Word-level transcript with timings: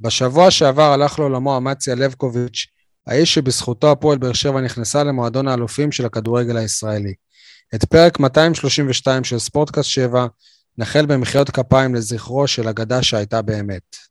בשבוע 0.00 0.50
שעבר 0.50 0.92
הלך 0.92 1.18
לעולמו 1.18 1.56
אמציה 1.56 1.94
לבקוביץ', 1.94 2.66
האיש 3.06 3.34
שבזכותו 3.34 3.92
הפועל 3.92 4.18
באר 4.18 4.32
שבע 4.32 4.60
נכנסה 4.60 5.04
למועדון 5.04 5.48
האלופים 5.48 5.92
של 5.92 6.06
הכדורגל 6.06 6.56
הישראלי. 6.56 7.14
את 7.74 7.84
פרק 7.84 8.20
232 8.20 9.24
של 9.24 9.38
ספורטקאסט 9.38 9.90
7 9.90 10.26
נחל 10.78 11.06
במחיאות 11.06 11.50
כפיים 11.50 11.94
לזכרו 11.94 12.46
של 12.46 12.68
אגדה 12.68 13.02
שהייתה 13.02 13.42
באמת. 13.42 14.07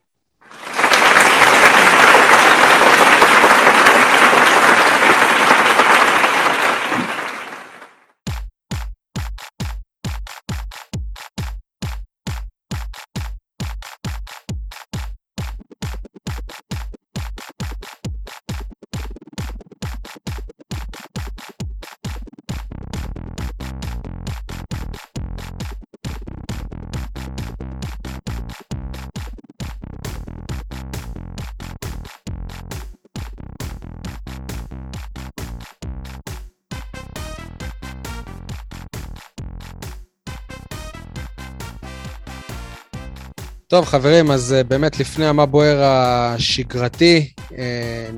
טוב, 43.77 43.85
חברים, 43.85 44.31
אז 44.31 44.53
אה, 44.53 44.63
באמת 44.63 44.99
לפני 44.99 45.25
המה 45.25 45.45
בוער 45.45 45.83
השגרתי, 45.83 47.33
אה, 47.57 48.09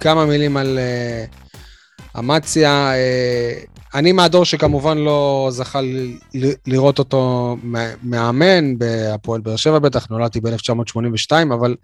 כמה 0.00 0.26
מילים 0.26 0.56
על 0.56 0.78
אה, 0.78 1.24
אמציה. 2.18 2.92
אני 3.94 4.12
מהדור 4.12 4.44
שכמובן 4.44 4.98
לא 4.98 5.48
זכה 5.52 5.80
לראות 6.66 6.98
אותו 6.98 7.56
מאמן, 8.02 8.78
בהפועל 8.78 9.40
באר 9.40 9.56
שבע 9.56 9.78
בטח, 9.78 10.10
נולדתי 10.10 10.40
ב-1982, 10.40 11.32
אבל 11.54 11.76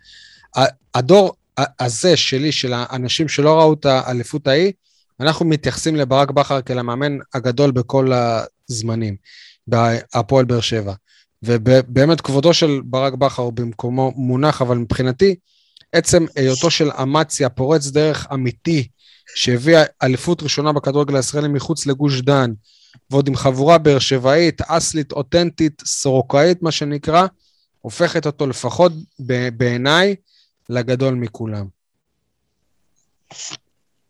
הדור 0.95 1.37
הזה 1.81 2.17
שלי, 2.17 2.53
של 2.53 2.73
האנשים 2.77 3.29
שלא 3.29 3.61
ראו 3.61 3.73
את 3.73 3.87
האליפות 3.87 4.47
ההיא, 4.47 4.73
אנחנו 5.21 5.47
מתייחסים 5.47 5.97
לברק 5.97 6.31
בכר 6.31 6.63
כאל 6.63 6.79
המאמן 6.79 7.19
הגדול 7.35 7.71
בכל 7.71 8.13
הזמנים, 8.71 9.17
בהפועל 9.67 10.45
באר 10.45 10.61
שבע. 10.61 10.93
ובאמת 11.43 12.21
כבודו 12.21 12.55
של 12.55 12.81
ברק 12.85 13.15
בכר 13.15 13.51
במקומו 13.51 14.13
מונח, 14.17 14.63
אבל 14.63 14.79
מבחינתי, 14.79 15.35
עצם 15.93 16.27
היותו 16.37 16.71
של 16.71 16.91
אמציה 17.03 17.49
פורץ 17.49 17.87
דרך 17.87 18.27
אמיתי, 18.33 18.89
שהביא 19.35 19.77
אליפות 20.03 20.43
ראשונה 20.43 20.73
בכדורגל 20.73 21.17
הישראלי 21.17 21.49
מחוץ 21.49 21.87
לגוש 21.87 22.21
דן, 22.21 22.53
ועוד 23.11 23.29
עם 23.29 23.37
חבורה 23.37 23.79
באר 23.79 23.99
שבעית, 23.99 24.61
אסלית, 24.61 25.13
אותנטית, 25.13 25.83
סורוקאית, 25.87 26.63
מה 26.63 26.71
שנקרא, 26.71 27.27
הופכת 27.81 28.27
אותו 28.27 28.47
לפחות 28.47 28.93
בעיניי 29.53 30.17
לגדול 30.69 31.15
מכולם. 31.15 31.67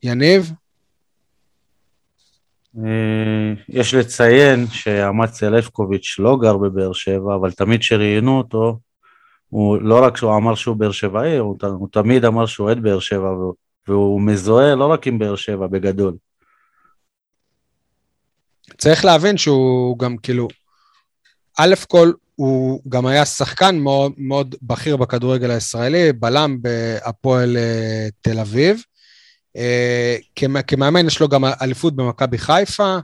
יניב? 0.03 0.53
אה, 2.77 3.53
יש 3.69 3.95
לציין 3.95 4.67
שאמציה 4.67 5.51
לפקוביץ' 5.51 6.17
לא 6.19 6.37
גר 6.43 6.57
בבאר 6.57 6.93
שבע, 6.93 7.35
אבל 7.35 7.53
תמיד 7.53 7.81
כשראיינו 7.81 8.39
אותו, 8.39 8.79
הוא 9.49 9.83
לא 9.83 10.05
רק 10.05 10.17
שהוא 10.17 10.37
אמר 10.37 10.55
שהוא 10.55 10.77
באר 10.77 10.93
שבעי, 10.93 11.37
הוא, 11.37 11.57
הוא 11.63 11.89
תמיד 11.93 12.25
אמר 12.25 12.47
שהוא 12.47 12.67
אוהד 12.67 12.83
באר 12.83 12.99
שבע, 12.99 13.31
והוא, 13.31 13.55
והוא 13.89 14.21
מזוהה 14.21 14.75
לא 14.75 14.87
רק 14.87 15.07
עם 15.07 15.19
באר 15.19 15.37
שבע, 15.37 15.67
בגדול. 15.67 16.17
צריך 18.79 19.05
להבין 19.05 19.37
שהוא 19.37 19.99
גם 19.99 20.17
כאילו, 20.17 20.49
א' 21.59 21.75
כל, 21.89 22.13
הוא 22.35 22.81
גם 22.89 23.07
היה 23.07 23.25
שחקן 23.25 23.79
מאוד, 23.79 24.13
מאוד 24.19 24.55
בכיר 24.63 24.97
בכדורגל 24.97 25.51
הישראלי, 25.51 26.13
בלם 26.13 26.57
בהפועל 26.63 27.57
אה, 27.57 28.09
תל 28.21 28.39
אביב, 28.39 28.83
כמאמן 30.67 31.07
יש 31.07 31.21
לו 31.21 31.29
גם 31.29 31.45
אליפות 31.45 31.97
במכבי 31.97 32.39
חיפה, 32.39 32.99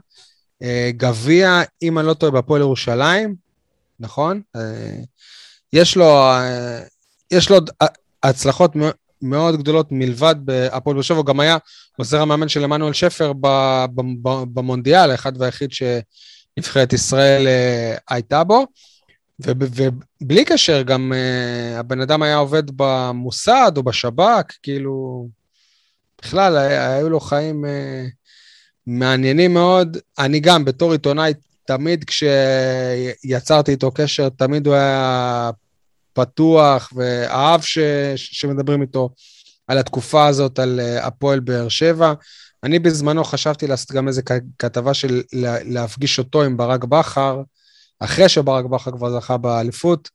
אה, 0.61 0.89
גביע, 0.97 1.61
אם 1.81 1.99
אני 1.99 2.07
לא 2.07 2.13
טועה, 2.13 2.31
בהפועל 2.31 2.61
ירושלים, 2.61 3.35
נכון? 3.99 4.41
אה, 4.55 4.61
יש 5.73 5.97
לו, 5.97 6.31
יש 7.31 7.49
לו 7.49 7.57
הצלחות 8.23 8.71
מאוד 9.21 9.57
גדולות 9.57 9.87
מלבד 9.91 10.35
בהפועל 10.39 10.93
באר 10.93 11.01
שבע, 11.01 11.17
הוא 11.17 11.25
גם 11.25 11.39
היה 11.39 11.57
עוזר 11.97 12.21
המאמן 12.21 12.47
של 12.47 12.63
עמנואל 12.63 12.93
שפר 12.93 13.31
במונדיאל, 14.53 15.11
האחד 15.11 15.41
והיחיד 15.41 15.69
שנבחרת 15.71 16.93
ישראל 16.93 17.47
הייתה 18.09 18.43
בו. 18.43 18.65
ובלי 19.39 20.45
קשר, 20.45 20.81
גם 20.81 21.13
הבן 21.77 22.01
אדם 22.01 22.21
היה 22.21 22.35
עובד 22.35 22.63
במוסד 22.75 23.71
או 23.77 23.83
בשב"כ, 23.83 24.51
כאילו, 24.63 25.27
בכלל, 26.25 26.57
היו 26.57 27.09
לו 27.09 27.19
חיים 27.19 27.65
uh, 27.65 27.67
מעניינים 28.87 29.53
מאוד. 29.53 29.97
אני 30.19 30.39
גם, 30.39 30.65
בתור 30.65 30.91
עיתונאי, 30.91 31.33
תמיד 31.67 32.03
כשיצרתי 32.03 33.71
איתו 33.71 33.91
קשר, 33.91 34.29
תמיד 34.29 34.67
הוא 34.67 34.75
היה 34.75 35.51
פתוח 36.13 36.93
ואהב 36.95 37.61
ש... 37.61 37.79
שמדברים 38.15 38.81
איתו 38.81 39.09
על 39.67 39.77
התקופה 39.77 40.27
הזאת, 40.27 40.59
על 40.59 40.79
uh, 40.79 41.05
הפועל 41.05 41.39
באר 41.39 41.69
שבע. 41.69 42.13
אני 42.63 42.79
בזמנו 42.79 43.23
חשבתי 43.23 43.67
לעשות 43.67 43.91
גם 43.91 44.07
איזה 44.07 44.21
כתבה 44.59 44.93
של 44.93 45.21
להפגיש 45.65 46.19
אותו 46.19 46.43
עם 46.43 46.57
ברק 46.57 46.83
בכר, 46.83 47.41
אחרי 47.99 48.29
שברק 48.29 48.65
בכר 48.65 48.91
כבר 48.91 49.19
זכה 49.19 49.37
באליפות. 49.37 50.09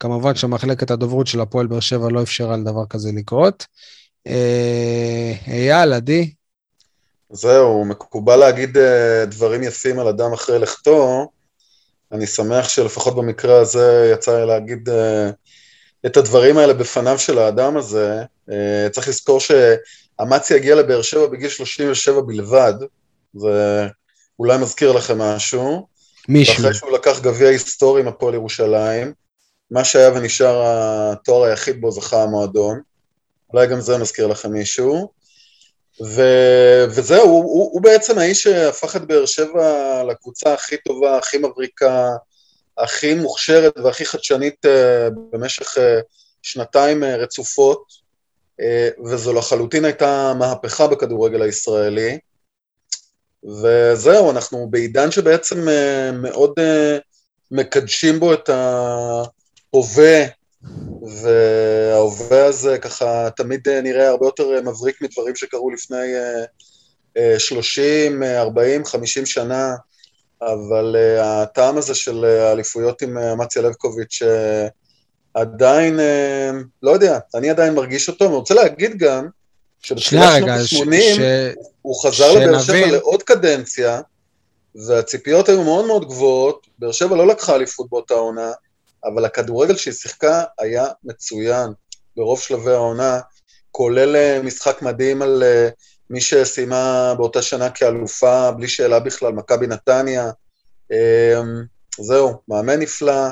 כמובן 0.00 0.34
שמחלקת 0.34 0.90
הדוברות 0.90 1.26
של 1.26 1.40
הפועל 1.40 1.66
באר 1.66 1.80
שבע 1.80 2.08
לא 2.10 2.22
אפשרה 2.22 2.56
לדבר 2.56 2.86
כזה 2.90 3.10
לקרות. 3.14 3.66
אה, 4.28 5.32
אייל, 5.46 5.92
עדי. 5.92 6.30
זהו, 7.30 7.84
מקובל 7.84 8.36
להגיד 8.36 8.78
אה, 8.78 9.24
דברים 9.26 9.62
יפים 9.62 9.98
על 9.98 10.08
אדם 10.08 10.32
אחרי 10.32 10.58
לכתו. 10.58 11.28
אני 12.12 12.26
שמח 12.26 12.68
שלפחות 12.68 13.16
במקרה 13.16 13.60
הזה 13.60 14.10
יצא 14.14 14.40
לי 14.40 14.46
להגיד 14.46 14.88
אה, 14.88 15.30
את 16.06 16.16
הדברים 16.16 16.58
האלה 16.58 16.74
בפניו 16.74 17.18
של 17.18 17.38
האדם 17.38 17.76
הזה. 17.76 18.22
צריך 18.92 19.08
לזכור 19.08 19.40
שאמציה 19.40 20.56
הגיע 20.56 20.74
לבאר 20.74 21.02
שבע 21.02 21.26
בגיל 21.26 21.48
37 21.48 22.20
בלבד, 22.20 22.74
זה 23.34 23.86
אולי 24.38 24.58
מזכיר 24.58 24.92
לכם 24.92 25.18
משהו. 25.18 25.86
מישהו. 26.28 26.54
אחרי 26.54 26.74
שהוא 26.74 26.92
לקח 26.92 27.20
גביע 27.20 27.48
היסטורי 27.48 28.00
עם 28.00 28.08
הפועל 28.08 28.34
ירושלים, 28.34 29.12
מה 29.70 29.84
שהיה 29.84 30.12
ונשאר 30.12 30.62
התואר 30.66 31.42
היחיד 31.44 31.80
בו 31.80 31.90
זכה 31.90 32.22
המועדון. 32.22 32.80
אולי 33.52 33.66
גם 33.66 33.80
זה 33.80 33.98
מזכיר 33.98 34.26
לכם 34.26 34.52
מישהו. 34.52 35.12
ו... 36.04 36.22
וזהו, 36.90 37.24
הוא, 37.24 37.42
הוא, 37.42 37.70
הוא 37.72 37.82
בעצם 37.82 38.18
האיש 38.18 38.42
שהפך 38.42 38.96
את 38.96 39.04
באר 39.04 39.26
שבע 39.26 40.02
לקבוצה 40.04 40.54
הכי 40.54 40.76
טובה, 40.76 41.18
הכי 41.18 41.38
מבריקה, 41.38 42.10
הכי 42.78 43.14
מוכשרת 43.14 43.78
והכי 43.78 44.04
חדשנית 44.04 44.66
uh, 44.66 44.68
במשך 45.32 45.76
uh, 45.76 45.80
שנתיים 46.42 47.02
uh, 47.02 47.06
רצופות, 47.06 48.08
וזו 49.04 49.32
לחלוטין 49.32 49.84
הייתה 49.84 50.32
מהפכה 50.38 50.86
בכדורגל 50.86 51.42
הישראלי. 51.42 52.18
וזהו, 53.44 54.30
אנחנו 54.30 54.66
בעידן 54.70 55.10
שבעצם 55.10 55.68
מאוד 56.12 56.52
מקדשים 57.50 58.20
בו 58.20 58.34
את 58.34 58.48
ההווה 58.48 60.24
וההווה 61.22 62.46
הזה 62.46 62.78
ככה 62.78 63.28
תמיד 63.36 63.68
נראה 63.68 64.08
הרבה 64.08 64.26
יותר 64.26 64.60
מבריק 64.64 65.02
מדברים 65.02 65.36
שקרו 65.36 65.70
לפני 65.70 66.12
30, 67.38 68.22
40, 68.22 68.84
50 68.84 69.26
שנה, 69.26 69.74
אבל 70.42 70.96
אה, 70.98 71.42
הטעם 71.42 71.78
הזה 71.78 71.94
של 71.94 72.24
האליפויות 72.24 73.02
עם 73.02 73.18
אה, 73.18 73.32
אמציה 73.32 73.62
לבקוביץ' 73.62 74.22
אה, 74.22 74.68
עדיין, 75.34 76.00
לא 76.82 76.90
יודע, 76.90 77.18
אני 77.34 77.50
עדיין 77.50 77.74
מרגיש 77.74 78.08
אותו, 78.08 78.24
אני 78.26 78.34
רוצה 78.34 78.54
להגיד 78.54 78.98
גם, 78.98 79.28
שבתחילת 79.80 80.22
שנות 80.64 80.88
ה-80 80.88 81.20
הוא 81.82 82.02
חזר 82.02 82.34
לבאר 82.34 82.62
שבע 82.62 82.86
לעוד 82.86 83.22
קדנציה, 83.22 84.00
והציפיות 84.86 85.48
היו 85.48 85.64
מאוד 85.64 85.86
מאוד 85.86 86.08
גבוהות, 86.08 86.66
באר 86.78 86.92
שבע 86.92 87.16
לא 87.16 87.26
לקחה 87.26 87.54
אליפות 87.54 87.90
באותה 87.90 88.14
עונה, 88.14 88.50
אבל 89.04 89.24
הכדורגל 89.24 89.76
שהיא 89.76 89.94
שיחקה 89.94 90.44
היה 90.58 90.86
מצוין 91.04 91.70
ברוב 92.16 92.40
שלבי 92.40 92.72
העונה, 92.72 93.20
כולל 93.70 94.16
אה, 94.16 94.40
משחק 94.42 94.82
מדהים 94.82 95.22
על 95.22 95.42
אה, 95.42 95.68
מי 96.10 96.20
שסיימה 96.20 97.14
באותה 97.16 97.42
שנה 97.42 97.70
כאלופה, 97.70 98.50
בלי 98.50 98.68
שאלה 98.68 99.00
בכלל, 99.00 99.32
מכבי 99.32 99.66
נתניה. 99.66 100.30
אמ, 100.90 100.96
זהו, 102.00 102.42
מאמן 102.48 102.80
נפלא, 102.80 103.28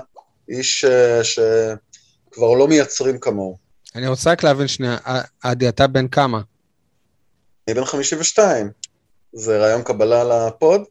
איש 0.49 0.85
אה, 0.85 1.25
שכבר 1.25 2.55
לא 2.55 2.69
מייצרים 2.69 3.19
כמוהו. 3.19 3.59
אני 3.95 4.07
רוצה 4.07 4.31
רק 4.33 4.43
להבין 4.43 4.69
שנייה, 4.69 4.97
עדי, 5.43 5.69
אתה 5.69 5.87
בן 5.87 6.09
כמה? 6.09 6.41
אני 7.69 7.75
בן 7.75 7.85
52. 7.85 8.71
זה 9.33 9.59
רעיון 9.59 9.83
קבלה 9.83 10.25
לפוד? 10.25 10.83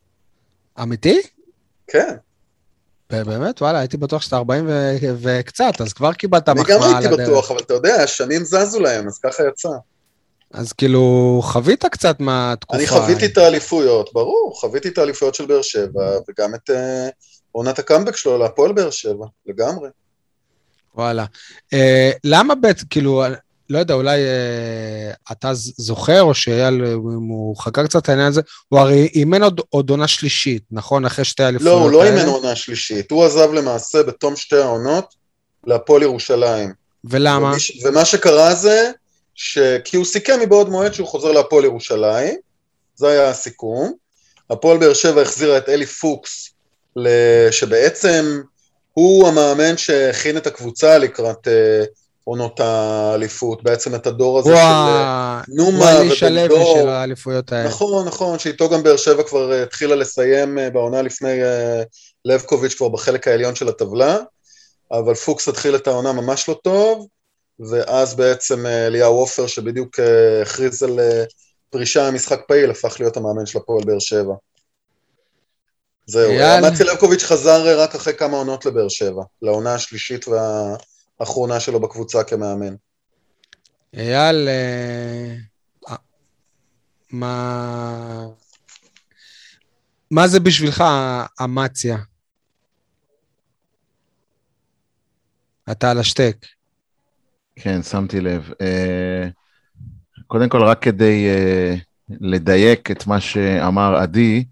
אמיתי? 0.81 1.21
כן. 1.87 2.15
באמת? 3.23 3.61
וואלה, 3.61 3.79
הייתי 3.79 3.97
בטוח 3.97 4.21
שאתה 4.21 4.35
40 4.37 4.69
וקצת, 5.21 5.81
אז 5.81 5.93
כבר 5.93 6.13
קיבלת 6.13 6.49
מחמאה 6.49 6.75
על 6.75 6.81
הדרך. 6.81 6.95
אני 6.95 7.03
גם 7.05 7.11
הייתי 7.11 7.23
בטוח, 7.23 7.51
אבל 7.51 7.59
אתה 7.59 7.73
יודע, 7.73 7.95
השנים 7.95 8.43
זזו 8.43 8.79
להם, 8.79 9.07
אז 9.07 9.19
ככה 9.19 9.43
יצא. 9.47 9.69
אז 10.53 10.73
כאילו, 10.73 11.39
חווית 11.43 11.85
קצת 11.85 12.19
מהתקופה. 12.19 12.77
אני 12.77 12.87
חוויתי 12.87 13.25
את 13.25 13.37
האליפויות, 13.37 14.13
ברור, 14.13 14.53
חוויתי 14.55 14.87
את 14.87 14.97
האליפויות 14.97 15.35
של 15.35 15.45
באר 15.45 15.61
שבע, 15.61 16.17
וגם 16.29 16.55
את 16.55 16.69
אה, 16.69 17.09
עונת 17.51 17.79
הקאמבק 17.79 18.17
שלו 18.17 18.37
להפועל 18.37 18.71
באר 18.71 18.89
שבע, 18.89 19.25
לגמרי. 19.45 19.89
וואלה. 20.95 21.25
אה, 21.73 22.11
למה 22.23 22.55
בעצם, 22.55 22.85
כאילו, 22.89 23.23
לא 23.69 23.79
יודע, 23.79 23.93
אולי 23.93 24.19
אה, 24.19 25.13
אתה 25.31 25.51
זוכר, 25.77 26.21
או 26.21 26.33
שאייל, 26.33 26.85
אם 26.85 27.27
הוא 27.27 27.57
חקר 27.57 27.87
קצת 27.87 28.03
את 28.03 28.09
העניין 28.09 28.27
הזה, 28.27 28.41
הוא 28.69 28.79
הרי 28.79 29.09
אימן 29.13 29.43
עוד, 29.43 29.61
עוד 29.69 29.89
עונה 29.89 30.07
שלישית, 30.07 30.63
נכון? 30.71 31.05
אחרי 31.05 31.25
שתי 31.25 31.43
האליפויות 31.43 31.73
האלה? 31.73 31.91
לא, 31.91 31.97
הוא 31.97 32.03
לא 32.03 32.03
אימן 32.03 32.25
עונה 32.25 32.55
שלישית. 32.55 33.11
הוא 33.11 33.25
עזב 33.25 33.53
למעשה 33.53 34.03
בתום 34.03 34.35
שתי 34.35 34.55
העונות 34.55 35.15
להפועל 35.67 36.01
ירושלים. 36.01 36.73
ולמה? 37.03 37.49
ומיש, 37.49 37.83
ומה 37.85 38.05
שקרה 38.05 38.55
זה, 38.55 38.91
ש... 39.35 39.57
כי 39.83 39.97
הוא 39.97 40.05
סיכם 40.05 40.39
מבעוד 40.41 40.69
מועד 40.69 40.93
שהוא 40.93 41.07
חוזר 41.07 41.31
להפועל 41.31 41.65
ירושלים, 41.65 42.35
זה 42.95 43.07
היה 43.07 43.29
הסיכום. 43.29 43.93
הפועל 44.49 44.77
באר 44.77 44.93
שבע 44.93 45.21
החזירה 45.21 45.57
את 45.57 45.69
אלי 45.69 45.85
פוקס, 45.85 46.49
שבעצם 47.51 48.41
הוא 48.93 49.27
המאמן 49.27 49.77
שהכין 49.77 50.37
את 50.37 50.47
הקבוצה 50.47 50.97
לקראת 50.97 51.47
אה, 51.47 51.83
עונות 52.25 52.59
האליפות, 52.59 53.63
בעצם 53.63 53.95
את 53.95 54.07
הדור 54.07 54.39
הזה 54.39 54.49
של 54.49 54.55
אה, 54.55 55.41
נומה 55.47 55.77
ובן 55.77 56.47
דור. 56.47 56.57
הלוי 56.57 56.81
של 56.81 56.89
האליפויות 56.89 57.51
האלה. 57.51 57.67
נכון, 57.67 58.07
נכון, 58.07 58.39
שאיתו 58.39 58.69
גם 58.69 58.83
באר 58.83 58.97
שבע 58.97 59.23
כבר 59.23 59.53
אה, 59.53 59.63
התחילה 59.63 59.95
לסיים 59.95 60.57
בעונה 60.73 61.01
לפני 61.01 61.39
לבקוביץ' 62.25 62.73
כבר 62.73 62.89
בחלק 62.89 63.27
העליון 63.27 63.55
של 63.55 63.67
הטבלה, 63.67 64.17
אבל 64.91 65.13
פוקס 65.13 65.47
התחיל 65.47 65.75
את 65.75 65.87
העונה 65.87 66.13
ממש 66.13 66.49
לא 66.49 66.59
טוב, 66.63 67.07
ואז 67.69 68.15
בעצם 68.15 68.65
אליהו 68.65 69.15
עופר, 69.15 69.47
שבדיוק 69.47 69.99
הכריז 70.41 70.83
על 70.83 70.99
פרישה 71.69 72.11
ממשחק 72.11 72.41
פעיל, 72.47 72.71
הפך 72.71 72.95
להיות 72.99 73.17
המאמן 73.17 73.45
של 73.45 73.57
הפועל 73.59 73.83
באר 73.85 73.99
שבע. 73.99 74.33
זהו, 76.07 76.33
מצי 76.61 76.83
לבקוביץ' 76.83 77.23
חזר 77.23 77.79
רק 77.79 77.95
אחרי 77.95 78.13
כמה 78.13 78.37
עונות 78.37 78.65
לבאר 78.65 78.89
שבע, 78.89 79.23
לעונה 79.41 79.73
השלישית 79.73 80.25
והאחרונה 81.19 81.59
שלו 81.59 81.79
בקבוצה 81.79 82.23
כמאמן. 82.23 82.75
אייל, 83.93 84.47
אה, 84.47 85.35
מה... 87.11 88.27
מה 90.11 90.27
זה 90.27 90.39
בשבילך 90.39 90.83
אמציה? 91.43 91.97
אתה 95.71 95.91
על 95.91 95.99
השטק. 95.99 96.45
כן, 97.55 97.83
שמתי 97.83 98.21
לב. 98.21 98.51
אה, 98.61 99.27
קודם 100.27 100.49
כל, 100.49 100.63
רק 100.63 100.81
כדי 100.81 101.27
אה, 101.27 101.75
לדייק 102.09 102.91
את 102.91 103.07
מה 103.07 103.21
שאמר 103.21 103.95
עדי, 103.95 104.45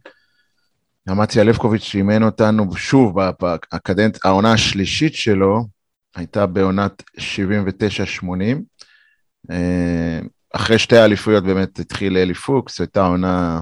אמציה 1.11 1.43
לבקוביץ' 1.43 1.91
אימן 1.95 2.23
אותנו 2.23 2.75
שוב 2.75 3.15
בקדנט, 3.73 4.25
העונה 4.25 4.53
השלישית 4.53 5.15
שלו 5.15 5.65
הייתה 6.15 6.45
בעונת 6.45 7.03
79-80. 7.17 7.21
אה, 9.51 10.19
אחרי 10.53 10.79
שתי 10.79 10.97
האליפויות 10.97 11.43
באמת 11.43 11.79
התחיל 11.79 12.17
אלי 12.17 12.33
פוקס, 12.33 12.81
הייתה 12.81 13.05
עונה 13.05 13.61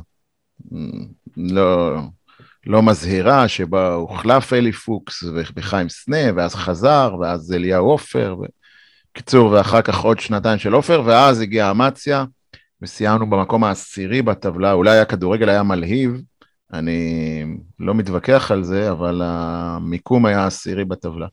לא, 1.37 1.97
לא 2.65 2.83
מזהירה, 2.83 3.47
שבה 3.47 3.93
הוחלף 3.93 4.53
אלי 4.53 4.71
פוקס 4.71 5.23
בחיים 5.55 5.89
סנה, 5.89 6.35
ואז 6.35 6.55
חזר, 6.55 7.15
ואז 7.21 7.53
אליהו 7.53 7.89
עופר. 7.89 8.35
בקיצור, 9.11 9.51
ואחר 9.51 9.81
כך 9.81 9.99
עוד 9.99 10.19
שנתיים 10.19 10.59
של 10.59 10.73
עופר, 10.73 11.01
ואז 11.05 11.41
הגיעה 11.41 11.71
אמציה, 11.71 12.25
וסיימנו 12.81 13.29
במקום 13.29 13.63
העשירי 13.63 14.21
בטבלה, 14.21 14.71
אולי 14.73 14.99
הכדורגל 14.99 15.49
היה 15.49 15.63
מלהיב, 15.63 16.21
אני 16.73 17.43
לא 17.79 17.93
מתווכח 17.93 18.51
על 18.51 18.63
זה, 18.63 18.91
אבל 18.91 19.21
המיקום 19.23 20.25
היה 20.25 20.45
עשירי 20.45 20.85
בטבלה. 20.85 21.27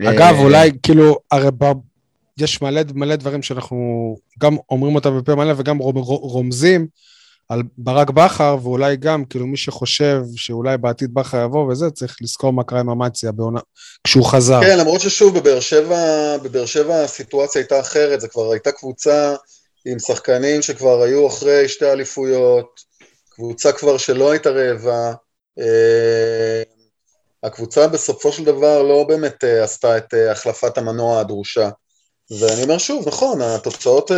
אגב, 0.00 0.34
אה, 0.34 0.40
אולי 0.40 0.70
כאילו, 0.82 1.18
הרי 1.30 1.50
ב... 1.58 1.64
יש 2.38 2.62
מלא, 2.62 2.80
מלא 2.94 3.16
דברים 3.16 3.42
שאנחנו 3.42 3.76
גם 4.38 4.56
אומרים 4.70 4.94
אותם 4.94 5.18
בפה 5.18 5.34
מלא 5.34 5.54
וגם 5.56 5.78
רומזים 5.78 6.86
על 7.48 7.62
ברק 7.78 8.10
בכר, 8.10 8.56
ואולי 8.62 8.96
גם, 8.96 9.24
כאילו, 9.24 9.46
מי 9.46 9.56
שחושב 9.56 10.22
שאולי 10.36 10.78
בעתיד 10.78 11.14
בכר 11.14 11.44
יבוא 11.44 11.72
וזה, 11.72 11.90
צריך 11.90 12.16
לזכור 12.20 12.52
מה 12.52 12.64
קרה 12.64 12.80
עם 12.80 12.90
אמציה 12.90 13.32
בעונה, 13.32 13.60
כשהוא 14.04 14.24
חזר. 14.24 14.60
כן, 14.62 14.78
למרות 14.78 15.00
ששוב, 15.00 15.38
בבאר 15.38 15.60
שבע, 15.60 16.36
בבאר 16.42 16.66
שבע 16.66 17.02
הסיטואציה 17.02 17.62
הייתה 17.62 17.80
אחרת, 17.80 18.20
זו 18.20 18.28
כבר 18.30 18.52
הייתה 18.52 18.72
קבוצה 18.72 19.34
עם 19.86 19.98
שחקנים 19.98 20.62
שכבר 20.62 21.02
היו 21.02 21.26
אחרי 21.26 21.68
שתי 21.68 21.92
אליפויות, 21.92 22.80
קבוצה 23.30 23.72
כבר 23.72 23.98
שלא 23.98 24.30
הייתה 24.30 24.50
רעבה, 24.50 25.12
אה, 25.58 26.62
הקבוצה 27.42 27.88
בסופו 27.88 28.32
של 28.32 28.44
דבר 28.44 28.82
לא 28.82 29.04
באמת 29.08 29.44
אה, 29.44 29.64
עשתה 29.64 29.98
את 29.98 30.14
אה, 30.14 30.32
החלפת 30.32 30.78
המנוע 30.78 31.20
הדרושה. 31.20 31.70
ואני 32.40 32.62
אומר 32.62 32.78
שוב, 32.78 33.08
נכון, 33.08 33.42
התוצאות 33.42 34.10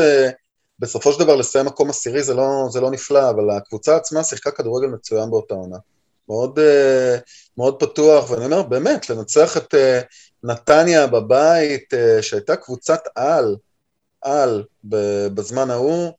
בסופו 0.79 1.13
של 1.13 1.21
דבר 1.21 1.37
לסיים 1.37 1.67
מקום 1.67 1.91
עשירי 1.91 2.23
זה 2.23 2.35
לא, 2.35 2.67
זה 2.71 2.81
לא 2.81 2.91
נפלא, 2.91 3.31
אבל 3.31 3.51
הקבוצה 3.51 3.97
עצמה 3.97 4.25
שיחקה 4.25 4.51
כדורגל 4.51 4.87
מצוין 4.87 5.31
באותה 5.31 5.55
עונה. 5.55 5.77
מאוד, 6.29 6.59
מאוד 7.59 7.81
פתוח, 7.81 8.31
ואני 8.31 8.45
אומר, 8.45 8.63
באמת, 8.63 9.11
לנצח 9.11 9.57
את 9.57 9.75
נתניה 10.45 11.07
בבית, 11.07 11.95
שהייתה 12.21 12.57
קבוצת 12.57 13.01
על, 13.15 13.57
על 14.23 14.65
בזמן 15.35 15.71
ההוא, 15.71 16.13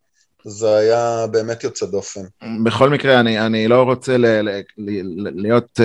זה 0.46 0.76
היה 0.76 1.28
באמת 1.32 1.64
יוצא 1.64 1.86
דופן. 1.86 2.22
בכל 2.66 2.90
מקרה, 2.90 3.20
אני, 3.20 3.46
אני 3.46 3.68
לא 3.68 3.84
רוצה 3.84 4.18
ל, 4.18 4.26
ל, 4.26 4.62
ל, 4.78 5.42
להיות 5.42 5.80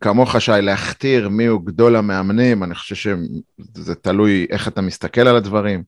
כמוך, 0.00 0.40
שי, 0.40 0.52
להכתיר 0.62 1.28
מיהו 1.28 1.58
גדול 1.58 1.96
המאמנים, 1.96 2.62
אני 2.62 2.74
חושב 2.74 2.94
שזה 2.94 3.94
תלוי 3.94 4.46
איך 4.50 4.68
אתה 4.68 4.80
מסתכל 4.80 5.20
על 5.28 5.36
הדברים. 5.36 5.82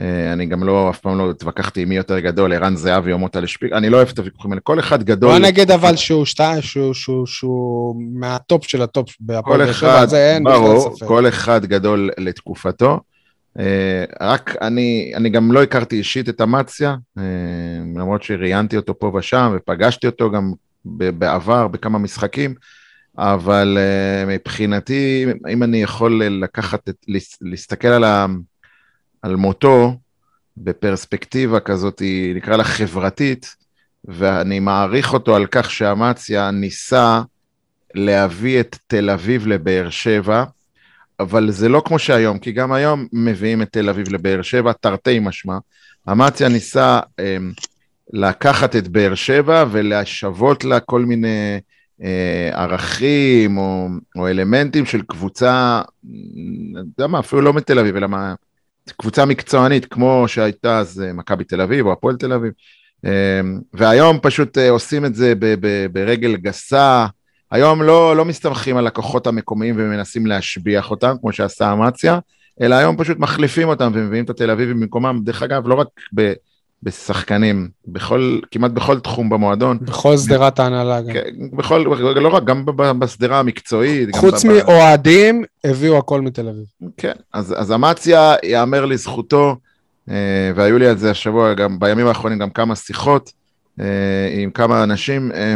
Uh, 0.00 0.02
אני 0.32 0.46
גם 0.46 0.64
לא, 0.64 0.90
אף 0.90 0.98
פעם 0.98 1.18
לא 1.18 1.30
התווכחתי 1.30 1.82
עם 1.82 1.88
מי 1.88 1.96
יותר 1.96 2.18
גדול, 2.18 2.52
ערן 2.52 2.76
זהבי 2.76 3.12
או 3.12 3.18
מוטה 3.18 3.40
לשפיק, 3.40 3.72
אני 3.72 3.90
לא 3.90 3.96
אוהב 3.96 4.08
את 4.08 4.18
הוויכוחים 4.18 4.52
האלה, 4.52 4.60
כל 4.60 4.78
אחד 4.78 5.02
גדול. 5.02 5.30
בוא 5.30 5.38
נגיד 5.38 5.70
אבל 5.70 5.96
שהוא, 5.96 6.24
שתי, 6.24 6.42
שהוא, 6.60 6.94
שהוא, 6.94 7.26
שהוא 7.26 7.96
מהטופ 8.14 8.64
של 8.64 8.82
הטופ 8.82 9.08
בהפועל 9.20 9.64
באר 9.64 9.72
שבע, 9.72 10.06
זה 10.06 10.34
אין 10.34 10.44
בכלל 10.44 10.78
ספק. 10.78 11.06
כל 11.06 11.28
אחד 11.28 11.66
גדול 11.66 12.10
לתקופתו. 12.18 13.00
אה, 13.58 14.04
רק 14.20 14.56
אני, 14.62 15.12
אני 15.16 15.30
גם 15.30 15.52
לא 15.52 15.62
הכרתי 15.62 15.96
אישית 15.96 16.28
את 16.28 16.40
אמציה, 16.40 16.96
אה, 17.18 17.22
למרות 17.96 18.22
שראיינתי 18.22 18.76
אותו 18.76 18.98
פה 18.98 19.12
ושם 19.14 19.52
ופגשתי 19.56 20.06
אותו 20.06 20.30
גם 20.30 20.52
בעבר 20.84 21.68
בכמה 21.68 21.98
משחקים, 21.98 22.54
אבל 23.18 23.78
אה, 23.80 24.26
מבחינתי, 24.26 25.26
אם 25.52 25.62
אני 25.62 25.82
יכול 25.82 26.24
לקחת, 26.24 26.88
את, 26.88 27.06
להסתכל 27.40 27.88
על, 27.88 28.04
ה, 28.04 28.26
על 29.22 29.36
מותו 29.36 29.98
בפרספקטיבה 30.56 31.60
כזאת, 31.60 32.02
נקרא 32.34 32.56
לה 32.56 32.64
חברתית, 32.64 33.56
ואני 34.04 34.60
מעריך 34.60 35.12
אותו 35.12 35.36
על 35.36 35.46
כך 35.46 35.70
שאמציה 35.70 36.50
ניסה 36.50 37.22
להביא 37.94 38.60
את 38.60 38.76
תל 38.86 39.10
אביב 39.10 39.46
לבאר 39.46 39.90
שבע, 39.90 40.44
אבל 41.20 41.50
זה 41.50 41.68
לא 41.68 41.82
כמו 41.84 41.98
שהיום, 41.98 42.38
כי 42.38 42.52
גם 42.52 42.72
היום 42.72 43.06
מביאים 43.12 43.62
את 43.62 43.68
תל 43.72 43.88
אביב 43.88 44.12
לבאר 44.12 44.42
שבע, 44.42 44.72
תרתי 44.72 45.18
משמע. 45.18 45.58
אמציה 46.10 46.48
ניסה 46.48 47.00
אה, 47.18 47.36
לקחת 48.12 48.76
את 48.76 48.88
באר 48.88 49.14
שבע 49.14 49.64
ולהשוות 49.70 50.64
לה 50.64 50.80
כל 50.80 51.00
מיני 51.00 51.28
אה, 51.28 51.58
ערכים 52.52 53.58
או, 53.58 53.88
או 54.16 54.28
אלמנטים 54.28 54.86
של 54.86 55.02
קבוצה, 55.02 55.82
אתה 56.72 56.80
יודע 56.80 57.06
מה, 57.06 57.18
אפילו 57.18 57.42
לא 57.42 57.52
מתל 57.52 57.78
אביב, 57.78 57.96
אלא 57.96 58.06
מה, 58.06 58.34
קבוצה 58.92 59.24
מקצוענית, 59.24 59.86
כמו 59.86 60.24
שהייתה 60.26 60.78
אז 60.78 61.02
אה, 61.06 61.12
מכבי 61.12 61.44
תל 61.44 61.60
אביב 61.60 61.86
או 61.86 61.92
הפועל 61.92 62.16
תל 62.16 62.32
אביב. 62.32 62.52
אה, 63.04 63.40
והיום 63.72 64.18
פשוט 64.22 64.58
אה, 64.58 64.70
עושים 64.70 65.04
את 65.04 65.14
זה 65.14 65.34
ב, 65.38 65.54
ב, 65.60 65.86
ברגל 65.92 66.36
גסה, 66.36 67.06
היום 67.50 67.82
לא, 67.82 68.16
לא 68.16 68.24
מסתמכים 68.24 68.76
על 68.76 68.86
הכוחות 68.86 69.26
המקומיים 69.26 69.74
ומנסים 69.78 70.26
להשביח 70.26 70.90
אותם, 70.90 71.14
כמו 71.20 71.32
שעשה 71.32 71.72
אמציה, 71.72 72.18
אלא 72.60 72.74
היום 72.74 72.96
פשוט 72.96 73.18
מחליפים 73.18 73.68
אותם 73.68 73.92
ומביאים 73.94 74.24
את 74.24 74.30
התל 74.30 74.50
אביבים 74.50 74.80
במקומם. 74.80 75.20
דרך 75.24 75.42
אגב, 75.42 75.68
לא 75.68 75.74
רק 75.74 75.88
ב, 76.14 76.32
בשחקנים, 76.84 77.68
בכל, 77.88 78.38
כמעט 78.50 78.70
בכל 78.70 79.00
תחום 79.00 79.28
במועדון. 79.28 79.78
בכל 79.80 80.16
שדרת 80.16 80.58
ההנהלה 80.58 81.00
גם. 81.00 81.12
כן, 81.12 81.56
בכל, 81.56 81.84
לא 82.16 82.28
רק, 82.28 82.44
גם 82.44 82.64
בשדרה 82.98 83.38
המקצועית. 83.38 84.16
חוץ 84.16 84.44
מאוהדים, 84.44 85.44
הביאו 85.64 85.98
הכל 85.98 86.20
מתל 86.20 86.48
אביב. 86.48 86.90
כן, 86.96 87.12
אז, 87.32 87.54
אז 87.56 87.72
אמציה, 87.72 88.34
יאמר 88.42 88.84
לזכותו, 88.84 89.56
אה, 90.10 90.52
והיו 90.54 90.78
לי 90.78 90.86
על 90.86 90.96
זה 90.96 91.10
השבוע, 91.10 91.54
גם 91.54 91.78
בימים 91.78 92.06
האחרונים, 92.06 92.38
גם 92.38 92.50
כמה 92.50 92.76
שיחות 92.76 93.32
אה, 93.80 93.86
עם 94.42 94.50
כמה 94.50 94.84
אנשים, 94.84 95.32
אה, 95.32 95.54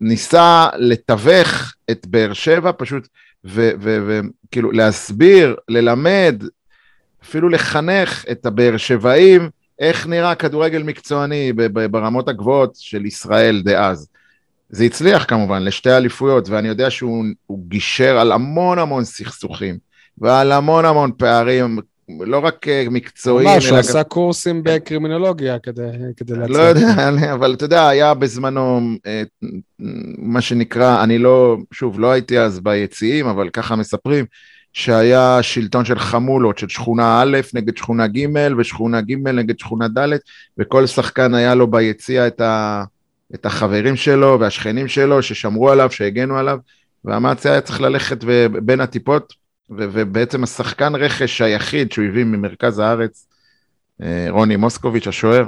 ניסה 0.00 0.66
לתווך 0.76 1.74
את 1.90 2.06
באר 2.06 2.32
שבע, 2.32 2.70
פשוט, 2.78 3.08
וכאילו 3.44 4.72
להסביר, 4.72 5.56
ללמד, 5.68 6.42
אפילו 7.24 7.48
לחנך 7.48 8.24
את 8.30 8.46
הבאר 8.46 8.76
שבעים, 8.76 9.50
איך 9.80 10.06
נראה 10.06 10.34
כדורגל 10.34 10.82
מקצועני 10.82 11.52
ברמות 11.90 12.28
הגבוהות 12.28 12.76
של 12.76 13.06
ישראל 13.06 13.62
דאז. 13.64 14.08
זה 14.70 14.84
הצליח 14.84 15.24
כמובן 15.24 15.62
לשתי 15.62 15.90
אליפויות, 15.90 16.48
ואני 16.48 16.68
יודע 16.68 16.90
שהוא 16.90 17.24
הוא 17.46 17.58
גישר 17.68 18.18
על 18.18 18.32
המון 18.32 18.78
המון 18.78 19.04
סכסוכים, 19.04 19.78
ועל 20.18 20.52
המון 20.52 20.84
המון 20.84 21.10
פערים, 21.18 21.78
לא 22.20 22.38
רק 22.38 22.68
אה, 22.68 22.84
מקצועיים, 22.90 23.48
ממש, 23.48 23.66
הוא 23.66 23.78
עשה 23.78 24.02
קורסים 24.04 24.62
בקרימינולוגיה 24.64 25.58
כדי 25.58 25.82
כדי 26.16 26.36
להצליח. 26.36 26.56
לא 26.56 26.62
יודע, 26.62 27.32
אבל 27.32 27.54
אתה 27.54 27.64
יודע, 27.64 27.88
היה 27.88 28.14
בזמנו 28.14 28.80
אה, 29.06 29.22
מה 30.18 30.40
שנקרא, 30.40 31.04
אני 31.04 31.18
לא, 31.18 31.56
שוב, 31.72 32.00
לא 32.00 32.10
הייתי 32.10 32.38
אז 32.38 32.60
ביציעים, 32.60 33.26
אבל 33.26 33.48
ככה 33.48 33.76
מספרים, 33.76 34.24
שהיה 34.72 35.42
שלטון 35.42 35.84
של 35.84 35.98
חמולות, 35.98 36.58
של 36.58 36.68
שכונה 36.68 37.20
א' 37.22 37.38
נגד 37.54 37.76
שכונה 37.76 38.06
ג' 38.06 38.26
ושכונה 38.58 39.00
ג' 39.00 39.28
נגד 39.28 39.58
שכונה 39.58 39.88
ד', 39.88 40.08
וכל 40.58 40.86
שחקן 40.86 41.34
היה 41.34 41.54
לו 41.54 41.66
ביציע 41.66 42.26
את, 42.26 42.40
ה, 42.40 42.84
את 43.34 43.46
החברים 43.46 43.96
שלו 43.96 44.40
והשכנים 44.40 44.88
שלו 44.88 45.22
ששמרו 45.22 45.70
עליו, 45.70 45.90
שהגנו 45.90 46.38
עליו, 46.38 46.58
והמאצי 47.04 47.48
היה 47.48 47.60
צריך 47.60 47.80
ללכת 47.80 48.24
בין 48.52 48.80
הטיפות, 48.80 49.34
ו- 49.70 49.86
ובעצם 49.92 50.42
השחקן 50.42 50.94
רכש 50.94 51.40
היחיד 51.40 51.92
שהוא 51.92 52.04
הביא 52.04 52.24
ממרכז 52.24 52.78
הארץ, 52.78 53.26
אה, 54.02 54.26
רוני 54.28 54.56
מוסקוביץ' 54.56 55.06
השוער, 55.06 55.46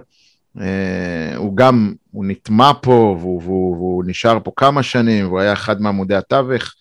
אה, 0.60 1.36
הוא 1.36 1.56
גם, 1.56 1.94
הוא 2.10 2.24
נטמע 2.24 2.72
פה 2.82 3.16
והוא, 3.20 3.42
והוא, 3.42 3.76
והוא 3.76 4.04
נשאר 4.06 4.38
פה 4.44 4.52
כמה 4.56 4.82
שנים, 4.82 5.26
והוא 5.26 5.40
היה 5.40 5.52
אחד 5.52 5.80
מעמודי 5.80 6.14
התווך. 6.14 6.74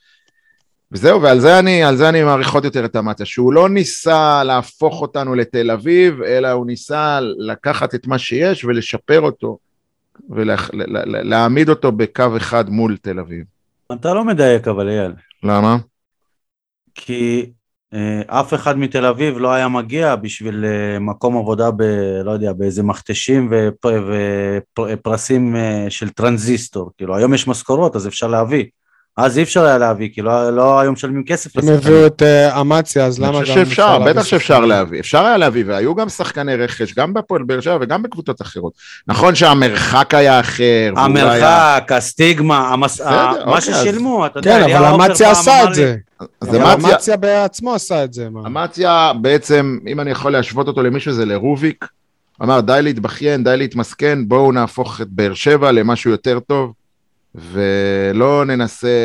וזהו, 0.91 1.21
ועל 1.21 1.39
זה 1.39 1.59
אני, 1.59 1.83
על 1.83 1.95
זה 1.95 2.09
אני 2.09 2.23
מעריך 2.23 2.53
עוד 2.53 2.65
יותר 2.65 2.85
את 2.85 2.95
המטה, 2.95 3.25
שהוא 3.25 3.53
לא 3.53 3.69
ניסה 3.69 4.43
להפוך 4.43 5.01
אותנו 5.01 5.35
לתל 5.35 5.71
אביב, 5.71 6.21
אלא 6.21 6.51
הוא 6.51 6.65
ניסה 6.65 7.19
לקחת 7.37 7.95
את 7.95 8.07
מה 8.07 8.17
שיש 8.17 8.65
ולשפר 8.65 9.21
אותו, 9.21 9.57
ולהעמיד 10.29 11.69
אותו 11.69 11.91
בקו 11.91 12.37
אחד 12.37 12.69
מול 12.69 12.97
תל 12.97 13.19
אביב. 13.19 13.43
אתה 13.93 14.13
לא 14.13 14.25
מדייק 14.25 14.67
אבל 14.67 14.89
אייל, 14.89 15.11
למה? 15.43 15.77
כי 16.95 17.51
אה, 17.93 18.21
אף 18.27 18.53
אחד 18.53 18.77
מתל 18.77 19.05
אביב 19.05 19.37
לא 19.37 19.53
היה 19.53 19.67
מגיע 19.67 20.15
בשביל 20.15 20.65
אה, 20.65 20.99
מקום 20.99 21.37
עבודה 21.37 21.71
ב... 21.71 21.81
לא 22.23 22.31
יודע, 22.31 22.53
באיזה 22.53 22.83
מכתשים 22.83 23.51
ופרסים 24.79 25.55
אה, 25.55 25.85
של 25.89 26.09
טרנזיסטור, 26.09 26.91
כאילו 26.97 27.15
היום 27.15 27.33
יש 27.33 27.47
משכורות 27.47 27.95
אז 27.95 28.07
אפשר 28.07 28.27
להביא, 28.27 28.65
אז 29.17 29.37
אי 29.37 29.43
אפשר 29.43 29.63
היה 29.65 29.77
להביא, 29.77 30.09
כי 30.13 30.21
לא, 30.21 30.55
לא 30.55 30.79
היו 30.79 30.91
משלמים 30.91 31.23
כסף 31.23 31.57
הם 31.57 31.63
לשחקנים. 31.63 31.93
הביאו 31.93 32.07
את 32.07 32.21
אה, 32.21 32.61
אמציה, 32.61 33.05
אז 33.05 33.19
אני 33.19 33.27
למה 33.27 33.37
גם... 33.37 33.41
חושב 33.41 33.53
שאפשר, 33.55 33.71
אפשר 33.71 33.97
להביא 33.97 34.13
בטח 34.13 34.23
שאפשר? 34.23 34.59
להביא, 34.65 34.99
אפשר 34.99 35.25
היה 35.25 35.37
להביא, 35.37 35.63
והיו 35.67 35.95
גם 35.95 36.09
שחקני 36.09 36.55
רכש, 36.55 36.93
גם 36.93 37.13
בהפועל 37.13 37.43
באר 37.43 37.59
שבע 37.61 37.77
וגם 37.81 38.03
בקבוצות 38.03 38.41
אחרות. 38.41 38.73
נכון 39.07 39.35
שהמרחק 39.35 40.13
היה 40.13 40.39
אחר, 40.39 40.93
המרחק, 40.97 41.91
הסטיגמה, 41.95 42.69
המס... 42.73 42.93
בסדר, 43.01 43.09
ה- 43.09 43.31
אוקיי, 43.31 43.45
מה 43.45 43.57
אז- 43.57 43.63
ששילמו, 43.65 44.25
אתה 44.25 44.39
יודע, 44.39 44.67
כן, 44.67 44.75
אבל 44.75 44.85
אמציה 45.03 45.31
עשה 45.31 45.63
את 45.63 45.73
זה. 45.73 45.95
אז 46.41 46.49
אבל 46.49 46.61
אמציה- 46.61 46.89
אמציה 46.91 47.17
בעצמו 47.17 47.73
עשה 47.75 48.03
את 48.03 48.13
זה. 48.13 48.27
אמציה 48.45 49.11
בעצם, 49.21 49.77
אם 49.87 49.99
אני 49.99 50.11
יכול 50.11 50.31
להשוות 50.31 50.67
אותו 50.67 50.83
למישהו, 50.83 51.13
זה 51.13 51.25
לרוביק. 51.25 51.85
אמר, 52.43 52.59
די 52.59 52.79
להתבכיין, 52.83 53.43
די 53.43 53.57
להתמסכן, 53.57 54.19
בואו 54.27 54.51
נהפוך 54.51 55.01
את 55.01 55.07
באר 55.09 55.33
שבע 55.33 55.71
למשהו 55.71 56.11
יותר 56.11 56.39
טוב, 56.39 56.73
ולא 57.35 58.45
ננסה 58.45 58.97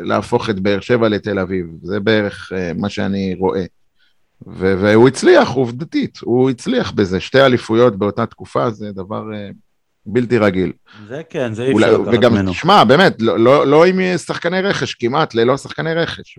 להפוך 0.00 0.50
את 0.50 0.60
באר 0.60 0.80
שבע 0.80 1.08
לתל 1.08 1.38
אביב. 1.38 1.66
זה 1.82 2.00
בערך 2.00 2.52
אה, 2.56 2.72
מה 2.76 2.88
שאני 2.88 3.34
רואה. 3.38 3.64
ו- 4.46 4.74
והוא 4.80 5.08
הצליח, 5.08 5.50
עובדתית, 5.50 6.18
הוא 6.22 6.50
הצליח 6.50 6.92
בזה. 6.92 7.20
שתי 7.20 7.40
אליפויות 7.40 7.96
באותה 7.96 8.26
תקופה 8.26 8.70
זה 8.70 8.92
דבר 8.92 9.34
אה, 9.34 9.50
בלתי 10.06 10.38
רגיל. 10.38 10.72
זה 11.08 11.22
כן, 11.30 11.54
זה 11.54 11.62
אי 11.62 11.72
אפשר 11.72 11.98
לקחת 11.98 12.14
וגם, 12.14 12.32
ממנו. 12.32 12.54
שמע, 12.54 12.84
באמת, 12.84 13.22
לא, 13.22 13.38
לא, 13.38 13.66
לא 13.66 13.86
עם 13.86 14.00
שחקני 14.18 14.60
רכש, 14.60 14.94
כמעט 14.94 15.34
ללא 15.34 15.56
שחקני 15.56 15.94
רכש. 15.94 16.38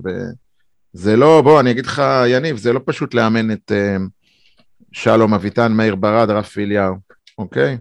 וזה 0.95 1.15
לא, 1.15 1.41
בוא, 1.41 1.59
אני 1.59 1.71
אגיד 1.71 1.85
לך, 1.85 2.01
יניב, 2.27 2.57
זה 2.57 2.73
לא 2.73 2.79
פשוט 2.85 3.13
לאמן 3.13 3.51
את 3.51 3.71
uh, 3.71 4.01
שלום 4.91 5.33
אביטן, 5.33 5.73
מאיר 5.73 5.95
ברד, 5.95 6.29
רפי 6.29 6.63
אליהו, 6.63 6.95
אוקיי? 7.37 7.77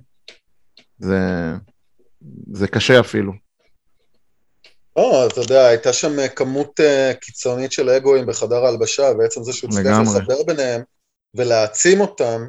זה, 0.99 1.53
זה 2.53 2.69
קשה 2.69 3.01
אפילו. 3.01 3.46
לא, 4.97 5.27
אתה 5.27 5.41
יודע, 5.41 5.67
הייתה 5.67 5.93
שם 5.93 6.19
אה, 6.19 6.29
כמות 6.29 6.81
אה, 6.81 7.13
קיצונית 7.21 7.73
של 7.73 7.91
אגואים 7.91 8.27
בחדר 8.27 8.65
ההלבשה, 8.65 9.13
ועצם 9.19 9.43
זה 9.43 9.53
שהוא 9.53 9.71
הצליח 9.71 9.87
לגמרי. 9.87 10.19
לחבר 10.19 10.43
ביניהם 10.43 10.83
ולהעצים 11.35 12.01
אותם, 12.01 12.47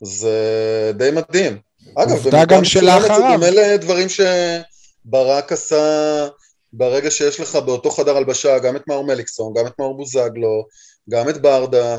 זה 0.00 0.92
די 0.94 1.10
מדהים. 1.10 1.58
אגב, 1.94 2.18
במידה 2.18 2.44
גם 2.44 2.60
מסוימת 2.60 3.02
זה. 3.02 3.08
דומה 3.08 3.50
לדברים 3.50 4.08
שברק 4.08 5.52
עשה 5.52 6.28
ברגע 6.72 7.10
שיש 7.10 7.40
לך 7.40 7.56
באותו 7.56 7.90
חדר 7.90 8.16
הלבשה 8.16 8.58
גם 8.58 8.76
את 8.76 8.82
מאור 8.88 9.04
מליקסון, 9.04 9.52
גם 9.56 9.66
את 9.66 9.72
מאור 9.78 9.96
בוזגלו, 9.96 10.66
גם 11.10 11.28
את 11.28 11.42
ברדה, 11.42 11.98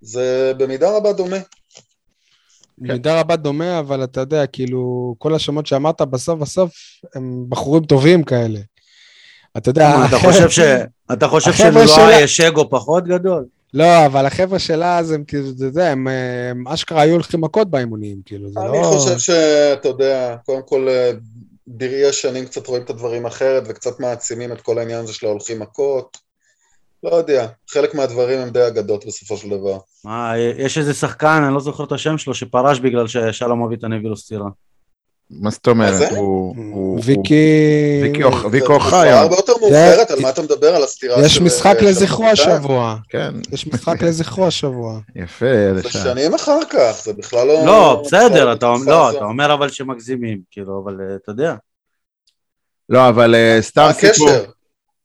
זה 0.00 0.52
במידה 0.56 0.96
רבה 0.96 1.12
דומה. 1.12 1.36
במידה 2.78 3.20
רבה 3.20 3.36
דומה, 3.36 3.78
אבל 3.78 4.04
אתה 4.04 4.20
יודע, 4.20 4.46
כאילו, 4.46 5.14
כל 5.18 5.34
השמות 5.34 5.66
שאמרת 5.66 6.00
בסוף 6.00 6.40
בסוף 6.40 6.72
הם 7.14 7.44
בחורים 7.48 7.84
טובים 7.84 8.24
כאלה. 8.24 8.60
אתה 9.56 9.70
יודע, 9.70 9.96
אתה 10.08 10.18
חושב 10.18 10.50
ש... 10.50 10.58
אתה 11.12 11.28
חושב 11.28 11.52
שלא 11.52 11.86
שלה- 11.86 12.20
יש 12.20 12.40
אגו 12.40 12.70
פחות 12.70 13.04
גדול? 13.04 13.44
לא, 13.74 14.06
אבל 14.06 14.26
החבר'ה 14.26 14.58
שלה, 14.58 14.98
אז 14.98 15.10
הם 15.10 15.24
כאילו, 15.24 15.48
אתה 15.56 15.64
יודע, 15.64 15.90
הם, 15.90 16.08
הם 16.50 16.68
אשכרה 16.68 17.00
היו 17.00 17.12
הולכים 17.12 17.40
מכות 17.40 17.70
באימונים, 17.70 18.16
כאילו, 18.24 18.48
זה 18.52 18.60
אני 18.60 18.78
לא... 18.78 18.82
חושב 18.84 19.18
שאתה 19.18 19.88
יודע, 19.88 20.36
קודם 20.46 20.60
כל 20.66 20.88
אה, 20.88 21.10
בראי 21.66 22.06
השנים 22.08 22.44
קצת 22.46 22.66
רואים 22.66 22.82
את 22.82 22.90
הדברים 22.90 23.26
אחרת 23.26 23.62
וקצת 23.66 24.00
מעצימים 24.00 24.52
את 24.52 24.60
כל 24.60 24.78
העניין 24.78 25.00
הזה 25.04 25.12
של 25.12 25.26
ההולכים 25.26 25.58
מכות. 25.58 26.16
לא 27.02 27.16
יודע, 27.16 27.46
חלק 27.70 27.94
מהדברים 27.94 28.40
הם 28.40 28.50
די 28.50 28.66
אגדות 28.66 29.06
בסופו 29.06 29.36
של 29.36 29.48
דבר. 29.50 29.78
מה, 30.04 30.32
יש 30.58 30.78
איזה 30.78 30.94
שחקן, 30.94 31.42
אני 31.46 31.54
לא 31.54 31.60
זוכר 31.60 31.84
את 31.84 31.92
השם 31.92 32.18
שלו, 32.18 32.34
שפרש 32.34 32.80
בגלל 32.80 33.08
ששלום 33.08 33.62
אביטן 33.62 33.92
הביא 33.92 34.08
לו 34.08 34.16
סטירה. 34.16 34.48
מה 35.40 35.50
זאת 35.50 35.68
אומרת? 35.68 35.98
זה? 35.98 36.08
הוא- 36.08 37.00
ויקי... 37.04 37.34
ויקי 38.02 38.22
אוח- 38.22 38.50
זה 38.50 38.58
אוחיון, 38.66 39.04
הרבה 39.14 39.36
יותר 39.36 39.52
מאוחרת, 39.60 40.10
על 40.10 40.20
מה 40.20 40.30
אתה 40.30 40.42
מדבר? 40.42 40.74
על 40.76 40.84
הסתירה 40.84 41.16
של... 41.18 41.24
יש 41.26 41.40
משחק 41.40 41.76
של 41.80 41.86
לזכרו? 41.86 42.26
השבוע. 42.28 42.96
כן, 43.08 43.34
יש 43.52 43.66
משחק 43.66 44.02
לזכרו 44.06 44.46
השבוע. 44.46 45.00
יפה, 45.16 45.46
זה. 45.82 45.90
שנים 45.90 46.34
אחר 46.34 46.58
כך, 46.70 47.00
זה 47.04 47.12
בכלל 47.12 47.46
לא... 47.46 47.66
לא, 47.66 48.02
בסדר, 48.04 48.52
אתה 48.52 48.66
לא, 48.66 48.74
הזו. 49.08 49.16
אתה 49.16 49.24
אומר 49.24 49.54
אבל 49.54 49.68
שמגזימים, 49.70 50.38
כאילו, 50.50 50.82
אבל 50.84 50.96
אה, 51.00 51.16
אתה 51.16 51.30
יודע. 51.32 51.54
לא, 52.88 53.08
אבל 53.08 53.34
אה, 53.34 53.58
סתם 53.60 53.82
מה 53.82 53.92
סיפור. 53.92 54.28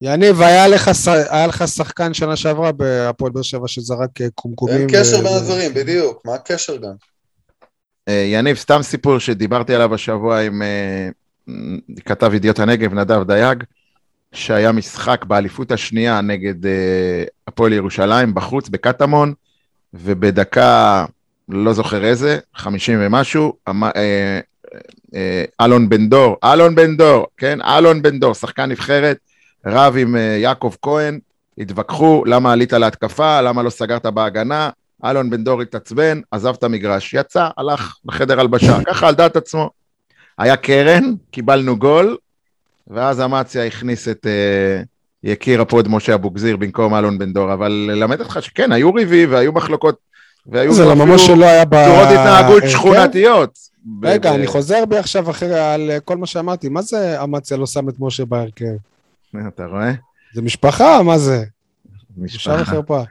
יניב, 0.02 0.42
היה 0.42 0.68
לך, 0.68 0.92
ש- 0.96 1.08
היה 1.08 1.48
לך 1.48 1.64
שחקן 1.68 2.14
שנה 2.14 2.36
שעברה 2.36 2.72
בהפועל 2.72 3.32
באר 3.32 3.42
שבע 3.44 3.68
שזרק 3.68 4.22
אה, 4.22 4.28
קומקומים. 4.36 4.78
אין 4.78 4.88
קשר 5.02 5.20
ו- 5.20 5.24
בין 5.24 5.34
הדברים, 5.34 5.74
בדיוק. 5.74 6.22
מה 6.26 6.34
הקשר 6.34 6.76
גם? 6.76 6.92
אה, 8.08 8.24
יניב, 8.28 8.58
סתם 8.58 8.82
סיפור 8.82 9.20
שדיברתי 9.20 9.76
עליו 9.76 9.94
השבוע 9.94 10.40
עם 10.40 10.62
אה, 10.62 11.10
כתב 12.06 12.34
ידיעות 12.34 12.60
הנגב, 12.60 12.94
נדב 12.94 13.24
דייג, 13.28 13.64
שהיה 14.32 14.72
משחק 14.72 15.26
באליפות 15.26 15.72
השנייה 15.72 16.22
נגד 16.22 16.66
אה, 16.66 17.24
הפועל 17.48 17.74
ירושלים 17.74 18.34
בחוץ, 18.34 18.70
בקטמון, 18.70 19.34
ובדקה, 19.94 21.06
לא 21.50 21.74
זוכר 21.74 22.06
איזה, 22.06 22.40
50 22.56 22.98
ומשהו, 23.02 23.54
אמ- 23.70 23.84
אלון 25.62 25.90
בן 25.90 26.10
דור, 26.10 26.36
אלון 26.44 26.76
בן 26.76 26.98
דור, 26.98 27.26
כן, 27.38 27.62
אלון 27.62 28.02
בן 28.02 28.20
דור, 28.20 28.34
שחקן 28.34 28.70
נבחרת, 28.70 29.18
רב 29.66 29.96
עם 29.98 30.16
יעקב 30.42 30.74
כהן, 30.82 31.20
התווכחו, 31.58 32.24
למה 32.26 32.52
עלית 32.52 32.74
להתקפה, 32.74 33.42
למה 33.42 33.64
לא 33.64 33.70
סגרת 33.70 34.06
בהגנה, 34.06 34.70
אלון 35.06 35.30
בן 35.30 35.44
דור 35.44 35.62
התעצבן, 35.62 36.22
עזב 36.32 36.54
את 36.54 36.64
המגרש, 36.64 37.14
יצא, 37.14 37.48
הלך 37.58 37.96
לחדר 38.06 38.40
הלבשה, 38.40 38.78
ככה 38.86 39.08
על 39.08 39.16
דעת 39.16 39.36
עצמו. 39.36 39.70
היה 40.38 40.58
קרן, 40.58 41.14
קיבלנו 41.32 41.78
גול, 41.78 42.18
ואז 42.88 43.22
אמציה 43.22 43.66
הכניס 43.66 44.08
את 44.08 44.26
uh, 44.26 44.86
יקיר 45.24 45.62
הפוד 45.62 45.88
משה 45.88 46.14
אבוגזיר 46.14 46.58
במקום 46.58 46.96
אלון 46.96 47.18
בן 47.18 47.34
דור, 47.34 47.54
אבל 47.54 47.72
ללמד 47.72 48.20
אותך 48.20 48.38
שכן, 48.42 48.72
היו 48.72 48.94
ריבים 48.94 49.32
והיו 49.32 49.54
מחלוקות 49.54 49.96
והיו 50.48 50.74
זה 50.74 50.86
לממש 50.86 51.22
אפילו 51.22 51.38
שלא 51.38 51.46
היה 51.46 51.66
ב... 51.66 51.86
צורות 51.86 52.08
התנהגות. 52.08 52.64
שכונתיות. 52.68 53.60
רגע, 54.04 54.36
אני 54.36 54.48
חוזר 54.48 54.86
בי 54.86 54.98
עכשיו 54.98 55.30
אחרי 55.30 55.60
על 55.60 55.92
כל 56.06 56.18
מה 56.18 56.26
שאמרתי. 56.26 56.70
מה 56.70 56.82
זה 56.82 57.24
אמציה 57.24 57.58
לא 57.58 57.66
שם 57.66 57.90
את 57.90 57.96
משה 58.00 58.26
בהרכב? 58.26 58.66
אתה 59.48 59.66
רואה? 59.66 59.92
זה 60.34 60.42
משפחה, 60.42 61.04
מה 61.04 61.18
זה? 61.18 61.44
משפחה. 62.18 63.04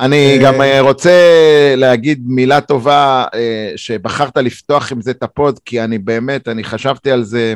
אני 0.00 0.32
אה, 0.32 0.38
גם 0.42 0.60
אה, 0.60 0.80
רוצה 0.80 1.10
להגיד 1.76 2.22
מילה 2.26 2.60
טובה 2.60 3.24
אה, 3.34 3.72
שבחרת 3.76 4.36
לפתוח 4.36 4.92
עם 4.92 5.00
זה 5.00 5.10
את 5.10 5.22
הפוד, 5.22 5.58
כי 5.64 5.80
אני 5.80 5.98
באמת, 5.98 6.48
אני 6.48 6.64
חשבתי 6.64 7.10
על 7.10 7.24
זה. 7.24 7.54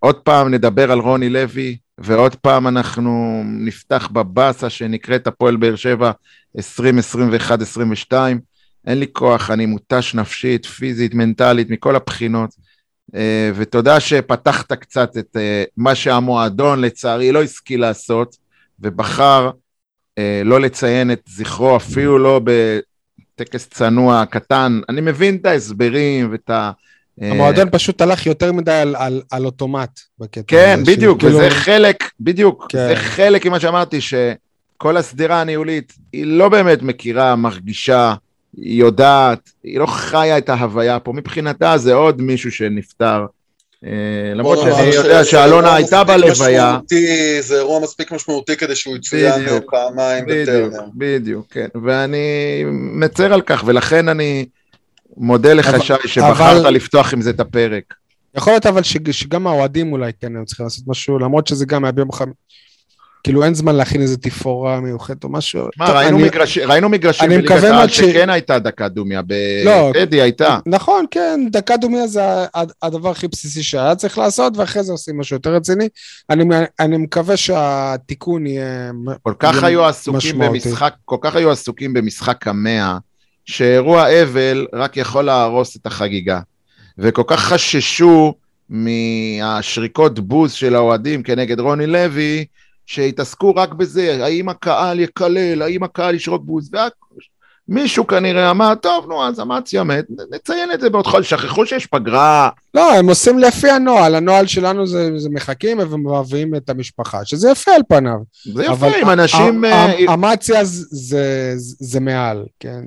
עוד 0.00 0.16
פעם 0.16 0.54
נדבר 0.54 0.92
על 0.92 0.98
רוני 0.98 1.28
לוי, 1.28 1.76
ועוד 1.98 2.34
פעם 2.34 2.66
אנחנו 2.66 3.42
נפתח 3.46 4.08
בבאסה 4.12 4.70
שנקראת 4.70 5.26
הפועל 5.26 5.56
באר 5.56 5.76
שבע 5.76 6.10
2021-2022. 6.58 6.62
אין 8.86 8.98
לי 8.98 9.06
כוח, 9.12 9.50
אני 9.50 9.66
מותש 9.66 10.14
נפשית, 10.14 10.66
פיזית, 10.66 11.14
מנטלית, 11.14 11.70
מכל 11.70 11.96
הבחינות. 11.96 12.50
ותודה 13.54 14.00
שפתחת 14.00 14.72
קצת 14.72 15.16
את 15.16 15.36
מה 15.76 15.94
שהמועדון 15.94 16.80
לצערי 16.80 17.32
לא 17.32 17.42
השכיל 17.42 17.80
לעשות, 17.80 18.36
ובחר 18.80 19.50
לא 20.44 20.60
לציין 20.60 21.10
את 21.10 21.20
זכרו 21.28 21.76
אפילו 21.76 22.18
לא 22.18 22.40
בטקס 22.44 23.68
צנוע 23.68 24.24
קטן. 24.30 24.80
אני 24.88 25.00
מבין 25.00 25.36
את 25.36 25.46
ההסברים 25.46 26.28
ואת 26.32 26.50
ה... 26.50 26.70
אה, 27.22 27.30
המועדון 27.30 27.68
פשוט 27.72 28.00
הלך 28.00 28.26
יותר 28.26 28.52
מדי 28.52 28.72
על- 28.72 28.96
על- 28.96 29.22
על 29.30 29.44
אוטומט 29.44 30.00
בקטע 30.18 30.42
כן, 30.46 30.80
בדיוק, 30.86 31.18
שכאילו- 31.20 31.38
וזה 31.38 31.50
חלק, 31.50 32.10
בדיוק, 32.20 32.66
כן. 32.68 32.78
זה 32.88 32.96
חלק 32.96 33.46
ממה 33.46 33.60
שאמרתי, 33.60 33.98
שכל 34.00 34.96
השדרה 34.96 35.40
הניהולית, 35.40 35.92
היא 36.12 36.24
לא 36.26 36.48
באמת 36.48 36.82
מכירה, 36.82 37.36
מרגישה, 37.36 38.14
היא 38.56 38.80
יודעת, 38.80 39.50
היא 39.64 39.78
לא 39.78 39.86
חיה 39.86 40.38
את 40.38 40.48
ההוויה 40.48 41.00
פה, 41.00 41.12
מבחינתה 41.12 41.78
זה 41.78 41.94
עוד 41.94 42.22
מישהו 42.22 42.50
שנפטר. 42.52 43.26
אה, 43.84 43.90
למרות 44.34 44.58
שאני 44.58 44.94
יודע 44.94 45.24
שאלונה 45.24 45.74
הייתה 45.74 46.04
בלוויה. 46.04 46.78
זה 47.40 47.56
אירוע 47.56 47.80
מספיק 47.80 48.12
משמעותי 48.12 48.56
כדי 48.56 48.76
שהוא 48.76 48.96
יצוין. 48.96 49.46
פעמיים 49.70 50.24
בטרנר. 50.28 50.80
בדיוק, 50.94 51.46
כן, 51.50 51.66
ואני 51.84 52.18
מצר 52.70 53.32
על 53.32 53.40
כך, 53.42 53.62
ולכן 53.66 54.08
אני 54.08 54.46
מודה 55.16 55.54
לך, 55.54 55.70
שי, 55.82 55.92
שבחרת 56.08 56.64
לפתוח 56.72 57.12
עם 57.12 57.20
זה 57.20 57.30
את 57.30 57.40
הפרק. 57.40 57.94
יכול 58.34 58.52
להיות 58.52 58.66
אבל 58.66 58.82
שג- 58.82 59.10
שגם 59.10 59.46
האוהדים 59.46 59.92
אולי 59.92 60.12
כן 60.20 60.36
היו 60.36 60.44
צריכים 60.44 60.66
לעשות 60.66 60.84
משהו, 60.86 61.18
למרות 61.18 61.46
שזה 61.46 61.66
גם 61.66 61.84
היה 61.84 61.92
ביום 61.92 62.12
חמישי. 62.12 62.36
כאילו 63.24 63.44
אין 63.44 63.54
זמן 63.54 63.74
להכין 63.74 64.00
איזה 64.00 64.16
תפאורה 64.16 64.80
מיוחדת 64.80 65.24
או 65.24 65.28
משהו. 65.28 65.66
מה, 65.78 65.92
ראינו 65.92 66.18
אני- 66.18 66.28
מגרש- 66.28 66.58
ראינו 66.58 66.88
מגרשים 66.88 67.28
בליגת 67.30 67.50
העל 67.64 67.88
ש- 67.88 67.96
שכן 67.96 68.30
הייתה 68.30 68.58
דקה 68.58 68.88
דומיה, 68.88 69.22
לא. 69.64 69.90
בטדי 69.94 70.20
הייתה. 70.22 70.58
נכון, 70.66 71.04
כן, 71.10 71.40
דקה 71.52 71.76
דומיה 71.76 72.06
זה 72.06 72.20
הדבר 72.82 73.10
הכי 73.10 73.28
בסיסי 73.28 73.62
שהיה 73.62 73.94
צריך 73.94 74.18
לעשות, 74.18 74.56
ואחרי 74.56 74.82
זה 74.84 74.92
עושים 74.92 75.18
משהו 75.20 75.36
יותר 75.36 75.54
רציני. 75.54 75.88
אני, 76.30 76.44
אני 76.80 76.96
מקווה 76.96 77.36
שהתיקון 77.36 78.46
יהיה... 78.46 78.90
כל 79.22 79.34
כך 79.38 79.62
היו 79.62 79.84
עסוקים. 79.86 80.38
במשחק, 80.38 80.94
כל 81.04 81.16
כך 81.20 81.36
היו 81.36 81.50
עסוקים 81.50 81.92
במשחק 81.94 82.48
המאה, 82.48 82.98
שאירוע 83.44 84.22
אבל 84.22 84.66
רק 84.74 84.96
יכול 84.96 85.24
להרוס 85.24 85.76
את 85.76 85.86
החגיגה. 85.86 86.40
וכל 86.98 87.22
כך 87.26 87.40
חששו 87.40 88.34
מהשריקות 88.70 90.18
בוז 90.18 90.52
של 90.52 90.74
האוהדים 90.74 91.22
כנגד 91.22 91.60
רוני 91.60 91.86
לוי, 91.86 92.44
שהתעסקו 92.88 93.54
רק 93.54 93.72
בזה, 93.72 94.24
האם 94.24 94.48
הקהל 94.48 95.00
יקלל, 95.00 95.62
האם 95.62 95.82
הקהל 95.82 96.14
ישרוק 96.14 96.42
בוז, 96.44 96.70
ומישהו 97.68 98.06
כנראה 98.06 98.50
אמר, 98.50 98.74
טוב, 98.74 99.06
נו, 99.08 99.24
אז 99.24 99.40
אמציה 99.40 99.84
מת, 99.84 100.04
נציין 100.30 100.72
את 100.72 100.80
זה 100.80 100.90
בעוד 100.90 101.06
חודש, 101.06 101.30
שכחו 101.30 101.66
שיש 101.66 101.86
פגרה, 101.86 102.48
לא, 102.74 102.94
הם 102.94 103.08
עושים 103.08 103.38
לפי 103.38 103.70
הנוהל, 103.70 104.14
הנוהל 104.14 104.46
שלנו 104.46 104.86
זה, 104.86 105.18
זה 105.18 105.28
מחכים 105.30 105.78
ומביאים 105.78 106.54
את 106.54 106.70
המשפחה, 106.70 107.24
שזה 107.24 107.50
יפה 107.50 107.70
על 107.70 107.82
פניו. 107.88 108.18
זה 108.54 108.64
יפה, 108.64 108.86
אם 109.02 109.10
אנשים... 109.10 109.64
אה, 109.64 110.14
אמציה 110.14 110.64
זה, 110.64 110.84
זה, 110.90 111.52
זה 111.80 112.00
מעל, 112.00 112.44
כן. 112.60 112.80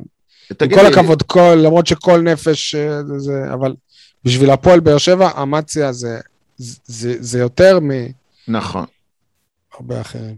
עם 0.52 0.58
תגיד 0.58 0.78
כל 0.78 0.84
לי, 0.84 0.90
הכבוד, 0.90 1.22
כל, 1.22 1.56
למרות 1.58 1.88
שכל 1.88 2.22
נפש 2.22 2.76
אה, 2.76 3.04
זה, 3.04 3.20
זה, 3.20 3.44
אבל 3.54 3.74
בשביל 4.24 4.50
הפועל 4.50 4.80
באר 4.80 4.98
שבע, 4.98 5.30
אמציה 5.42 5.92
זה, 5.92 6.20
זה, 6.58 6.76
זה, 6.86 7.16
זה 7.20 7.40
יותר 7.40 7.80
נכון. 8.48 8.86
מהרבה 9.82 10.02
אחרים. 10.02 10.36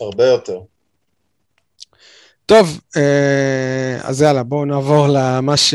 הרבה 0.00 0.26
יותר. 0.26 0.60
טוב, 2.46 2.80
אה, 2.96 3.98
אז 4.02 4.22
יאללה, 4.22 4.42
בואו 4.42 4.64
נעבור 4.64 5.06
למה 5.08 5.56
ש... 5.56 5.74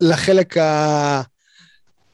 לחלק 0.00 0.56
ה... 0.56 1.22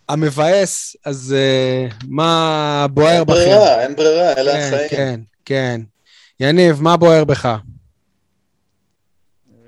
המבאס, 0.09 0.96
אז 1.05 1.35
אה, 1.38 1.87
מה 2.09 2.87
בוער 2.90 3.12
אין 3.12 3.22
בכם? 3.22 3.33
ברירה, 3.33 3.83
אין 3.83 3.96
ברירה, 3.96 4.33
אלה 4.33 4.53
כן, 4.53 4.74
החיים. 4.74 4.88
כן, 4.90 5.20
כן. 5.44 5.81
יניב, 6.40 6.83
מה 6.83 6.96
בוער 6.96 7.24
בך? 7.24 7.46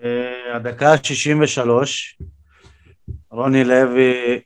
אה, 0.05 0.57
הדקה 0.57 0.93
ה-63, 0.93 1.61
רוני 3.31 3.65
לוי 3.65 4.41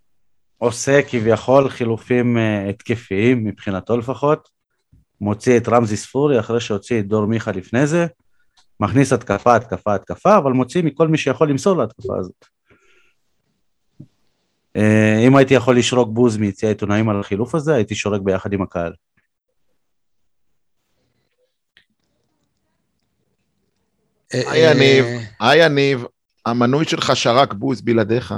עושה 0.58 1.00
כביכול 1.02 1.68
חילופים 1.68 2.38
התקפיים, 2.68 3.44
מבחינתו 3.44 3.96
לפחות, 3.96 4.53
מוציא 5.20 5.56
את 5.56 5.68
רמזי 5.68 5.96
ספורי 5.96 6.40
אחרי 6.40 6.60
שהוציא 6.60 7.00
את 7.00 7.06
דור 7.06 7.26
מיכה 7.26 7.52
לפני 7.52 7.86
זה, 7.86 8.06
מכניס 8.80 9.12
התקפה, 9.12 9.56
התקפה, 9.56 9.94
התקפה, 9.94 10.36
אבל 10.36 10.52
מוציא 10.52 10.82
מכל 10.82 11.08
מי 11.08 11.18
שיכול 11.18 11.50
למסור 11.50 11.76
להתקפה 11.76 12.18
הזאת. 12.18 12.44
אה, 14.76 15.18
אם 15.26 15.36
הייתי 15.36 15.54
יכול 15.54 15.78
לשרוק 15.78 16.08
בוז 16.12 16.36
מיציע 16.36 16.68
עיתונאים 16.68 17.08
על 17.08 17.20
החילוף 17.20 17.54
הזה, 17.54 17.74
הייתי 17.74 17.94
שורק 17.94 18.20
ביחד 18.20 18.52
עם 18.52 18.62
הקהל. 18.62 18.92
אה, 24.34 24.52
היי, 24.52 24.70
יניב. 24.70 25.04
אה, 25.04 25.50
היי 25.50 25.66
יניב, 25.66 26.04
המנוי 26.46 26.84
שלך 26.84 27.16
שרק 27.16 27.52
בוז 27.52 27.80
בלעדיך. 27.80 28.34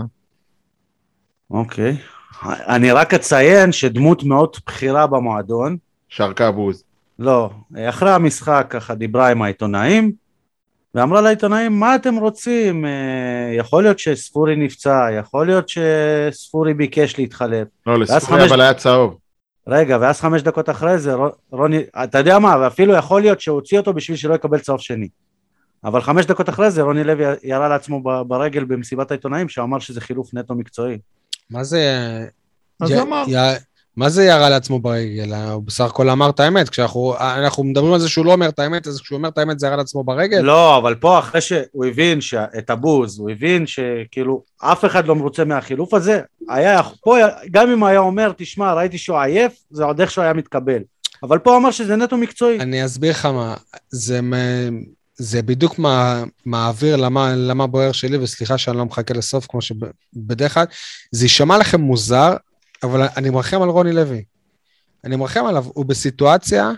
אוקיי. 1.50 1.96
אני 2.44 2.92
רק 2.92 3.14
אציין 3.14 3.72
שדמות 3.72 4.24
מאוד 4.24 4.56
בכירה 4.66 5.06
במועדון, 5.06 5.76
שרקה 6.16 6.50
בוז. 6.50 6.84
לא, 7.18 7.50
אחרי 7.88 8.10
המשחק 8.10 8.66
ככה 8.70 8.94
דיברה 8.94 9.28
עם 9.30 9.42
העיתונאים, 9.42 10.12
ואמרה 10.94 11.20
לעיתונאים, 11.20 11.80
מה 11.80 11.94
אתם 11.94 12.14
רוצים? 12.16 12.84
אה, 12.86 12.90
יכול 13.56 13.82
להיות 13.82 13.98
שספורי 13.98 14.56
נפצע, 14.56 15.06
יכול 15.18 15.46
להיות 15.46 15.68
שספורי 15.68 16.74
ביקש 16.74 17.18
להתחלף. 17.18 17.68
לא, 17.86 17.98
לספורי 17.98 18.40
חמש- 18.40 18.52
אבל 18.52 18.60
היה 18.60 18.74
צהוב. 18.74 19.18
רגע, 19.66 19.98
ואז 20.00 20.20
חמש 20.20 20.42
דקות 20.42 20.70
אחרי 20.70 20.98
זה, 20.98 21.14
ר- 21.14 21.28
רוני, 21.50 21.82
אתה 22.04 22.18
יודע 22.18 22.38
מה, 22.38 22.56
ואפילו 22.60 22.94
יכול 22.94 23.20
להיות 23.20 23.40
שהוא 23.40 23.54
הוציא 23.54 23.78
אותו 23.78 23.92
בשביל 23.92 24.16
שלא 24.16 24.34
יקבל 24.34 24.58
צהוב 24.58 24.80
שני. 24.80 25.08
אבל 25.84 26.00
חמש 26.00 26.26
דקות 26.26 26.48
אחרי 26.48 26.70
זה, 26.70 26.82
רוני 26.82 27.04
לוי 27.04 27.24
ירה 27.42 27.68
לעצמו 27.68 28.00
ברגל 28.24 28.64
במסיבת 28.64 29.10
העיתונאים, 29.10 29.48
שהוא 29.48 29.64
אמר 29.64 29.78
שזה 29.78 30.00
חילוף 30.00 30.34
נטו 30.34 30.54
מקצועי. 30.54 30.98
מה 31.50 31.64
זה... 31.64 31.80
אז 32.80 32.90
י- 32.90 33.00
אמר. 33.00 33.24
י- 33.28 33.56
מה 33.96 34.08
זה 34.08 34.24
ירה 34.24 34.48
לעצמו 34.48 34.78
ברגל? 34.78 35.34
הוא 35.34 35.62
בסך 35.62 35.84
הכל 35.84 36.10
אמר 36.10 36.30
את 36.30 36.40
האמת. 36.40 36.68
כשאנחנו 36.68 37.14
אנחנו 37.20 37.64
מדברים 37.64 37.92
על 37.92 38.00
זה 38.00 38.08
שהוא 38.08 38.26
לא 38.26 38.32
אומר 38.32 38.48
את 38.48 38.58
האמת, 38.58 38.86
אז 38.86 39.00
כשהוא 39.00 39.16
אומר 39.16 39.28
את 39.28 39.38
האמת 39.38 39.58
זה 39.58 39.66
ירה 39.66 39.76
לעצמו 39.76 40.04
ברגל? 40.04 40.40
לא, 40.40 40.78
אבל 40.78 40.94
פה 40.94 41.18
אחרי 41.18 41.40
שהוא 41.40 41.84
הבין 41.84 42.20
ש- 42.20 42.34
את 42.34 42.70
הבוז, 42.70 43.18
הוא 43.18 43.30
הבין 43.30 43.66
שכאילו 43.66 44.42
אף 44.58 44.84
אחד 44.84 45.06
לא 45.06 45.16
מרוצה 45.16 45.44
מהחילוף 45.44 45.94
הזה, 45.94 46.20
היה, 46.48 46.80
פה 47.00 47.16
גם 47.50 47.70
אם 47.70 47.84
היה 47.84 47.98
אומר, 48.00 48.32
תשמע, 48.36 48.72
ראיתי 48.72 48.98
שהוא 48.98 49.18
עייף, 49.18 49.52
זה 49.70 49.84
עוד 49.84 50.00
איכשהו 50.00 50.22
היה 50.22 50.32
מתקבל. 50.32 50.82
אבל 51.22 51.38
פה 51.38 51.50
הוא 51.50 51.58
אמר 51.58 51.70
שזה 51.70 51.96
נטו 51.96 52.16
מקצועי. 52.16 52.60
אני 52.60 52.84
אסביר 52.84 53.10
לך 53.10 53.26
מה, 53.26 53.54
זה, 53.90 54.20
זה 55.16 55.42
בדיוק 55.42 55.78
מה, 55.78 56.24
מעביר 56.46 56.96
למה, 56.96 57.34
למה 57.36 57.66
בוער 57.66 57.92
שלי, 57.92 58.16
וסליחה 58.16 58.58
שאני 58.58 58.76
לא 58.76 58.84
מחכה 58.84 59.14
לסוף 59.14 59.46
כמו 59.48 59.60
שבדרך 59.62 60.54
כלל, 60.54 60.64
זה 61.12 61.24
יישמע 61.24 61.58
לכם 61.58 61.80
מוזר, 61.80 62.36
אבל 62.82 63.08
אני 63.16 63.30
מרחם 63.30 63.62
על 63.62 63.68
רוני 63.68 63.92
לוי. 63.92 64.24
אני 65.04 65.16
מרחם 65.16 65.46
עליו, 65.46 65.64
הוא 65.74 65.84
בסיטואציה 65.84 66.72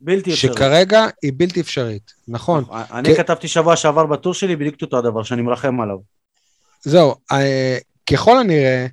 בלתי 0.00 0.32
אפשרי. 0.32 0.52
שכרגע 0.52 1.06
היא 1.22 1.32
בלתי 1.36 1.60
אפשרית, 1.60 2.12
נכון. 2.28 2.64
אני 2.70 3.08
כן. 3.08 3.22
כתבתי 3.22 3.48
שבוע 3.48 3.76
שעבר 3.76 4.06
בטור 4.06 4.34
שלי 4.34 4.56
בדיוק 4.56 4.82
אותו 4.82 4.98
הדבר, 4.98 5.22
שאני 5.22 5.42
מרחם 5.42 5.80
עליו. 5.80 5.96
זהו, 6.82 7.14
אה, 7.32 7.78
ככל 8.10 8.38
הנראה, 8.38 8.86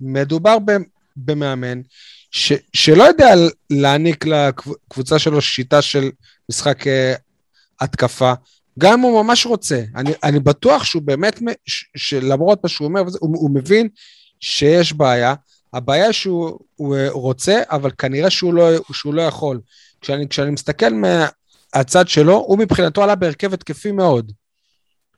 מדובר 0.00 0.56
במאמן 1.16 1.80
ש, 2.30 2.52
שלא 2.72 3.04
יודע 3.04 3.34
להעניק 3.70 4.24
לקבוצה 4.26 5.18
שלו 5.18 5.40
שיטה 5.40 5.82
של 5.82 6.10
משחק 6.48 6.86
אה, 6.86 7.14
התקפה, 7.80 8.32
גם 8.78 8.92
אם 8.92 9.00
הוא 9.00 9.22
ממש 9.22 9.46
רוצה. 9.46 9.82
אני, 9.96 10.12
אני 10.22 10.40
בטוח 10.40 10.84
שהוא 10.84 11.02
באמת, 11.02 11.40
שלמרות 11.96 12.58
מה 12.62 12.68
שהוא 12.68 12.88
אומר, 12.88 13.00
הוא, 13.00 13.36
הוא 13.38 13.50
מבין 13.54 13.88
שיש 14.40 14.92
בעיה. 14.92 15.34
הבעיה 15.72 16.12
שהוא 16.12 16.58
הוא, 16.76 16.96
אה, 16.96 17.06
רוצה, 17.10 17.60
אבל 17.70 17.90
כנראה 17.98 18.30
שהוא 18.30 18.54
לא, 18.54 18.68
שהוא 18.92 19.14
לא 19.14 19.22
יכול. 19.22 19.60
כשאני, 20.00 20.28
כשאני 20.28 20.50
מסתכל 20.50 20.88
מהצד 21.74 22.08
שלו, 22.08 22.36
הוא 22.36 22.58
מבחינתו 22.58 23.02
עלה 23.02 23.14
בהרכב 23.14 23.54
התקפי 23.54 23.92
מאוד. 23.92 24.32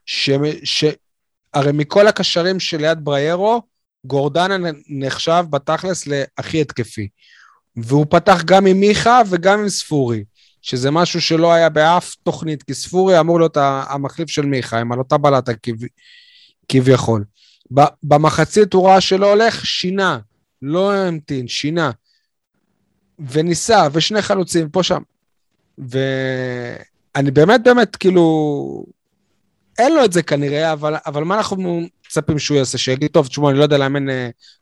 ש... 0.07 0.31
ש... 0.65 0.85
הרי 1.55 1.73
מכל 1.73 2.09
הקשרים 2.09 2.61
שליד 2.61 2.99
בריירו, 3.05 3.63
גורדנה 4.05 4.71
נחשב 4.89 5.45
בתכלס 5.51 6.07
להכי 6.07 6.61
התקפי. 6.61 7.09
והוא 7.77 8.07
פתח 8.11 8.43
גם 8.45 8.67
עם 8.67 8.81
מיכה 8.81 9.21
וגם 9.31 9.61
עם 9.61 9.69
ספורי, 9.69 10.25
שזה 10.63 10.91
משהו 10.91 11.21
שלא 11.21 11.53
היה 11.53 11.69
באף 11.69 12.15
תוכנית, 12.23 12.63
כי 12.63 12.75
ספורי 12.75 13.21
אמור 13.21 13.39
להיות 13.39 13.57
המחליף 13.61 14.31
של 14.31 14.47
מיכה, 14.47 14.81
עם 14.81 14.93
על 14.93 14.99
אותה 14.99 15.19
בלטה 15.19 15.53
כביכול. 16.69 17.25
במחצית 18.03 18.73
הוא 18.73 18.89
ראה 18.89 19.01
שלא 19.01 19.31
הולך, 19.31 19.67
שינה, 19.67 20.19
לא 20.63 20.95
המתין, 20.95 21.49
שינה. 21.49 21.91
וניסה, 23.19 23.89
ושני 23.93 24.23
חלוצים, 24.23 24.69
פה 24.69 24.83
שם. 24.83 25.03
ואני 25.79 27.31
באמת 27.31 27.61
באמת, 27.65 27.97
כאילו, 27.97 28.85
אין 29.79 29.95
לו 29.95 30.05
את 30.05 30.13
זה 30.13 30.23
כנראה, 30.23 30.73
אבל, 30.73 30.95
אבל 31.07 31.25
מה 31.25 31.37
אנחנו 31.37 31.81
מצפים 32.07 32.39
שהוא 32.39 32.57
יעשה? 32.57 32.79
שיגיד, 32.79 33.11
טוב, 33.11 33.27
תשמעו, 33.27 33.51
אני 33.51 33.59
לא 33.59 33.63
יודע 33.63 33.79
לאמן 33.79 34.09
uh, 34.09 34.13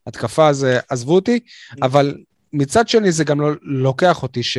התקפה, 0.06 0.48
אז 0.48 0.64
uh, 0.64 0.82
עזבו 0.88 1.14
אותי, 1.14 1.40
אבל 1.82 2.16
מצד 2.52 2.88
שני 2.88 3.12
זה 3.12 3.24
גם 3.24 3.40
לא, 3.40 3.50
לוקח 3.62 4.22
אותי 4.22 4.42
ש... 4.42 4.58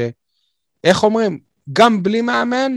איך 0.84 1.04
אומרים? 1.04 1.40
גם 1.74 2.04
בלי 2.04 2.22
מאמן, 2.22 2.72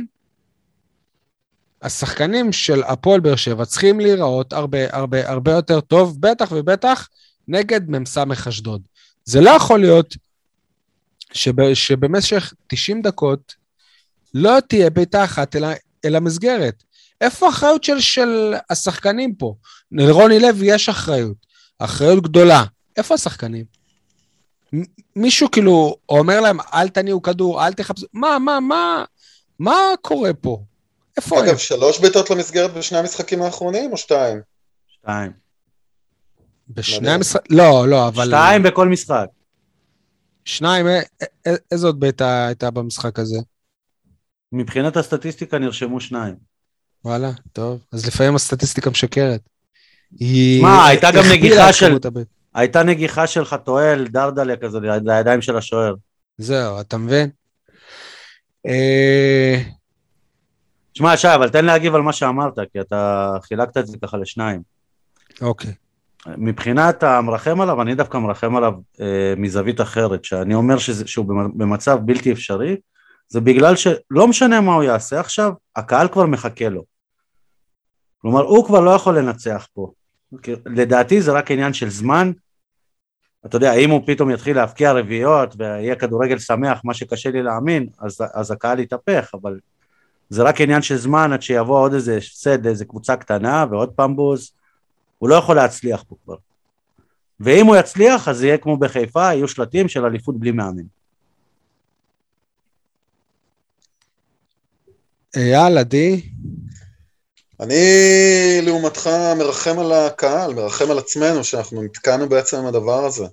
השחקנים 1.82 2.52
של 2.52 2.82
הפועל 2.82 3.20
באר 3.20 3.36
שבע 3.36 3.64
צריכים 3.64 4.00
להיראות 4.00 4.52
הרבה 4.52 4.96
הרבה 4.96 5.30
הרבה 5.30 5.52
יותר 5.52 5.80
טוב, 5.80 6.20
בטח 6.20 6.52
ובטח 6.52 7.08
נגד 7.48 7.90
מ"ס 7.90 8.18
אשדוד. 8.48 8.82
זה 9.24 9.40
לא 9.40 9.50
יכול 9.50 9.80
להיות 9.80 10.16
שב, 11.32 11.74
שבמשך 11.74 12.52
90 12.66 13.02
דקות 13.02 13.54
לא 14.34 14.60
תהיה 14.68 14.90
בעיטה 14.90 15.24
אחת 15.24 15.56
אל, 15.56 15.64
אל 16.04 16.16
המסגרת. 16.16 16.82
איפה 17.20 17.46
האחריות 17.46 17.84
של, 17.84 18.00
של 18.00 18.54
השחקנים 18.70 19.34
פה? 19.34 19.54
לרוני 19.92 20.40
לוי 20.40 20.74
יש 20.74 20.88
אחריות, 20.88 21.36
אחריות 21.78 22.22
גדולה. 22.22 22.64
איפה 22.96 23.14
השחקנים? 23.14 23.64
מישהו 25.16 25.50
כאילו 25.50 25.96
אומר 26.08 26.40
להם, 26.40 26.58
אל 26.74 26.88
תניעו 26.88 27.22
כדור, 27.22 27.66
אל 27.66 27.72
תחפשו, 27.72 28.06
מה, 28.12 28.38
מה, 28.38 28.60
מה, 28.60 29.04
מה 29.58 29.76
קורה 30.02 30.34
פה? 30.34 30.62
איפה 31.16 31.40
אגב, 31.40 31.48
הם? 31.48 31.58
שלוש 31.58 32.00
בעיטות 32.00 32.30
למסגרת 32.30 32.74
בשני 32.74 32.98
המשחקים 32.98 33.42
האחרונים 33.42 33.92
או 33.92 33.96
שתיים? 33.96 34.40
שתיים. 34.88 35.43
בשני 36.68 37.10
המשחקים? 37.10 37.56
לא, 37.56 37.88
לא, 37.88 38.08
אבל... 38.08 38.26
שתיים 38.26 38.62
בכל 38.62 38.88
משחק. 38.88 39.26
שניים, 40.44 40.86
איזה 41.70 41.86
עוד 41.86 42.00
בעיטה 42.00 42.46
הייתה 42.46 42.70
במשחק 42.70 43.18
הזה? 43.18 43.38
מבחינת 44.52 44.96
הסטטיסטיקה 44.96 45.58
נרשמו 45.58 46.00
שניים. 46.00 46.34
וואלה, 47.04 47.30
טוב. 47.52 47.80
אז 47.92 48.06
לפעמים 48.06 48.34
הסטטיסטיקה 48.34 48.90
משקרת. 48.90 49.40
מה, 50.62 50.86
הייתה 50.86 51.10
גם 51.10 51.24
נגיחה 51.32 51.72
של... 51.72 51.96
הייתה 52.54 52.82
נגיחה 52.82 53.26
של 53.26 53.44
חתואל, 53.44 54.06
דרדלה 54.08 54.56
כזה, 54.56 54.78
לידיים 55.04 55.42
של 55.42 55.56
השוער. 55.56 55.94
זהו, 56.38 56.80
אתה 56.80 56.98
מבין? 56.98 57.30
שמע, 60.94 61.10
אה, 61.10 61.16
שי, 61.16 61.34
אבל 61.34 61.48
תן 61.48 61.64
להגיב 61.64 61.94
על 61.94 62.02
מה 62.02 62.12
שאמרת, 62.12 62.58
כי 62.72 62.80
אתה 62.80 63.32
חילקת 63.42 63.76
את 63.76 63.86
זה 63.86 63.96
ככה 64.02 64.16
לשניים. 64.16 64.62
אוקיי. 65.40 65.72
מבחינת 66.26 67.02
המרחם 67.02 67.60
עליו, 67.60 67.82
אני 67.82 67.94
דווקא 67.94 68.18
מרחם 68.18 68.56
עליו 68.56 68.72
אה, 69.00 69.34
מזווית 69.36 69.80
אחרת, 69.80 70.24
שאני 70.24 70.54
אומר 70.54 70.78
שזה, 70.78 71.06
שהוא 71.06 71.26
במצב 71.54 71.98
בלתי 72.04 72.32
אפשרי, 72.32 72.76
זה 73.28 73.40
בגלל 73.40 73.76
שלא 73.76 74.28
משנה 74.28 74.60
מה 74.60 74.74
הוא 74.74 74.82
יעשה 74.82 75.20
עכשיו, 75.20 75.52
הקהל 75.76 76.08
כבר 76.08 76.26
מחכה 76.26 76.68
לו. 76.68 76.84
כלומר, 78.18 78.42
הוא 78.42 78.66
כבר 78.66 78.80
לא 78.80 78.90
יכול 78.90 79.18
לנצח 79.18 79.66
פה. 79.74 79.92
לדעתי 80.66 81.22
זה 81.22 81.32
רק 81.32 81.50
עניין 81.50 81.72
של 81.72 81.90
זמן. 81.90 82.32
אתה 83.46 83.56
יודע, 83.56 83.74
אם 83.74 83.90
הוא 83.90 84.02
פתאום 84.06 84.30
יתחיל 84.30 84.56
להבקיע 84.56 84.92
רביעיות 84.92 85.54
ויהיה 85.58 85.96
כדורגל 85.96 86.38
שמח, 86.38 86.80
מה 86.84 86.94
שקשה 86.94 87.30
לי 87.30 87.42
להאמין, 87.42 87.88
אז, 88.00 88.20
אז 88.34 88.50
הקהל 88.50 88.78
יתהפך, 88.78 89.30
אבל 89.34 89.58
זה 90.28 90.42
רק 90.42 90.60
עניין 90.60 90.82
של 90.82 90.96
זמן 90.96 91.32
עד 91.32 91.42
שיבוא 91.42 91.78
עוד 91.78 91.94
איזה 91.94 92.16
הפסד 92.16 92.66
איזה 92.66 92.84
קבוצה 92.84 93.16
קטנה 93.16 93.66
ועוד 93.70 93.90
פעם 93.90 94.16
בוז. 94.16 94.52
הוא 95.18 95.28
לא 95.28 95.34
יכול 95.34 95.56
להצליח 95.56 96.04
פה 96.08 96.16
כבר. 96.24 96.36
ואם 97.40 97.66
הוא 97.66 97.76
יצליח, 97.76 98.28
אז 98.28 98.42
יהיה 98.42 98.58
כמו 98.58 98.76
בחיפה, 98.76 99.34
יהיו 99.34 99.48
שלטים 99.48 99.88
של 99.88 100.04
אליפות 100.04 100.38
בלי 100.38 100.50
מאמן. 100.50 100.82
אייל, 105.36 105.78
עדי? 105.78 106.30
אני 107.60 107.76
לעומתך 108.62 109.10
מרחם 109.38 109.78
על 109.78 109.92
הקהל, 109.92 110.54
מרחם 110.54 110.90
על 110.90 110.98
עצמנו 110.98 111.44
שאנחנו 111.44 111.82
נתקענו 111.82 112.28
בעצם 112.28 112.56
עם 112.56 112.66
הדבר 112.66 113.04
הזה. 113.04 113.24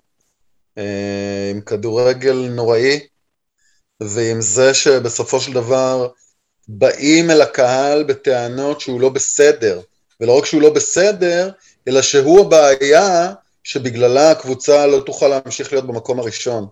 אה, 0.77 1.51
עם 1.51 1.61
כדורגל 1.61 2.49
נוראי, 2.51 2.99
ועם 4.01 4.41
זה 4.41 4.73
שבסופו 4.73 5.39
של 5.39 5.53
דבר 5.53 6.07
באים 6.67 7.31
אל 7.31 7.41
הקהל 7.41 8.03
בטענות 8.03 8.81
שהוא 8.81 9.01
לא 9.01 9.09
בסדר, 9.09 9.81
ולא 10.19 10.37
רק 10.37 10.45
שהוא 10.45 10.61
לא 10.61 10.69
בסדר, 10.73 11.51
אלא 11.87 12.01
שהוא 12.01 12.41
הבעיה 12.41 13.33
שבגללה 13.63 14.31
הקבוצה 14.31 14.87
לא 14.87 14.99
תוכל 14.99 15.27
להמשיך 15.27 15.73
להיות 15.73 15.87
במקום 15.87 16.19
הראשון. 16.19 16.67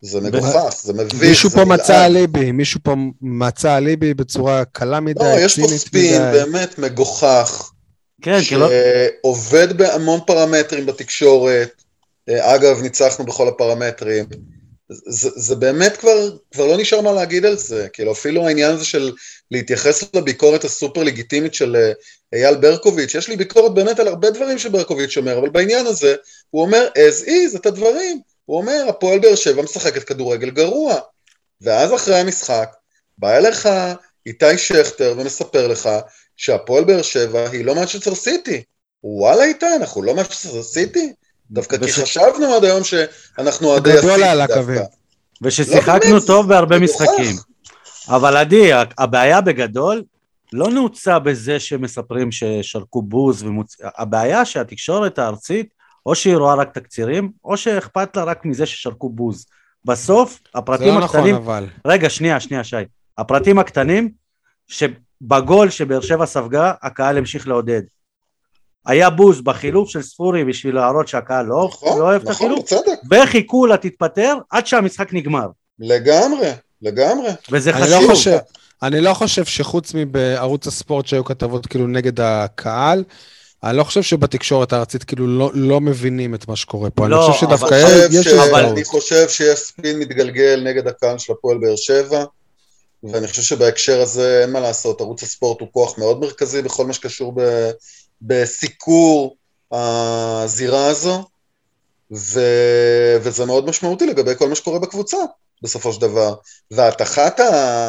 זה 0.00 0.20
מגוחך, 0.20 0.74
זה 0.82 0.92
מביך, 0.92 1.22
מישהו 1.22 1.50
פה 1.50 1.64
מצא 1.64 2.06
אליבי, 2.06 2.52
מישהו 2.52 2.80
פה 2.82 2.94
מצא 3.22 3.76
אליבי 3.76 4.14
בצורה 4.14 4.64
קלה 4.64 5.00
מדי, 5.00 5.24
לא, 5.24 5.40
יש 5.40 5.60
פה 5.60 5.68
ספין 5.68 6.22
מדי. 6.22 6.32
באמת 6.32 6.78
מגוחך. 6.78 7.70
כן, 8.22 8.38
כאילו... 8.48 8.68
שעובד 8.68 9.78
בהמון 9.78 10.20
פרמטרים 10.26 10.86
בתקשורת, 10.86 11.82
אגב, 12.30 12.82
ניצחנו 12.82 13.24
בכל 13.24 13.48
הפרמטרים. 13.48 14.24
זה, 14.88 15.30
זה 15.36 15.56
באמת 15.56 15.96
כבר, 15.96 16.36
כבר 16.52 16.66
לא 16.66 16.76
נשאר 16.76 17.00
מה 17.00 17.12
להגיד 17.12 17.44
על 17.44 17.56
זה, 17.56 17.88
כאילו 17.92 18.12
אפילו 18.12 18.46
העניין 18.46 18.70
הזה 18.70 18.84
של 18.84 19.12
להתייחס 19.50 20.14
לביקורת 20.14 20.64
הסופר 20.64 21.02
לגיטימית 21.02 21.54
של 21.54 21.76
אה, 21.76 21.92
אייל 22.32 22.54
ברקוביץ', 22.54 23.14
יש 23.14 23.28
לי 23.28 23.36
ביקורת 23.36 23.74
באמת 23.74 23.98
על 23.98 24.08
הרבה 24.08 24.30
דברים 24.30 24.58
שברקוביץ' 24.58 25.16
אומר, 25.16 25.38
אבל 25.38 25.48
בעניין 25.48 25.86
הזה 25.86 26.16
הוא 26.50 26.62
אומר 26.62 26.88
as 26.94 27.26
is 27.26 27.56
את 27.56 27.66
הדברים, 27.66 28.20
הוא 28.44 28.56
אומר 28.58 28.84
הפועל 28.88 29.18
באר 29.18 29.34
שבע 29.34 29.62
משחקת 29.62 30.04
כדורגל 30.04 30.50
גרוע, 30.50 30.94
ואז 31.60 31.94
אחרי 31.94 32.18
המשחק 32.18 32.74
בא 33.18 33.36
אליך 33.36 33.68
איתי 34.26 34.58
שכטר 34.58 35.14
ומספר 35.18 35.68
לך 35.68 35.88
שהפועל 36.36 36.84
באר 36.84 37.02
שבע 37.02 37.50
היא 37.50 37.64
לא 37.64 37.74
מאצ'סטר 37.74 38.14
סיטי, 38.14 38.62
וואלה 39.02 39.44
איתי 39.44 39.66
אנחנו 39.76 40.02
לא 40.02 40.14
מאצ'סטר 40.14 40.62
סיטי? 40.62 41.12
דווקא 41.50 41.76
כי 41.76 41.92
חשבנו 41.92 42.54
עד 42.56 42.64
היום 42.64 42.84
שאנחנו 42.84 43.68
אוהדי 43.68 43.92
הסיטי 43.92 44.06
דווקא. 44.46 44.82
וששיחקנו 45.42 46.14
לא 46.14 46.20
טוב 46.26 46.48
בהרבה 46.48 46.78
משחקים. 46.78 47.36
אבל 48.08 48.36
עדי, 48.36 48.70
הבעיה 48.98 49.40
בגדול 49.40 50.02
לא 50.52 50.70
נעוצה 50.70 51.18
בזה 51.18 51.60
שמספרים 51.60 52.32
ששרקו 52.32 53.02
בוז 53.02 53.42
ומוצ... 53.42 53.76
הבעיה 53.82 54.44
שהתקשורת 54.44 55.18
הארצית, 55.18 55.68
או 56.06 56.14
שהיא 56.14 56.36
רואה 56.36 56.54
רק 56.54 56.74
תקצירים, 56.74 57.30
או 57.44 57.56
שאכפת 57.56 58.16
לה 58.16 58.24
רק 58.24 58.44
מזה 58.44 58.66
ששרקו 58.66 59.10
בוז. 59.10 59.46
בסוף, 59.84 60.40
הפרטים 60.54 60.94
לא 60.98 61.04
הקטנים... 61.04 61.34
נכון, 61.34 61.44
אבל... 61.44 61.66
רגע, 61.86 62.10
שנייה, 62.10 62.40
שנייה, 62.40 62.64
שי. 62.64 62.76
הפרטים 63.18 63.58
הקטנים, 63.58 64.10
שבגול 64.68 65.70
שבאר 65.70 66.00
שבע 66.00 66.26
ספגה, 66.26 66.72
הקהל 66.82 67.18
המשיך 67.18 67.48
לעודד. 67.48 67.82
היה 68.88 69.10
בוז 69.10 69.40
בחילוף 69.40 69.88
של 69.88 70.02
ספורי 70.02 70.44
בשביל 70.44 70.74
להראות 70.74 71.08
שהקהל 71.08 71.46
לא, 71.46 71.68
נכון, 71.68 71.98
לא 71.98 72.04
אוהב 72.04 72.22
נכון, 72.22 72.32
את 72.32 72.36
החילוף, 72.36 72.60
בצדק. 72.60 72.98
וחיכו 73.10 73.66
לה 73.66 73.76
תתפטר 73.76 74.34
עד 74.50 74.66
שהמשחק 74.66 75.12
נגמר. 75.12 75.46
לגמרי, 75.78 76.50
לגמרי. 76.82 77.30
וזה 77.50 77.70
אני 77.70 77.82
חשוב. 77.82 78.02
לא 78.02 78.14
חושב, 78.14 78.38
אני 78.82 79.00
לא 79.00 79.14
חושב 79.14 79.44
שחוץ 79.44 79.92
מבערוץ 79.94 80.66
הספורט 80.66 81.06
שהיו 81.06 81.24
כתבות 81.24 81.66
כאילו 81.66 81.86
נגד 81.86 82.20
הקהל, 82.20 83.04
אני 83.64 83.76
לא 83.76 83.84
חושב 83.84 84.02
שבתקשורת 84.02 84.72
הארצית 84.72 85.04
כאילו 85.04 85.26
לא, 85.26 85.50
לא 85.54 85.80
מבינים 85.80 86.34
את 86.34 86.48
מה 86.48 86.56
שקורה 86.56 86.90
פה. 86.90 87.08
לא, 87.08 87.26
אני 87.26 87.32
חושב 87.32 87.46
שדווקא 87.46 87.74
יש... 87.74 88.14
יש... 88.14 88.28
ש... 88.28 88.32
אבל... 88.32 88.64
אני 88.64 88.84
חושב 88.84 89.28
שיש 89.28 89.58
ספין 89.58 89.98
מתגלגל 89.98 90.62
נגד 90.64 90.86
הקהל 90.86 91.18
של 91.18 91.32
הפועל 91.32 91.58
באר 91.58 91.76
שבע, 91.76 92.24
ואני 93.02 93.28
חושב 93.28 93.42
שבהקשר 93.42 94.00
הזה 94.00 94.40
אין 94.42 94.52
מה 94.52 94.60
לעשות, 94.60 95.00
ערוץ 95.00 95.22
הספורט 95.22 95.60
הוא 95.60 95.68
כוח 95.72 95.98
מאוד 95.98 96.20
מרכזי 96.20 96.62
בכל 96.62 96.86
מה 96.86 96.92
שקשור 96.92 97.32
ב... 97.36 97.70
בסיקור 98.22 99.36
הזירה 99.72 100.86
הזו, 100.86 101.24
ו... 102.12 102.40
וזה 103.22 103.46
מאוד 103.46 103.66
משמעותי 103.66 104.06
לגבי 104.06 104.36
כל 104.38 104.48
מה 104.48 104.54
שקורה 104.54 104.78
בקבוצה, 104.78 105.16
בסופו 105.62 105.92
של 105.92 106.00
דבר. 106.00 106.34
והטחת 106.70 107.40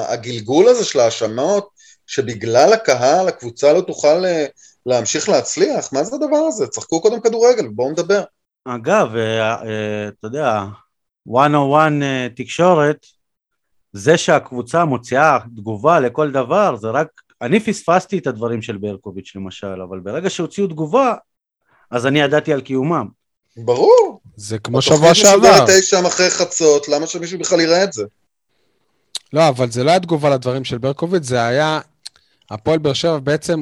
הגלגול 0.08 0.68
הזה 0.68 0.86
של 0.86 1.00
ההאשמות, 1.00 1.70
שבגלל 2.08 2.74
הקהל 2.74 3.28
הקבוצה 3.28 3.74
לא 3.74 3.82
תוכל 3.82 4.26
אה, 4.26 4.46
להמשיך 4.86 5.30
להצליח, 5.30 5.94
מה 5.94 6.04
זה 6.04 6.15
הדבר 6.15 6.38
הזה? 6.48 6.68
צחקו 6.68 7.02
קודם 7.02 7.22
כדורגל, 7.22 7.68
בואו 7.68 7.92
נדבר. 7.92 8.24
אגב, 8.65 9.15
אה, 9.15 9.56
אה, 9.56 10.08
אתה 10.08 10.28
יודע, 10.28 10.63
101 11.26 11.92
תקשורת, 12.36 13.06
זה 13.94 14.18
שהקבוצה 14.18 14.86
מוציאה 14.86 15.38
תגובה 15.56 16.00
לכל 16.00 16.32
דבר, 16.32 16.76
זה 16.76 16.88
רק 16.89 17.08
אני 17.41 17.60
פספסתי 17.60 18.17
את 18.17 18.28
הדברים 18.28 18.62
של 18.62 18.78
ברקוביץ' 18.78 19.32
למשל, 19.36 19.82
אבל 19.89 19.99
ברגע 19.99 20.30
שהוציאו 20.30 20.67
תגובה, 20.67 21.15
אז 21.91 22.06
אני 22.06 22.19
ידעתי 22.19 22.54
על 22.54 22.62
קיומם. 22.62 23.08
ברור. 23.58 24.21
זה 24.36 24.60
כמו 24.60 24.82
שבוע 24.82 25.13
שעבר. 25.13 25.34
התוכנית 25.34 25.54
משודרת 25.54 25.69
אי 25.69 25.82
שם 25.84 26.06
אחרי 26.06 26.30
חצות, 26.30 26.88
למה 26.88 27.08
שמישהו 27.08 27.39
בכלל 27.39 27.60
יראה 27.60 27.84
את 27.84 27.93
זה? 27.93 28.04
לא, 29.34 29.49
אבל 29.49 29.71
זה 29.71 29.84
לא 29.84 29.89
היה 29.89 29.99
תגובה 29.99 30.30
לדברים 30.30 30.63
של 30.63 30.78
ברקוביץ', 30.78 31.23
זה 31.23 31.45
היה... 31.45 31.80
הפועל 32.52 32.80
באר 32.80 32.93
שבע 32.93 33.19
בעצם 33.19 33.62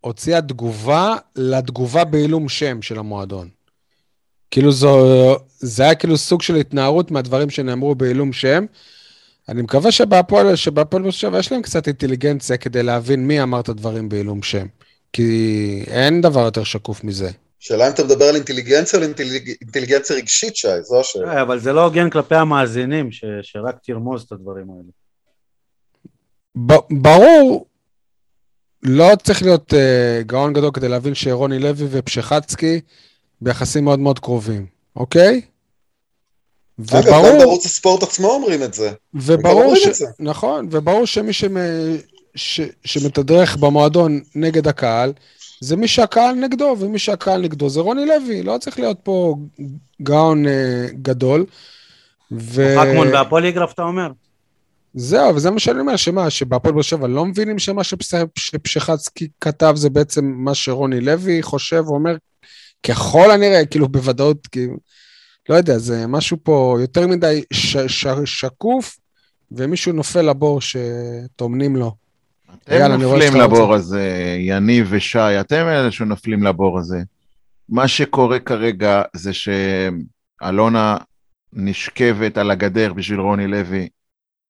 הוציאה 0.00 0.42
תגובה 0.42 1.16
לתגובה 1.36 2.04
בעילום 2.04 2.48
שם 2.48 2.82
של 2.82 2.98
המועדון. 2.98 3.48
כאילו 4.50 4.72
זו, 4.72 5.36
זה 5.58 5.82
היה 5.82 5.94
כאילו 5.94 6.18
סוג 6.18 6.42
של 6.42 6.56
התנערות 6.56 7.10
מהדברים 7.10 7.50
שנאמרו 7.50 7.94
בעילום 7.94 8.32
שם. 8.32 8.64
אני 9.48 9.62
מקווה 9.62 9.92
שבהפועל, 9.92 10.56
שבהפועל 10.56 11.02
באר 11.02 11.10
שבע 11.10 11.38
יש 11.38 11.52
להם 11.52 11.62
קצת 11.62 11.86
אינטליגנציה 11.86 12.56
כדי 12.56 12.82
להבין 12.82 13.26
מי 13.26 13.42
אמר 13.42 13.60
את 13.60 13.68
הדברים 13.68 14.08
בעילום 14.08 14.42
שם. 14.42 14.66
כי 15.12 15.84
אין 15.86 16.20
דבר 16.20 16.40
יותר 16.40 16.64
שקוף 16.64 17.04
מזה. 17.04 17.30
שאלה 17.58 17.86
אם 17.88 17.92
אתה 17.92 18.04
מדבר 18.04 18.24
על 18.24 18.34
אינטליגנציה 18.34 18.98
או 18.98 19.02
על 19.02 19.08
אינטליג... 19.08 19.52
אינטליגנציה 19.60 20.16
רגשית, 20.16 20.56
שי, 20.56 20.68
זו 20.82 21.00
השאלה. 21.00 21.36
אה, 21.36 21.42
אבל 21.42 21.58
זה 21.58 21.72
לא 21.72 21.84
הוגן 21.84 22.10
כלפי 22.10 22.34
המאזינים, 22.34 23.12
ש, 23.12 23.24
שרק 23.42 23.76
תרמוז 23.82 24.22
את 24.22 24.32
הדברים 24.32 24.66
האלה. 24.70 24.90
ב- 26.66 27.02
ברור, 27.02 27.66
לא 28.82 29.08
צריך 29.22 29.42
להיות 29.42 29.72
uh, 29.72 29.76
גאון 30.26 30.52
גדול 30.52 30.70
כדי 30.74 30.88
להבין 30.88 31.14
שרוני 31.14 31.58
לוי 31.58 31.86
ופשחצקי 31.90 32.80
ביחסים 33.40 33.84
מאוד 33.84 33.98
מאוד 33.98 34.18
קרובים, 34.18 34.66
אוקיי? 34.96 35.40
אגב, 36.80 37.06
גם 37.06 37.38
בערוץ 37.38 37.66
הספורט 37.66 38.02
עצמו 38.02 38.28
אומרים 38.28 38.62
את 38.62 38.74
זה. 38.74 38.92
וברור 39.14 39.76
ש... 39.76 39.86
את 39.86 39.94
זה. 39.94 40.06
נכון, 40.20 40.68
וברור 40.70 41.06
שמי 41.06 41.32
שמ... 41.32 41.56
ש... 42.34 42.60
שמתדרך 42.84 43.56
במועדון 43.56 44.20
נגד 44.34 44.68
הקהל, 44.68 45.12
זה 45.60 45.76
מי 45.76 45.88
שהקהל 45.88 46.34
נגדו, 46.34 46.76
ומי 46.78 46.98
שהקהל 46.98 47.40
נגדו 47.40 47.68
זה 47.68 47.80
רוני 47.80 48.06
לוי, 48.06 48.42
לא 48.42 48.58
צריך 48.58 48.78
להיות 48.78 48.98
פה 49.02 49.36
גאון 50.02 50.46
uh, 50.46 50.48
גדול. 51.02 51.44
ו... 52.32 52.76
חכמון 52.80 53.08
והפועל 53.08 53.44
יגרף, 53.44 53.72
אתה 53.72 53.82
אומר? 53.82 54.08
זהו, 54.94 55.34
וזה 55.34 55.50
מה 55.50 55.58
שאני 55.60 55.80
אומר, 55.80 55.96
שמה, 55.96 56.30
שבהפועל 56.30 56.74
באר 56.74 56.82
שבע 56.82 57.08
לא 57.08 57.26
מבינים 57.26 57.58
שמה 57.58 57.82
שפשחצקי 58.36 59.28
כתב 59.40 59.72
זה 59.76 59.90
בעצם 59.90 60.24
מה 60.24 60.54
שרוני 60.54 61.00
לוי 61.00 61.42
חושב 61.42 61.84
ואומר, 61.86 62.16
ככל 62.82 63.30
הנראה, 63.30 63.66
כאילו 63.66 63.88
בוודאות, 63.88 64.46
כאילו, 64.46 64.76
לא 65.48 65.54
יודע, 65.54 65.78
זה 65.78 66.06
משהו 66.06 66.36
פה 66.42 66.76
יותר 66.80 67.06
מדי 67.06 67.42
ש, 67.52 67.76
ש, 67.76 68.06
שקוף, 68.24 68.98
ומישהו 69.52 69.92
נופל 69.92 70.22
לבור 70.22 70.60
שטומנים 70.60 71.76
לו. 71.76 71.94
אתם 72.64 72.72
יאללה, 72.74 72.96
נופלים 72.96 73.36
לבור 73.36 73.74
הזה, 73.74 74.36
יניב 74.38 74.86
ושי, 74.90 75.40
אתם 75.40 75.66
אלה 75.68 75.90
שנופלים 75.90 76.42
לבור 76.42 76.78
הזה. 76.78 76.98
מה 77.68 77.88
שקורה 77.88 78.38
כרגע 78.38 79.02
זה 79.16 79.30
שאלונה 79.32 80.96
נשכבת 81.52 82.38
על 82.38 82.50
הגדר 82.50 82.92
בשביל 82.92 83.20
רוני 83.20 83.46
לוי. 83.46 83.88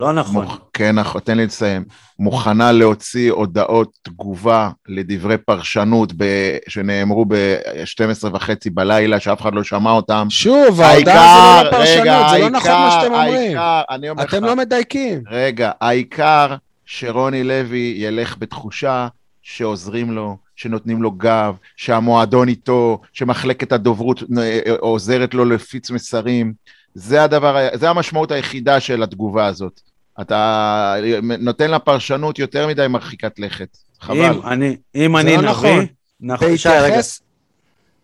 לא 0.01 0.13
נכון. 0.13 0.45
מוכ... 0.45 0.59
כן, 0.73 0.95
נכון, 0.95 1.21
תן 1.21 1.37
לי 1.37 1.47
לסיים. 1.47 1.85
מוכנה 2.19 2.73
להוציא 2.73 3.33
הודעות 3.33 3.99
תגובה 4.03 4.71
לדברי 4.89 5.39
פרשנות 5.39 6.13
ב... 6.17 6.25
שנאמרו 6.69 7.25
ב-12 7.29 8.27
וחצי 8.33 8.71
בלילה, 8.71 9.21
שאף 9.21 9.41
אחד 9.41 9.55
לא 9.55 9.63
שמע 9.63 9.91
אותם. 9.91 10.27
שוב, 10.31 10.81
ההודעה 10.81 11.59
זה 11.59 11.65
לא 11.65 11.71
פרשנות, 11.71 12.03
רגע, 12.03 12.29
זה 12.31 12.39
לא 12.39 12.51
נכון 12.51 12.71
מה 12.71 12.91
שאתם 12.91 13.13
אומרים. 13.15 13.59
העיקר, 13.59 13.83
אתם 14.23 14.45
לך, 14.45 14.49
לא 14.49 14.57
מדייקים. 14.57 15.23
רגע, 15.31 15.71
העיקר 15.81 16.57
שרוני 16.87 17.45
לוי 17.45 17.95
ילך 17.97 18.37
בתחושה 18.39 19.09
שעוזרים 19.43 20.13
לו, 20.13 20.37
שנותנים 20.57 21.03
לו 21.03 21.11
גב, 21.11 21.55
שהמועדון 21.77 22.49
איתו, 22.49 23.01
שמחלקת 23.13 23.73
הדוברות 23.73 24.23
אה, 24.39 24.61
עוזרת 24.79 25.35
לו 25.35 25.45
להפיץ 25.45 25.91
מסרים. 25.91 26.53
זה 26.95 27.23
הדבר, 27.23 27.69
זה 27.75 27.91
המשמעות 27.91 28.31
היחידה 28.31 28.81
של 28.81 29.03
התגובה 29.03 29.47
הזאת. 29.47 29.81
אתה 30.21 30.95
נותן 31.39 31.71
לה 31.71 31.79
פרשנות 31.79 32.39
יותר 32.39 32.67
מדי 32.67 32.87
מרחיקת 32.89 33.39
לכת. 33.39 33.77
חבל. 34.01 34.17
אם 34.17 34.47
אני, 34.47 34.77
אם 34.95 35.17
אני 35.17 35.37
לא 35.37 35.39
נביא, 35.39 35.51
נכון. 35.51 35.87
נכון, 36.21 36.57
שי, 36.57 36.69
רגע. 36.69 37.01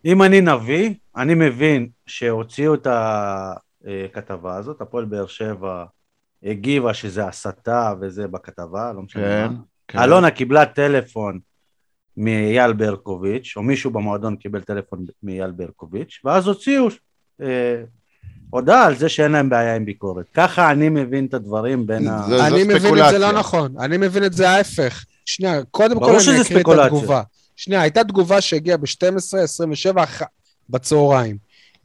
אם 0.05 0.23
אני 0.23 0.41
נביא, 0.41 0.95
אני 1.17 1.35
מבין 1.35 1.89
שהוציאו 2.07 2.75
את 2.75 2.87
הכתבה 2.91 4.57
הזאת, 4.57 4.81
הפועל 4.81 5.05
באר 5.05 5.27
שבע 5.27 5.85
הגיבה 6.43 6.95
שזה 6.95 7.27
הסתה 7.27 7.93
וזה 8.01 8.29
בכתבה, 8.29 8.93
לא 8.93 9.03
משנה 9.03 9.23
כן, 9.23 9.49
מה. 9.53 9.59
כן. 9.89 9.99
אלונה 9.99 10.31
קיבלה 10.31 10.67
טלפון 10.67 11.39
מאייל 12.17 12.73
ברקוביץ', 12.73 13.55
או 13.57 13.63
מישהו 13.63 13.91
במועדון 13.91 14.37
קיבל 14.37 14.61
טלפון 14.61 15.05
מאייל 15.23 15.51
ברקוביץ', 15.51 16.21
ואז 16.25 16.47
הוציאו 16.47 16.89
אה, 17.41 17.83
הודעה 18.51 18.87
על 18.87 18.97
זה 18.97 19.09
שאין 19.09 19.33
להם 19.33 19.49
בעיה 19.49 19.77
עם 19.77 19.85
ביקורת. 19.85 20.27
ככה 20.35 20.71
אני 20.71 20.89
מבין 20.89 21.27
את 21.27 21.35
הדברים 21.35 21.87
בין 21.87 22.09
ה... 22.09 22.23
זה, 22.29 22.47
אני 22.47 22.65
מבין 22.65 22.99
את 22.99 23.11
זה 23.11 23.19
לא 23.19 23.33
נכון, 23.33 23.75
אני 23.81 23.97
מבין 23.97 24.25
את 24.25 24.33
זה 24.33 24.51
ההפך. 24.51 25.05
שנייה, 25.27 25.65
קודם 25.71 25.99
כל 26.01 26.05
אני 26.05 26.41
אקריא 26.43 26.61
את 26.61 26.67
התגובה. 26.85 27.23
שנייה, 27.57 27.83
הייתה 27.83 28.05
תגובה 28.05 28.41
שהגיעה 28.41 28.77
ב-12:27 28.77 30.25
בצהריים. 30.71 31.37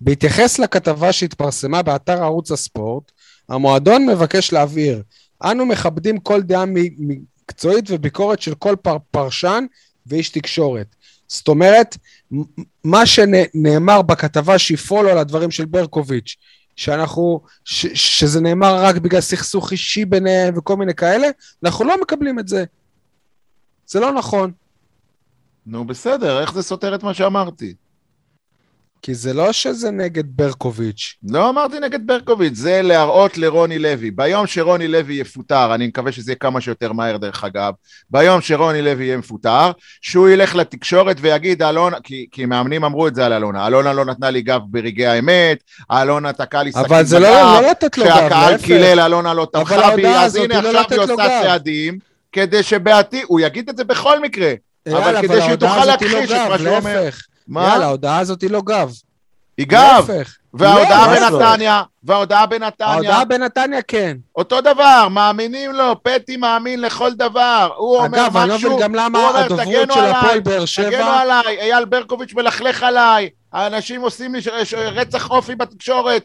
בהתייחס 0.01 0.59
לכתבה 0.59 1.11
שהתפרסמה 1.11 1.81
באתר 1.81 2.23
ערוץ 2.23 2.51
הספורט, 2.51 3.11
המועדון 3.49 4.05
מבקש 4.05 4.53
להבהיר, 4.53 5.01
אנו 5.43 5.65
מכבדים 5.65 6.19
כל 6.19 6.41
דעה 6.41 6.65
מקצועית 6.97 7.85
וביקורת 7.89 8.41
של 8.41 8.55
כל 8.55 8.75
פר, 8.81 8.97
פרשן 9.11 9.65
ואיש 10.07 10.29
תקשורת. 10.29 10.95
זאת 11.33 11.47
אומרת, 11.47 11.97
מה 12.83 13.05
שנאמר 13.05 14.01
בכתבה 14.01 14.59
שיפולו 14.59 15.09
על 15.09 15.17
הדברים 15.17 15.51
של 15.51 15.65
ברקוביץ', 15.65 16.35
שאנחנו, 16.75 17.41
ש, 17.65 17.85
שזה 17.85 18.41
נאמר 18.41 18.83
רק 18.83 18.95
בגלל 18.95 19.21
סכסוך 19.21 19.71
אישי 19.71 20.05
ביניהם 20.05 20.57
וכל 20.57 20.75
מיני 20.75 20.93
כאלה, 20.93 21.27
אנחנו 21.63 21.85
לא 21.85 22.01
מקבלים 22.01 22.39
את 22.39 22.47
זה. 22.47 22.63
זה 23.87 23.99
לא 23.99 24.13
נכון. 24.13 24.51
נו 25.65 25.85
בסדר, 25.85 26.41
איך 26.41 26.53
זה 26.53 26.61
סותר 26.61 26.95
את 26.95 27.03
מה 27.03 27.13
שאמרתי? 27.13 27.73
כי 29.03 29.13
זה 29.13 29.33
לא 29.33 29.51
שזה 29.51 29.91
נגד 29.91 30.23
ברקוביץ'. 30.27 31.15
לא 31.29 31.49
אמרתי 31.49 31.79
נגד 31.79 32.07
ברקוביץ', 32.07 32.55
זה 32.55 32.81
להראות 32.81 33.37
לרוני 33.37 33.79
לוי. 33.79 34.11
ביום 34.11 34.47
שרוני 34.47 34.87
לוי 34.87 35.13
יפוטר, 35.13 35.75
אני 35.75 35.87
מקווה 35.87 36.11
שזה 36.11 36.31
יהיה 36.31 36.35
כמה 36.35 36.61
שיותר 36.61 36.91
מהר 36.93 37.17
דרך 37.17 37.43
אגב, 37.43 37.73
ביום 38.09 38.41
שרוני 38.41 38.81
לוי 38.81 39.03
יהיה 39.05 39.17
מפוטר, 39.17 39.71
שהוא 40.01 40.29
ילך 40.29 40.55
לתקשורת 40.55 41.17
ויגיד, 41.21 41.63
אלונה, 41.63 41.97
כי, 42.03 42.25
כי 42.31 42.45
מאמנים 42.45 42.83
אמרו 42.83 43.07
את 43.07 43.15
זה 43.15 43.25
על 43.25 43.33
אלונה, 43.33 43.67
אלונה 43.67 43.93
לא 43.93 44.05
נתנה 44.05 44.29
לי 44.29 44.41
גב 44.41 44.61
ברגעי 44.65 45.07
האמת, 45.07 45.63
אלונה 45.91 46.33
תקעה 46.33 46.63
לי 46.63 46.71
סכין 46.71 46.85
אבל 46.85 47.03
זה 47.03 47.19
לא, 47.19 47.29
לא 47.29 47.69
לתת 47.69 47.97
לו 47.97 48.05
גב, 48.05 48.11
להפך. 48.11 48.23
שהקהל 48.23 48.57
קילל, 48.57 48.99
אלונה 48.99 49.33
לא 49.33 49.47
תמכה 49.53 49.95
בי, 49.95 50.07
אז 50.07 50.35
הנה 50.35 50.61
לא 50.61 50.79
עכשיו 50.79 51.01
היא 51.01 51.13
עושה 51.13 51.41
צעדים, 51.43 51.97
כדי 52.31 52.63
שבעתיד, 52.63 53.23
הוא 53.27 53.39
יגיד 53.39 53.69
את 53.69 53.77
זה 53.77 53.83
בכל 53.83 54.19
מקרה, 54.19 54.53
אבל 54.87 55.21
כדי 55.21 55.41
שהיא 55.41 55.55
תוכל 55.55 55.79
לא 55.79 55.85
להכחיש 55.85 56.31
את 56.31 56.49
מה 56.49 56.57
שהוא 56.57 56.75
אומר. 56.77 57.09
מה? 57.47 57.67
יאללה, 57.67 57.85
ההודעה 57.85 58.19
הזאת 58.19 58.41
היא 58.41 58.49
לא 58.49 58.61
גב. 58.61 58.91
היא 59.57 59.67
גב. 59.67 60.07
וההודעה 60.53 61.19
לא, 61.19 61.29
בנתניה, 61.29 61.83
וההודעה 62.03 62.45
בנתניה. 62.45 62.91
ההודעה 62.93 63.25
בנתניה 63.25 63.81
כן. 63.81 64.17
אותו 64.35 64.61
דבר, 64.61 65.07
מאמינים 65.11 65.71
לו, 65.71 66.03
פטי 66.03 66.37
מאמין 66.37 66.81
לכל 66.81 67.13
דבר. 67.13 67.69
הוא 67.77 67.97
אומר 67.97 68.07
משהו, 68.07 68.25
אגב, 68.25 68.37
אני 68.37 68.49
לא 68.49 68.55
מבין 68.55 68.79
גם 68.79 68.95
למה 68.95 69.39
הדוברות 69.39 69.91
של 69.93 70.05
הפועל 70.05 70.39
באר 70.39 70.65
שבע... 70.65 70.89
תגנו 70.89 71.09
עליי, 71.09 71.59
אייל 71.59 71.85
ברקוביץ' 71.85 72.33
מלכלך 72.33 72.83
עליי, 72.83 73.29
האנשים 73.53 74.01
עושים 74.01 74.35
לי 74.35 74.41
רצח 74.73 75.29
אופי 75.29 75.55
בתקשורת, 75.55 76.23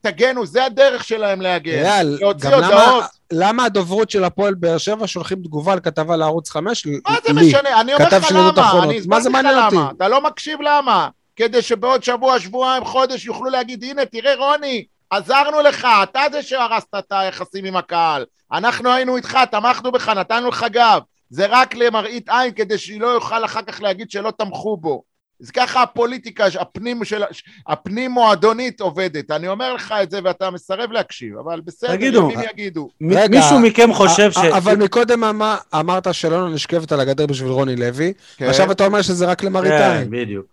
תגנו, 0.00 0.46
זה 0.46 0.64
הדרך 0.64 1.04
שלהם 1.04 1.40
להגן. 1.40 1.84
אייל, 1.84 2.18
גם 2.38 2.60
למה, 2.60 3.06
למה 3.34 3.64
הדוברות 3.64 4.10
של 4.10 4.24
הפועל 4.24 4.54
באר 4.54 4.78
שבע 4.78 5.06
שולחים 5.06 5.38
תגובה 5.38 5.74
לכתבה 5.74 6.16
לערוץ 6.16 6.50
5? 6.50 6.86
מה 6.86 7.16
זה 7.26 7.32
משנה? 7.32 7.80
אני 7.80 7.94
אומר 7.94 8.06
לך 8.06 8.30
למה, 8.32 8.82
אני 8.82 8.98
הסברתי 8.98 9.28
לך 9.28 9.34
למה, 9.72 9.90
אתה 9.96 10.08
לא 10.08 10.22
מקשיב 10.22 10.60
למה. 10.60 11.08
כדי 11.36 11.62
שבעוד 11.62 12.02
שבוע, 12.02 12.40
שבועיים, 12.40 12.84
חודש 12.84 13.26
יוכלו 13.26 13.50
להגיד, 13.50 13.84
הנה, 13.84 14.04
תראה 14.04 14.34
רוני, 14.34 14.84
עזרנו 15.10 15.60
לך, 15.60 15.88
אתה 16.02 16.20
זה 16.32 16.42
שהרסת 16.42 16.94
את 16.98 17.04
היחסים 17.10 17.64
עם 17.64 17.76
הקהל. 17.76 18.24
אנחנו 18.52 18.90
היינו 18.90 19.16
איתך, 19.16 19.38
תמכנו 19.50 19.92
בך, 19.92 20.08
נתנו 20.08 20.48
לך 20.48 20.66
גב. 20.70 21.00
זה 21.30 21.46
רק 21.48 21.74
למראית 21.74 22.28
עין 22.28 22.52
כדי 22.54 22.78
שהיא 22.78 23.00
לא 23.00 23.06
יוכל 23.06 23.44
אחר 23.44 23.62
כך 23.62 23.82
להגיד 23.82 24.10
שלא 24.10 24.30
תמכו 24.30 24.76
בו. 24.76 25.02
אז 25.42 25.50
ככה 25.50 25.82
הפוליטיקה, 25.82 26.46
הפנים, 26.60 27.04
של, 27.04 27.22
הפנים 27.66 28.10
מועדונית 28.10 28.80
עובדת. 28.80 29.30
אני 29.30 29.48
אומר 29.48 29.74
לך 29.74 29.94
את 30.02 30.10
זה 30.10 30.20
ואתה 30.24 30.50
מסרב 30.50 30.92
להקשיב, 30.92 31.36
אבל 31.36 31.60
בסדר, 31.60 31.96
תגידו, 31.96 32.30
ימים 32.32 32.48
יגידו. 32.50 32.88
רגע, 33.10 33.28
מישהו 33.28 33.58
מכם 33.58 33.92
חושב 33.92 34.32
ש... 34.32 34.36
אבל 34.36 34.76
מקודם 34.76 35.24
אמר, 35.24 35.56
אמרת 35.74 36.14
שלא 36.14 36.50
נשכבת 36.50 36.92
על 36.92 37.00
הגדר 37.00 37.26
בשביל 37.26 37.50
רוני 37.50 37.76
לוי, 37.76 38.12
כן. 38.36 38.44
ועכשיו 38.46 38.72
אתה 38.72 38.86
אומר 38.86 39.02
שזה 39.02 39.26
רק 39.26 39.42
למראית 39.42 39.72
כן, 39.72 39.90
עין. 39.90 40.04
כן, 40.04 40.10
בדיוק. 40.10 40.46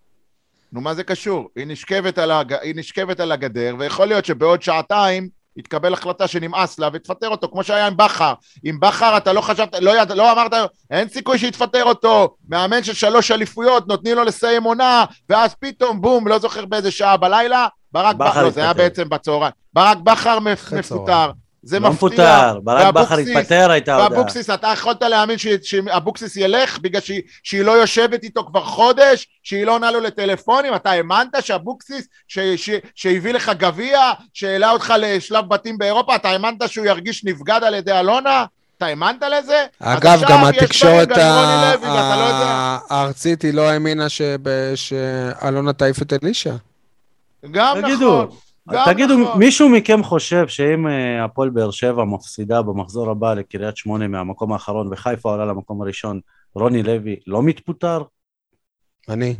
נו, 0.73 0.81
מה 0.81 0.93
זה 0.93 1.03
קשור? 1.03 1.49
היא 1.55 1.67
נשכבת, 1.67 2.17
על 2.17 2.31
הג... 2.31 2.53
היא 2.53 2.73
נשכבת 2.75 3.19
על 3.19 3.31
הגדר, 3.31 3.75
ויכול 3.79 4.07
להיות 4.07 4.25
שבעוד 4.25 4.61
שעתיים 4.61 5.29
יתקבל 5.57 5.93
החלטה 5.93 6.27
שנמאס 6.27 6.79
לה 6.79 6.89
ותפטר 6.93 7.29
אותו, 7.29 7.49
כמו 7.51 7.63
שהיה 7.63 7.87
עם 7.87 7.97
בכר. 7.97 8.33
עם 8.63 8.79
בכר 8.79 9.17
אתה 9.17 9.33
לא 9.33 9.41
חשבת, 9.41 9.75
לא, 9.81 10.01
יד, 10.01 10.11
לא 10.11 10.31
אמרת, 10.31 10.51
אין 10.91 11.09
סיכוי 11.09 11.37
שיתפטר 11.37 11.83
אותו, 11.83 12.35
מאמן 12.49 12.83
של 12.83 12.93
שלוש 12.93 13.31
אליפויות, 13.31 13.87
נותנים 13.87 14.15
לו 14.15 14.23
לסיים 14.23 14.63
עונה, 14.63 15.05
ואז 15.29 15.55
פתאום 15.59 16.01
בום, 16.01 16.27
לא 16.27 16.39
זוכר 16.39 16.65
באיזה 16.65 16.91
שעה 16.91 17.17
בלילה, 17.17 17.67
ברק 17.91 18.15
בכר, 18.15 18.43
לא, 18.43 18.49
זה 18.49 18.61
היה 18.61 18.73
בעצם 18.73 19.09
בצהריים. 19.09 19.53
ברק 19.73 19.97
בכר 19.97 20.39
מפוטר. 20.71 21.31
זה 21.63 21.79
לא 21.79 21.89
מפתיע. 21.89 22.07
מפוטר, 22.07 22.59
ברק 22.63 22.93
בכר 22.93 23.15
התפטר 23.17 23.71
הייתה 23.71 23.95
הודעה. 23.95 24.11
ואבוקסיס, 24.19 24.49
אתה 24.49 24.67
יכולת 24.73 25.01
להאמין 25.01 25.37
ש- 25.37 25.47
שאבוקסיס 25.63 26.35
ילך 26.35 26.79
בגלל 26.79 27.01
שהיא, 27.01 27.21
שהיא 27.43 27.61
לא 27.61 27.71
יושבת 27.71 28.23
איתו 28.23 28.45
כבר 28.45 28.63
חודש, 28.63 29.27
שהיא 29.43 29.65
לא 29.65 29.73
עונה 29.75 29.91
לו 29.91 29.99
לטלפונים, 29.99 30.75
אתה 30.75 30.91
האמנת 30.91 31.29
שאבוקסיס, 31.41 32.07
ש- 32.27 32.39
ש- 32.39 32.79
שהביא 32.95 33.33
לך 33.33 33.51
גביע, 33.57 33.99
שהעלה 34.33 34.71
אותך 34.71 34.93
לשלב 34.99 35.49
בתים 35.49 35.77
באירופה, 35.77 36.15
אתה 36.15 36.29
האמנת 36.29 36.69
שהוא 36.69 36.85
ירגיש 36.85 37.25
נבגד 37.25 37.59
על 37.63 37.73
ידי 37.73 37.91
אלונה? 37.99 38.45
אתה 38.77 38.85
האמנת 38.85 39.23
לזה? 39.39 39.65
אגב, 39.79 40.21
גם 40.29 40.45
התקשורת 40.45 41.09
לא 41.09 41.23
הארצית 42.89 43.41
היא 43.41 43.53
לא 43.53 43.69
האמינה 43.69 44.05
שאלונה 44.75 45.73
תעיף 45.73 46.01
את 46.01 46.13
אלישע. 46.23 46.53
גם 47.51 47.77
נכון. 47.77 48.29
גם 48.71 48.85
תגידו, 48.93 49.17
נכון. 49.17 49.39
מישהו 49.39 49.69
מכם 49.69 50.03
חושב 50.03 50.47
שאם 50.47 50.87
אה, 50.87 51.23
הפועל 51.25 51.49
באר 51.49 51.71
שבע 51.71 52.03
מפסידה 52.03 52.61
במחזור 52.61 53.09
הבא 53.11 53.33
לקריית 53.33 53.77
שמונה 53.77 54.07
מהמקום 54.07 54.53
האחרון 54.53 54.87
וחיפה 54.91 55.29
עולה 55.31 55.45
למקום 55.45 55.81
הראשון, 55.81 56.19
רוני 56.55 56.83
לוי 56.83 57.15
לא 57.27 57.43
מתפוטר? 57.43 58.03
אני. 59.09 59.35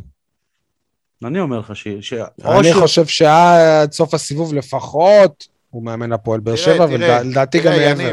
אני 1.24 1.40
אומר 1.40 1.58
לך 1.58 1.76
ש... 1.76 1.88
ש... 2.00 2.12
אני 2.44 2.70
שהוא- 2.70 2.82
חושב 2.82 3.06
שעד 3.06 3.92
סוף 3.92 4.14
הסיבוב 4.14 4.54
לפחות 4.54 5.46
הוא 5.70 5.82
מאמן 5.84 6.12
הפועל 6.12 6.40
באר 6.40 6.56
שבע, 6.56 6.86
ולדעתי 6.90 7.60
גם 7.60 7.72
מעבר. 7.72 8.12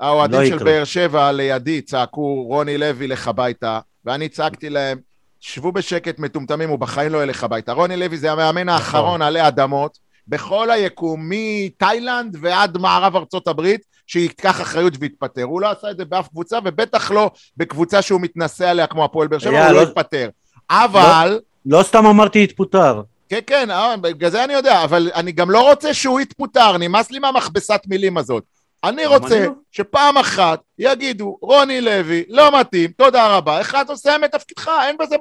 האוהדים 0.00 0.40
לא 0.40 0.46
של. 0.46 0.64
באר 0.64 0.84
שבע 0.84 1.32
לידי 1.32 1.80
צעקו 1.80 2.42
רוני 2.48 2.78
לוי 2.78 3.06
לך 3.06 3.28
הביתה, 3.28 3.80
ואני 4.04 4.28
צעקתי 4.28 4.70
להם, 4.70 4.98
שבו 5.40 5.72
בשקט 5.72 6.18
מטומטמים, 6.18 6.68
הוא 6.68 6.78
בחיים 6.78 7.12
לא 7.12 7.22
ילך 7.22 7.44
הביתה. 7.44 7.72
רוני 7.72 7.96
לוי 7.96 8.16
זה 8.16 8.32
המאמן 8.32 8.68
האחרון 8.68 9.22
עלי 9.22 9.48
אדמות, 9.48 9.98
בכל 10.28 10.70
היקום, 10.70 11.26
מתאילנד 11.28 12.36
ועד 12.40 12.78
מערב 12.78 13.16
ארצות 13.16 13.48
הברית, 13.48 13.80
שייקח 14.06 14.60
אחריות 14.60 14.92
ויתפטר. 15.00 15.42
הוא 15.42 15.60
לא 15.60 15.70
עשה 15.70 15.90
את 15.90 15.96
זה 15.96 16.04
באף 16.04 16.28
קבוצה, 16.28 16.58
ובטח 16.64 17.10
לא 17.10 17.30
בקבוצה 17.56 18.02
שהוא 18.02 18.20
מתנשא 18.20 18.68
עליה 18.68 18.86
כמו 18.86 19.04
הפועל 19.04 19.28
באר 19.28 19.38
שבע, 19.38 19.66
הוא 19.66 19.72
לא 19.72 19.82
לא- 19.82 19.88
יתפטר. 19.88 20.28
אבל... 20.70 21.40
לא 21.66 21.82
סתם 21.82 22.06
אמרתי 22.06 22.44
התפוטר. 22.44 23.02
כן, 23.28 23.38
כן, 23.46 23.70
אה, 23.70 23.96
בגלל 23.96 24.30
זה 24.30 24.44
אני 24.44 24.52
יודע, 24.52 24.84
אבל 24.84 25.10
אני 25.14 25.32
גם 25.32 25.50
לא 25.50 25.70
רוצה 25.70 25.94
שהוא 25.94 26.20
יתפוטר, 26.20 26.76
נמאס 26.76 27.10
לי 27.10 27.18
מהמכבסת 27.18 27.80
מילים 27.86 28.18
הזאת. 28.18 28.44
אני 28.84 29.06
רוצה 29.06 29.46
לא. 29.46 29.52
שפעם 29.70 30.18
אחת 30.18 30.60
יגידו, 30.78 31.38
רוני 31.40 31.80
לוי, 31.80 32.24
לא 32.28 32.60
מתאים, 32.60 32.90
תודה 32.90 33.36
רבה, 33.36 33.60
אחד 33.60 33.90
עושה 33.90 34.16
את 34.24 34.32
תפקידך, 34.32 34.70
אין 34.86 34.96
בזה 34.98 35.16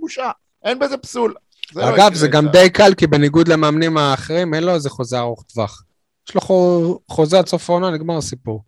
בושה, 0.00 0.30
אין 0.64 0.78
בזה 0.78 0.96
פסול. 0.96 1.34
זה 1.72 1.80
לא 1.80 1.88
אגב, 1.88 1.94
יקרה, 1.94 2.10
זה 2.14 2.28
גם 2.28 2.48
די 2.48 2.70
קל, 2.70 2.94
כי 2.94 3.06
בניגוד 3.06 3.48
למאמנים 3.48 3.96
האחרים, 3.96 4.54
אין 4.54 4.64
לו 4.64 4.74
איזה 4.74 4.90
חוזה 4.90 5.18
ארוך 5.18 5.42
טווח. 5.42 5.82
יש 6.28 6.34
לו 6.34 6.40
חו- 6.40 6.98
חוזה 7.08 7.38
עד 7.38 7.46
סוף 7.46 7.70
העונה, 7.70 7.90
נגמר 7.90 8.16
הסיפור. 8.16 8.62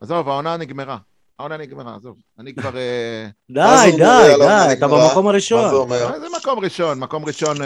עזוב, 0.00 0.28
העונה 0.28 0.56
נגמרה. 0.56 0.98
העונה 1.38 1.56
נגמרה, 1.56 1.94
עזוב. 1.96 2.16
אני 2.38 2.54
כבר... 2.54 2.76
אה, 2.76 3.26
מה 3.48 3.82
די, 3.86 3.90
זה 3.92 3.96
די, 3.96 4.34
די, 4.38 4.44
מה 4.46 4.72
אתה? 4.72 4.88
במקום 4.88 4.98
מה 4.98 5.12
זה 5.22 5.28
הראשון. 5.28 5.74
אומר? 5.74 6.14
איזה 6.14 6.26
מקום 6.40 6.58
ראשון, 6.58 6.98
מקום 6.98 7.24
ראשון... 7.24 7.56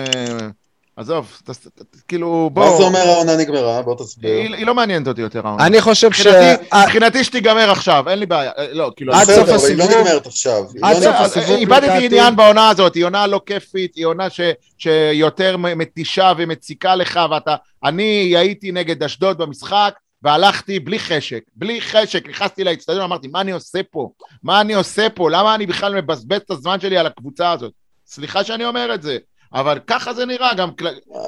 אה, 0.98 1.02
עזוב, 1.02 1.40
ת- 1.44 1.50
ת- 1.50 1.66
ת- 1.82 1.96
כאילו, 2.08 2.50
מה 2.56 2.62
בוא... 2.62 2.76
זה 2.78 2.82
אומר 2.84 2.98
העונה 2.98 3.36
נגמרה? 3.36 3.82
בוא 3.82 3.94
תסביר. 3.94 4.30
היא 4.30 4.54
היא 4.54 4.66
לא 4.66 4.74
מעניינת 4.74 5.08
אותי 5.08 5.20
יותר 5.20 5.46
העונה. 5.46 5.66
אני 5.66 5.80
חושב 5.80 6.12
ש... 6.12 6.26
מבחינתי- 6.26 6.64
מבחינתי 6.84 7.24
שתיגמר 7.24 7.70
עכשיו, 7.70 8.08
אין 8.08 8.18
לי 8.18 8.26
בעיה. 8.26 8.50
אה, 8.58 8.66
לא, 8.72 8.90
כאילו... 8.96 9.12
עד 9.14 9.30
אני- 9.30 9.36
סוף 9.36 9.44
בסדר, 9.44 9.56
אבל 9.56 9.66
היא 9.68 9.76
לא 9.78 9.84
הסיבוב- 9.84 10.00
נגמרת 10.06 10.26
עכשיו. 10.26 10.62
עד 10.82 10.96
לא 10.96 11.00
סוף 11.00 11.14
הסיבוב, 11.20 11.50
אה, 11.50 11.56
איבדתי 11.56 12.06
עניין 12.06 12.36
בעונה 12.36 12.68
הזאת, 12.68 12.94
היא 12.94 13.04
עונה 13.04 13.26
לא 13.26 13.40
כיפית, 13.46 13.94
היא 13.94 14.06
עונה 14.06 14.30
ש, 14.30 14.40
שיותר 14.78 15.56
מתישה 15.56 16.32
ומציקה 16.38 16.94
לך, 16.94 17.20
ואתה... 17.30 17.54
אני 17.84 18.02
הייתי 18.36 18.72
נגד 18.72 19.02
אשדוד 19.02 19.38
במשחק, 19.38 19.94
והלכתי 20.22 20.80
בלי 20.80 20.98
חשק, 20.98 21.40
בלי 21.56 21.80
חשק, 21.80 22.28
נכנסתי 22.28 22.64
לאצטדיון, 22.64 23.02
אמרתי, 23.02 23.28
מה 23.28 23.40
אני 23.40 23.52
עושה 23.52 23.80
פה? 23.90 24.08
מה 24.42 24.60
אני 24.60 24.74
עושה 24.74 25.06
פה? 25.14 25.30
למה 25.30 25.54
אני 25.54 25.66
בכלל 25.66 25.94
מבזבז 25.94 26.40
את 26.44 26.50
הזמן 26.50 26.80
שלי 26.80 26.96
על 26.98 27.06
הקבוצה 27.06 27.50
הזאת? 27.52 27.72
סליחה 28.06 28.44
שאני 28.44 28.64
אומר 28.64 28.94
את 28.94 29.02
זה, 29.02 29.18
אבל 29.54 29.78
ככה 29.86 30.14
זה 30.14 30.26
נראה, 30.26 30.54
גם... 30.54 30.70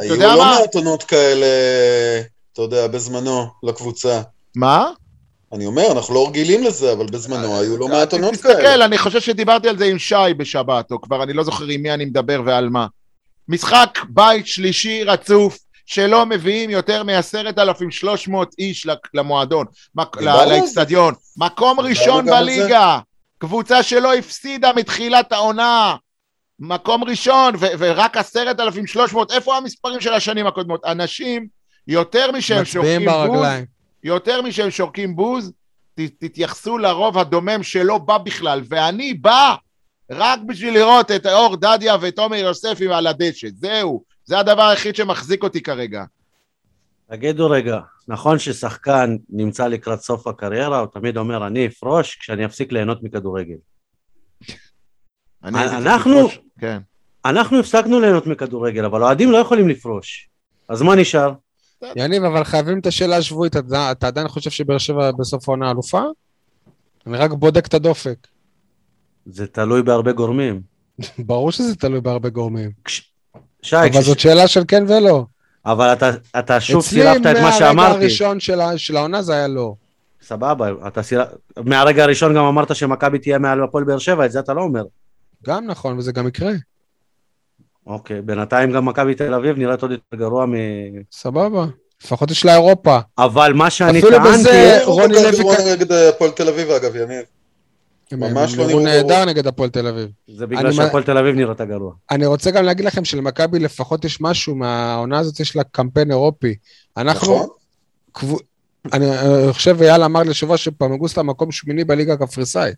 היו 0.01 0.15
יודע 0.15 0.27
לא 0.27 0.39
מה? 0.39 0.57
מעט 0.61 0.75
עונות 0.75 1.03
כאלה, 1.03 1.47
אתה 2.53 2.63
יודע, 2.63 2.87
בזמנו, 2.87 3.47
לקבוצה. 3.63 4.21
מה? 4.57 4.91
אני 5.53 5.67
אומר, 5.67 5.93
אנחנו 5.93 6.15
לא 6.15 6.29
רגילים 6.29 6.65
לזה, 6.65 6.93
אבל 6.93 7.07
בזמנו 7.07 7.61
היו 7.61 7.77
לא 7.77 7.89
מעט 7.89 8.13
עונות 8.13 8.33
תסתכל, 8.35 8.55
כאלה. 8.55 8.85
אני 8.85 8.99
חושב 8.99 9.21
שדיברתי 9.21 9.69
על 9.69 9.79
זה 9.79 9.85
עם 9.85 9.99
שי 9.99 10.35
בשבת, 10.37 10.91
או 10.91 11.01
כבר 11.01 11.23
אני 11.23 11.33
לא 11.33 11.45
זוכר 11.45 11.65
עם 11.65 11.83
מי 11.83 11.95
אני 11.95 12.05
מדבר 12.05 12.43
ועל 12.47 12.69
מה. 12.69 12.87
משחק 13.49 13.99
בית 14.09 14.47
שלישי 14.47 15.05
רצוף, 15.05 15.59
שלא 15.87 16.27
מביאים 16.27 16.71
יותר 16.71 17.03
מ-10,300 17.03 18.33
איש 18.59 18.87
למועדון. 19.15 19.67
לאצטדיון. 20.21 21.15
מקום 21.37 21.81
ראשון. 21.81 22.27
בליגה, 22.27 22.99
קבוצה 23.39 23.83
שלא 23.83 24.15
הפסידה 24.15 24.73
מתחילת 24.77 25.33
העונה. 25.33 25.97
מקום 26.61 27.05
ראשון, 27.05 27.55
ו- 27.59 27.67
ורק 27.79 28.17
10,300, 28.17 29.33
איפה 29.33 29.57
המספרים 29.57 30.01
של 30.01 30.13
השנים 30.13 30.47
הקודמות? 30.47 30.85
אנשים, 30.85 31.47
יותר 31.89 32.33
משהם 32.33 32.65
שורקים 32.65 33.05
בוז. 33.27 33.47
יותר 34.05 34.43
משהם 34.43 34.71
שורקים 34.71 35.17
בוז, 35.17 35.53
ת, 35.95 36.01
תתייחסו 36.19 36.79
לרוב 36.79 37.19
הדומם 37.19 37.63
שלא 37.63 37.99
בא 37.99 38.19
בכלל, 38.19 38.63
ואני 38.69 39.15
בא 39.15 39.55
רק 40.11 40.41
בשביל 40.47 40.75
לראות 40.75 41.11
את 41.11 41.27
אור 41.27 41.57
דדיה 41.57 41.97
ואת 42.01 42.19
עומר 42.19 42.37
יוספי 42.37 42.89
על 42.93 43.07
הדשא, 43.07 43.49
זהו, 43.55 44.03
זה 44.25 44.39
הדבר 44.39 44.63
היחיד 44.63 44.97
שמחזיק 44.97 45.43
אותי 45.43 45.63
כרגע. 45.63 46.05
תגידו 47.11 47.51
רגע, 47.51 47.79
נכון 48.09 48.39
ששחקן 48.39 49.17
נמצא 49.31 49.67
לקראת 49.67 50.01
סוף 50.01 50.27
הקריירה, 50.27 50.79
הוא 50.79 50.87
תמיד 50.93 51.17
אומר, 51.17 51.47
אני 51.47 51.67
אפרוש 51.67 52.17
כשאני 52.17 52.45
אפסיק 52.45 52.73
ליהנות 52.73 53.03
מכדורגל. 53.03 53.57
אנחנו- 55.45 56.44
כן. 56.61 56.79
אנחנו 57.25 57.61
הפסקנו 57.61 58.01
ליהנות 58.01 58.27
מכדורגל, 58.27 58.85
אבל 58.85 59.03
אוהדים 59.03 59.33
לא 59.33 59.39
יכולים 59.39 59.69
לפרוש. 59.69 60.29
אז 60.69 60.83
מה 60.83 60.95
נשאר? 60.95 61.33
יניב, 61.97 62.25
אבל 62.25 62.45
חייבים 62.45 62.79
את 62.79 62.87
השאלה 62.87 63.17
השבועית. 63.17 63.57
אתה 63.57 63.93
אתה 63.93 64.07
עדיין 64.07 64.29
חושב 64.29 64.51
שבאר 64.51 64.79
שבע 64.79 65.11
בסוף 65.11 65.49
העונה 65.49 65.71
אלופה? 65.71 66.03
אני 67.07 67.17
רק 67.17 67.31
בודק 67.31 67.67
את 67.67 67.75
הדופק. 67.75 68.27
זה 69.27 69.47
תלוי 69.47 69.83
בהרבה 69.83 70.13
גורמים. 70.13 70.61
ברור 71.19 71.53
שזה 71.53 71.77
תלוי 71.77 72.01
בהרבה 72.01 72.29
גורמים. 72.29 72.71
כש... 72.85 73.13
שי, 73.63 73.77
אבל 73.77 73.91
כש... 73.91 73.97
זאת 73.97 74.19
שאלה 74.19 74.49
של 74.49 74.63
כן 74.69 74.85
ולא. 74.89 75.25
אבל 75.67 75.93
אתה, 75.93 76.11
אתה 76.39 76.61
שוב 76.61 76.79
אצלי 76.79 77.01
סילפת 77.01 77.21
את 77.21 77.25
מה 77.27 77.33
מהרגע 77.33 77.59
שאמרתי. 77.59 77.95
הראשון 77.95 78.41
של 78.41 78.59
של 78.77 78.97
העונה 78.97 79.23
זה 79.23 79.33
היה 79.33 79.49
לא. 79.49 79.75
סבבה, 80.23 80.71
אתה 80.87 81.03
סילפ... 81.03 81.29
מהרגע 81.65 82.05
הראשון 82.05 82.35
גם 82.35 82.45
אמרת 82.45 82.77
שמכבי 82.77 83.19
תהיה 83.19 83.39
מעל 83.39 83.65
הפועל 83.65 83.85
באר 83.85 83.99
שבע, 83.99 84.27
את 84.27 84.33
זה 84.33 84.41
אתה 84.41 84.55
לא 84.55 84.61
אומר. 84.61 84.85
גם 85.47 85.67
נכון, 85.67 85.99
וזה 85.99 86.13
גם 86.13 86.29
יקרה. 86.29 86.53
אוקיי, 87.87 88.23
בינתיים 88.23 88.73
גם 88.73 88.85
מכבי 88.87 89.15
תל 89.15 89.35
אביב 89.35 89.57
נראית 89.57 89.83
עוד 89.83 89.91
יותר 89.91 90.17
גרוע 90.17 90.47
מ... 90.47 90.53
סבבה. 91.13 91.67
לפחות 92.05 92.31
יש 92.31 92.45
לה 92.45 92.53
אירופה. 92.55 92.99
אבל 93.19 93.53
מה 93.53 93.71
שאני 93.71 93.99
אפילו 93.99 94.17
טענתי... 94.19 94.41
בזה- 94.41 94.85
הוא 94.85 95.01
רוני 95.01 95.15
לוי 95.15 95.73
נגד 95.73 95.93
הפועל 95.93 96.31
תל 96.31 96.49
אביב, 96.49 96.71
אגב, 96.71 96.97
יניב. 96.97 97.25
הם 98.13 98.21
ממש 98.21 98.55
לא 98.55 98.67
נראו 98.67 98.81
נהדר. 98.81 99.25
נגד 99.25 99.47
הפועל 99.47 99.71
תל 99.71 99.87
אביב. 99.87 100.09
זה 100.29 100.47
בגלל 100.47 100.67
אני- 100.67 100.75
שהפועל 100.77 101.03
תל 101.03 101.19
אביב 101.19 101.35
נראית 101.37 101.61
גרוע. 101.61 101.93
אני 102.11 102.27
רוצה 102.27 102.51
גם 102.51 102.65
להגיד 102.65 102.85
לכם 102.87 103.05
שלמכבי 103.05 103.59
לפחות 103.59 104.05
יש 104.05 104.21
משהו, 104.21 104.55
מהעונה 104.55 105.19
הזאת 105.19 105.41
יש 105.41 105.57
לה 105.57 105.65
קמפיין 105.65 106.11
אירופי. 106.11 106.55
אנחנו, 106.97 107.47
נכון? 108.17 108.37
אני 108.93 109.07
חושב, 109.53 109.83
אייל 109.83 110.03
אמר 110.03 110.23
לי 110.23 110.31
השבוע 110.31 110.57
שפמגוסטה 110.57 111.23
מקום 111.23 111.53
שמיני 111.53 111.85
בליגה 111.85 112.13
הקפריסאית. 112.13 112.77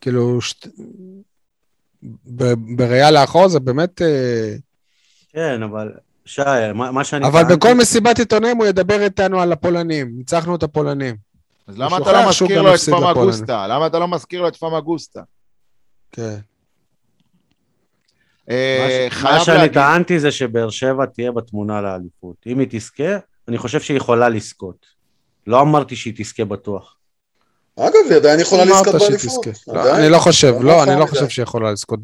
כאילו, 0.00 0.38
בראייה 2.76 3.10
לאחור 3.10 3.48
זה 3.48 3.60
באמת... 3.60 4.02
אה, 4.02 4.54
כן, 5.32 5.62
אבל 5.62 5.92
שי, 6.24 6.42
מה, 6.74 6.90
מה 6.90 7.04
שאני 7.04 7.26
אבל 7.26 7.40
טענתי... 7.42 7.56
בכל 7.56 7.74
מסיבת 7.74 8.18
עיתונאים 8.18 8.56
הוא 8.56 8.66
ידבר 8.66 9.02
איתנו 9.02 9.40
על 9.40 9.52
הפולנים. 9.52 10.12
ניצחנו 10.16 10.56
את 10.56 10.62
הפולנים. 10.62 11.16
אז 11.66 11.78
למה 11.78 11.98
אתה 11.98 12.12
לא 12.12 12.28
מזכיר 12.28 12.62
לו 12.62 12.74
את. 12.74 12.80
פמגוסטה? 12.80 13.66
למה 13.66 13.86
אתה 13.86 13.98
לא 13.98 14.08
מזכיר 14.08 14.42
לו 14.42 14.48
את 14.48 14.56
פמגוסטה? 14.56 15.20
כן. 16.12 16.36
אה, 18.50 19.08
מה 19.22 19.40
שאני 19.40 19.68
טענתי 19.68 20.20
זה 20.20 20.30
שבאר 20.30 20.70
שבע 20.70 21.06
תהיה 21.06 21.32
בתמונה 21.32 21.80
לאליפות. 21.80 22.36
אם 22.46 22.58
היא 22.58 22.66
תזכה, 22.70 23.16
אני 23.48 23.58
חושב 23.58 23.80
שהיא 23.80 23.96
יכולה 23.96 24.28
לזכות. 24.28 24.86
לא 25.46 25.60
אמרתי 25.60 25.96
שהיא 25.96 26.14
תזכה 26.16 26.44
בטוח. 26.44 26.95
אגב, 27.78 27.94
היא 28.08 28.16
עדיין 28.16 28.40
יכולה 28.40 28.64
לזכות 28.64 28.94
באליפות. 28.94 29.46
לא. 29.68 29.96
אני 29.98 30.08
לא 30.08 30.18
חושב, 30.18 30.54
לא 30.60 30.62
לא, 30.64 30.82
אני 30.82 31.00
לא. 31.00 31.06
חושב 31.06 31.28
שהיא 31.28 31.42
יכולה 31.42 31.72
לזכות. 31.72 32.00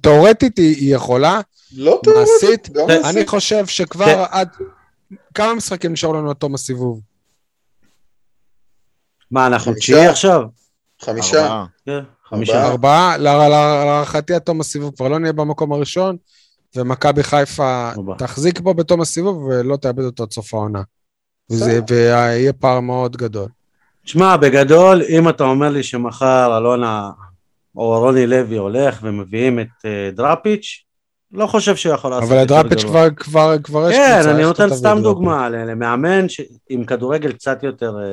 תאורטית 0.00 0.58
היא 0.58 0.94
יכולה, 0.94 1.40
לא 1.76 2.00
תיאורטית, 2.02 2.32
מעשית, 2.42 2.70
גם 2.70 2.84
ת- 2.86 2.88
מעשית. 2.88 3.04
אני 3.04 3.26
חושב 3.26 3.66
שכבר 3.66 4.04
כן. 4.04 4.22
עד... 4.30 4.48
כמה 5.34 5.54
משחקים 5.54 5.92
נשארו 5.92 6.12
לנו 6.14 6.30
עד 6.30 6.36
תום 6.36 6.54
הסיבוב? 6.54 7.00
מה, 9.30 9.46
אנחנו. 9.46 9.74
תשיעי 9.74 10.06
עכשיו? 10.06 10.42
חמישה. 11.00 11.40
ארבעה. 11.42 11.66
כן, 11.86 11.98
חמישה. 12.28 12.66
ארבעה? 12.66 13.16
לה- 13.16 13.36
לה- 13.38 13.48
להערכתי 13.84 14.34
עד 14.34 14.40
תום 14.42 14.60
הסיבוב 14.60 14.94
כבר 14.96 15.08
לא 15.08 15.18
נהיה 15.18 15.32
במקום 15.32 15.72
הראשון, 15.72 16.16
ומכבי 16.76 17.22
חיפה. 17.22 17.90
תחזיק 18.18 18.60
בו 18.60 18.74
בתום 18.74 19.00
הסיבוב 19.00 19.36
ולא 19.44 19.76
תאבד 19.76 20.04
אותו 20.04 20.22
עד 20.22 20.32
סוף 20.32 20.54
העונה. 20.54 20.82
וזה-. 21.50 21.80
ויהיה 21.90 22.52
פער 22.52 22.80
מאוד 22.80 23.16
גדול. 23.16 23.48
שמע, 24.04 24.36
בגדול, 24.36 25.02
אם 25.08 25.28
אתה 25.28 25.44
אומר 25.44 25.68
לי 25.68 25.82
שמחר 25.82 26.58
אלונה 26.58 27.10
או 27.76 27.98
רוני 27.98 28.26
לוי 28.26 28.56
הולך 28.56 28.98
ומביאים 29.02 29.60
את 29.60 29.66
אה, 29.84 30.10
דראפיץ', 30.14 30.84
לא 31.32 31.46
חושב 31.46 31.76
שהוא 31.76 31.94
יכול 31.94 32.10
לעשות 32.10 32.28
אבל 32.30 32.38
הדראפיץ'. 32.38 32.84
כבר, 32.84 33.08
כבר, 33.16 33.56
כבר 33.62 33.90
יש 33.90 33.96
כן, 33.96 34.14
קבוצה, 34.14 34.30
אני 34.30 34.44
איך 34.44 34.50
אתה 34.52 34.64
נותן 34.64 34.76
סתם? 34.76 34.98
דוגמה 35.02 35.48
ל- 35.48 35.70
למאמן 35.70 36.28
ש- 36.28 36.40
עם 36.70 36.84
כדורגל 36.84 37.32
קצת 37.32 37.62
יותר... 37.62 37.96
אה, 37.98 38.04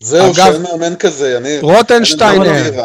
זהו, 0.00 0.26
אגב- 0.26 0.34
שאין 0.34 0.62
מאמן 0.62 0.96
כזה, 0.96 1.38
אני... 1.38 1.58
רוטנשטיינר, 1.60 2.50
אני. 2.50 2.78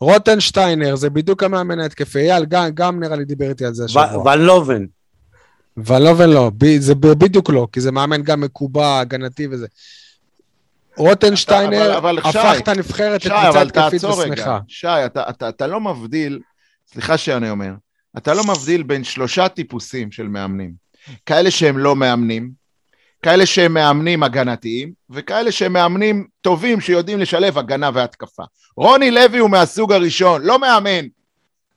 רוטנשטיינר, 0.00 0.96
זה 0.96 1.10
בדיוק 1.10 1.42
המאמן 1.42 1.80
ההתקפי. 1.80 2.18
אייל 2.18 2.44
גם, 2.44 2.68
גם 2.74 3.00
נראה 3.02 3.16
לי 3.16 3.24
דיבר 3.24 3.48
איתי 3.48 3.64
על 3.64 3.74
זה 3.74 3.84
השבוע. 3.84 4.16
ו- 4.18 4.24
ון 4.28 4.38
לובן. 4.40 4.84
ולובן 5.76 6.30
לא, 6.30 6.50
ב- 6.58 6.78
זה 6.80 6.94
בדיוק 6.94 7.50
לא, 7.50 7.66
כי 7.72 7.80
זה 7.80 7.92
מאמן 7.92 8.22
גם 8.22 8.40
מקובע, 8.40 8.98
הגנתי 9.00 9.48
וזה. 9.50 9.66
רוטנשטיינר 10.98 12.08
הפך 12.24 12.54
את 12.58 12.68
הנבחרת 12.68 13.24
לקבוצה 13.24 13.62
התקפית. 13.62 14.04
ושמחה. 14.04 14.58
שי, 14.68 14.86
אתה, 14.86 15.30
אתה, 15.30 15.48
אתה 15.48 15.66
לא 15.66 15.80
מבדיל, 15.80 16.40
סליחה 16.92 17.18
שאני 17.18 17.50
אומר, 17.50 17.72
אתה 18.16 18.34
לא 18.34 18.44
מבדיל 18.44 18.82
בין 18.82 19.04
שלושה 19.04 19.48
טיפוסים 19.48 20.12
של 20.12 20.28
מאמנים. 20.28 20.72
כאלה 21.26 21.50
שהם 21.50 21.78
לא 21.78 21.96
מאמנים, 21.96 22.50
כאלה 23.22 23.46
שהם 23.46 23.74
מאמנים 23.74 24.22
הגנתיים, 24.22 24.92
וכאלה 25.10 25.52
שהם 25.52 25.72
מאמנים 25.72 26.26
טובים 26.40 26.80
שיודעים 26.80 27.18
לשלב 27.18 27.58
הגנה 27.58 27.90
והתקפה. 27.94 28.42
רוני 28.76 29.10
לוי 29.10 29.38
הוא 29.38 29.50
מהסוג 29.50 29.92
הראשון, 29.92 30.42
לא 30.42 30.58
מאמן. 30.58 31.06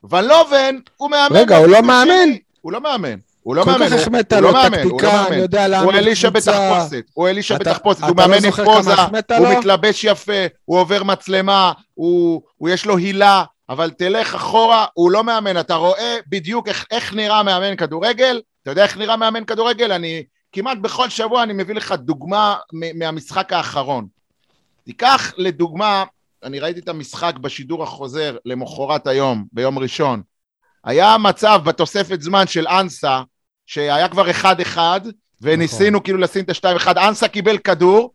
ולובן 0.03 0.75
הוא 0.97 1.11
מאמן. 1.11 1.35
רגע, 1.35 1.57
הוא 1.57 1.67
לא 1.67 1.81
מאמן? 1.81 2.29
הוא 2.61 2.71
לא 2.71 2.81
מאמן. 2.81 3.15
הוא 3.43 3.55
לא 3.55 3.65
מאמן, 3.65 3.85
כך 3.85 3.91
הוא- 3.91 4.01
החמאת 4.01 4.33
הוא 4.33 4.41
לו, 4.41 4.47
לא 4.47 4.53
מאמן, 4.53 4.81
הוא 4.83 5.01
לא 5.01 5.11
מאמן. 5.13 5.37
יודע 5.37 5.81
הוא 5.81 5.91
אלישע. 5.93 6.29
בתחפושת, 6.29 7.03
הוא 7.13 7.27
אלישע 7.27 7.57
בתחפושת, 7.57 8.01
הוא 8.01 8.09
לא 8.09 8.15
מאמן 8.15 8.45
עם 8.45 8.51
פוזה, 8.51 8.93
הוא? 9.37 9.47
מתלבש 9.57 10.03
יפה, 10.03 10.45
הוא 10.65 10.79
עובר 10.79 11.03
מצלמה, 11.03 11.71
הוא, 11.93 12.41
הוא 12.57 12.69
יש 12.69 12.85
לו 12.85 12.97
הילה, 12.97 13.43
אבל 13.69 13.89
תלך 13.89 14.35
אחורה, 14.35 14.85
הוא 14.93 15.11
לא 15.11 15.23
מאמן, 15.23 15.59
אתה 15.59 15.75
רואה 15.75 16.17
בדיוק 16.27 16.67
איך, 16.67 16.85
איך 16.91 17.13
נראה 17.13 17.43
מאמן 17.43 17.75
כדורגל, 17.75 18.41
אתה 18.63 18.71
יודע 18.71 18.83
איך 18.83 18.97
נראה 18.97 19.15
מאמן 19.17 19.43
כדורגל? 19.45 19.91
אני 19.91 20.23
כמעט 20.51 20.77
בכל 20.77 21.09
שבוע 21.09 21.43
אני 21.43 21.53
מביא 21.53 21.75
לך 21.75 21.91
דוגמה 21.91 22.55
מהמשחק 22.95 23.53
האחרון. 23.53 24.07
תיקח 24.85 25.33
לדוגמה, 25.37 26.03
אני 26.43 26.59
ראיתי 26.59 26.79
את 26.79 26.89
המשחק 26.89 27.33
בשידור 27.41 27.83
החוזר 27.83 28.37
למחרת 28.45 29.07
היום, 29.07 29.45
ביום 29.53 29.79
ראשון. 29.79 30.21
היה 30.85 31.17
מצב 31.17 31.61
בתוספת 31.65 32.21
זמן 32.21 32.47
של 32.47 32.67
אנסה, 32.67 33.21
שהיה 33.71 34.07
כבר 34.07 34.29
אחד-אחד, 34.29 35.01
וניסינו 35.41 36.03
כאילו 36.03 36.17
לשים 36.17 36.43
את 36.43 36.49
השתיים 36.49 36.75
אחד, 36.75 36.97
אנסה 36.97 37.27
קיבל 37.27 37.57
כדור, 37.57 38.13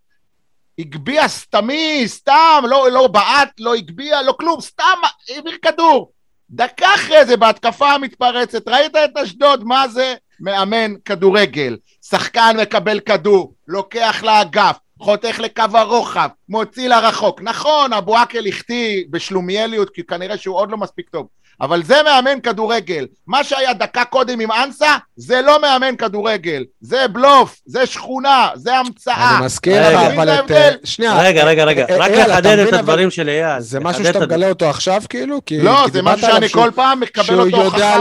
הגביה 0.79 1.29
סתמי, 1.29 2.03
סתם, 2.07 2.63
לא, 2.69 2.91
לא 2.91 3.07
בעט, 3.07 3.61
לא 3.61 3.75
הגביה, 3.75 4.23
לא 4.23 4.33
כלום, 4.33 4.61
סתם 4.61 4.99
העביר 5.29 5.57
כדור. 5.63 6.13
דקה 6.51 6.95
אחרי 6.95 7.25
זה, 7.25 7.37
בהתקפה 7.37 7.93
המתפרצת, 7.93 8.69
ראית 8.69 8.97
את 8.97 9.17
אשדוד, 9.17 9.65
מה 9.65 9.89
זה? 9.89 10.15
מאמן 10.41 10.95
כדורגל. 11.05 11.77
שחקן 12.03 12.57
מקבל 12.63 13.01
כדור, 13.01 13.55
לוקח 13.69 14.23
לאגף, 14.23 14.77
חותך 15.01 15.39
לקו 15.39 15.63
הרוחב, 15.75 16.29
מוציא 16.49 16.89
לרחוק. 16.89 17.41
נכון, 17.43 17.93
אבו 17.93 18.17
עקל 18.17 18.47
החטיא 18.47 19.05
בשלומיאליות, 19.11 19.91
כי 19.91 20.03
כנראה 20.03 20.37
שהוא 20.37 20.57
עוד 20.57 20.71
לא 20.71 20.77
מספיק 20.77 21.09
טוב. 21.09 21.27
אבל 21.61 21.83
זה 21.83 21.97
מאמן 22.05 22.41
כדורגל. 22.41 23.07
מה 23.27 23.45
שהיה 23.45 23.73
דקה 23.73 24.05
קודם 24.05 24.41
עם 24.41 24.53
אנסה, 24.53 24.87
זה 25.17 25.43
לא 25.43 25.61
מאמן 25.63 25.97
כדורגל. 25.97 26.65
זה 26.81 27.09
בלוף, 27.09 27.61
זה 27.67 27.87
שכונה, 27.87 28.49
זה 28.55 28.77
המצאה. 28.77 29.37
אני 29.39 29.45
מזכיר 29.47 29.87
רגע. 29.87 30.09
לך, 30.09 30.15
אבל 30.15 30.29
את... 30.31 30.39
ההבדל? 30.39 30.77
שנייה. 30.85 31.21
רגע, 31.23 31.45
רגע, 31.45 31.65
רגע, 31.65 31.87
אה, 31.91 31.97
רק 31.99 32.11
אתה 32.11 32.27
לחדד 32.27 32.59
את 32.59 32.73
הדברים 32.73 33.11
של 33.11 33.29
אייל. 33.29 33.61
זה 33.61 33.81
משהו 33.81 34.05
שאתה 34.05 34.19
את 34.19 34.23
מגלה 34.23 34.49
אותו 34.49 34.71
עכשיו, 34.71 35.03
כאילו? 35.09 35.41
לא, 35.63 35.87
זה 35.93 36.03
משהו 36.03 36.27
שאני 36.27 36.49
כל 36.49 36.71
פעם 36.75 37.01
מקבל 37.01 37.41
אותו 37.41 37.79
לה- 37.79 37.99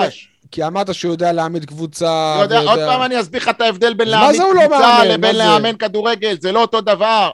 מחדש. 0.00 0.28
כי 0.50 0.64
אמרת 0.66 0.94
שהוא 0.94 1.12
יודע 1.12 1.32
להעמיד 1.32 1.64
קבוצה. 1.64 2.34
לא 2.38 2.42
יודע, 2.42 2.58
עוד 2.58 2.68
ויודע- 2.68 2.86
פעם 2.86 3.02
אני 3.02 3.20
אסביר 3.20 3.40
לך 3.42 3.48
את 3.48 3.60
ההבדל 3.60 3.94
בין 3.94 4.08
להעמיד 4.08 4.40
לא 4.40 4.46
קבוצה? 4.66 4.78
מה 4.78 5.04
לבין? 5.04 5.36
לאמן 5.36 5.76
כדורגל, 5.76 6.36
זה 6.40 6.52
לא 6.52 6.60
אותו 6.60 6.80
דבר. 6.80 7.30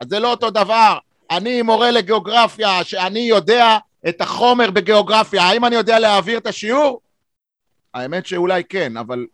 אז 0.00 0.08
זה 0.08 0.18
לא 0.18 0.30
אותו 0.30 0.50
דבר. 0.50 0.96
אני 1.30 1.62
מורה 1.62 1.90
לגיאוגרפיה, 1.90 2.84
שאני 2.84 3.20
יודע 3.20 3.76
את 4.08 4.20
החומר 4.20 4.70
בגיאוגרפיה, 4.70 5.42
האם 5.42 5.64
אני 5.64 5.76
יודע 5.76 5.98
להעביר 5.98 6.38
את 6.38 6.46
השיעור? 6.46 7.00
האמת 7.94 8.26
שאולי 8.26 8.64
כן, 8.64 8.96
אבל 8.96 9.26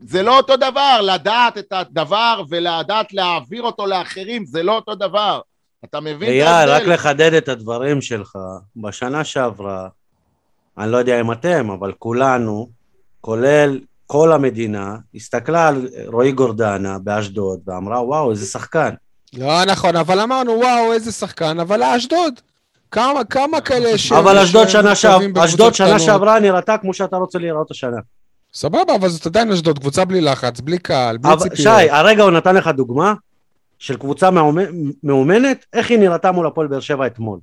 זה 0.00 0.22
לא 0.22 0.36
אותו 0.36 0.56
דבר, 0.56 1.00
לדעת 1.02 1.58
את 1.58 1.72
הדבר 1.72 2.42
ולדעת 2.48 3.12
להעביר 3.12 3.62
אותו 3.62 3.86
לאחרים, 3.86 4.44
זה 4.44 4.62
לא 4.62 4.76
אותו 4.76 4.94
דבר. 4.94 5.40
אתה 5.84 6.00
מבין 6.00 6.28
את 6.28 6.48
אייל, 6.48 6.70
רק? 6.70 6.82
לחדד 6.82 7.34
את 7.34 7.48
הדברים 7.48 8.00
שלך. 8.00 8.38
בשנה 8.76 9.24
שעברה, 9.24 9.88
אני 10.78 10.92
לא 10.92 10.96
יודע 10.96 11.20
אם 11.20 11.32
אתם, 11.32 11.70
אבל 11.70 11.92
כולנו, 11.98 12.68
כולל 13.20 13.80
כל 14.06 14.32
המדינה, 14.32 14.96
הסתכלה 15.14 15.68
על 15.68 15.88
רועי 16.06 16.32
גורדנה 16.32 16.98
באשדוד 16.98 17.60
ואמרה, 17.66 18.02
וואו, 18.02 18.30
איזה 18.30 18.46
שחקן. 18.46 18.94
לא 19.32 19.64
נכון, 19.64 19.96
אבל 19.96 20.20
אמרנו, 20.20 20.52
וואו, 20.52 20.92
איזה 20.92 21.12
שחקן, 21.12 21.60
אבל 21.60 21.82
אשדוד. 21.82 22.40
כמה, 22.92 23.24
כמה 23.24 23.60
כאלה 23.60 23.98
ש... 23.98 24.12
אבל 24.12 24.38
אשדוד 24.38 24.68
שנה 24.68 24.94
שעב- 24.94 25.22
שנה. 25.72 25.98
שעברה 25.98 26.40
נראתה 26.40 26.76
כמו 26.78 26.94
שאתה 26.94 27.16
רוצה 27.16 27.38
לראות 27.38 27.70
השנה. 27.70 27.96
סבבה, 28.54 28.94
אבל 29.00 29.08
זאת 29.08 29.26
עדיין 29.26 29.52
אשדוד, 29.52 29.78
קבוצה 29.78 30.04
בלי 30.04 30.20
לחץ, 30.20 30.60
בלי 30.60 30.78
קהל, 30.78 31.16
בלי 31.18 31.32
אבל- 31.32 31.42
ציפיות. 31.42 31.56
שי, 31.78 31.90
הרגע 31.90 32.22
הוא 32.22 32.30
נתן 32.30 32.54
לך 32.56 32.68
דוגמה 32.68 33.14
של 33.78 33.96
קבוצה 33.96 34.30
מאומ- 34.30 34.92
מאומנת, 35.04 35.64
איך 35.72 35.90
היא 35.90 35.98
נראתה 35.98 36.32
מול 36.32 36.46
הפועל 36.46 36.66
באר 36.66 36.80
שבע 36.80 37.06
אתמול. 37.06 37.38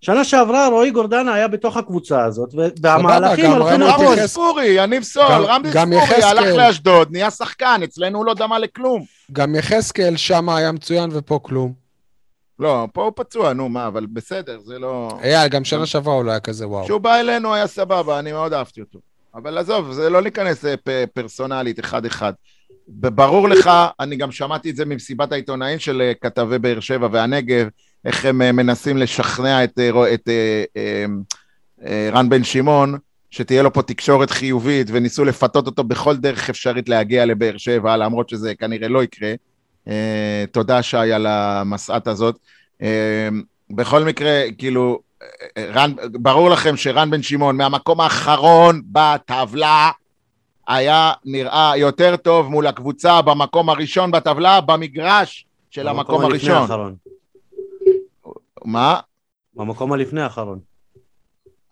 שנה 0.00 0.24
שעברה 0.24 0.68
רועי 0.68 0.90
גורדנה 0.90 1.34
היה 1.34 1.48
בתוך 1.48 1.76
הקבוצה 1.76 2.24
הזאת, 2.24 2.48
והמהלכים 2.82 3.50
הלכו 3.52 3.76
נכון. 3.78 4.18
יחז- 4.18 4.26
ספורי, 4.26 4.66
יניב 4.66 5.02
סול, 5.02 5.24
גם 5.72 5.92
ספורי. 5.92 6.22
הלך 6.24 6.54
לאשדוד, 6.56 7.08
נהיה 7.10 7.30
שחקן, 7.30 7.80
אצלנו 7.84 8.18
הוא 8.18 8.26
לא 8.26 8.34
דמה 8.34 8.58
לכלום. 8.58 9.04
גם 9.32 9.54
יחזקאל 9.54 10.16
שם 10.16 10.48
היה 10.48 10.72
מצוין 10.72 11.10
ופה 11.12 11.38
כלום. 11.42 11.83
לא, 12.58 12.88
פה 12.92 13.04
הוא 13.04 13.12
פצוע, 13.16 13.52
נו 13.52 13.68
מה, 13.68 13.86
אבל 13.86 14.06
בסדר, 14.06 14.60
זה 14.64 14.78
לא... 14.78 15.18
אייל, 15.22 15.48
גם 15.48 15.64
שנה 15.64 15.86
שעברה 15.86 16.14
הוא 16.14 16.24
לא 16.24 16.30
היה 16.30 16.40
כזה 16.40 16.68
וואו. 16.68 16.84
כשהוא 16.84 17.00
בא 17.00 17.20
אלינו 17.20 17.54
היה 17.54 17.66
סבבה, 17.66 18.18
אני 18.18 18.32
מאוד 18.32 18.52
אהבתי 18.52 18.80
אותו. 18.80 18.98
אבל 19.34 19.58
עזוב, 19.58 19.92
זה 19.92 20.10
לא 20.10 20.22
להיכנס 20.22 20.64
אה, 20.64 20.76
פ- 20.76 21.04
פרסונלית, 21.14 21.80
אחד-אחד. 21.80 22.32
ברור 22.88 23.48
לך, 23.48 23.70
אני 24.00 24.16
גם 24.16 24.32
שמעתי 24.32 24.70
את 24.70 24.76
זה 24.76 24.84
ממסיבת 24.84 25.32
העיתונאים 25.32 25.78
של 25.78 26.02
אה, 26.02 26.12
כתבי 26.20 26.58
באר 26.58 26.80
שבע 26.80 27.08
והנגב, 27.12 27.68
איך 28.04 28.24
הם 28.24 28.42
אה, 28.42 28.52
מנסים 28.52 28.96
לשכנע 28.96 29.64
את, 29.64 29.78
את 30.14 30.28
אה, 31.86 32.08
רן 32.12 32.28
בן 32.28 32.44
שמעון, 32.44 32.98
שתהיה 33.30 33.62
לו 33.62 33.72
פה 33.72 33.82
תקשורת 33.82 34.30
חיובית, 34.30 34.86
וניסו 34.90 35.24
לפתות 35.24 35.66
אותו 35.66 35.84
בכל 35.84 36.16
דרך 36.16 36.50
אפשרית 36.50 36.88
להגיע 36.88 37.26
לבאר 37.26 37.56
שבע, 37.56 37.96
למרות 37.96 38.28
שזה 38.28 38.54
כנראה 38.54 38.88
לא 38.88 39.04
יקרה. 39.04 39.34
אה, 39.88 40.44
תודה, 40.52 40.82
שי, 40.82 40.96
על 40.96 41.26
המסעת 41.26 42.06
הזאת. 42.06 42.38
אה, 42.82 43.28
בכל 43.70 44.04
מקרה, 44.04 44.42
כאילו, 44.58 45.00
אה, 45.56 45.70
רן, 45.74 45.92
ברור 46.12 46.50
לכם 46.50 46.76
שרן 46.76 47.10
בן 47.10 47.22
שמעון 47.22 47.56
מהמקום 47.56 48.00
האחרון 48.00 48.82
בטבלה 48.86 49.90
היה 50.68 51.12
נראה 51.24 51.76
יותר 51.76 52.16
טוב 52.16 52.48
מול 52.48 52.66
הקבוצה 52.66 53.22
במקום 53.22 53.68
הראשון 53.70 54.10
בטבלה 54.10 54.60
במגרש 54.60 55.46
של 55.70 55.88
המקום 55.88 56.20
הלפני 56.20 56.34
הראשון. 56.52 56.62
האחרון. 56.62 56.96
מה? 58.64 59.00
במקום 59.54 59.92
הלפני 59.92 60.22
האחרון. 60.22 60.58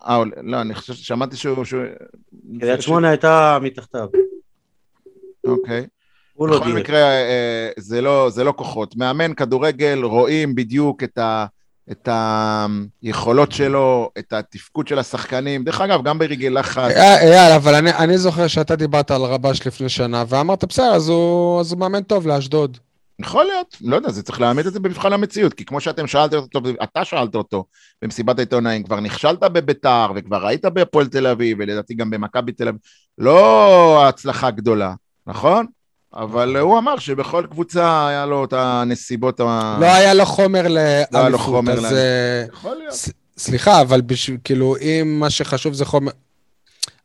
אה, 0.07 0.23
לא, 0.43 0.61
אני 0.61 0.73
חושב 0.75 0.93
ששמעתי 0.93 1.35
שהוא... 1.35 1.65
שהוא- 1.65 1.81
קריית 2.59 2.81
שמונה 2.81 3.09
הייתה 3.09 3.57
מתחתיו. 3.61 4.07
אוקיי. 5.47 5.87
הוא 6.33 6.47
לא 6.47 6.59
בכל 6.59 6.65
דייק. 6.65 6.77
מקרה, 6.77 6.99
אה, 6.99 7.69
זה 7.77 8.01
לא, 8.01 8.29
זה 8.29 8.43
לא 8.43 8.53
כוחות. 8.57 8.95
מאמן 8.95 9.33
כדורגל, 9.33 9.99
רואים 10.03 10.55
בדיוק 10.55 11.03
את, 11.03 11.17
ה, 11.17 11.45
את 11.91 12.09
היכולות 13.01 13.51
שלו, 13.51 14.09
את 14.17 14.33
התפקוד 14.33 14.87
של 14.87 14.99
השחקנים. 14.99 15.63
דרך 15.63 15.81
אגב, 15.81 16.03
גם 16.03 16.19
ברגעי 16.19 16.49
לחץ. 16.49 16.91
אה, 16.95 17.21
אייל, 17.21 17.53
אבל 17.55 17.75
אני, 17.75 17.93
אני 17.93 18.17
זוכר 18.17 18.47
שאתה 18.47 18.75
דיברת 18.75 19.11
על 19.11 19.21
רבש 19.21 19.67
לפני 19.67 19.89
שנה, 19.89 20.23
ואמרת, 20.27 20.63
בסדר, 20.63 20.93
אז 20.93 21.09
הוא, 21.09 21.59
אז 21.59 21.71
הוא 21.71 21.79
מאמן 21.79 22.03
טוב 22.03 22.27
לאשדוד. 22.27 22.77
יכול 23.19 23.45
להיות, 23.45 23.77
לא 23.81 23.95
יודע, 23.95 24.11
זה 24.11 24.23
צריך 24.23 24.41
להעמיד 24.41 24.67
את 24.67 24.73
זה 24.73 24.79
במבחן 24.79 25.13
המציאות, 25.13 25.53
כי 25.53 25.65
כמו 25.65 25.81
שאתם 25.81 26.07
שאלתם 26.07 26.37
אותו, 26.37 26.59
אתה 26.83 27.05
שאלת 27.05 27.35
אותו 27.35 27.65
במסיבת 28.01 28.37
העיתונאים, 28.37 28.83
כבר 28.83 28.99
נכשלת 28.99 29.39
בביתר, 29.39 30.07
וכבר 30.15 30.47
היית 30.47 30.65
בהפועל 30.65 31.07
תל 31.07 31.27
אביב, 31.27 31.57
ולדעתי 31.59 31.93
גם 31.93 32.09
במכבי 32.09 32.51
תל 32.51 32.67
אביב, 32.67 32.81
לא 33.17 34.07
הצלחה 34.07 34.51
גדולה, 34.51 34.93
נכון? 35.27 35.65
אבל 36.15 36.57
הוא 36.57 36.77
אמר 36.77 36.97
שבכל 36.97 37.45
קבוצה 37.51 38.07
היה 38.07 38.25
לו 38.25 38.45
את 38.45 38.53
הנסיבות 38.53 39.39
ה... 39.39 39.77
לא 39.81 39.85
היה 39.85 40.13
לו 40.13 40.25
חומר 40.25 40.67
לא 40.67 40.79
היה 40.79 41.03
לו 41.11 41.19
לאליפות, 41.19 41.39
חומר 41.45 41.71
אז... 41.73 41.79
לאליפות. 41.79 41.97
אה, 41.97 42.45
יכול 42.53 42.75
להיות. 42.77 42.93
ס- 42.93 43.09
סליחה, 43.37 43.81
אבל 43.81 44.01
בשביל, 44.01 44.37
כאילו, 44.43 44.75
אם 44.81 45.17
מה 45.19 45.29
שחשוב 45.29 45.73
זה 45.73 45.85
חומר... 45.85 46.11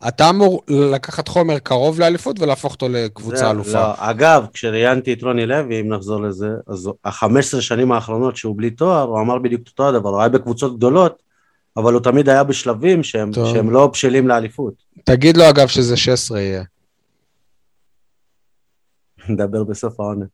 אתה 0.08 0.30
אמור 0.30 0.62
לקחת 0.68 1.28
חומר 1.28 1.58
קרוב 1.58 2.00
לאליפות 2.00 2.40
ולהפוך 2.40 2.72
אותו 2.72 2.88
לקבוצה 2.88 3.36
זה- 3.36 3.50
אלופה. 3.50 3.72
לא, 3.72 3.92
אגב, 3.96 4.44
כשראיינתי 4.52 5.12
את 5.12 5.22
רוני 5.22 5.46
לוי, 5.46 5.80
אם 5.80 5.92
נחזור 5.92 6.22
לזה, 6.22 6.48
אז 6.68 6.90
ה-15 7.04 7.60
שנים 7.60 7.92
האחרונות 7.92 8.36
שהוא 8.36 8.56
בלי 8.56 8.70
תואר, 8.70 9.02
הוא 9.02 9.20
אמר 9.20 9.38
בדיוק 9.38 9.62
אותו 9.66 9.88
הדבר, 9.88 10.08
הוא 10.08 10.20
היה 10.20 10.28
בקבוצות 10.28 10.76
גדולות, 10.76 11.22
אבל 11.76 11.92
הוא 11.92 12.02
תמיד 12.02 12.28
היה 12.28 12.44
בשלבים 12.44 13.02
שהם. 13.02 13.30
שהם 13.32 13.70
לא 13.70 13.86
בשלים 13.86 14.28
לאליפות. 14.28 14.72
תגיד 15.04 15.36
לו, 15.36 15.48
אגב, 15.48 15.68
שזה 15.68 15.96
16 15.96 16.40
יהיה. 16.40 16.62
נדבר 19.30 19.64
בסוף 19.64 20.00
העונה. 20.00 20.24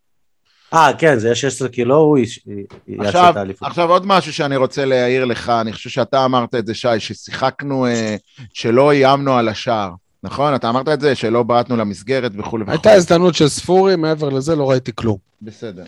אה, 0.75 0.91
כן, 0.99 1.19
זה 1.19 1.27
יהיה 1.27 1.35
16 1.35 1.69
קילו, 1.69 1.97
הוא 1.97 2.19
יש- 2.19 2.41
יעשה 2.89 3.09
עכשיו, 3.09 3.31
את 3.31 3.37
האליפות. 3.37 3.69
עכשיו 3.69 3.91
עוד 3.91 4.07
משהו 4.07 4.33
שאני 4.33 4.57
רוצה 4.57 4.85
להעיר 4.85 5.25
לך, 5.25 5.49
אני 5.61 5.73
חושב 5.73 5.91
שאתה 5.91 6.25
אמרת 6.25 6.55
את 6.55 6.67
זה, 6.67 6.75
שי, 6.75 6.89
ששיחקנו, 6.99 7.87
אה, 7.87 8.17
שלא 8.53 8.91
איימנו 8.93 9.35
על 9.35 9.49
השער, 9.49 9.91
נכון? 10.23 10.55
אתה 10.55 10.71
אמרת 10.71 10.89
את 10.89 11.01
זה, 11.01 11.15
שלא 11.15 11.43
בעטנו 11.43 11.77
למסגרת 11.77 12.33
וכולי 12.39 12.63
וכולי. 12.63 12.77
הייתה 12.77 12.93
הזדמנות 12.93 13.35
של 13.35 13.49
ספורי, 13.49 13.97
מעבר 13.97 14.29
לזה 14.29 14.57
לא 14.57 14.71
ראיתי 14.71 14.93
כלום. 14.95 15.17
בסדר. 15.43 15.85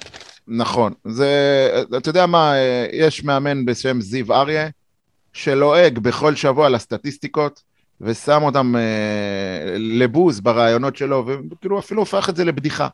נכון. 0.49 0.93
זה, 1.09 1.29
אתה 1.97 2.09
יודע 2.09 2.27
מה, 2.27 2.55
אה, 2.55 2.87
יש 2.93 3.25
מאמן 3.25 3.65
בשם 3.65 4.01
זיו 4.01 4.33
אריה, 4.35 4.69
שלועג 5.33 5.99
בכל 5.99 6.35
שבוע 6.35 6.69
לסטטיסטיקות, 6.69 7.63
ושם 8.01 8.43
אותם 8.43 8.77
אה, 8.77 8.81
לבוז 9.79 10.41
ברעיונות 10.41 10.97
שלו, 10.97 11.27
וכאילו 11.27 11.79
אפילו 11.79 12.03
הופך 12.03 12.29
את 12.29 12.37
זה 12.37 12.45
לבדיחה. 12.45 12.89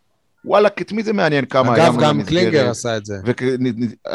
וואלכ, 0.44 0.72
את 0.80 0.92
מי 0.92 1.02
זה 1.02 1.12
מעניין 1.12 1.44
כמה 1.44 1.74
אגב, 1.74 1.78
איימנו 1.82 2.00
גם? 2.00 2.22
קלינגר 2.22 2.70
עשה 2.70 2.96
את 2.96 3.06
זה. 3.06 3.14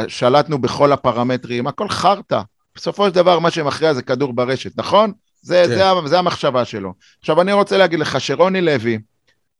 ושלטנו 0.07 0.57
בכל 0.57 0.91
הפרמטרים, 0.91 1.67
הכל 1.67 1.89
חרטא. 1.89 2.41
בסופו 2.75 3.07
של 3.09 3.15
דבר, 3.15 3.39
מה 3.39 3.51
שמכריע 3.51 3.93
זה 3.93 4.01
כדור 4.01 4.33
ברשת, 4.33 4.71
נכון? 4.77 5.11
זה, 5.41 5.63
כן. 5.67 5.75
זה, 5.75 5.89
ה- 5.89 6.07
זה 6.07 6.19
המחשבה 6.19 6.65
שלו. 6.65 6.93
עכשיו, 7.19 7.41
אני 7.41 7.53
רוצה 7.53 7.77
להגיד 7.77 7.99
לך 7.99 8.21
שרוני 8.21 8.61
לוי, 8.61 8.99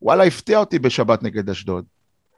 וואלה, 0.02 0.24
הפתיע 0.24 0.60
אותי 0.60 0.80
בשבת 0.80 1.24
נגד 1.24 1.50
אשדוד. 1.50 1.86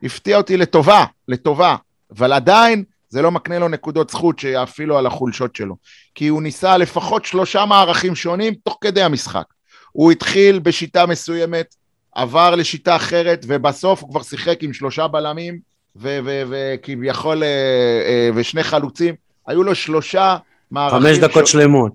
הפתיע 0.03 0.37
אותי 0.37 0.57
לטובה, 0.57 1.05
לטובה, 1.27 1.75
אבל 2.17 2.33
עדיין 2.33 2.83
זה 3.10 3.22
לא 3.22 3.32
מקנה 3.32 3.60
לו 3.60 3.68
נקודות 3.68 4.10
זכות 4.10 4.39
שיאפילו 4.39 4.97
על 4.97 5.05
החולשות 5.05 5.55
שלו. 5.55 5.76
כי 6.16 6.28
הוא 6.28 6.41
ניסה 6.41 6.78
לפחות 6.78 7.26
שלושה 7.26 7.66
מערכים 7.66 8.16
שונים 8.16 8.53
תוך 8.53 8.78
כדי 8.82 9.01
המשחק. 9.01 9.45
הוא 9.91 10.12
התחיל 10.12 10.60
בשיטה 10.60 11.05
מסוימת, 11.05 11.76
עבר 12.16 12.55
לשיטה 12.55 12.95
אחרת, 12.95 13.45
ובסוף 13.47 14.01
הוא 14.01 14.10
כבר 14.10 14.22
שיחק 14.22 14.64
עם 14.64 14.74
שלושה 14.74 15.07
בלמים, 15.07 15.60
וכביכול, 15.95 17.43
אה, 17.43 17.47
אה, 17.47 18.30
ושני 18.36 18.64
חלוצים. 18.64 19.16
היו 19.47 19.64
לו 19.64 19.76
שלושה 19.76 20.38
מערכים... 20.72 20.99
חמש 20.99 21.18
דקות 21.18 21.47
ש- 21.47 21.51
שלמות. 21.51 21.93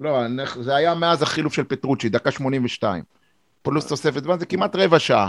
לא, 0.00 0.20
זה 0.60 0.76
היה 0.76 0.94
מאז 0.94 1.22
החילוף 1.22 1.54
של 1.54 1.64
פטרוצ'י, 1.64 2.08
דקה 2.08 2.30
82. 2.30 3.02
פלוס 3.64 3.86
תוספת 3.86 4.24
זמן, 4.24 4.38
זה 4.38 4.46
כמעט 4.46 4.76
רבע 4.76 4.98
שעה. 4.98 5.28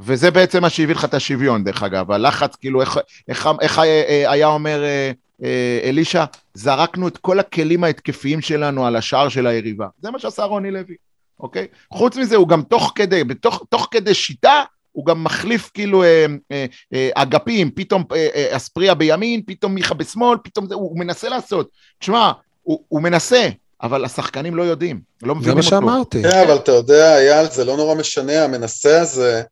וזה 0.00 0.30
בעצם 0.30 0.62
מה 0.62 0.70
שהביא 0.70 0.94
לך 0.94 1.04
את 1.04 1.14
השוויון, 1.14 1.64
דרך 1.64 1.82
אגב. 1.82 2.10
הלחץ, 2.12 2.56
כאילו, 2.56 2.80
איך, 2.80 2.98
איך, 3.28 3.48
איך 3.60 3.78
אה, 3.78 3.84
אה, 3.84 4.30
היה 4.30 4.46
אומר 4.46 4.82
אה, 4.84 5.12
אה, 5.44 5.80
אלישע, 5.84 6.24
זרקנו 6.54 7.08
את 7.08 7.16
כל 7.18 7.38
הכלים 7.38 7.84
ההתקפיים 7.84 8.40
שלנו 8.40 8.86
על 8.86 8.96
השער 8.96 9.28
של 9.28 9.46
היריבה. 9.46 9.86
זה 10.02 10.10
מה 10.10 10.18
שעשה 10.18 10.44
רוני 10.44 10.70
לוי, 10.70 10.94
אוקיי? 11.40 11.66
חוץ 11.92 12.16
מזה, 12.16 12.36
הוא 12.36 12.48
גם 12.48 12.62
תוך 12.62 12.92
כדי, 12.94 13.24
בתוך, 13.24 13.64
תוך 13.68 13.88
כדי 13.90 14.14
שיטה, 14.14 14.62
הוא 14.92 15.06
גם 15.06 15.24
מחליף 15.24 15.70
כאילו 15.74 16.02
אה, 16.02 16.26
אה, 16.52 16.66
אה, 16.94 17.10
אגפים, 17.14 17.70
פתאום 17.70 18.04
אה, 18.12 18.28
אה, 18.34 18.56
אספריה 18.56 18.94
בימין, 18.94 19.42
פתאום 19.46 19.74
מיכה 19.74 19.94
בשמאל, 19.94 20.38
פתאום 20.44 20.66
זה, 20.66 20.74
הוא, 20.74 20.90
הוא 20.90 20.98
מנסה 20.98 21.28
לעשות. 21.28 21.70
תשמע, 21.98 22.32
הוא, 22.62 22.84
הוא 22.88 23.02
מנסה, 23.02 23.48
אבל 23.82 24.04
השחקנים 24.04 24.54
לא 24.54 24.62
יודעים, 24.62 25.00
לא 25.22 25.34
זה 25.34 25.40
מבינים 25.40 25.56
מה 25.56 25.60
אותו. 25.60 25.70
שאמרתי. 25.70 26.22
כן, 26.22 26.40
אבל 26.46 26.56
אתה 26.56 26.72
יודע, 26.72 27.16
אייל, 27.18 27.50
זה 27.50 27.64
לא 27.64 27.76
נורא 27.76 27.94
משנה, 27.94 28.44
המנסה 28.44 29.00
הזה, 29.00 29.42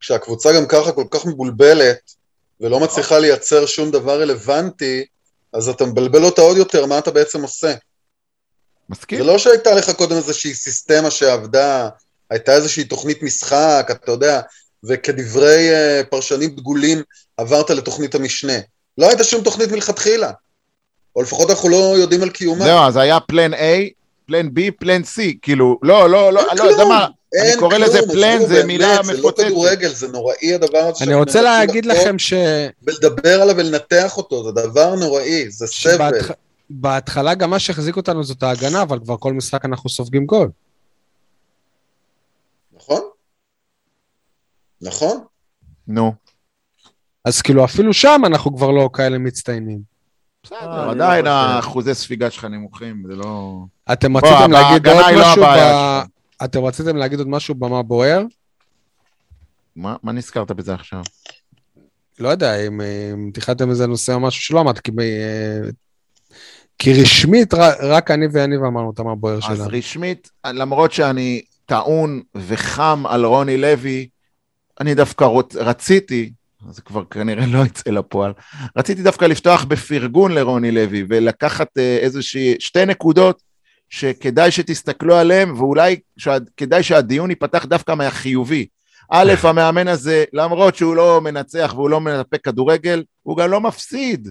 כשהקבוצה 0.00 0.52
גם 0.52 0.66
ככה 0.66 0.92
כל 0.92 1.04
כך 1.10 1.26
מבולבלת, 1.26 1.98
ולא 2.60 2.80
מצליחה 2.80 3.18
לייצר 3.18 3.66
שום 3.66 3.90
דבר 3.90 4.20
רלוונטי, 4.20 5.04
אז 5.52 5.68
אתה 5.68 5.84
מבלבל 5.84 6.24
אותה 6.24 6.42
עוד 6.42 6.56
יותר, 6.56 6.86
מה 6.86 6.98
אתה 6.98 7.10
בעצם 7.10 7.42
עושה? 7.42 7.74
מסכים? 8.88 9.18
זה 9.18 9.24
לא 9.24 9.38
שהייתה 9.38 9.74
לך 9.74 9.90
קודם 9.90 10.16
איזושהי 10.16 10.54
סיסטמה 10.54 11.10
שעבדה, 11.10 11.88
הייתה 12.30 12.52
איזושהי 12.54 12.84
תוכנית 12.84 13.22
משחק, 13.22 13.88
אתה 13.90 14.12
יודע, 14.12 14.40
וכדברי 14.88 15.70
uh, 15.70 16.06
פרשנים 16.06 16.50
דגולים 16.50 17.02
עברת 17.36 17.70
לתוכנית 17.70 18.14
המשנה. 18.14 18.58
לא 18.98 19.08
הייתה 19.08 19.24
שום 19.24 19.44
תוכנית 19.44 19.72
מלכתחילה. 19.72 20.30
או 21.16 21.22
לפחות 21.22 21.50
אנחנו 21.50 21.68
לא 21.68 21.76
יודעים 21.76 22.22
על 22.22 22.30
קיומה. 22.30 22.64
זהו, 22.64 22.78
אז 22.78 22.96
היה 22.96 23.20
פלן 23.20 23.54
A, 23.54 23.90
פלן 24.26 24.46
B, 24.46 24.60
פלן 24.78 25.02
C, 25.02 25.20
כאילו, 25.42 25.78
לא, 25.82 26.10
לא, 26.10 26.32
לא, 26.32 26.42
לא, 26.56 26.62
יודע. 26.62 26.84
מה, 26.84 27.06
אני 27.42 27.56
קורא 27.58 27.76
כלום, 27.76 27.82
לזה 27.82 27.98
פלן, 28.12 28.46
זה 28.46 28.66
מילה 28.66 28.96
זה 29.02 29.12
לא 29.12 29.18
מפוצצת. 29.18 29.44
כדורגל, 29.44 29.88
זה 29.88 30.08
נוראי 30.08 30.54
הדבר 30.54 30.78
הזה. 30.78 31.04
אני 31.04 31.14
רוצה 31.14 31.42
להגיד 31.42 31.86
לכם 31.86 32.18
ש... 32.18 32.32
ולדבר 32.82 33.42
עליו 33.42 33.56
ולנתח 33.56 34.16
אותו, 34.16 34.44
זה 34.44 34.52
דבר 34.52 34.94
נוראי, 34.94 35.50
זה 35.50 35.66
סבל. 35.66 36.12
בהתחלה 36.70 37.34
גם 37.34 37.50
מה 37.50 37.58
שהחזיק 37.58 37.96
אותנו 37.96 38.24
זאת 38.24 38.42
ההגנה, 38.42 38.82
אבל 38.82 38.98
כבר 38.98 39.16
כל 39.16 39.32
משחק 39.32 39.64
אנחנו 39.64 39.90
סופגים 39.90 40.26
גול. 40.26 40.50
נכון? 42.76 43.00
נכון? 44.82 45.24
נו, 45.88 46.12
אז 47.24 47.42
כאילו 47.42 47.64
אפילו 47.64 47.94
שם 47.94 48.22
אנחנו 48.26 48.56
כבר 48.56 48.70
לא 48.70 48.90
כאלה 48.92 49.18
מצטיינים. 49.18 49.89
בסדר, 50.42 50.82
אני 50.82 50.90
עדיין 50.90 51.24
לא 51.24 51.30
חושב. 51.30 51.56
האחוזי 51.56 51.94
ספיגה 51.94 52.30
שלך 52.30 52.44
נמוכים, 52.44 53.02
זה 53.06 53.16
לא... 53.16 53.60
אתם 53.92 54.16
רציתם 54.16 54.50
להגיד 54.50 54.88
עוד 54.88 54.96
לא 54.96 55.20
משהו 55.20 55.42
ב... 55.42 56.00
אתם 56.44 56.64
רציתם 56.64 56.96
להגיד 56.96 57.18
עוד 57.18 57.28
משהו 57.28 57.54
במה 57.54 57.82
בוער? 57.82 58.22
מה 59.76 59.96
מה 60.02 60.12
נזכרת 60.12 60.50
בזה 60.50 60.74
עכשיו? 60.74 61.02
לא 62.18 62.28
יודע, 62.28 62.66
אם, 62.66 62.80
אם 62.80 63.30
תיחדתם 63.34 63.70
איזה 63.70 63.86
נושא 63.86 64.12
או 64.12 64.20
משהו 64.20 64.42
שלא 64.42 64.60
אמרת, 64.60 64.78
כי, 64.78 64.90
אה, 65.00 65.70
כי 66.78 67.02
רשמית 67.02 67.54
רק, 67.80 68.10
אני 68.10 68.26
ויניב 68.26 68.64
אמרנו 68.64 68.90
את 68.94 68.98
המה 68.98 69.14
בוער 69.14 69.36
אז 69.36 69.42
שלנו. 69.42 69.64
רשמית, 69.72 70.30
למרות 70.46 70.92
שאני 70.92 71.42
טעון 71.66 72.22
וחם 72.34 73.02
על 73.08 73.24
רוני 73.24 73.56
לוי, 73.56 74.08
אני 74.80 74.94
דווקא 74.94 75.24
רוצ, 75.24 75.56
רציתי, 75.56 76.32
זה 76.68 76.82
כבר 76.82 77.04
כנראה 77.04 77.46
לא 77.46 77.64
יצא 77.64 77.90
לפועל, 77.90 78.32
רציתי 78.76 79.02
דווקא 79.02 79.24
לפתוח 79.24 79.64
בפרגון 79.64 80.32
לרוני 80.32 80.70
לוי 80.70 81.04
ולקחת 81.08 81.78
אה, 81.78 81.96
איזושהי, 81.96 82.54
שתי 82.58 82.86
נקודות 82.86 83.42
שכדאי 83.88 84.50
שתסתכלו 84.50 85.16
עליהן 85.16 85.50
ואולי 85.50 85.96
כדאי 86.56 86.82
שהדיון 86.82 87.30
ייפתח 87.30 87.64
דווקא 87.64 87.94
מהחיובי. 87.94 88.66
א', 89.12 89.32
המאמן 89.42 89.88
הזה, 89.88 90.24
למרות 90.32 90.76
שהוא 90.76 90.96
לא 90.96 91.20
מנצח 91.20 91.72
והוא 91.76 91.90
לא 91.90 92.00
מנפק 92.00 92.44
כדורגל, 92.44 93.04
הוא 93.22 93.36
גם 93.36 93.50
לא 93.50 93.60
מפסיד. 93.60 94.28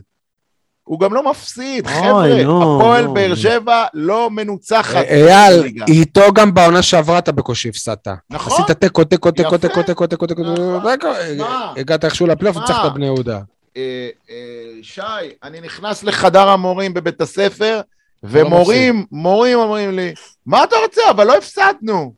הוא 0.89 0.99
גם 0.99 1.13
לא 1.13 1.29
מפסיד, 1.31 1.87
חבר'ה, 1.87 2.41
הפועל. 2.41 3.07
באר 3.07 3.35
שבע 3.35 3.85
לא 3.93 4.29
מנוצחת. 4.29 4.95
אה, 4.95 5.45
אייל. 5.45 5.63
איתו 5.87 6.33
גם 6.33 6.53
בעונה 6.53 6.81
שעברה 6.81 7.19
אתה 7.19 7.31
בקושי 7.31 7.69
הפסדת. 7.69 8.07
נכון. 8.29 8.53
עשית 8.53 8.71
תיקו, 8.71 9.03
תיקו, 9.03 9.31
תיקו. 9.31 9.57
תיקו, 9.57 9.83
תיקו, 9.83 10.07
תיקו, 10.07 10.27
תיקו, 10.27 10.41
נכון. 10.41 10.91
תיקו, 10.91 11.07
מה? 11.37 11.73
הגעת 11.77 12.05
איכשהו 12.05 12.27
לפלייאוף? 12.27 12.57
ניצחת 12.57 12.93
בני 12.93 13.05
יהודה. 13.05 13.39
אה, 13.77 14.09
אה, 14.29 14.35
שי, 14.81 15.01
אני 15.43 15.61
נכנס 15.61 16.03
לחדר 16.03 16.49
המורים 16.49 16.93
בבית 16.93 17.21
הספר, 17.21 17.81
ומורים, 18.23 19.05
מורים 19.11 19.59
אומרים 19.59 19.91
לי, 19.91 20.13
מה 20.45 20.63
אתה 20.63 20.75
רוצה? 20.85 21.01
אבל 21.09 21.27
לא 21.27 21.37
הפסדנו. 21.37 22.13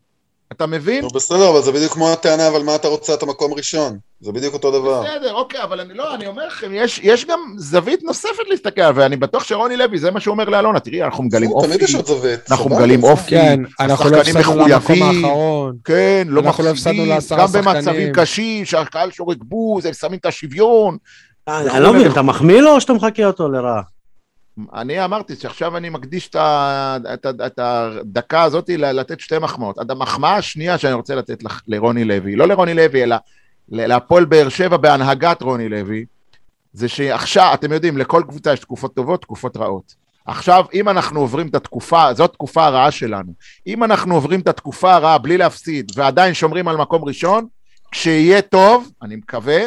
אתה 0.51 0.65
מבין? 0.65 1.03
נו 1.03 1.09
בסדר, 1.09 1.49
אבל 1.49 1.61
זה 1.61 1.71
בדיוק 1.71 1.93
כמו 1.93 2.11
הטענה, 2.11 2.47
אבל 2.47 2.63
מה 2.63 2.75
אתה 2.75 2.87
רוצה 2.87 3.13
את 3.13 3.23
המקום 3.23 3.53
ראשון? 3.53 3.97
זה 4.21 4.31
בדיוק 4.31 4.53
אותו 4.53 4.71
דבר. 4.71 5.03
בסדר, 5.03 5.33
אוקיי, 5.33 5.63
אבל 5.63 5.79
אני 5.79 5.93
לא, 5.93 6.15
אני 6.15 6.27
אומר 6.27 6.47
לכם, 6.47 6.71
יש, 6.73 6.99
יש 7.03 7.25
גם 7.25 7.39
זווית 7.57 8.03
נוספת 8.03 8.43
להסתכל, 8.49 8.81
ואני 8.95 9.17
בטוח 9.17 9.43
שרוני 9.43 9.77
לוי, 9.77 9.97
זה 9.97 10.11
מה 10.11 10.19
שהוא 10.19 10.31
אומר 10.31 10.49
לאלונה, 10.49 10.79
תראי, 10.79 11.03
אנחנו 11.03 11.23
מגלים 11.23 11.51
אופי, 11.51 11.67
תמיד 11.67 11.81
יש 11.81 11.95
עוד 11.95 12.05
זווית. 12.05 12.51
אנחנו 12.51 12.69
מגלים 12.69 13.03
אופי, 13.03 13.29
כן, 13.29 13.59
אנחנו 13.79 14.09
לא 14.09 14.17
הפסדנו 14.17 14.39
למקום 14.39 14.71
מחויבים. 14.71 15.25
האחרון. 15.25 15.75
כן, 15.85 16.23
לא 16.27 16.41
אנחנו 16.41 16.63
לא 16.63 16.71
מפסידים, 16.71 17.01
הפסדנו 17.01 17.15
לעשרה 17.15 17.47
גם 17.47 17.65
במצבים. 17.65 18.13
קשים, 18.13 18.65
שהקהל 18.65 19.11
שורק 19.11 19.37
בוז, 19.41 19.85
הם 19.85 19.93
שמים 19.93 20.19
את 20.19 20.25
השוויון. 20.25 20.97
אני 21.47 21.83
לא 21.83 21.93
מבין, 21.93 22.11
אתה 22.11 22.21
מחמיא 22.21 22.61
לו 22.61 22.75
או 22.75 22.81
שאתה 22.81 22.93
מחקה 22.93 23.25
אותו 23.25 23.49
לרעה? 23.49 23.81
אני 24.73 25.05
אמרתי 25.05 25.35
שעכשיו 25.35 25.77
אני 25.77 25.89
מקדיש 25.89 26.29
את, 26.29 26.35
ה, 26.35 26.97
את, 27.13 27.25
ה, 27.25 27.29
את 27.45 27.59
הדקה 27.59 28.43
הזאת 28.43 28.69
לתת 28.69 29.19
שתי 29.19 29.39
מחמאות. 29.39 29.91
המחמאה 29.91 30.35
השנייה 30.35 30.77
שאני 30.77 30.93
רוצה 30.93 31.15
לתת 31.15 31.43
לח- 31.43 31.61
לרוני 31.67 32.03
לוי, 32.03 32.35
לא 32.35 32.47
לרוני 32.47 32.73
לוי, 32.73 33.03
אלא 33.03 33.15
להפועל 33.69 34.25
באר 34.25 34.49
שבע 34.49 34.77
בהנהגת 34.77 35.41
רוני 35.41 35.69
לוי, 35.69 36.05
זה 36.73 36.87
שעכשיו, 36.87 37.51
אתם 37.53 37.71
יודעים, 37.71 37.97
לכל 37.97 38.23
קבוצה 38.27 38.53
יש 38.53 38.59
תקופות 38.59 38.95
טובות, 38.95 39.21
תקופות 39.21 39.57
רעות. 39.57 39.95
עכשיו, 40.25 40.65
אם 40.73 40.89
אנחנו 40.89 41.19
עוברים 41.19 41.47
את 41.47 41.55
התקופה, 41.55 42.13
זאת 42.13 42.33
תקופה 42.33 42.65
הרעה 42.65 42.91
שלנו. 42.91 43.33
אם 43.67 43.83
אנחנו 43.83 44.15
עוברים 44.15 44.39
את 44.39 44.47
התקופה 44.47 44.93
הרעה 44.95 45.17
בלי 45.17 45.37
להפסיד 45.37 45.91
ועדיין 45.95 46.33
שומרים 46.33 46.67
על 46.67 46.77
מקום 46.77 47.03
ראשון, 47.05 47.47
כשיהיה 47.91 48.41
טוב, 48.41 48.91
אני 49.01 49.15
מקווה, 49.15 49.61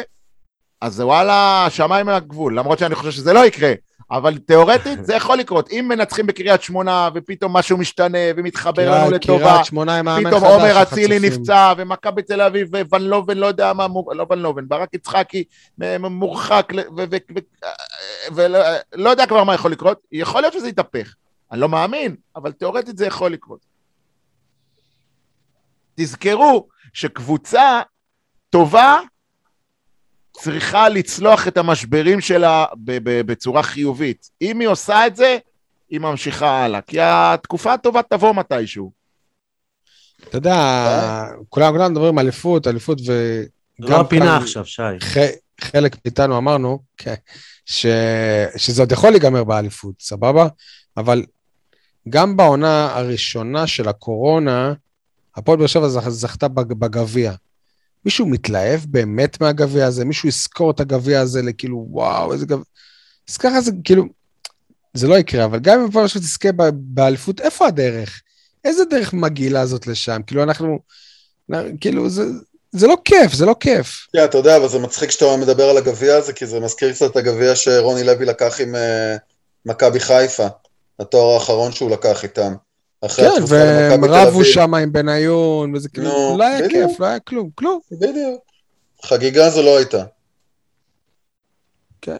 אז 0.81 0.99
וואלה, 0.99 1.67
שמיים 1.69 2.05
מהגבול, 2.05 2.57
למרות 2.59 2.79
שאני 2.79 2.95
חושב 2.95 3.11
שזה 3.11 3.33
לא 3.33 3.45
יקרה. 3.45 3.73
אבל 4.11 4.37
תיאורטית 4.37 5.05
זה 5.05 5.15
יכול 5.15 5.37
לקרות. 5.37 5.71
אם 5.71 5.85
מנצחים 5.89 6.27
בקריית 6.27 6.61
שמונה 6.61 7.09
ופתאום 7.13 7.53
משהו 7.57 7.77
משתנה 7.77 8.17
ומתחבר 8.35 8.91
לנו 8.91 9.11
לטובה. 9.11 9.61
פתאום 9.63 10.43
עומר 10.43 10.81
אצילי 10.81 11.19
נפצע 11.19 11.73
ומכבי 11.77 12.21
תל 12.21 12.41
אביב 12.41 12.69
וון 12.89 13.01
לובן 13.01 13.37
לא 13.37 13.45
יודע 13.45 13.73
מה, 13.73 13.87
לא 14.11 14.25
ון 14.29 14.39
לובן, 14.39 14.67
ברק 14.67 14.93
יצחקי 14.93 15.43
מורחק 15.99 16.73
ולא 18.35 19.09
יודע 19.09 19.25
כבר 19.25 19.43
מה 19.43 19.53
יכול 19.53 19.71
לקרות, 19.71 19.99
יכול 20.11 20.41
להיות 20.41 20.53
שזה 20.53 20.67
יתהפך. 20.69 21.15
אני 21.51 21.59
לא 21.59 21.69
מאמין, 21.69 22.15
אבל 22.35 22.51
תיאורטית 22.51 22.97
זה 22.97 23.05
יכול 23.05 23.31
לקרות. 23.31 23.59
תזכרו 25.95 26.67
שקבוצה 26.93 27.81
טובה 28.49 28.99
צריכה 30.41 30.89
לצלוח 30.89 31.47
את 31.47 31.57
המשברים 31.57 32.21
שלה 32.21 32.65
בצורה 33.25 33.63
חיובית. 33.63 34.29
אם 34.41 34.59
היא 34.59 34.67
עושה 34.67 35.07
את 35.07 35.15
זה, 35.15 35.37
היא 35.89 35.99
ממשיכה 35.99 36.63
הלאה, 36.63 36.81
כי 36.81 36.97
התקופה 37.01 37.73
הטובה 37.73 38.01
תבוא 38.09 38.33
מתישהו. 38.33 38.91
אתה 40.29 40.37
יודע, 40.37 40.55
כולם 41.49 41.71
כולם 41.73 41.91
מדברים 41.91 42.17
על 42.17 42.25
אליפות, 42.25 42.67
אליפות 42.67 43.01
ו... 43.07 43.41
לא 43.79 44.01
הפינה 44.01 44.37
עכשיו, 44.37 44.65
שי. 44.65 44.81
חלק 45.61 45.95
מאיתנו 46.05 46.37
אמרנו, 46.37 46.79
כן, 46.97 47.13
ש... 47.65 47.85
שזה 48.57 48.81
עוד 48.81 48.91
יכול 48.91 49.09
להיגמר 49.09 49.43
באליפות, 49.43 49.95
סבבה? 49.99 50.47
אבל 50.97 51.23
גם 52.09 52.37
בעונה 52.37 52.95
הראשונה 52.95 53.67
של 53.67 53.87
הקורונה, 53.87 54.73
הפועל 55.35 55.57
באר 55.57 55.67
שבע 55.67 55.87
זכתה 55.87 56.47
בגביע. 56.47 57.33
מישהו 58.05 58.25
מתלהב 58.25 58.79
באמת 58.87 59.41
מהגביע 59.41 59.85
הזה? 59.85 60.05
מישהו 60.05 60.29
יזכור 60.29 60.71
את 60.71 60.79
הגביע 60.79 61.21
הזה 61.21 61.41
לכאילו, 61.41 61.85
וואו, 61.89 62.33
איזה 62.33 62.45
גביע... 62.45 62.63
אז 63.29 63.37
ככה 63.37 63.61
זה 63.61 63.71
כאילו, 63.83 64.03
זה 64.93 65.07
לא 65.07 65.15
יקרה, 65.15 65.45
אבל 65.45 65.59
גם 65.59 65.79
אם 65.79 65.85
הפועל 65.85 66.05
עכשיו 66.05 66.21
תזכה 66.21 66.49
באליפות, 66.73 67.41
איפה 67.41 67.67
הדרך? 67.67 68.21
איזה 68.65 68.85
דרך 68.85 69.13
מגעילה 69.13 69.61
הזאת 69.61 69.87
לשם? 69.87 70.21
כאילו, 70.27 70.43
אנחנו... 70.43 70.79
כאילו, 71.81 72.09
זה, 72.09 72.23
זה 72.71 72.87
לא 72.87 72.97
כיף, 73.05 73.33
זה 73.33 73.45
לא 73.45 73.55
כיף. 73.59 74.07
כן, 74.13 74.23
אתה 74.23 74.37
יודע, 74.37 74.57
אבל 74.57 74.67
זה 74.67 74.79
מצחיק 74.79 75.11
שאתה 75.11 75.37
מדבר 75.37 75.69
על 75.69 75.77
הגביע 75.77 76.15
הזה, 76.15 76.33
כי 76.33 76.45
זה 76.45 76.59
מזכיר 76.59 76.93
קצת 76.93 77.11
את 77.11 77.15
הגביע 77.15 77.55
שרוני 77.55 78.03
לוי 78.03 78.25
לקח 78.25 78.61
עם 78.61 78.75
uh, 78.75 79.19
מכבי 79.65 79.99
חיפה, 79.99 80.47
התואר 80.99 81.33
האחרון 81.33 81.71
שהוא 81.71 81.91
לקח 81.91 82.23
איתם. 82.23 82.53
כן, 83.15 83.43
והם 83.47 84.05
רבו 84.05 84.45
שם 84.45 84.73
עם 84.73 84.91
בניון, 84.91 85.75
וזה 85.75 85.89
כאילו, 85.89 86.35
לא 86.37 86.43
היה 86.43 86.69
כיף, 86.69 86.99
לא 86.99 87.05
היה 87.05 87.19
כלום, 87.19 87.49
כלום. 87.55 87.79
בדיוק. 87.91 88.41
חגיגה 89.03 89.49
זו 89.49 89.61
לא 89.61 89.77
הייתה. 89.77 90.03
כן. 92.01 92.17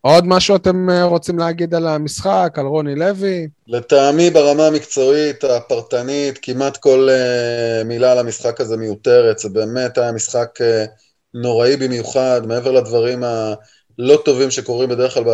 עוד 0.00 0.26
משהו 0.26 0.56
אתם 0.56 0.90
אה, 0.90 1.04
רוצים 1.04 1.38
להגיד 1.38 1.74
על 1.74 1.86
המשחק, 1.86 2.54
על 2.56 2.66
רוני 2.66 2.94
לוי? 2.94 3.48
לטעמי 3.66 4.30
ברמה 4.30 4.66
המקצועית, 4.66 5.44
הפרטנית, 5.44 6.38
כמעט 6.42 6.76
כל 6.76 7.08
uh, 7.10 7.84
מילה 7.84 8.12
על 8.12 8.18
המשחק 8.18 8.60
הזה 8.60 8.76
מיותרת. 8.76 9.38
זה 9.38 9.48
באמת 9.48 9.98
היה 9.98 10.12
משחק 10.12 10.58
uh, 10.60 10.90
נוראי 11.34 11.76
במיוחד, 11.76 12.40
מעבר 12.46 12.72
לדברים 12.72 13.24
הלא 13.24 14.22
טובים 14.24 14.50
שקורים 14.50 14.88
בדרך 14.88 15.14
כלל 15.14 15.24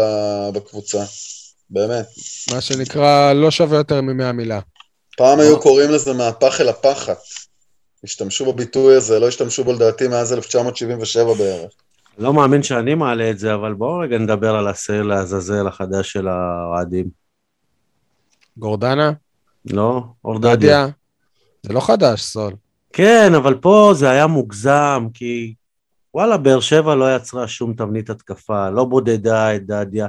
בקבוצה. 0.54 1.04
באמת. 1.70 2.06
מה 2.54 2.60
שנקרא, 2.60 3.32
לא 3.32 3.50
שווה 3.50 3.78
יותר 3.78 4.00
ממאה 4.00 4.32
מילה. 4.32 4.60
פעם 5.16 5.40
היו 5.40 5.60
קוראים 5.60 5.90
לזה 5.90 6.12
מהפח 6.12 6.60
אל 6.60 6.68
הפחת. 6.68 7.18
השתמשו 8.04 8.52
בביטוי 8.52 8.96
הזה, 8.96 9.18
לא 9.18 9.28
השתמשו 9.28 9.64
בו 9.64 9.72
לדעתי 9.72 10.08
מאז 10.08 10.32
1977 10.32 11.34
בערך. 11.34 11.72
לא 12.18 12.32
מאמין 12.34 12.62
שאני 12.62 12.94
מעלה 12.94 13.30
את 13.30 13.38
זה, 13.38 13.54
אבל 13.54 13.74
בואו 13.74 13.98
רגע 13.98 14.18
נדבר 14.18 14.54
על 14.54 14.68
הסייל 14.68 15.02
לעזאזל 15.02 15.66
החדש 15.66 16.12
של 16.12 16.28
האוהדים. 16.28 17.08
גורדנה? 18.56 19.12
לא, 19.64 20.02
אורדדיה. 20.24 20.88
זה 21.62 21.72
לא 21.72 21.80
חדש, 21.80 22.22
סול. 22.22 22.52
כן, 22.92 23.32
אבל 23.36 23.54
פה 23.54 23.92
זה 23.94 24.10
היה 24.10 24.26
מוגזם, 24.26 25.06
כי 25.14 25.54
וואלה, 26.14 26.36
באר 26.36 26.60
שבע 26.60 26.94
לא 26.94 27.16
יצרה 27.16 27.48
שום 27.48 27.74
תבנית 27.74 28.10
התקפה, 28.10 28.70
לא 28.70 28.84
בודדה 28.84 29.56
את 29.56 29.66
דדיה. 29.66 30.06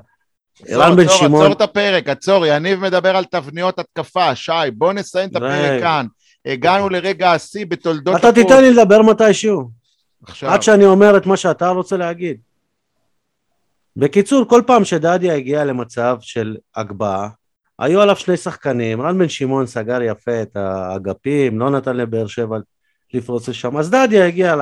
ערן 0.68 0.96
בן 0.96 1.10
שמעון... 1.10 1.42
עצור 1.42 1.54
את 1.54 1.62
הפרק, 1.62 2.10
עצור, 2.10 2.46
יניב 2.46 2.80
מדבר 2.80 3.16
על 3.16 3.26
תבניות 3.26 3.80
התקפה, 3.80 4.36
שי, 4.36 4.52
בוא 4.74 4.94
נסיים 4.94 5.30
את 5.30 5.36
הפרק 5.36 5.82
כאן. 5.82 6.06
הגענו 6.46 6.90
לרגע 6.90 7.32
השיא 7.32 7.66
בתולדות... 7.66 8.16
אתה 8.16 8.32
תיתן 8.32 8.62
לי 8.62 8.74
לדבר 8.74 9.02
מתישהו. 9.02 9.70
עכשיו. 10.24 10.50
עד 10.50 10.62
שאני 10.62 10.86
אומר 10.86 11.18
את 11.18 11.26
מה 11.26 11.38
שאתה 11.38 11.70
רוצה 11.70 11.98
להגיד. 11.98 12.38
בקיצור, 13.98 14.46
כל 14.50 14.62
פעם 14.68 14.86
שדדיה 14.86 15.36
הגיע 15.36 15.66
למצב 15.66 16.18
של 16.22 16.58
הגבהה, 16.76 17.30
היו 17.80 18.02
עליו 18.02 18.16
שני 18.16 18.38
שחקנים, 18.38 19.02
רן 19.02 19.18
בן 19.18 19.30
שמעון 19.30 19.66
סגר 19.66 20.02
יפה 20.02 20.42
את 20.42 20.56
האגפים, 20.56 21.60
לא 21.60 21.70
נתן 21.70 21.98
לבאר 21.98 22.28
שבע 22.28 22.58
לפרוץ 23.14 23.50
לשם, 23.50 23.78
אז 23.78 23.90
דדיה 23.90 24.28
הגיע 24.28 24.56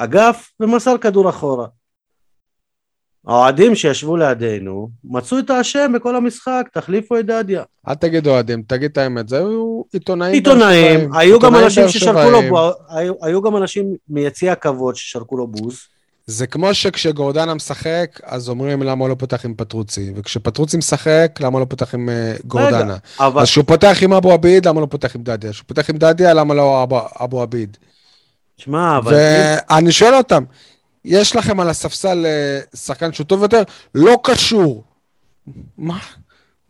לאגף 0.00 0.50
ומסר 0.60 0.98
כדור 0.98 1.30
אחורה. 1.30 1.66
האוהדים 3.26 3.74
שישבו 3.74 4.16
לידינו 4.16 4.88
מצאו 5.04 5.38
את 5.38 5.50
האשם 5.50 5.92
בכל 5.94 6.16
המשחק, 6.16 6.62
תחליפו 6.72 7.18
את 7.18 7.26
דדיה. 7.26 7.62
אל 7.88 7.94
תגיד 7.94 8.26
אוהדים, 8.26 8.62
תגיד 8.66 8.90
את 8.90 8.98
האמת, 8.98 9.28
זה 9.28 9.38
היו 9.38 9.82
עיתונאים. 9.92 10.32
עיתונאים, 10.32 11.14
היו 11.14 11.38
גם 11.38 11.56
אנשים 11.56 11.88
ששרקו 11.88 12.30
לו, 12.30 12.70
היו, 12.88 13.12
היו 13.22 13.42
גם 13.42 13.56
אנשים 13.56 13.94
מיציע 14.08 14.52
הכבוד 14.52 14.96
ששרקו 14.96 15.36
לו 15.36 15.46
בוז. 15.46 15.78
זה 16.26 16.46
כמו 16.46 16.74
שכשגורדנה 16.74 17.54
משחק, 17.54 18.20
אז 18.22 18.48
אומרים 18.48 18.82
למה 18.82 19.04
הוא 19.04 19.08
לא 19.08 19.14
פותח 19.14 19.44
עם 19.44 19.54
פטרוצי, 19.54 20.12
וכשפטרוצי 20.16 20.76
משחק, 20.76 21.38
למה 21.40 21.60
לא 21.60 21.64
פותח 21.64 21.94
עם 21.94 22.08
uh, 22.08 22.46
גורדנה. 22.46 22.78
רגע, 22.78 22.96
אבל... 23.20 23.42
אז 23.42 23.48
כשהוא 23.48 23.64
פותח 23.64 23.98
עם 24.02 24.12
אבו 24.12 24.32
עביד, 24.32 24.68
למה 24.68 24.80
לא 24.80 24.86
פותח 24.86 25.16
עם 25.16 25.22
דדיה? 25.22 25.52
כשהוא 25.52 25.66
פותח 25.68 25.90
עם 25.90 25.96
דדיה, 25.96 26.34
למה 26.34 26.54
לא 26.54 26.86
אבו 27.20 27.42
עביד? 27.42 27.76
שמע, 28.56 28.98
אבל... 28.98 29.14
ואני 29.14 29.92
שואל 29.92 30.14
אותם, 30.14 30.44
יש 31.04 31.36
לכם 31.36 31.60
על 31.60 31.68
הספסל 31.68 32.26
אה, 32.26 32.60
שחקן 32.76 33.12
שהוא 33.12 33.26
טוב 33.26 33.42
יותר, 33.42 33.62
לא 33.94 34.18
קשור. 34.22 34.84
מה? 35.78 35.98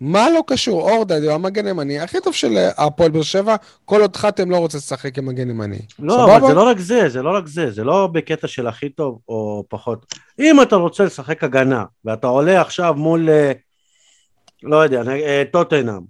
מה 0.01 0.30
לא 0.30 0.43
קשור? 0.47 0.91
אורדד 0.91 1.22
הוא 1.22 1.32
המגן 1.32 1.66
ימני 1.66 2.01
הכי 2.01 2.20
טוב 2.20 2.35
של 2.35 2.57
אה, 2.57 2.87
הפועל 2.87 3.11
באר 3.11 3.22
שבע, 3.22 3.57
כל 3.85 4.01
עוד 4.01 4.16
חתם 4.16 4.51
לא 4.51 4.57
רוצה 4.57 4.78
לשחק 4.78 5.18
עם 5.18 5.26
מגן 5.26 5.51
ימני. 5.51 5.78
לא, 5.99 6.14
סבבה? 6.14 6.37
אבל 6.37 6.47
זה 6.49 6.55
לא 6.55 6.68
רק 6.68 6.78
זה, 6.78 7.09
זה 7.09 7.22
לא 7.22 7.37
רק 7.37 7.47
זה, 7.47 7.70
זה 7.70 7.85
לא 7.85 8.09
בקטע 8.12 8.49
של 8.49 8.66
הכי 8.66 8.89
טוב 8.89 9.18
או 9.28 9.64
פחות. 9.68 10.14
אם 10.39 10.62
אתה 10.62 10.76
רוצה 10.76 11.05
לשחק 11.05 11.45
הגנה, 11.45 11.85
ואתה 12.05 12.26
עולה 12.26 12.61
עכשיו 12.61 12.95
מול, 12.95 13.30
אה, 13.30 13.53
לא 14.62 14.76
יודע, 14.76 15.03
טוטנאם, 15.53 16.01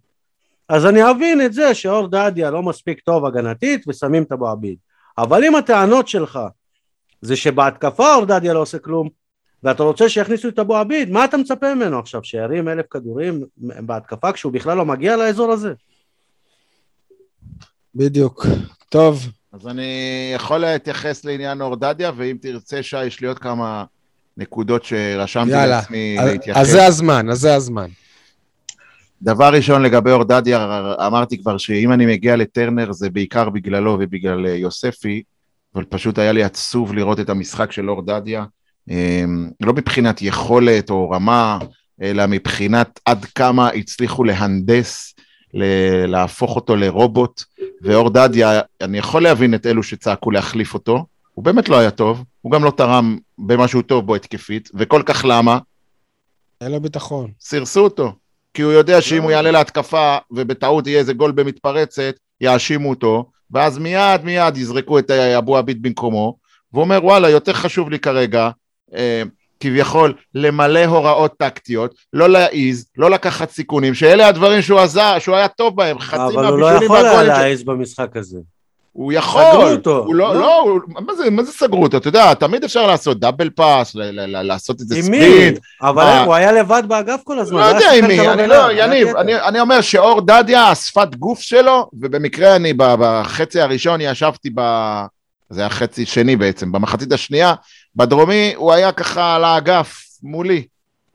אז 0.68 0.87
אני 0.87 1.11
אבין 1.11 1.41
את 1.41 1.53
זה 1.53 1.75
שאור 1.75 2.09
דדיה 2.09 2.51
לא 2.51 2.62
מספיק 2.62 3.01
טוב 3.01 3.27
הגנתית 3.27 3.85
ושמים 3.89 4.22
את 4.22 4.33
אבו 4.33 4.49
עביד. 4.49 4.77
אבל 5.18 5.45
אם 5.45 5.55
הטענות 5.55 6.09
שלך 6.09 6.39
זה 7.25 7.37
שבהתקפה 7.37 8.14
אורדדיה 8.14 8.53
לא 8.53 8.59
עושה 8.59 8.79
כלום, 8.79 9.09
ואתה 9.62 9.83
רוצה 9.83 10.09
שיכניסו 10.09 10.49
את 10.49 10.59
אבו 10.59 10.77
עביד, 10.77 11.11
מה 11.11 11.25
אתה 11.25 11.37
מצפה 11.37 11.75
ממנו 11.75 11.99
עכשיו, 11.99 12.25
שירים 12.25 12.68
אלף 12.68 12.87
כדורים 12.91 13.45
בהתקפה 13.57 14.33
כשהוא 14.33 14.53
בכלל 14.53 14.77
לא 14.77 14.85
מגיע 14.85 15.16
לאזור 15.16 15.53
הזה? 15.53 15.72
בדיוק. 17.95 18.47
טוב. 18.89 19.27
אז 19.53 19.66
אני 19.66 20.33
יכול 20.35 20.59
להתייחס 20.59 21.25
לעניין 21.25 21.61
אורדדיה, 21.61 22.11
ואם 22.16 22.37
תרצה, 22.41 22.83
שי, 22.83 23.05
יש 23.05 23.20
לי 23.20 23.27
עוד 23.27 23.39
כמה 23.39 23.85
נקודות 24.37 24.85
שרשמתי 24.85 25.51
יאללה. 25.51 25.66
לעצמי 25.66 26.16
אז, 26.20 26.29
להתייחס. 26.29 26.61
אז 26.61 26.70
זה 26.70 26.87
הזמן, 26.87 27.31
אז 27.31 27.39
זה 27.39 27.55
הזמן. 27.55 27.89
דבר 29.22 29.55
ראשון 29.55 29.83
לגבי 29.83 30.11
אורדדיה, 30.11 30.83
אמרתי 31.07 31.39
כבר 31.39 31.59
שאם 31.59 31.93
אני 31.93 32.07
מגיע 32.07 32.37
לטרנר 32.37 32.93
זה 32.93 33.11
בעיקר 33.11 33.51
בגללו 33.51 33.97
ובגלל 34.01 34.47
יוספי, 34.47 35.22
אבל 35.75 35.85
פשוט 35.85 36.18
היה 36.18 36.33
לי 36.33 36.45
עצוב 36.45 36.95
לראות 36.95 37.20
את 37.20 37.31
המשחק 37.31 37.72
של 37.72 37.91
אור 37.91 38.03
דדיה, 38.03 38.45
אמ, 38.91 39.51
לא 39.61 39.72
מבחינת 39.72 40.22
יכולת 40.22 40.91
או 40.91 41.11
רמה, 41.11 41.59
אלא 42.03 42.27
מבחינת 42.27 43.01
עד 43.05 43.25
כמה 43.25 43.68
הצליחו 43.68 44.25
להנדס, 44.25 45.14
להפוך 46.07 46.57
אותו 46.57 46.77
לרובוט, 46.77 47.43
ואור 47.83 48.11
דדיה, 48.11 48.61
אני 48.81 48.99
יכול 48.99 49.22
להבין 49.22 49.55
את 49.55 49.66
אלו 49.66 49.83
שצעקו 49.83 50.31
להחליף 50.31 50.75
אותו, 50.75 51.07
הוא 51.35 51.45
באמת 51.45 51.68
לא 51.68 51.79
היה 51.79 51.91
טוב, 51.91 52.25
הוא 52.41 52.53
גם 52.53 52.64
לא 52.64 52.70
תרם 52.70 53.18
במשהו 53.39 53.83
טוב 53.83 54.07
בו 54.07 54.14
התקפית, 54.14 54.70
וכל 54.75 55.03
כך 55.07 55.25
למה? 55.29 55.59
אין 56.61 56.72
לו 56.72 56.81
ביטחון. 56.81 57.31
סירסו 57.41 57.81
אותו, 57.81 58.12
כי 58.55 58.62
הוא 58.62 58.72
יודע 58.72 59.01
שאם 59.01 59.22
הוא 59.22 59.31
יעלה 59.31 59.51
להתקפה 59.51 60.16
ובטעות 60.31 60.87
יהיה 60.87 60.99
איזה 60.99 61.12
גול 61.12 61.33
במתפרצת, 61.33 62.14
יאשימו 62.41 62.91
אותו, 62.91 63.31
ואז 63.51 63.78
מיד 63.78 64.24
מיד 64.24 64.57
יזרקו 64.57 64.99
את 64.99 65.11
אבו 65.11 65.57
עביד 65.57 65.82
במקומו, 65.82 66.36
והוא 66.72 66.84
אומר 66.84 67.05
וואלה 67.05 67.30
יותר 67.30 67.53
חשוב 67.53 67.90
לי 67.90 67.99
כרגע 67.99 68.51
אה, 68.95 69.22
כביכול 69.61 70.14
למלא 70.34 70.84
הוראות 70.84 71.34
טקטיות, 71.38 71.95
לא 72.12 72.28
להעיז, 72.28 72.86
לא 72.97 73.11
לקחת 73.11 73.51
סיכונים, 73.51 73.95
שאלה 73.95 74.28
הדברים 74.28 74.62
שהוא 74.62 74.80
עזר, 74.80 75.18
שהוא 75.18 75.36
היה 75.36 75.49
טוב 75.49 75.76
בהם, 75.76 75.99
חצי 75.99 76.16
מהבישולים 76.18 76.42
אבל 76.42 76.53
הוא 76.53 76.59
לא 76.59 76.78
יכול 76.86 76.97
היה 76.97 77.22
להעיז 77.22 77.61
ש... 77.61 77.64
במשחק 77.64 78.16
הזה. 78.16 78.38
הוא 78.95 79.12
יכול. 79.12 79.42
סגרו 79.51 79.62
אותו. 79.70 79.99
הוא 79.99 80.14
לא, 80.14 80.34
לא. 80.34 80.40
לא, 80.40 80.61
הוא- 80.61 80.80
מה 81.07 81.14
זה, 81.14 81.30
מה 81.30 81.42
זה 81.42 81.53
סגרו 81.53 81.82
אותו? 81.82 81.97
אתה 81.97 82.09
יודע, 82.09 82.34
תמיד 82.34 82.64
אפשר 82.64 82.86
לעשות 82.86 83.20
דאבל 83.20 83.51
פאס, 83.51 83.95
ל- 83.95 84.03
ל- 84.03 84.36
ל- 84.36 84.42
לעשות 84.42 84.80
עם 84.80 84.86
מי? 84.90 85.03
ספרינט. 85.03 85.59
אבל 85.82 86.05
מה? 86.05 86.24
הוא 86.24 86.34
היה 86.34 86.53
לבד 86.53 86.82
באגף 86.88 87.20
כל 87.24 87.38
הזמן. 87.38 87.61
לא 87.61 87.64
יודע 87.64 87.92
עם 87.92 88.07
מי, 88.07 88.28
אני 88.28 88.47
לא, 88.47 88.72
יניב. 88.72 89.16
אני, 89.16 89.34
אני 89.40 89.61
אומר 89.61 89.80
שאור 89.80 90.20
דדיה, 90.20 90.68
השפת 90.68 91.14
גוף 91.14 91.40
שלו, 91.40 91.90
ובמקרה 92.01 92.57
אני 92.57 92.72
בחצי 92.76 93.61
הראשון 93.61 94.01
ישבתי 94.01 94.51
ב... 94.55 94.61
זה 95.51 95.61
היה 95.61 95.70
חצי 95.70 96.07
שני 96.07 96.36
בעצם, 96.36 96.72
במחצית 96.72 97.12
השנייה, 97.12 97.55
בדרומי 97.97 98.53
הוא 98.57 98.72
היה 98.72 98.92
ככה 98.92 99.34
על 99.36 99.45
האגף, 99.45 99.97
מולי. 100.22 100.64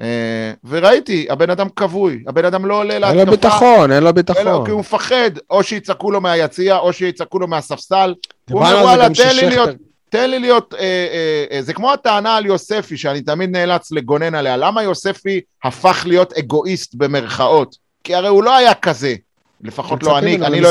אה, 0.01 0.51
וראיתי, 0.69 1.27
הבן 1.29 1.49
אדם 1.49 1.67
כבוי, 1.75 2.23
הבן 2.27 2.45
אדם 2.45 2.65
לא 2.65 2.79
עולה 2.79 2.93
אין 2.93 3.01
להתקפה. 3.01 3.23
לו 3.23 3.31
ביטחון, 3.31 3.91
אין 3.91 4.03
לו 4.03 4.07
אין 4.07 4.15
ביטחון. 4.15 4.65
כי 4.65 4.71
הוא 4.71 4.79
מפחד, 4.79 5.31
או 5.49 5.63
שיצעקו 5.63 6.11
לו 6.11 6.21
מהיציע, 6.21 6.77
או 6.77 6.93
שיצעקו 6.93 7.39
לו 7.39 7.47
מהספסל. 7.47 8.13
הוא 8.49 8.59
אומר, 8.59 8.79
וואלה, 8.83 9.07
תן 9.13 9.35
לי 9.35 9.49
להיות, 9.49 9.69
תן 10.09 10.29
לי 10.29 10.39
להיות, 10.39 10.73
אה, 10.73 10.79
אה, 10.79 11.45
אה, 11.51 11.61
זה 11.61 11.73
כמו 11.73 11.93
הטענה 11.93 12.37
על 12.37 12.45
יוספי, 12.45 12.97
שאני 12.97 13.21
תמיד 13.21 13.49
נאלץ 13.49 13.91
לגונן 13.91 14.35
עליה. 14.35 14.57
למה 14.57 14.83
יוספי 14.83 15.41
הפך 15.63 16.03
להיות 16.07 16.33
אגואיסט 16.33 16.95
במרכאות? 16.95 17.75
כי 18.03 18.15
הרי 18.15 18.27
הוא 18.27 18.43
לא 18.43 18.55
היה 18.55 18.73
כזה. 18.73 19.15
לפחות 19.61 20.03
לא 20.03 20.17
אני, 20.17 20.35
אני 20.35 20.61
לא... 20.61 20.69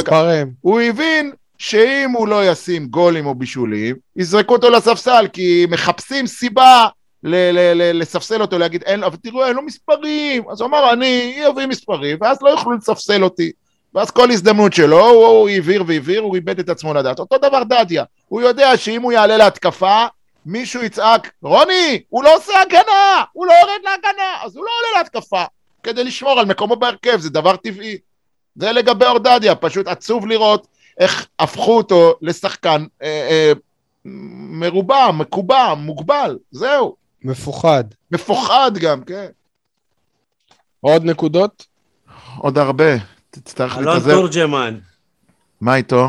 הוא 0.60 0.80
הבין 0.80 1.32
שאם 1.58 2.10
הוא 2.16 2.28
לא 2.28 2.50
ישים 2.50 2.86
גולים 2.86 3.26
או 3.26 3.34
בישולים, 3.34 3.96
יזרקו 4.16 4.54
אותו 4.54 4.70
לספסל, 4.70 5.26
כי 5.32 5.66
מחפשים 5.70 6.26
סיבה 6.26 6.86
לספסל 7.22 8.42
אותו, 8.42 8.58
להגיד, 8.58 8.82
אין, 8.82 9.04
אבל 9.04 9.16
תראו, 9.16 9.46
אין 9.46 9.56
לו 9.56 9.62
מספרים. 9.62 10.42
אז 10.50 10.60
הוא 10.60 10.68
אמר, 10.68 10.92
אני 10.92 11.42
אביא 11.48 11.66
מספרים, 11.66 12.18
ואז 12.20 12.38
לא 12.42 12.50
יוכלו 12.50 12.72
לספסל 12.72 13.24
אותי. 13.24 13.52
ואז 13.94 14.10
כל 14.10 14.30
הזדמנות 14.30 14.72
שלו, 14.72 15.08
הוא, 15.08 15.48
הבהיר 15.48 15.84
והבהיר, 15.86 16.20
הוא 16.20 16.34
איבד 16.34 16.58
את 16.58 16.68
עצמו 16.68 16.94
לדעת. 16.94 17.18
אותו 17.18 17.38
דבר 17.38 17.62
דדיה, 17.62 18.04
הוא 18.28 18.40
יודע 18.40 18.76
שאם 18.76 19.02
הוא 19.02 19.12
יעלה 19.12 19.36
להתקפה, 19.36 20.06
מישהו 20.46 20.82
יצעק, 20.82 21.32
רוני, 21.42 22.02
הוא 22.08 22.24
לא 22.24 22.36
עושה 22.36 22.62
הגנה, 22.62 23.24
הוא 23.32 23.46
לא 23.46 23.52
יורד 23.52 23.80
להגנה, 23.84 24.44
אז 24.44 24.56
הוא 24.56 24.64
לא 24.64 24.70
עולה 24.78 24.98
להתקפה, 25.02 25.44
כדי 25.82 26.04
לשמור 26.04 26.40
על 26.40 26.46
מקומו 26.46 26.76
בהרכב, 26.76 27.20
זה 27.20 27.30
דבר 27.30 27.56
טבעי. 27.56 27.98
זה 28.56 28.72
לגבי 28.72 29.06
אורדדיה, 29.06 29.54
פשוט 29.54 29.86
עצוב 29.86 30.26
לראות 30.26 30.66
איך 30.98 31.26
הפכו 31.38 31.76
אותו 31.76 32.14
לשחקן 32.22 32.84
אה, 33.02 33.28
אה, 33.30 33.52
מרובע, 34.50 35.10
מקובע, 35.10 35.74
מוגבל, 35.74 36.38
זהו. 36.50 36.96
מפוחד. 37.22 37.84
מפוחד 38.10 38.70
גם, 38.80 39.02
כן. 39.02 39.26
עוד 40.80 41.04
נקודות? 41.04 41.66
עוד 42.38 42.58
הרבה. 42.58 42.84
תצטרך 43.30 43.78
אלון 43.78 43.94
להתאזר. 43.94 44.14
תורג'מן. 44.14 44.78
מה 45.60 45.76
איתו? 45.76 46.08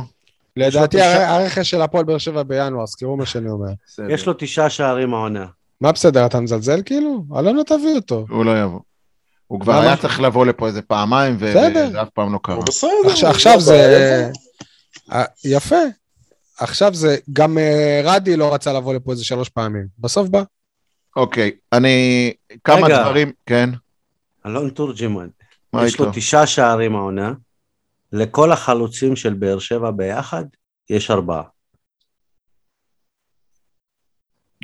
לדעתי 0.57 1.01
הרכש 1.01 1.69
של 1.69 1.81
הפועל 1.81 2.05
באר 2.05 2.17
שבע 2.17 2.43
בינואר, 2.43 2.85
זכרו 2.85 3.17
מה 3.17 3.25
שאני 3.25 3.49
אומר. 3.49 3.67
יש 4.09 4.25
לו 4.25 4.33
תשעה 4.37 4.69
שערים 4.69 5.13
העונה. 5.13 5.45
מה 5.81 5.91
בסדר, 5.91 6.25
אתה 6.25 6.39
מזלזל 6.39 6.81
כאילו? 6.85 7.23
אלונה 7.39 7.63
תביא 7.63 7.95
אותו. 7.95 8.25
הוא 8.29 8.45
לא 8.45 8.61
יבוא. 8.61 8.79
הוא 9.47 9.59
כבר? 9.59 9.79
היה 9.79 9.97
צריך 9.97 10.19
לבוא 10.21 10.45
לפה 10.45 10.67
איזה 10.67 10.81
פעמיים. 10.81 11.37
וזה 11.39 12.01
אף 12.01 12.09
פעם 12.09 12.33
לא 12.33 12.39
קרה. 12.43 12.61
בסדר. 12.61 12.89
עכשיו- 13.05 13.29
הוא 13.29 13.35
עכשיו 13.35 13.53
לא 13.53 13.59
זה... 13.59 14.29
אה, 15.11 15.23
יפה. 15.45 15.75
עכשיו 16.59 16.93
זה, 16.93 17.17
גם 17.33 17.57
אה, 17.57 18.01
רדי 18.03 18.35
לא 18.37 18.53
רצה 18.53 18.73
לבוא 18.73 18.93
לפה 18.93 19.11
איזה 19.11 19.25
שלוש 19.25 19.49
פעמים. 19.49 19.85
בסוף 19.99 20.29
בא. 20.29 20.43
אוקיי, 21.15 21.51
אני... 21.73 22.33
כמה 22.63 22.85
רגע. 22.85 23.03
דברים... 23.03 23.31
כן, 23.45 23.69
אלון 24.45 24.69
תורג'מן. 24.69 25.27
מה 25.73 25.85
יש 25.85 25.93
איתו? 25.93 26.05
לו 26.05 26.11
תשעה 26.15 26.47
שערים 26.47 26.95
העונה. 26.95 27.33
לכל 28.13 28.51
החלוצים 28.51 29.15
של 29.15 29.33
באר 29.33 29.59
שבע 29.59 29.91
ביחד, 29.91 30.43
יש 30.89 31.11
ארבעה. 31.11 31.43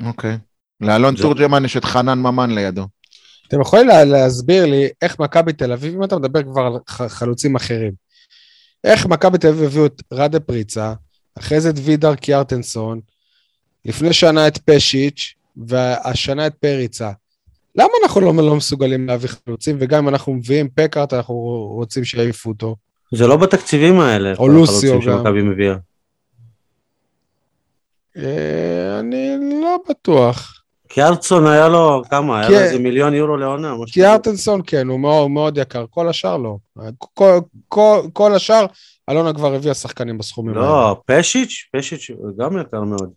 אוקיי. 0.06 0.38
לאלון 0.80 1.16
זה- 1.16 1.22
תורג'מן 1.22 1.64
יש 1.64 1.76
את 1.76 1.84
חנן 1.84 2.18
ממן 2.18 2.50
לידו. 2.50 2.86
אתם 3.48 3.60
יכולים 3.60 3.88
לה- 3.88 4.04
להסביר 4.04 4.66
לי 4.66 4.88
איך 5.02 5.18
מכבי 5.20 5.52
תל 5.52 5.72
אביב, 5.72 5.94
אם 5.94 6.04
אתה 6.04 6.16
מדבר 6.18 6.42
כבר 6.42 6.62
על 6.62 7.08
חלוצים 7.08 7.56
אחרים, 7.56 7.92
איך 8.84 9.06
מכבי 9.06 9.38
תל 9.38 9.48
אביב 9.48 9.62
הביאו 9.62 9.86
את 9.86 10.02
רדה 10.12 10.40
פריצה, 10.40 10.94
אחרי 11.38 11.60
זה 11.60 11.70
את 11.70 11.74
וידר 11.84 12.14
קיארטנסון, 12.14 13.00
לפני 13.84 14.12
שנה 14.12 14.48
את 14.48 14.58
פשיץ', 14.58 15.34
והשנה 15.56 16.46
את 16.46 16.54
פריצה. 16.54 17.10
למה 17.76 17.88
אנחנו 18.02 18.20
לא, 18.20 18.34
לא 18.36 18.56
מסוגלים 18.56 19.06
להביא 19.06 19.28
חלוצים, 19.28 19.76
וגם 19.80 20.02
אם 20.02 20.08
אנחנו 20.08 20.34
מביאים 20.34 20.68
פקארט, 20.74 21.12
אנחנו 21.12 21.34
רוצים 21.74 22.04
שיעיפו 22.04 22.50
אותו? 22.50 22.76
זה 23.14 23.26
לא 23.26 23.36
בתקציבים 23.36 24.00
האלה, 24.00 24.32
או 24.38 24.48
לוסיו 24.48 24.94
גם. 24.94 25.02
שמכבי 25.02 25.42
מביאה. 25.42 25.74
אה, 28.16 28.98
אני 29.00 29.36
לא 29.62 29.76
בטוח. 29.88 30.62
כי 30.88 31.02
ארצון 31.02 31.46
היה 31.46 31.68
לו, 31.68 32.02
כמה? 32.10 32.40
היה 32.40 32.48
לו 32.48 32.56
כי- 32.56 32.62
איזה 32.62 32.78
מיליון 32.78 33.14
יורו 33.14 33.36
לעונה. 33.36 33.72
משהו 33.74 33.82
כזה. 33.84 33.92
קיארטנסון 33.92 34.60
כן, 34.66 34.88
הוא 34.88 35.00
מאוד, 35.00 35.30
מאוד 35.30 35.58
יקר, 35.58 35.84
כל 35.90 36.08
השאר 36.08 36.36
לא. 36.36 36.56
כל, 37.14 37.38
כל, 37.68 38.00
כל 38.12 38.34
השאר, 38.34 38.66
אלונה 39.10 39.32
כבר 39.32 39.54
הביאה 39.54 39.74
שחקנים 39.74 40.18
בסכומים 40.18 40.54
האלה. 40.56 40.66
לא, 40.66 41.00
פשיץ', 41.06 41.68
פשיץ' 41.76 42.10
גם 42.38 42.58
יקר 42.60 42.80
מאוד. 42.82 43.10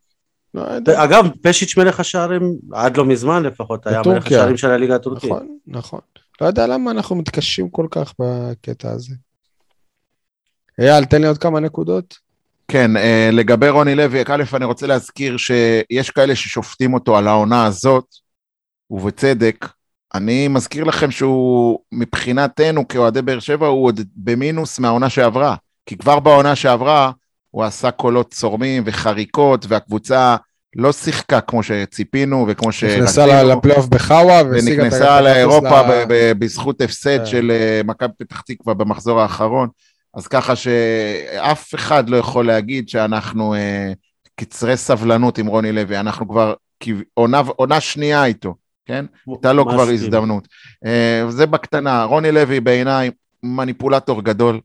לא. 0.54 0.64
אגב, 0.96 1.28
פשיץ' 1.42 1.78
מלך 1.78 2.00
השערים, 2.00 2.56
עד 2.74 2.98
לא 2.98 3.06
מזמן 3.06 3.44
לפחות, 3.44 3.88
היה 3.88 4.02
מלך. 4.06 4.26
השערים 4.26 4.58
של 4.58 4.72
הליגה 4.72 4.96
הטורקית. 4.96 5.30
נכון, 5.30 5.58
נכון. 5.68 6.00
לא 6.42 6.48
יודע 6.48 6.68
למה 6.68 6.92
אנחנו 6.92 7.16
מתקשים 7.16 7.70
כל 7.70 7.88
כך 7.92 8.14
בקטע 8.20 8.92
הזה. 8.92 9.16
אייל, 10.80 11.06
תן 11.06 11.22
לי 11.22 11.28
עוד 11.28 11.38
כמה 11.38 11.60
נקודות. 11.60 12.18
כן, 12.68 12.98
אה, 12.98 13.30
לגבי 13.32 13.70
רוני 13.70 13.96
לוי, 13.96 14.22
א', 14.28 14.44
אני 14.54 14.66
רוצה 14.66 14.88
להזכיר 14.88 15.38
שיש 15.38 16.10
כאלה 16.10 16.36
ששופטים 16.36 16.94
אותו 16.94 17.18
על 17.18 17.28
העונה 17.28 17.66
הזאת, 17.66 18.06
ובצדק. 18.92 19.68
אני 20.14 20.48
מזכיר 20.48 20.84
לכם 20.84 21.12
שהוא, 21.12 21.80
מבחינתנו 21.92 22.88
כאוהדי 22.88 23.22
באר 23.22 23.40
שבע, 23.40 23.68
הוא 23.68 23.86
עוד 23.86 24.00
במינוס 24.16 24.80
מהעונה 24.80 25.10
שעברה. 25.10 25.56
כי 25.86 25.98
כבר 25.98 26.20
בעונה 26.20 26.56
שעברה 26.56 27.12
הוא 27.52 27.64
עשה 27.64 27.92
קולות 27.92 28.34
צורמים 28.34 28.84
וחריקות, 28.86 29.66
והקבוצה 29.70 30.36
לא 30.76 30.92
שיחקה 30.92 31.42
כמו 31.42 31.64
שציפינו 31.64 32.46
וכמו 32.48 32.70
נכנסה 32.70 33.26
שרצינו. 33.28 33.50
לפלייאוף 33.50 33.86
בחאווה, 33.88 34.42
והשיגה 34.52 34.74
את 34.74 34.80
ונכנסה 34.80 35.22
לאירופה 35.22 35.82
ל- 35.82 35.86
ב- 35.90 36.06
ב- 36.14 36.32
בזכות 36.40 36.82
הפסד 36.82 37.18
כן. 37.20 37.26
של 37.26 37.52
אה, 37.52 37.82
מכבי 37.86 38.14
פתח 38.18 38.42
תקווה 38.42 38.74
במחזור 38.74 39.22
האחרון. 39.22 39.68
אז 40.14 40.28
ככה 40.28 40.56
שאף 40.56 41.76
אחד 41.76 42.10
לא 42.10 42.18
יכול 42.18 42.48
להגיד 42.48 42.90
שאנחנו 42.90 43.54
אה, 43.54 43.92
קצרי 44.36 44.78
סבלנות 44.78 45.38
עם 45.38 45.48
רוני 45.48 45.72
לוי, 45.72 46.00
אנחנו 46.00 46.28
כבר 46.30 46.54
כב- 46.80 47.02
עונה, 47.14 47.40
עונה 47.56 47.80
שנייה 47.80 48.26
איתו, 48.26 48.56
כן? 48.86 49.06
הייתה 49.28 49.54
לו 49.54 49.66
כבר 49.66 49.76
מסכים. 49.82 49.94
הזדמנות. 49.94 50.48
אה, 50.86 51.24
זה 51.30 51.46
בקטנה, 51.46 52.04
רוני 52.04 52.32
לוי 52.32 52.60
בעיניי 52.60 53.12
מניפולטור 53.44 54.22
גדול. 54.24 54.60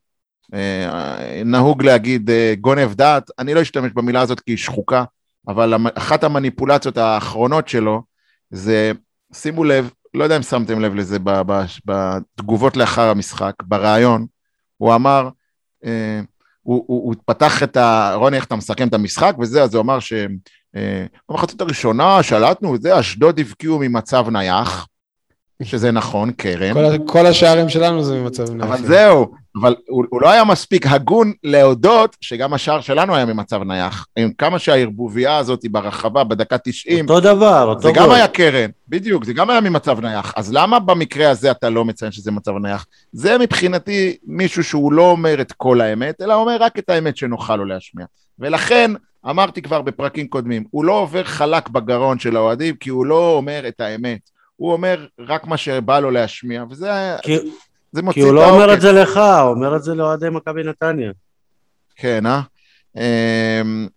נהוג 1.44 1.82
להגיד 1.82 2.30
אה, 2.30 2.54
גונב 2.60 2.94
דעת, 2.94 3.30
אני 3.38 3.54
לא 3.54 3.62
אשתמש 3.62 3.92
במילה 3.92 4.20
הזאת 4.20 4.40
כי 4.40 4.52
היא 4.52 4.58
שחוקה, 4.58 5.04
אבל 5.48 5.74
אחת 5.94 6.24
המניפולציות 6.24 6.96
האחרונות 6.96 7.68
שלו 7.68 8.02
זה, 8.50 8.92
שימו 9.32 9.64
לב, 9.64 9.90
לא 10.14 10.24
יודע 10.24 10.36
אם 10.36 10.42
שמתם 10.42 10.80
לב 10.80 10.94
לזה 10.94 11.18
בתגובות 11.86 12.76
לאחר 12.76 13.10
המשחק, 13.10 13.52
בריאיון, 13.62 14.26
הוא 14.76 14.94
אמר, 14.94 15.28
אה, 15.84 16.20
הוא, 16.62 16.84
הוא, 16.86 17.06
הוא 17.06 17.14
פתח 17.26 17.62
את 17.62 17.76
ה... 17.76 18.14
רוני, 18.14 18.36
איך 18.36 18.44
אתה 18.44 18.56
מסכם 18.56 18.88
את 18.88 18.94
המשחק 18.94 19.36
וזה, 19.40 19.62
אז 19.62 19.74
הוא 19.74 19.82
אמר 19.82 20.00
ש... 20.00 20.12
אה, 20.76 21.06
הראשונה 21.60 22.22
שלטנו 22.22 22.72
וזה, 22.72 23.00
אשדוד 23.00 23.38
הבקיעו 23.38 23.78
ממצב 23.78 24.26
נייח, 24.30 24.88
שזה 25.62 25.90
נכון, 25.90 26.32
קרן. 26.32 26.74
כל 26.74 26.98
כל 27.06 27.26
השערים 27.26 27.68
שלנו 27.68 28.04
זה 28.04 28.20
ממצב 28.20 28.42
אבל 28.42 28.54
נייחים. 28.54 28.86
זהו, 28.86 29.34
אבל 29.60 29.74
הוא, 29.88 30.04
הוא 30.10 30.22
לא 30.22 30.30
היה 30.30 30.44
מספיק 30.44 30.86
הגון 30.86 31.32
להודות 31.44 32.16
שגם 32.20 32.54
השער 32.54 32.80
שלנו 32.80 33.14
היה 33.14 33.24
ממצב 33.24 33.62
נייח. 33.62 34.06
עם 34.16 34.32
כמה 34.38 34.58
שהערבוביה 34.58 35.36
הזאת 35.36 35.60
ברחבה 35.70 36.24
בדקה 36.24 36.58
90, 36.58 37.04
אותו 37.08 37.20
דבר, 37.20 37.64
אותו 37.68 37.80
זה 37.80 37.92
גם. 37.94 38.10
היה 38.10 38.28
קרן, 38.28 38.70
בדיוק, 38.88 39.24
זה 39.24 39.32
גם 39.32 39.50
היה 39.50 39.60
ממצב 39.60 40.00
נייח. 40.00 40.32
אז 40.36 40.52
למה 40.52 40.78
במקרה 40.78 41.30
הזה 41.30 41.50
אתה 41.50 41.70
לא 41.70 41.84
מציין 41.84 42.12
שזה 42.12 42.30
מצב 42.30 42.52
נייח? 42.62 42.86
זה 43.12 43.38
מבחינתי 43.38 44.16
מישהו 44.26 44.64
שהוא 44.64 44.92
לא 44.92 45.10
אומר 45.10 45.40
את 45.40 45.52
כל 45.52 45.80
האמת, 45.80 46.20
אלא 46.20 46.34
אומר 46.34 46.56
רק 46.60 46.78
את 46.78 46.90
האמת 46.90 47.16
שנוכל 47.16 47.56
לו 47.56 47.64
להשמיע. 47.64 48.06
ולכן, 48.38 48.90
אמרתי 49.30 49.62
כבר 49.62 49.82
בפרקים 49.82 50.28
קודמים, 50.28 50.64
הוא 50.70 50.84
לא 50.84 50.92
עובר 50.92 51.24
חלק 51.24 51.68
בגרון 51.68 52.18
של 52.18 52.36
האוהדים, 52.36 52.74
כי 52.76 52.90
הוא 52.90 53.06
לא 53.06 53.30
אומר 53.36 53.68
את 53.68 53.80
האמת. 53.80 54.20
הוא 54.56 54.72
אומר 54.72 55.06
רק 55.28 55.46
מה 55.46 55.56
שבא 55.56 56.00
לו 56.00 56.10
להשמיע, 56.10 56.64
וזה 56.70 56.90
כי- 57.22 57.38
זה 57.94 58.00
כי 58.00 58.04
מוציא 58.04 58.22
הוא 58.22 58.30
את 58.30 58.34
לא 58.34 58.50
אומר. 58.50 58.74
את 58.74 58.80
זה 58.80 58.92
לך, 58.92 59.16
הוא 59.16 59.50
אומר 59.50 59.76
את 59.76 59.82
זה 59.82 59.94
לאוהדי 59.94 60.30
מכבי 60.30 60.62
נתניה. 60.62 61.12
כן, 61.96 62.26
אה? 62.26 62.40
אמ, 62.96 63.88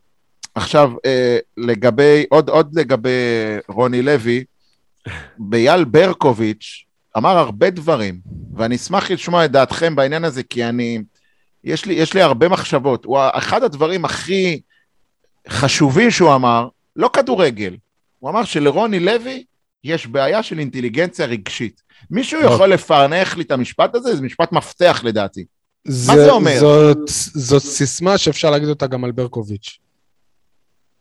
עכשיו, 0.55 0.91
אה, 1.05 1.37
לגבי, 1.57 2.25
עוד, 2.29 2.49
עוד 2.49 2.79
לגבי 2.79 3.09
רוני 3.67 4.01
לוי, 4.01 4.43
בייל 5.37 5.83
ברקוביץ' 5.83 6.85
אמר 7.17 7.37
הרבה 7.37 7.69
דברים, 7.69 8.19
ואני 8.55 8.75
אשמח 8.75 9.11
לשמוע 9.11 9.45
את 9.45 9.51
דעתכם 9.51 9.95
בעניין 9.95 10.23
הזה, 10.23 10.43
כי 10.43 10.65
אני, 10.65 10.99
יש 11.63 11.85
לי, 11.85 11.93
יש 11.93 12.13
לי 12.13 12.21
הרבה 12.21 12.49
מחשבות. 12.49 13.05
הוא 13.05 13.19
אחד 13.33 13.63
הדברים 13.63 14.05
הכי 14.05 14.61
חשובים 15.49 16.11
שהוא 16.11 16.35
אמר, 16.35 16.67
לא 16.95 17.09
כדורגל, 17.13 17.75
הוא 18.19 18.29
אמר 18.29 18.43
שלרוני 18.43 18.99
לוי 18.99 19.43
יש 19.83 20.07
בעיה 20.07 20.43
של 20.43 20.59
אינטליגנציה 20.59 21.25
רגשית. 21.25 21.81
מישהו. 22.11 22.41
יכול 22.41 22.69
לפענח 22.73 23.37
לי 23.37 23.43
את 23.43 23.51
המשפט 23.51 23.95
הזה? 23.95 24.15
זה 24.15 24.21
משפט 24.21 24.51
מפתח 24.51 25.01
לדעתי. 25.03 25.45
זה, 25.87 26.13
זה 26.13 26.31
אומר? 26.31 26.59
זאת, 26.59 26.97
זאת 27.33 27.61
סיסמה 27.61 28.17
שאפשר 28.17 28.49
להגיד 28.51 28.69
אותה 28.69 28.87
גם 28.87 29.03
על 29.03 29.11
ברקוביץ'. 29.11 29.77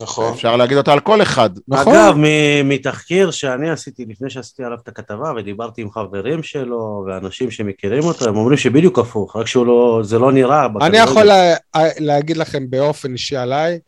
נכון. 0.02 0.32
אפשר 0.32 0.56
להגיד 0.56 0.76
אותה 0.76 0.92
על 0.92 1.00
כל 1.00 1.22
אחד. 1.22 1.50
נכון. 1.68 1.94
אגב, 1.94 2.14
מ- 2.16 2.68
מתחקיר 2.68 3.30
שאני 3.30 3.70
עשיתי 3.70 4.04
לפני 4.08 4.30
שעשיתי 4.30 4.64
עליו 4.64 4.78
את 4.82 4.88
הכתבה, 4.88 5.32
ודיברתי 5.36 5.82
עם 5.82 5.90
חברים 5.90 6.42
שלו 6.42 7.04
ואנשים 7.06 7.50
שמכירים 7.50 8.04
אותו, 8.04 8.28
הם 8.28 8.36
אומרים 8.36 8.56
שבדיוק 8.56 8.98
הפוך, 8.98 9.36
רק 9.36 9.46
שהוא 9.46 9.66
לא, 9.66 10.00
זה 10.04 10.18
לא 10.18 10.32
נראה. 10.32 10.66
אני. 10.80 10.98
יכול 10.98 11.22
לה, 11.22 11.54
להגיד 11.98 12.36
לכם 12.36 12.70
באופן 12.70 13.12
אישי 13.12 13.36
עליי, 13.36 13.78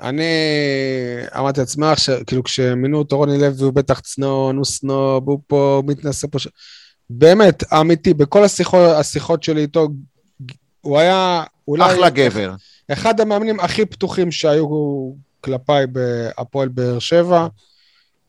אני 0.00 0.24
אמרתי 1.38 1.60
לעצמי, 1.60 1.86
כאילו 2.26 2.44
כשמינו 2.44 2.98
אותו 2.98 3.16
רוני 3.16 3.38
לוי, 3.38 3.64
הוא 3.64 3.72
בטח 3.72 4.00
צנון, 4.00 4.56
הוא 4.56 4.64
סנוב, 4.64 5.28
הוא 5.28 5.38
פה, 5.46 5.80
הוא 5.82 5.90
מתנשא 5.90 6.26
פה. 6.30 6.38
ש... 6.38 6.48
באמת, 7.10 7.72
אמיתי, 7.72 8.14
בכל 8.14 8.44
השיחות, 8.44 8.96
השיחות 8.96 9.42
שלי 9.42 9.60
איתו, 9.60 9.88
הוא 10.80 10.98
היה 10.98 11.44
אולי... 11.68 11.92
אחלה 11.92 12.10
גבר. 12.10 12.54
אחד 12.92 13.20
המאמנים 13.20 13.60
הכי 13.60 13.86
פתוחים 13.86 14.32
שהיו 14.32 14.66
כלפיי 15.40 15.86
בהפועל 15.86 16.68
באר 16.68 16.98
שבע. 16.98 17.46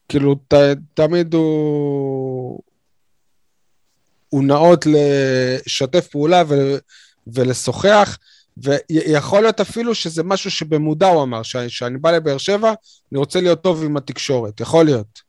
כאילו, 0.09 0.35
ת, 0.47 0.53
תמיד 0.93 1.33
הוא... 1.33 2.59
הוא 4.29 4.43
נאות 4.43 4.85
לשתף 4.85 6.07
פעולה 6.07 6.43
ו, 6.47 6.77
ולשוחח, 7.27 8.17
ויכול 8.57 9.41
להיות 9.41 9.61
אפילו 9.61 9.95
שזה 9.95 10.23
משהו 10.23 10.51
שבמודע 10.51 11.07
הוא 11.07 11.23
אמר, 11.23 11.43
שאני 11.43 11.97
בא 11.97 12.11
לבאר 12.11 12.37
שבע, 12.37 12.73
אני 13.11 13.19
רוצה 13.19 13.41
להיות 13.41 13.61
טוב 13.61 13.83
עם 13.83 13.97
התקשורת, 13.97 14.59
יכול 14.59 14.85
להיות. 14.85 15.21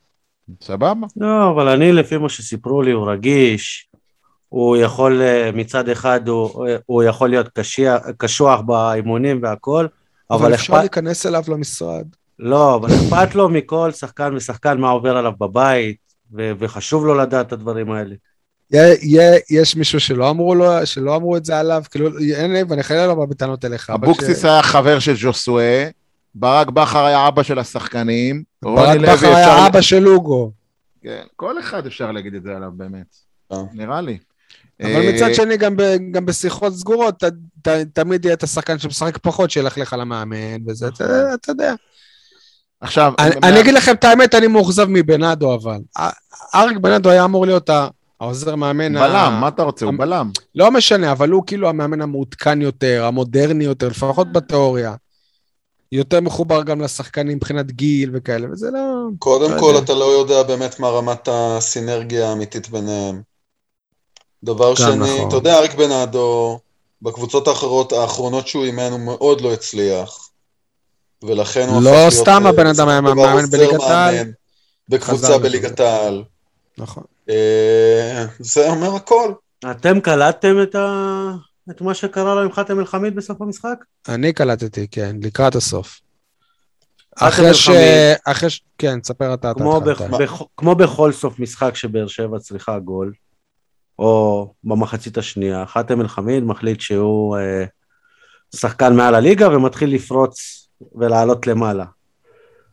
סבבה? 0.63 1.07
לא, 1.17 1.51
אבל 1.51 1.69
אני, 1.69 1.93
לפי 1.93 2.17
מה 2.17 2.29
שסיפרו 2.29 2.83
לי, 2.83 2.91
הוא 2.91 3.11
רגיש, 3.11 3.89
הוא 4.49 4.77
יכול, 4.77 5.23
אה, 5.23 5.51
מצד 5.55 5.89
אחד, 5.89 6.29
הוא, 6.29 6.67
הוא 6.87 7.03
יכול 7.03 7.31
להיות 7.31 7.49
קשיח, 7.49 8.03
קשוח 8.17 8.61
באימונים 8.61 9.43
והכל, 9.43 9.87
אבל, 10.31 10.41
אבל 10.41 10.55
אפשר 10.55 10.73
אכפת, 10.73 10.81
להיכנס 10.81 11.27
אליו 11.27 11.43
למשרד. 11.49 12.07
לא, 12.39 12.75
אבל 12.75 12.89
אכפת 12.89 13.35
לו 13.35 13.49
מכל 13.49 13.93
שחקן 13.93 14.35
ושחקן 14.37 14.79
מה 14.79 14.91
עובר 14.91 15.17
עליו 15.17 15.33
בבית, 15.41 15.97
ו- 16.33 16.53
וחשוב 16.59 17.07
לו 17.07 17.15
לדעת 17.15 17.47
את 17.47 17.53
הדברים 17.53 17.91
האלה. 17.91 18.15
יש 19.51 19.77
מישהו 19.77 20.01
שלא 20.01 20.31
אמרו 20.31 20.55
לו, 20.55 20.87
שלא 20.87 21.17
אמרו 21.17 21.37
את 21.37 21.45
זה 21.45 21.59
עליו, 21.59 21.83
כאילו, 21.91 22.09
אין 22.35 22.53
לי, 22.53 22.63
ואני 22.69 22.83
חייב 22.83 23.09
לא 23.09 23.15
בא 23.15 23.25
בטענות 23.25 23.65
אליך. 23.65 23.91
אבוקסיס 23.91 24.43
ש- 24.43 24.45
היה 24.45 24.63
חבר 24.63 24.99
של 24.99 25.17
ז'וסואה, 25.17 25.89
ברק 26.35 26.71
בכר 26.71 27.05
היה 27.05 27.29
אבא 27.29 27.43
של 27.43 27.59
השחקנים, 27.59 28.43
ברק 28.63 28.99
בכר 29.01 29.27
היה 29.35 29.55
אפשר... 29.55 29.67
אבא 29.67 29.81
של 29.81 29.99
לוגו. 29.99 30.51
כן, 31.03 31.23
כל 31.37 31.59
אחד 31.59 31.87
אפשר 31.87 32.13
להגיד 32.13 32.35
את 32.35 32.43
זה 32.43 32.57
עליו 32.57 32.71
באמת, 32.77 33.17
אה. 33.53 33.59
נראה 33.73 34.01
לי. 34.01 34.19
אבל 34.83 34.91
אה, 34.91 35.13
מצד 35.15 35.35
שני, 35.35 35.57
גם, 35.57 35.77
ב, 35.77 35.83
גם 36.13 36.27
בשיחות 36.27 36.75
סגורות, 36.75 37.25
ת, 37.25 37.31
ת, 37.63 37.69
תמיד 37.93 38.25
יהיה 38.25 38.35
את 38.35 38.43
השחקן 38.43 38.79
שמשחק 38.79 39.19
פחות, 39.19 39.51
שילכלך 39.51 39.93
על 39.93 40.01
המאמן, 40.01 40.57
וזה, 40.67 40.89
אתה, 40.89 41.05
אתה 41.35 41.51
יודע. 41.51 41.75
עכשיו, 42.81 43.13
אני, 43.19 43.35
מה- 43.43 43.49
אני 43.49 43.61
אגיד 43.61 43.75
לכם 43.75 43.93
את 43.95 44.05
האמת, 44.05 44.35
אני 44.35 44.47
מאוכזב 44.47 44.87
מבנאדו, 44.89 45.55
אבל. 45.55 45.79
א- 45.99 46.09
אריק 46.55 46.79
בנאדו 46.79 47.11
היה 47.11 47.25
אמור 47.25 47.47
להיות 47.47 47.71
ה- 47.71 47.89
העוזר 48.25 48.55
מאמן. 48.55 48.97
ה- 48.97 49.01
בלם, 49.09 49.39
מה 49.41 49.49
אתה 49.49 49.63
רוצה? 49.63 49.87
הוא 49.87 49.95
בלם. 49.99 50.31
לא 50.55 50.71
משנה, 50.71 51.13
אבל 51.13 51.31
הוא 51.31 51.43
כאילו 51.47 51.69
המאמן 51.69 52.03
המעודכן 52.03 52.63
יותר, 52.63 53.05
המודרני 53.05 53.65
יותר, 53.65 53.89
לפחות 53.89 54.33
בתיאוריה. 54.33 54.95
יותר 55.93 56.21
מחובר 56.21 56.63
גם 56.63 56.81
לשחקנים 56.81 57.37
מבחינת 57.37 57.71
גיל 57.71 58.11
וכאלה, 58.13 58.47
וזה 58.53 58.71
לא... 58.71 58.81
קודם 59.19 59.55
לא 59.55 59.61
כל, 59.61 59.67
יודע. 59.67 59.79
אתה 59.85 59.95
לא 59.95 60.05
יודע 60.05 60.43
באמת 60.43 60.81
מה 60.81 60.89
רמת 60.89 61.29
הסינרגיה 61.33 62.29
האמיתית 62.29 62.69
ביניהם. 62.69 63.23
דבר 64.45 64.71
גם 64.71 64.77
שני, 64.77 65.15
נכון. 65.17 65.29
אתה 65.29 65.37
יודע, 65.37 65.59
אריק 65.59 65.75
בנאדו, 65.75 66.59
בקבוצות 67.03 67.49
האחרות, 67.49 67.93
האחרונות 67.93 68.49
שהוא 68.49 68.65
אימן, 68.65 68.89
הוא 68.91 69.01
מאוד 69.01 69.41
לא 69.41 69.53
הצליח. 69.53 70.29
ולכן 71.23 71.69
הוא 71.69 71.83
לא. 71.83 72.11
סתם 72.11 72.43
אה, 72.45 72.51
הבן 72.51 72.67
אדם 72.67 72.89
היה 72.89 73.01
מאמן 73.01 73.47
בליגת 73.51 73.81
העל. 73.81 74.33
בקבוצה 74.89 75.39
בליגת 75.39 75.81
העל. 75.81 76.23
נכון. 76.79 77.05
אה, 77.31 78.25
זה 78.39 78.71
אומר 78.71 78.95
הכל. 78.95 79.33
אתם 79.71 80.01
קלטתם 80.01 80.63
את, 80.63 80.75
ה... 80.75 81.31
את 81.71 81.81
מה 81.81 81.95
שקרה 81.95 82.35
לו 82.35 82.43
עם 82.43 82.53
חתם 82.53 82.81
אל-חמיד 82.81 83.15
בסוף 83.17 83.41
המשחק? 83.41 83.85
אני 84.09 84.33
קלטתי, 84.33 84.89
כן, 84.91 85.17
לקראת 85.23 85.55
הסוף. 85.55 86.01
אחרי 87.21 87.55
ש... 87.55 87.71
אחרי 88.25 88.51
ש... 88.51 88.63
כן, 88.79 89.01
תספר 89.01 89.35
אתה. 89.35 89.51
אתה 89.51 89.61
כמו, 89.61 89.77
התחלת. 89.77 90.11
בכ... 90.11 90.21
בכ... 90.21 90.43
כמו 90.57 90.75
בכל 90.75 91.13
סוף 91.13 91.39
משחק 91.39 91.77
שבאר 91.77 92.07
שבע 92.07 92.39
צריכה 92.39 92.79
גול, 92.79 93.13
או 93.99 94.53
במחצית 94.65 95.19
השנייה, 95.19 95.67
חתם 95.67 96.01
אל-חמיד 96.01 96.45
מחליט 96.45 96.81
שהוא 96.81 97.37
אה, 97.37 97.65
שחקן 98.57 98.97
מעל 98.97 99.15
הליגה 99.15 99.57
ומתחיל 99.57 99.95
לפרוץ 99.95 100.69
ולעלות 100.95 101.47
למעלה. 101.47 101.85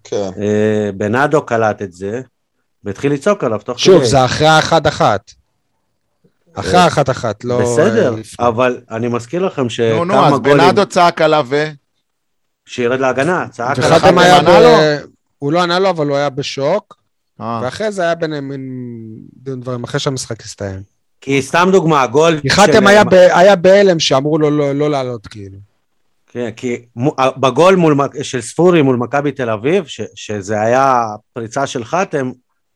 כן. 0.04 0.30
אה, 0.41 0.89
בנאדו 0.97 1.45
קלט 1.45 1.82
את 1.82 1.93
זה, 1.93 2.22
והתחיל 2.84 3.14
לצעוק 3.14 3.44
עליו 3.44 3.60
תוך 3.60 3.80
שוב, 3.80 3.98
כדי. 3.98 4.06
זה 4.06 4.26
אחרי 4.26 4.48
האחת-אחת. 4.48 5.32
אחרי 6.54 6.76
אה, 6.76 6.84
האחת-אחת, 6.84 7.44
לא... 7.44 7.62
בסדר, 7.62 8.14
אה, 8.14 8.20
לפני. 8.20 8.48
אבל 8.48 8.82
אני 8.92 9.08
מזכיר 9.08 9.46
לכם 9.46 9.62
נו, 9.64 9.70
שכמה 9.70 10.04
נו, 10.06 10.26
אז 10.26 10.34
גולים, 10.34 10.58
בנאדו 10.58 10.86
צעק 10.86 11.22
עליו 11.22 11.46
ו... 11.50 11.66
שירד 12.66 13.00
להגנה, 13.00 13.48
צעק 13.52 13.78
עליו. 13.80 13.92
וחתם 13.92 14.18
היה 14.18 14.42
ב... 14.42 14.46
לו? 14.48 14.78
הוא 15.40 15.52
לא 15.52 15.64
ענה 15.64 15.80
לו, 15.80 15.90
אבל 15.90 16.08
הוא 16.08 16.18
היה 16.18 16.30
בשוק, 16.30 16.98
אה, 17.42 17.60
ואחרי 17.64 17.92
זה 17.92 18.02
היה 18.02 18.16
ביניהם 18.16 18.48
מין 18.50 18.62
דין 19.34 19.62
דברים, 19.62 19.84
אחרי 19.84 20.00
שהמשחק 20.00 20.42
הסתיים. 20.42 20.82
כי 21.22 21.42
סתם 21.42 21.70
דוגמה, 21.72 22.02
הגול... 22.02 22.40
כי 22.42 22.50
חתם 22.50 22.72
של- 22.72 22.88
היה 23.34 23.56
בהלם 23.56 24.00
שאמרו 24.00 24.38
לו 24.38 24.50
לא- 24.50 24.76
לא 24.76 24.90
לעלות, 24.90 25.28
כאילו. 25.28 25.58
כן, 26.28 26.50
כי 26.56 26.82
בגול 27.38 27.78
של 28.22 28.42
ספורי 28.42 28.82
מול 28.82 28.96
מכבי 28.96 29.32
תל 29.32 29.50
אביב, 29.50 29.86
ש, 29.88 30.02
שזה 30.16 30.62
היה 30.62 31.06
פריצה 31.34 31.68
של 31.68 31.84
חתם, 31.84 32.32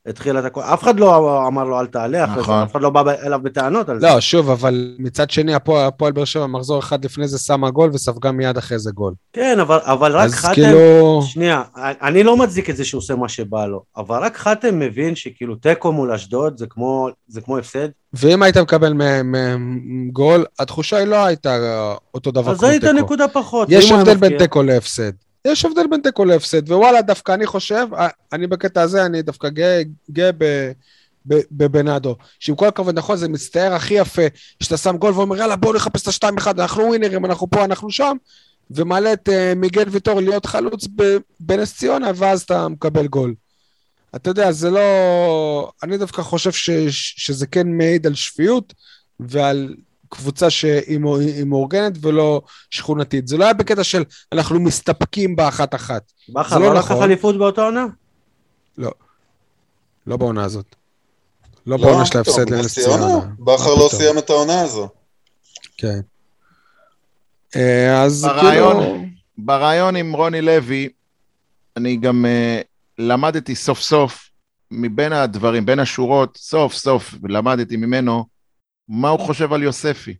התחיל 0.06 0.38
את 0.38 0.44
הכל, 0.44 0.60
אף 0.60 0.82
אחד 0.82 1.00
לא 1.00 1.46
אמר 1.46 1.64
לו 1.64 1.80
אל 1.80 1.86
תעלה, 1.86 2.24
אחרי 2.24 2.42
נכון. 2.42 2.58
זה, 2.58 2.62
אף 2.62 2.72
אחד 2.72 2.82
לא 2.82 2.90
בא 2.90 3.12
אליו 3.22 3.40
בטענות 3.42 3.88
על 3.88 4.00
זה. 4.00 4.06
לא, 4.06 4.20
שוב, 4.20 4.50
אבל 4.50 4.94
מצד 4.98 5.30
שני, 5.30 5.54
הפועל 5.54 5.86
הפועל 5.86 6.12
באר 6.12 6.24
שבע, 6.24 6.46
מחזור 6.46 6.78
אחד 6.78 7.04
לפני 7.04 7.28
זה 7.28 7.38
שמה 7.38 7.70
גול 7.70 7.90
וספגה 7.92 8.32
מיד 8.32 8.56
אחרי 8.56 8.78
זה 8.78 8.90
גול. 8.90 9.14
כן, 9.32 9.60
אבל, 9.60 9.78
אבל 9.82 10.12
רק 10.12 10.24
אז 10.24 10.34
חתם, 10.34 10.54
כאילו... 10.54 11.20
שנייה, 11.24 11.62
אני 11.76 12.22
לא 12.22 12.36
מצדיק 12.36 12.70
את 12.70 12.76
זה 12.76 12.84
שהוא 12.84 12.98
עושה 12.98 13.14
מה 13.14 13.28
שבא 13.28 13.66
לו, 13.66 13.82
אבל 13.96 14.22
רק 14.22 14.36
חתם 14.36 14.78
מבין 14.78 15.14
שכאילו 15.16 15.54
תיקו 15.54 15.92
מול 15.92 16.12
אשדוד 16.12 16.58
זה 16.58 16.66
כמו, 16.66 17.08
זה 17.28 17.40
כמו 17.40 17.58
הפסד, 17.58 17.88
ואם 18.12 18.42
היית 18.42 18.56
מקבל 18.56 18.92
מ- 18.92 19.32
מ- 19.32 20.10
גול, 20.10 20.44
התחושה 20.58 20.96
היא 20.96 21.06
לא 21.06 21.24
הייתה 21.24 21.56
אותו 22.14 22.30
דבר 22.30 22.50
אז 22.50 22.58
כמו 22.58 22.68
היית 22.68 22.84
תיקו. 22.84 22.94
נקודה 22.94 23.28
פחות. 23.28 23.68
יש 23.70 23.92
הבדל 23.92 24.16
בין 24.16 24.38
תיקו 24.38 24.62
להפסד. 24.62 25.12
יש 25.46 25.64
הבדל 25.64 25.86
בין 25.90 26.00
תיקו 26.00 26.24
להפסד, 26.24 26.70
ווואלה, 26.70 27.02
דווקא 27.02 27.32
אני 27.34 27.46
חושב, 27.46 27.86
אה, 27.94 28.08
אני 28.32 28.46
בקטע 28.46 28.82
הזה, 28.82 29.06
אני 29.06 29.22
דווקא 29.22 29.48
גאה, 29.48 29.82
גאה 30.10 30.30
בבנאדו. 31.26 32.16
שעם 32.40 32.56
כל 32.56 32.68
הכבוד, 32.68 32.98
נכון, 32.98 33.16
זה 33.16 33.28
מצטייר 33.28 33.72
הכי 33.72 33.94
יפה, 33.94 34.22
שאתה 34.62 34.76
שם 34.76 34.96
גול 34.96 35.12
ואומר, 35.12 35.36
יאללה, 35.36 35.56
בואו 35.56 35.74
נחפש 35.74 36.02
את 36.02 36.08
השתיים 36.08 36.38
אחד, 36.38 36.60
אנחנו 36.60 36.82
ווינרים, 36.82 37.24
אנחנו 37.24 37.50
פה, 37.50 37.64
אנחנו 37.64 37.90
שם, 37.90 38.16
ומעלה 38.70 39.12
את 39.12 39.28
אה, 39.28 39.52
מיגל 39.56 39.88
ויטור 39.88 40.20
להיות 40.20 40.46
חלוץ 40.46 40.84
בנס 41.40 41.76
ציונה, 41.76 42.10
ואז 42.14 42.42
אתה 42.42 42.68
מקבל 42.68 43.06
גול. 43.06 43.34
אתה 44.16 44.30
יודע, 44.30 44.52
זה 44.52 44.70
לא... 44.70 45.70
אני 45.82 45.98
דווקא 45.98 46.22
חושב 46.22 46.52
ש... 46.52 46.70
שזה 46.90 47.46
כן 47.46 47.68
מעיד 47.68 48.06
על 48.06 48.14
שפיות 48.14 48.74
ועל 49.20 49.74
קבוצה 50.08 50.50
שהיא 50.50 50.98
מאו- 50.98 51.18
היא 51.18 51.44
מאורגנת 51.44 51.92
ולא 52.00 52.42
שכונתית. 52.70 53.28
זה 53.28 53.36
לא 53.36 53.44
היה 53.44 53.52
בקטע 53.52 53.84
של 53.84 54.04
אנחנו 54.32 54.60
מסתפקים 54.60 55.36
באחת-אחת. 55.36 56.12
בכר 56.28 56.58
לא 56.58 56.66
לא 56.66 56.74
לקח 56.74 56.90
נכון. 56.90 57.02
אליפות 57.02 57.38
באותה 57.38 57.62
עונה? 57.62 57.86
לא 60.06 60.16
בעונה 60.16 60.44
הזאת. 60.44 60.74
לא 61.66 61.76
בעונה 61.76 62.06
של 62.06 62.18
ההפסד 62.18 62.44
טוב, 62.44 62.52
לנס 62.54 62.64
נס 62.64 62.78
ציונה? 62.84 63.18
בכר 63.38 63.74
לא. 63.74 63.88
סיים 63.92 64.18
את 64.18 64.30
העונה 64.30 64.60
הזו. 64.60 64.88
כן. 65.76 66.00
אה, 67.56 68.02
אז 68.02 68.24
ברעיון- 68.24 68.82
כאילו... 68.82 69.04
ברעיון 69.38 69.96
עם 69.96 70.12
רוני 70.12 70.42
לוי, 70.42 70.88
אני 71.76 71.96
גם 71.96 72.24
uh, 72.24 72.64
למדתי 72.98 73.54
סוף 73.54 73.80
סוף, 73.80 74.30
מבין 74.70 75.12
הדברים, 75.12 75.66
בין 75.66 75.78
השורות, 75.78 76.36
סוף 76.40 76.74
סוף 76.74 77.14
למדתי 77.28 77.76
ממנו 77.76 78.24
מה 78.88 79.08
הוא 79.08 79.20
חושב 79.20 79.52
על 79.52 79.62
יוספי. 79.62 80.14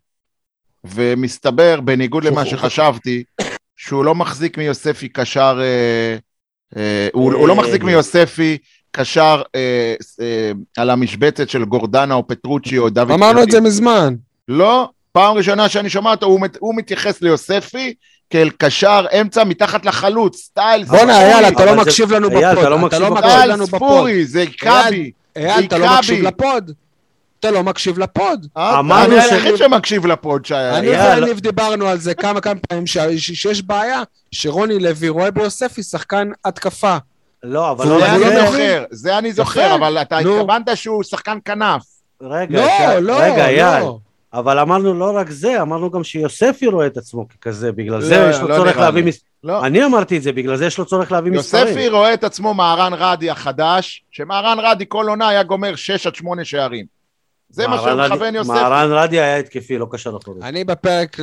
ומסתבר, 0.84 1.80
בניגוד 1.80 2.24
למה 2.24 2.44
שחשבתי, 2.46 3.24
שהוא 3.76 4.04
לא 4.04 4.14
מחזיק 4.14 4.58
מיוספי 4.58 5.08
קשר, 5.08 5.60
אה, 5.62 6.16
אה, 6.76 7.08
הוא, 7.12 7.32
הוא 7.34 7.48
לא 7.48 7.54
מחזיק 7.56 7.82
מיוספי 7.82 8.58
קשר 8.90 9.42
אה, 9.54 9.94
אה, 10.20 10.50
על 10.76 10.90
המשבצת 10.90 11.48
של 11.48 11.64
גורדנה 11.64 12.14
או 12.14 12.26
פטרוצ'י 12.26 12.78
או 12.78 12.88
דוד 12.90 13.10
אמרנו 13.10 13.42
את. 13.42 13.50
זה 13.50 13.60
מזמן. 13.60 14.14
לא, 14.48 14.88
פעם 15.12 15.36
ראשונה 15.36 15.68
שאני 15.68 15.90
שומע 15.90 16.10
אותו, 16.10 16.26
הוא, 16.26 16.40
מת- 16.40 16.56
הוא 16.60 16.74
מתייחס 16.76 17.22
ליוספי 17.22 17.94
כאל 18.30 18.50
קשר 18.58 19.06
אמצע 19.20 19.44
מתחת 19.44 19.86
לחלוץ, 19.86 20.36
סטייל 20.36 20.84
בואנה, 20.84 21.12
ספורי, 21.14 21.34
אייל, 21.34 21.44
אתה 21.54 21.64
לא 21.64 21.74
מקשיב 21.76 22.12
לנו 22.12 22.30
ב 22.30 22.33
pod. 22.33 22.42
אתה 22.44 22.68
לא 22.68 22.76
אתה 22.76 22.84
מקשיב 22.84 23.00
לא 23.02 23.08
ב 23.08 23.10
pod. 23.10 23.18
מקשיב 23.18 23.30
סטייל 23.36 23.50
לנו 23.52 23.66
ב 23.66 23.69
pod. 23.69 23.78
ספורי, 23.78 24.24
זה 24.24 24.44
מכבי. 24.44 25.10
אייל, 25.36 25.64
אתה 25.64 25.78
לא. 25.78 25.96
מקשיב 25.96 26.24
לפוד. 26.24 26.72
אתה 27.40 27.50
לא 27.50 27.62
מקשיב 27.62 27.98
לפוד. 27.98 28.46
אה, 28.56 28.78
אמרנו 28.78 29.14
אני 29.16 29.22
ש- 29.22 29.32
היחיד 29.32 29.56
שמקשיב 29.56 30.06
ל 30.06 30.14
pod, 30.14 30.46
שי. 30.46 30.54
אני. 30.54 30.88
ואניב 30.88 31.40
דיברנו 31.40 31.86
על 31.86 31.98
זה 31.98 32.14
כמה 32.14 32.40
כמה 32.40 32.60
פעמים, 32.68 32.86
שיש 33.16 33.62
בעיה 33.62 34.02
שרוני 34.32 34.78
לוי 34.78 35.08
רואה 35.08 35.30
ביוספי 35.30 35.82
שחקן 35.82 36.30
התקפה. 36.44 36.96
לא, 37.42 37.70
אבל 37.70 37.88
לא 37.88 38.00
זה 38.00 38.18
לא 38.18 38.26
אני. 38.26 38.46
זוכר, 38.46 38.84
זה 38.90 39.18
אני 39.18 39.32
זוכר. 39.32 39.74
אבל 39.74 39.98
אתה. 39.98 40.18
התכוונת 40.18 40.76
שהוא 40.76 41.02
שחקן 41.02 41.38
כנף. 41.44 41.82
רגע, 42.22 42.60
לא, 42.60 42.98
לא, 42.98 43.16
רגע, 43.20 43.46
אייל. 43.48 43.80
לא. 43.80 43.98
אבל 44.34 44.58
אמרנו 44.58 44.94
לא 44.94 45.16
רק 45.16 45.30
זה, 45.30 45.62
אמרנו 45.62 45.90
גם 45.90 46.04
שיוספי 46.04 46.66
רואה 46.66 46.86
את 46.86 46.96
עצמו 46.96 47.26
ככזה, 47.28 47.72
בגלל 47.72 48.00
זה 48.00 48.18
לא, 48.20 48.30
יש 48.30 48.40
לו 48.40 48.48
לא 48.48 48.56
צורך 48.56 48.76
להביא 48.76 49.02
לי. 49.02 49.08
מס... 49.08 49.20
לא. 49.44 49.66
אני 49.66 49.84
אמרתי 49.84 50.16
את 50.16 50.22
זה, 50.22 50.32
בגלל 50.32 50.56
זה 50.56 50.66
יש 50.66 50.78
לו 50.78 50.84
צורך 50.84 51.12
להביא 51.12 51.32
מספרים. 51.32 51.66
יוספי 51.66 51.88
רואה 51.88 52.14
את 52.14 52.24
עצמו 52.24 52.54
מהרן 52.54 52.92
רדי 52.94 53.30
החדש, 53.30 54.04
שמהרן 54.10 54.58
רדי 54.60 54.84
כל 54.88 55.08
עונה 55.08 55.28
היה 55.28 55.42
גומר 55.42 55.74
6 55.76 56.06
עד 56.06 56.14
8 56.14 56.44
שערים. 56.44 56.95
זה 57.56 57.66
מה 57.66 57.78
שמכוון 57.78 58.34
יוספי. 58.34 58.52
מהרן 58.52 58.92
רדי 58.92 59.20
היה 59.20 59.36
התקפי, 59.36 59.78
לא 59.78 59.86
קשר 59.92 60.16
אחורי. 60.22 60.40
אני 60.42 60.64
בפרק, 60.64 61.16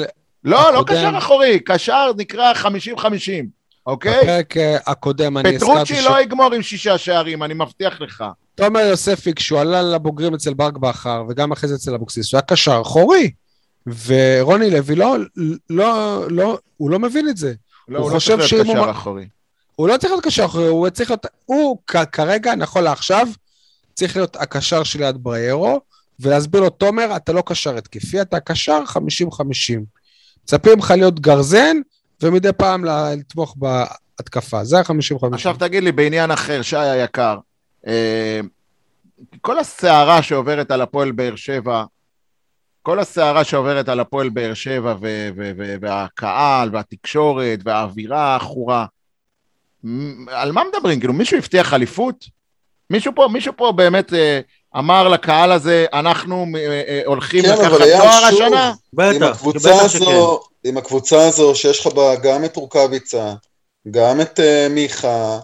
לא, 0.44 0.74
לא. 0.74 0.84
קשר 0.88 1.12
אחורי, 1.18 1.60
קשר 1.60 2.12
נקרא 2.18 2.54
50-50, 2.54 2.66
אוקיי? 3.88 4.22
בפרק 4.22 4.58
אה, 4.58 4.78
הקודם 4.88 5.38
אני 5.38 5.56
הזכרתי 5.56 5.74
פטרוצ'י. 5.94 6.02
לא 6.10 6.22
יגמור 6.22 6.54
עם 6.54 6.62
שישה 6.62 6.98
שערים, 6.98 7.44
אני 7.44 7.54
מבטיח 7.54 8.02
לך. 8.02 8.24
תומר 8.56 8.80
יוספי, 8.80 9.34
כשהוא 9.34 9.60
עלה 9.60 9.82
לבוגרים 9.82 10.34
אצל 10.34 10.54
ברק 10.54 10.78
בכר, 10.78 11.24
וגם 11.30 11.52
אחרי 11.52 11.70
זה 11.70 11.76
אצל 11.76 11.94
אבוקסיס, 11.94 12.34
הוא 12.34 12.38
היה 12.38 12.42
קשר 12.46 12.80
אחורי. 12.82 13.32
ורוני 14.06 14.70
לוי 14.72 14.96
לא, 14.96 15.16
לא, 15.70 16.24
לא, 16.30 16.58
הוא 16.78 16.90
לא 16.90 17.00
מבין 17.00 17.30
את 17.30 17.38
זה. 17.38 17.54
לא, 17.88 17.98
הוא 17.98 18.04
הוא 18.06 18.12
לא 18.14 18.20
חושב 18.20 18.36
צריך 18.38 18.48
שאם 18.50 18.58
להיות 18.58 18.68
הוא 18.78 18.84
קשר 18.86 18.92
אחורי. 18.92 19.28
הוא 19.76 19.88
לא 19.88 19.98
צריך 19.98 20.12
להיות 20.14 20.24
קשר 20.24 20.46
אחורי, 20.46 20.68
הוא 20.68 20.90
צריך 20.90 21.10
להיות, 21.10 21.26
הוא 21.46 21.78
כ- 21.88 21.96
כרגע, 22.12 22.56
נכון 22.56 22.84
לעכשיו, 22.84 23.28
צריך 23.94 24.16
להיות 24.16 24.36
הקשר 24.36 24.84
של 24.84 25.02
יד 25.02 25.16
בריירו, 25.24 25.80
ולהסביר 26.20 26.62
לו, 26.62 26.70
תומר, 26.70 27.16
אתה 27.16 27.34
לא 27.34 27.44
קשר 27.46 27.78
התקפי, 27.78 28.22
אתה 28.22 28.40
קשר 28.40 28.84
50-50. 28.88 28.98
מצפים 30.44 30.80
לך 30.80 30.92
להיות 30.92 31.20
גרזן, 31.20 31.78
ומדי 32.24 32.54
פעם 32.58 32.86
לתמוך 32.86 33.56
בהתקפה. 33.58 34.64
זה 34.64 34.80
ה-50-50. 34.80 35.34
עכשיו 35.34 35.56
תגיד 35.60 35.84
לי, 35.84 35.92
בעניין 35.92 36.32
אחר, 36.32 36.62
שי 36.62 36.78
היקר, 36.78 37.38
אה, 37.88 38.40
כל 39.42 39.60
הסערה 39.60 40.22
שעוברת 40.22 40.72
על 40.72 40.82
הפועל 40.82 41.12
באר 41.12 41.36
שבע, 41.36 41.84
כל 42.82 43.00
הסערה 43.00 43.44
שעוברת 43.44 43.90
על 43.90 44.00
הפועל 44.00 44.30
באר 44.30 44.54
שבע 44.54 44.96
ו- 45.02 45.30
ו- 45.36 45.52
ו- 45.58 45.76
והקהל 45.82 46.70
והתקשורת 46.74 47.60
והאווירה 47.64 48.34
העכורה, 48.34 48.86
על 50.28 50.52
מה 50.52 50.62
מדברים? 50.74 51.00
כאילו, 51.00 51.14
מישהו 51.14 51.38
הבטיח 51.38 51.74
אליפות? 51.74 52.26
מישהו 52.90 53.12
פה, 53.16 53.28
מישהו 53.32 53.54
פה 53.58 53.72
באמת 53.72 54.14
אה, 54.14 54.40
אמר 54.78 55.08
לקהל 55.08 55.52
הזה, 55.52 55.86
אנחנו 55.94 56.46
אה, 56.56 56.82
אה, 56.88 57.02
הולכים 57.06 57.42
כן, 57.42 57.54
לקחת 57.54 57.78
תואר 57.78 58.30
שוב, 58.30 58.42
השנה? 58.42 58.68
עם 58.68 58.74
בטח, 58.94 59.36
הקבוצה 59.36 59.70
בטח 59.70 59.88
שכן. 59.88 60.02
הזו, 60.02 60.44
עם 60.64 60.78
הקבוצה 60.78 61.28
הזו 61.28 61.56
שיש 61.56 61.80
לך 61.80 61.94
בה 61.94 62.16
גם 62.16 62.46
את 62.46 62.56
רוקאביצה, 62.56 63.34
גם 63.92 64.22
את 64.22 64.40
uh, 64.40 64.70
מיכה, 64.70 65.40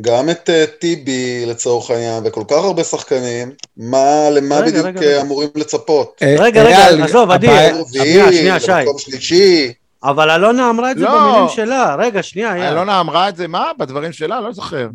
גם 0.00 0.30
את 0.30 0.48
uh, 0.50 0.80
טיבי 0.80 1.46
לצורך 1.46 1.90
העניין, 1.90 2.22
וכל 2.26 2.42
כך 2.48 2.56
הרבה 2.56 2.84
שחקנים, 2.84 3.52
מה, 3.76 4.30
למה 4.30 4.56
רגע, 4.56 4.66
בדיוק 4.66 4.86
רגע, 4.86 5.00
אה, 5.00 5.12
רגע. 5.12 5.20
אמורים 5.20 5.48
לצפות? 5.54 6.22
רגע, 6.38 6.62
רגע, 6.62 7.04
עזוב, 7.04 7.30
עדי, 7.30 7.46
שנייה, 7.92 8.32
שנייה, 8.32 8.60
שי. 8.60 8.70
למקום 8.72 8.98
שלישי, 8.98 9.72
אבל 10.04 10.30
אלונה 10.30 10.70
אמרה 10.70 10.90
את 10.90 10.98
זה 10.98 11.04
לא. 11.04 11.20
במילים 11.20 11.48
שלה. 11.48 11.96
רגע, 11.98 12.22
שנייה. 12.22 12.68
אלונה 12.68 13.00
אמרה 13.00 13.28
את 13.28 13.36
זה, 13.36 13.48
מה? 13.48 13.70
בדברים 13.78 14.12
שלה? 14.12 14.40
לא 14.40 14.52
זוכר. 14.52 14.88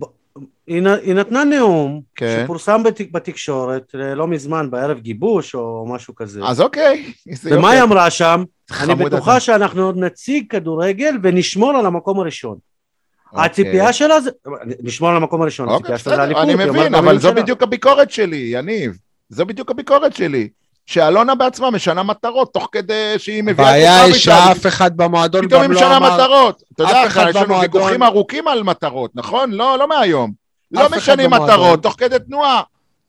היא 0.68 0.88
היא 1.03 1.13
נתנה 1.13 1.43
נאום 1.43 2.01
כן. 2.16 2.41
שפורסם 2.43 2.84
בת- 2.84 3.11
בתקשורת 3.11 3.95
אה, 3.99 4.16
לא 4.16 4.28
מזמן, 4.28 4.72
בערב 4.72 4.99
גיבוש 4.99 5.55
או 5.55 5.86
משהו 5.89 6.16
כזה. 6.16 6.41
אז 6.43 6.61
אוקיי. 6.61 7.13
ומה 7.43 7.55
יופי. 7.55 7.76
היא 7.76 7.84
אמרה 7.84 8.09
שם? 8.09 8.43
אני 8.82 8.95
בטוחה 8.95 9.32
אתה. 9.32 9.39
שאנחנו 9.39 9.86
עוד 9.86 9.97
נציג 9.97 10.45
כדורגל 10.49 11.16
ונשמור 11.24 11.70
על 11.70 11.86
המקום 11.86 12.20
הראשון. 12.20 12.57
אוקיי. 13.32 13.45
הציפייה 13.45 13.93
שלה 13.93 14.22
זה... 14.22 14.30
נשמור 14.84 15.09
על 15.09 15.16
המקום 15.16 15.41
הראשון, 15.41 15.70
אוקיי, 15.70 15.93
הציפייה 15.95 15.97
שלה 15.97 16.16
זה 16.16 16.22
בסדר, 16.22 16.24
אליפות. 16.24 16.43
אני 16.43 16.63
היא 16.63 16.70
מבין, 16.70 16.95
אבל 16.95 17.18
זו 17.20 17.30
שלה. 17.30 17.41
בדיוק 17.41 17.63
הביקורת 17.63 18.11
שלי, 18.11 18.38
יניב. 18.51 18.97
זו 19.30 19.45
בדיוק 19.45 19.72
הביקורת 19.72 20.16
שלי. 20.16 20.49
שאלונה 20.86 21.36
בעצמה 21.36 21.72
משנה 21.72 22.03
מטרות, 22.03 22.53
תוך 22.53 22.70
כדי 22.72 23.13
שהיא 23.18 23.43
מביאה 23.43 23.70
הבעיה 23.70 24.03
היא 24.03 24.13
שאף 24.13 24.66
אחד 24.68 24.97
במועדון 24.97 25.47
פתאום 25.47 25.63
גם 25.63 25.72
היא 25.72 25.82
לא 25.82 25.86
משנה 25.88 25.97
אמר... 25.97 26.13
מטרות. 26.16 26.63
אתה 26.74 26.84
יודע, 26.84 27.03
יש 27.30 27.36
לנו 27.36 27.59
ויכוחים 27.59 28.03
ארוכים 28.03 28.47
על 28.47 28.63
מטרות, 28.63 29.11
נכון? 29.16 29.51
לא, 29.51 29.78
לא 29.80 29.88
מהיום. 29.88 30.44
לא 30.72 30.89
משנים 30.97 31.30
במועדון- 31.30 31.49
מטרות, 31.49 31.84
תוך 31.84 31.95
כדי 31.97 32.16
תנועה. 32.28 32.61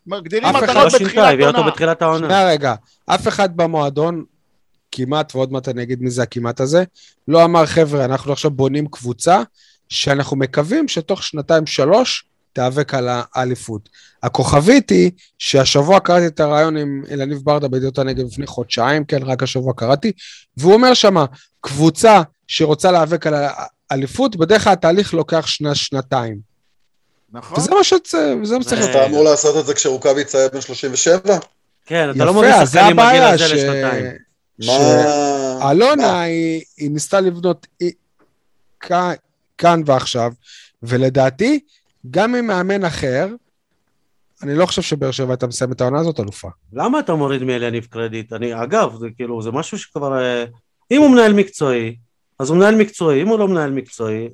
מגדירים 0.07 0.45
אף 0.45 0.57
אחד 0.57 0.63
מטרות 0.63 0.85
לא 0.85 0.91
שינתה, 0.91 1.05
בתחילת 1.05 1.33
הביאה 1.33 1.49
אותו 1.49 1.59
עונה. 1.59 1.71
בתחילת 1.71 2.03
העונה. 2.03 2.27
שנייה 2.27 2.49
רגע, 2.49 2.75
אף 3.07 3.29
אחד 3.29 3.57
במועדון, 3.57 4.25
כמעט, 4.93 5.35
ועוד 5.37 5.53
מעט 5.53 5.69
אני 5.69 5.83
אגיד 5.83 6.03
מי 6.03 6.11
זה 6.11 6.23
הכמעט 6.23 6.61
הזה, 6.61 6.85
לא 7.29 7.45
אמר, 7.45 7.67
חבר'ה, 7.67 8.05
אנחנו 8.05 8.33
עכשיו 8.33 8.51
בונים 8.51 8.87
קבוצה 8.89 9.43
שאנחנו 9.89 10.37
מקווים 10.37 10.89
שתוך 10.89 11.23
שנתיים-שלוש 11.23 12.25
תיאבק 12.53 12.95
על 12.95 13.09
האליפות. 13.35 13.89
הכוכבית 14.23 14.91
היא 14.91 15.11
שהשבוע 15.39 16.01
קראתי 16.01 16.27
את 16.27 16.41
הרעיון 16.41 16.77
עם 16.77 17.03
אלניב 17.11 17.39
ברדה 17.45 17.69
בידיעות 17.69 17.99
הנגב 17.99 18.27
לפני 18.27 18.47
חודשיים, 18.47 19.05
כן, 19.05 19.23
רק 19.23 19.43
השבוע 19.43 19.73
קראתי, 19.77 20.13
והוא 20.57 20.75
אומר 20.75 20.95
שמה, 20.95 21.25
קבוצה 21.61 22.23
שרוצה 22.49 22.93
להיאבק 22.93 23.27
על 23.27 23.35
האליפות, 23.91 24.37
בדרך 24.37 24.65
כלל 24.65 24.73
התהליך 24.73 25.15
לוקח 25.15 25.47
שנה, 25.47 25.75
שנתיים. 25.75 26.46
נכון. 27.33 27.59
וזה 27.59 27.71
מה 27.71 27.85
שצריך, 27.85 28.39
וזה 28.43 28.57
מה 28.57 28.63
שצריך 28.63 28.81
לעשות. 28.81 28.97
אתה 28.97 29.07
אמור 29.07 29.25
לעשות 29.25 29.57
את 29.61 29.67
זה 29.67 29.75
כשרוקאביצה 29.75 30.39
היה 30.39 30.49
בן 30.49 30.61
37? 30.61 31.39
כן, 31.87 32.11
אתה 32.11 32.25
לא 32.25 32.33
זה 32.33 32.67
שחקנים 32.67 32.97
בגיל 32.97 33.01
הבעיה, 33.01 33.31
הזה 33.31 33.49
ש... 33.49 33.53
לשנתיים. 33.53 34.05
מה... 34.67 35.71
אלונה 35.71 36.21
היא, 36.21 36.63
היא 36.77 36.91
ניסתה 36.91 37.21
לבנות 37.21 37.67
כאן, 38.81 39.13
כאן 39.59 39.83
ועכשיו, 39.87 40.33
ולדעתי, 40.83 41.61
גם 42.11 42.35
עם 42.35 42.47
מאמן 42.47 42.85
אחר, 42.85 43.29
אני 44.43 44.55
לא 44.55 44.67
חושב 44.67 44.83
שבאר 44.83 45.11
שבע 45.11 45.33
הייתה 45.33 45.47
מסיימת 45.47 45.77
את 45.77 45.81
העונה 45.81 46.01
הזאת 46.01 46.21
אלופה. 46.21 46.49
למה 46.73 46.99
אתה 46.99 47.15
מוריד 47.15 47.43
מאליניב 47.43 47.87
קרדיט? 47.91 48.33
אני, 48.33 48.63
אגב, 48.63 48.97
זה 48.99 49.07
כאילו, 49.17 49.43
זה 49.43 49.51
משהו 49.51 49.79
שכבר... 49.79 50.19
אה, 50.19 50.45
אם 50.91 51.01
הוא 51.01 51.11
מנהל 51.11 51.33
מקצועי, 51.33 51.97
אז 52.39 52.51
הוא 52.51 52.59
מנהל 52.59 52.75
מקצועי, 52.75 53.23
אם 53.23 53.29
הוא 53.29 53.39
לא 53.39 53.49
מנהל 53.49 53.71
מקצועי, 53.71 54.29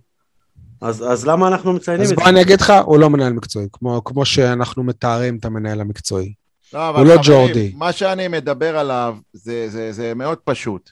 אז, 0.82 1.12
אז 1.12 1.26
למה 1.26 1.48
אנחנו 1.48 1.72
מציינים 1.72 2.02
אז 2.02 2.10
את 2.10 2.16
בוא 2.16 2.24
זה? 2.24 2.30
אני 2.30 2.42
אגיד 2.42 2.60
לך, 2.60 2.72
הוא 2.84 2.98
לא 2.98 3.10
מנהל 3.10 3.32
מקצועי, 3.32 3.66
כמו, 3.72 4.04
כמו 4.04 4.24
שאנחנו 4.24 4.84
מתארים 4.84 5.36
את 5.36 5.44
המנהל 5.44 5.80
המקצועי. 5.80 6.32
לא, 6.74 6.88
אבל 6.88 6.98
הוא 6.98 7.06
לא 7.06 7.22
חברים, 7.22 7.22
ג'ורדי. 7.24 7.72
מה 7.76 7.92
שאני 7.92 8.28
מדבר 8.28 8.78
עליו 8.78 9.16
זה, 9.32 9.68
זה, 9.68 9.92
זה 9.92 10.12
מאוד 10.16 10.38
פשוט. 10.38 10.90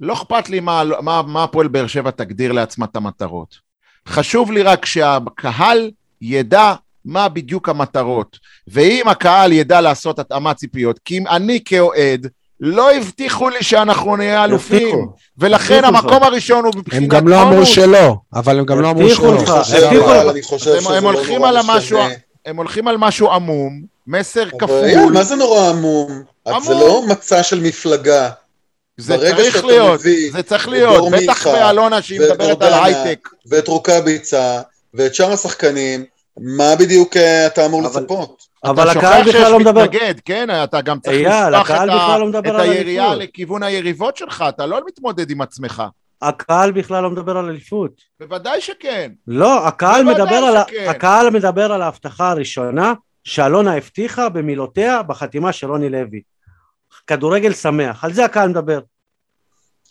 לא 0.00 0.12
אכפת 0.12 0.48
לי 0.48 0.60
מה, 0.60 0.82
מה, 1.02 1.22
מה 1.22 1.44
הפועל 1.44 1.68
באר 1.68 1.86
שבע 1.86 2.10
תגדיר 2.10 2.52
לעצמה 2.52 2.86
את 2.86 2.96
המטרות. 2.96 3.56
חשוב 4.08 4.52
לי 4.52 4.62
רק 4.62 4.86
שהקהל 4.86 5.90
ידע 6.20 6.74
מה 7.04 7.28
בדיוק 7.28 7.68
המטרות. 7.68 8.38
ואם 8.68 9.08
הקהל 9.08 9.52
ידע 9.52 9.80
לעשות 9.80 10.18
התאמת 10.18 10.56
ציפיות, 10.56 10.98
כי 11.04 11.18
אם 11.18 11.26
אני 11.26 11.60
כאוהד, 11.64 12.28
לא 12.60 12.92
הבטיחו 12.94 13.48
לי 13.48 13.62
שאנחנו 13.62 14.16
נהיה 14.16 14.44
אלופים, 14.44 14.88
הבטיחו. 14.88 15.12
ולכן 15.38 15.84
הבטיחו 15.84 15.98
לך. 15.98 16.04
המקום 16.04 16.22
הראשון 16.22 16.64
הוא 16.64 16.72
הם 16.74 16.78
מבחינת 16.80 17.08
גם 17.08 17.28
לא 17.28 17.42
אמרו 17.42 17.52
בונוס. 17.54 17.68
שלא, 17.68 18.14
אבל 18.34 18.58
הם 18.58 18.64
גם 18.64 18.80
לא 18.80 18.90
אמרו 18.90 19.10
שלא. 19.10 19.28
הם- 19.28 19.36
הם 20.96 21.04
לא 21.04 21.10
הולכים 21.10 21.44
על 21.44 21.56
משנה. 21.76 22.08
הם 22.46 22.56
הולכים 22.56 22.88
על 22.88 22.96
משהו 22.96 23.30
עמום, 23.32 23.82
מסר 24.06 24.44
כפול, 24.50 25.12
מה 25.12 25.22
זה 25.24 25.34
נורא 25.36 25.68
עמום? 25.68 26.22
זה 26.62 26.74
לא 26.74 27.02
מצע 27.08 27.42
של 27.42 27.60
מפלגה. 27.60 28.30
זה 28.96 29.16
צריך 29.18 29.64
להיות, 29.64 30.00
זה 30.32 30.42
צריך 30.42 30.68
להיות, 30.68 31.12
בטח 31.12 31.46
באלונה 31.46 32.02
שהיא 32.02 32.20
מדברת 32.20 32.62
על 32.62 32.72
הייטק. 32.84 33.28
ואת 33.46 33.68
רוקאביצה, 33.68 34.60
ואת 34.94 35.14
שאר 35.14 35.32
השחקנים, 35.32 36.04
מה 36.38 36.76
בדיוק 36.78 37.16
אה, 37.16 37.46
אתה 37.46 37.66
אמור 37.66 37.86
אבל- 37.86 38.02
לצפות? 38.02 38.42
אבל 38.64 38.90
אתה 38.90 38.98
הקהל 38.98 39.18
שוכח 39.18 39.24
שיש 39.24 39.34
בכלל 39.40 39.52
לא 39.52 39.58
מדבר. 39.60 39.84
מתנגד, 39.84 40.14
כן, 40.24 40.48
אתה 40.64 40.80
גם 40.80 41.00
צריך 41.00 41.26
אייל, 41.26 41.54
הקהל 41.54 41.90
את 41.90 41.94
ה- 41.94 42.18
לא 42.18 42.38
את 42.38 42.44
היריעה. 42.60 43.14
לכיוון 43.14 43.62
היריבות 43.62 44.16
שלך, 44.16 44.44
אתה 44.48 44.66
לא 44.66 44.80
מתמודד 44.86 45.30
עם 45.30 45.40
עצמך. 45.40 45.82
הקהל 46.22 46.72
בכלל 46.72 47.02
לא 47.02 47.10
מדבר 47.10 47.36
על 47.38 47.48
אליפות. 47.48 47.90
בוודאי 48.20 48.60
שכן. 48.60 49.12
לא, 49.26 49.66
הקהל 49.68 50.02
מדבר, 50.04 50.34
על, 50.34 50.54
שכן. 50.68 50.86
הקהל 50.88 51.30
מדבר 51.30 51.72
על 51.72 51.82
ההבטחה 51.82 52.30
הראשונה 52.30 52.92
שאלונה 53.24 53.76
הבטיחה 53.76 54.28
במילותיה 54.28 55.02
בחתימה 55.02 55.52
של 55.52 55.70
רוני 55.70 55.88
לוי. 55.88 56.20
כדורגל 57.06 57.52
שמח, 57.52 58.04
על 58.04 58.12
זה 58.12 58.24
הקהל 58.24 58.48
מדבר. 58.48 58.80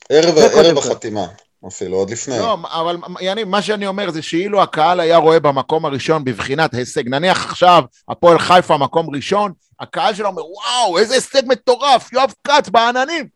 ערב 0.09 0.37
ערב. 0.37 0.77
החתימה, 0.77 1.25
אפילו, 1.67 1.97
עוד 1.97 2.09
לפני. 2.09 2.39
לא, 2.39 2.57
אבל 2.63 2.97
יניב, 3.21 3.47
מה 3.47 3.61
שאני 3.61 3.87
אומר 3.87 4.11
זה 4.11 4.21
שאילו 4.21 4.61
הקהל 4.61 4.99
היה 4.99 5.17
רואה 5.17 5.39
במקום 5.39 5.85
הראשון 5.85 6.23
בבחינת 6.23 6.73
הישג, 6.73 7.09
נניח 7.09 7.45
עכשיו 7.45 7.83
הפועל 8.09 8.39
חיפה 8.39 8.77
מקום 8.77 9.15
ראשון, 9.15 9.51
הקהל 9.79 10.13
שלו 10.13 10.27
אומר, 10.27 10.43
וואו, 10.45 10.97
איזה 10.97 11.13
הישג 11.13 11.41
מטורף, 11.45 12.13
יואב 12.13 12.33
כץ 12.43 12.69
בעננים. 12.69 13.27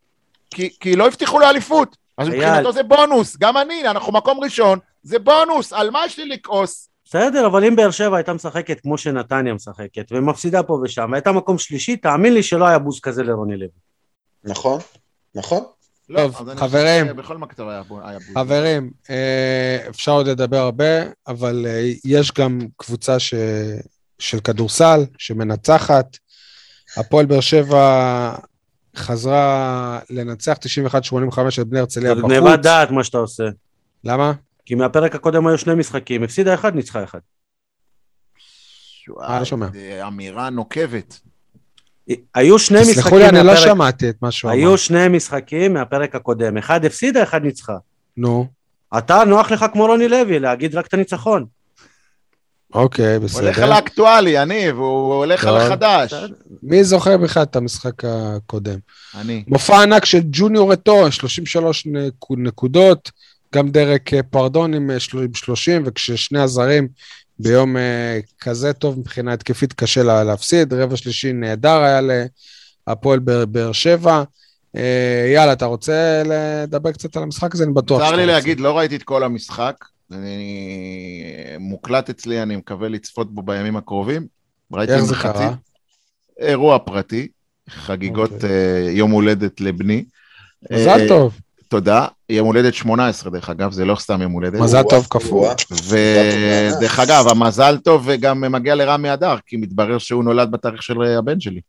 כי, 0.50 0.70
כי 0.80 0.96
לא 0.96 1.08
הבטיחו 1.08 1.40
לו 1.40 1.50
אליפות. 1.50 1.98
אז 2.18 2.28
אייל. 2.28 2.40
מבחינתו 2.40 2.72
זה 2.72 2.84
בונוס, 2.84 3.38
גם 3.38 3.58
אני, 3.58 3.88
אנחנו 3.88 4.14
מקום 4.14 4.40
ראשון, 4.44 4.80
זה 5.04 5.20
בונוס, 5.20 5.74
על 5.74 5.90
מה 5.90 6.06
יש 6.06 6.20
לי 6.20 6.26
לכעוס? 6.26 6.90
בסדר, 7.06 7.48
אבל 7.48 7.66
אם 7.66 7.76
באר 7.76 7.92
שבע 7.92 8.18
הייתה 8.18 8.34
משחקת 8.34 8.80
כמו 8.80 8.98
שנתניה 8.98 9.54
משחקת, 9.54 10.12
ומפסידה 10.12 10.64
פה 10.64 10.80
ושם, 10.84 11.10
והייתה 11.12 11.32
מקום 11.32 11.58
שלישי, 11.58 11.98
תאמין 11.98 12.34
לי 12.34 12.44
שלא 12.44 12.66
היה 12.66 12.80
בוז 12.80 13.00
כזה 13.00 13.24
לרוני 13.24 13.58
לוי. 13.58 13.68
נכון, 14.44 14.80
נכון. 15.36 15.64
לא, 16.10 16.30
טוב, 16.38 16.50
אני 16.50 16.60
חברים. 16.60 17.06
חברים, 18.34 18.92
אה, 19.10 19.88
אפשר 19.90 20.12
עוד 20.12 20.28
לדבר 20.28 20.58
הרבה, 20.58 21.04
אבל 21.28 21.66
אה, 21.70 21.92
יש 22.06 22.32
גם 22.32 22.60
קבוצה 22.78 23.20
ש... 23.20 23.34
של 24.20 24.40
כדורסל 24.40 25.06
שמנצחת. 25.18 26.18
הפועל 26.98 27.26
באר 27.26 27.40
שבע 27.40 28.36
חזרה 28.96 30.00
לנצח 30.10 30.58
91-85 30.58 30.58
את 31.62 31.68
בני 31.68 31.80
הרצליה 31.80 32.16
זה 32.16 32.22
בחוץ. 32.22 32.32
גניבת 32.32 32.60
דעת 32.60 32.92
מה 32.92 33.04
שאתה 33.04 33.18
עושה. 33.18 33.44
למה? 34.04 34.34
כי 34.66 34.76
מהפרק 34.76 35.16
הקודם 35.16 35.48
היו 35.48 35.58
שני 35.58 35.76
משחקים, 35.76 36.24
הפסידה 36.24 36.54
אחד, 36.54 36.76
ניצחה 36.76 37.04
אחד. 37.04 37.20
אה, 39.22 39.40
לא 39.40 39.46
שומע. 39.46 39.68
זה 39.74 40.08
אמירה 40.08 40.50
נוקבת. 40.50 41.20
היו 42.36 42.60
שני 42.60 42.80
משחקים 42.82 43.02
תסלחו 43.02 43.18
לי, 43.18 43.30
אני 43.30 43.48
לא 43.48 43.56
שמעתי 43.56 44.10
את 44.10 44.16
מה 44.22 44.32
שהוא 44.32 44.52
אמר. 44.52 44.60
היו 44.60 44.78
שני 44.78 45.08
משחקים 45.08 45.74
מהפרק 45.74 46.16
הקודם, 46.16 46.58
אחד 46.58 46.86
הפסידה, 46.86 47.24
אחד 47.24 47.44
ניצחה. 47.44 47.74
נו, 48.18 48.48
אתה, 48.98 49.24
נוח 49.28 49.52
לך 49.52 49.66
כמו 49.74 49.86
רוני 49.86 50.08
לוי, 50.08 50.40
להגיד 50.40 50.76
רק 50.76 50.88
את 50.88 50.94
הניצחון. 50.94 51.46
אוקיי, 52.74 53.06
הוא 53.06 53.28
הולך 53.34 53.54
בסדר. 53.54 53.64
על 53.64 53.72
האקטואלי, 53.72 54.30
יניב, 54.30 54.76
הוא 54.78 55.14
הולך 55.14 55.46
על 55.46 55.54
טוב. 55.54 55.62
החדש. 55.62 56.14
בסדר. 56.14 56.34
מי 56.64 56.84
זוכר 56.84 57.18
בכלל 57.18 57.44
את 57.44 57.56
המשחק 57.56 58.06
הקודם? 58.06 58.78
אני. 59.16 59.44
מופע 59.48 59.82
ענק 59.84 60.06
של 60.06 60.20
ג'וניור 60.32 60.74
אתו, 60.74 61.12
33 61.12 61.86
נק- 61.86 62.14
נקודות, 62.38 63.12
גם 63.56 63.70
דרק 63.70 64.14
אה, 64.14 64.24
פרדון 64.24 64.74
עם 64.74 64.92
אה, 64.92 65.00
של- 65.00 65.18
עם 65.18 65.34
30, 65.34 65.84
וכששני 65.86 66.40
הזרים 66.40 66.88
ביום 67.40 67.78
אה, 67.78 68.20
כזה 68.42 68.74
טוב 68.74 69.00
מבחינה 69.00 69.34
התקפית 69.34 69.74
קשה 69.74 70.04
לה- 70.04 70.24
להפסיד, 70.24 70.74
רבע 70.74 70.96
שלישי 70.98 71.34
נהדר 71.34 71.78
היה 71.84 72.00
להפועל 72.88 73.20
באר- 73.20 73.72
שבע. 73.72 74.24
אה, 74.76 75.32
יאללה, 75.34 75.54
אתה 75.54 75.66
רוצה 75.66 76.24
לדבר 76.26 76.92
קצת 76.92 77.18
על 77.18 77.24
המשחק 77.24 77.56
הזה? 77.56 77.64
אני 77.64 77.74
בטוח 77.74 78.00
צר 78.02 78.16
לי 78.16 78.22
רוצה. 78.22 78.26
להגיד, 78.26 78.60
לא 78.60 78.78
ראיתי 78.78 78.96
את 78.96 79.04
כל 79.04 79.24
המשחק. 79.24 79.76
אני... 80.12 81.34
מוקלט 81.60 82.10
אצלי, 82.10 82.42
אני 82.44 82.56
מקווה 82.56 82.90
לצפות 82.90 83.34
בו 83.34 83.42
בימים 83.42 83.78
הקרובים. 83.78 84.28
ראיתי 84.74 84.94
איך 84.94 85.04
זה. 85.04 85.16
קרה? 85.16 85.54
אירוע 86.40 86.80
פרטי, 86.80 87.28
חגיגות 87.70 88.32
אוקיי. 88.34 88.50
אה, 88.50 88.92
יום 88.92 89.12
הולדת 89.12 89.62
לבני. 89.62 90.04
מזל 90.72 90.90
אה, 90.90 91.08
טוב, 91.08 91.40
תודה. 91.70 92.08
יום 92.30 92.48
הולדת 92.48 92.74
18, 92.74 93.32
דרך 93.32 93.50
אגב, 93.50 93.72
זה 93.72 93.86
לא 93.86 93.96
סתם 93.96 94.22
יום 94.22 94.32
הולדת. 94.32 94.60
מזל 94.60 94.84
טוב. 94.90 95.08
וואו. 95.30 95.54
ודרך 95.88 97.00
אגב, 97.00 97.28
המזל 97.28 97.78
טוב 97.78 98.10
גם 98.20 98.42
מגיע 98.52 98.76
לרמי 98.76 99.14
אדר, 99.14 99.36
כי 99.46 99.58
מתברר 99.58 99.98
שהוא 99.98 100.24
נולד 100.24 100.52
בתאריך 100.52 100.84
של 100.84 101.02
הבן 101.02 101.40
שלי. 101.40 101.62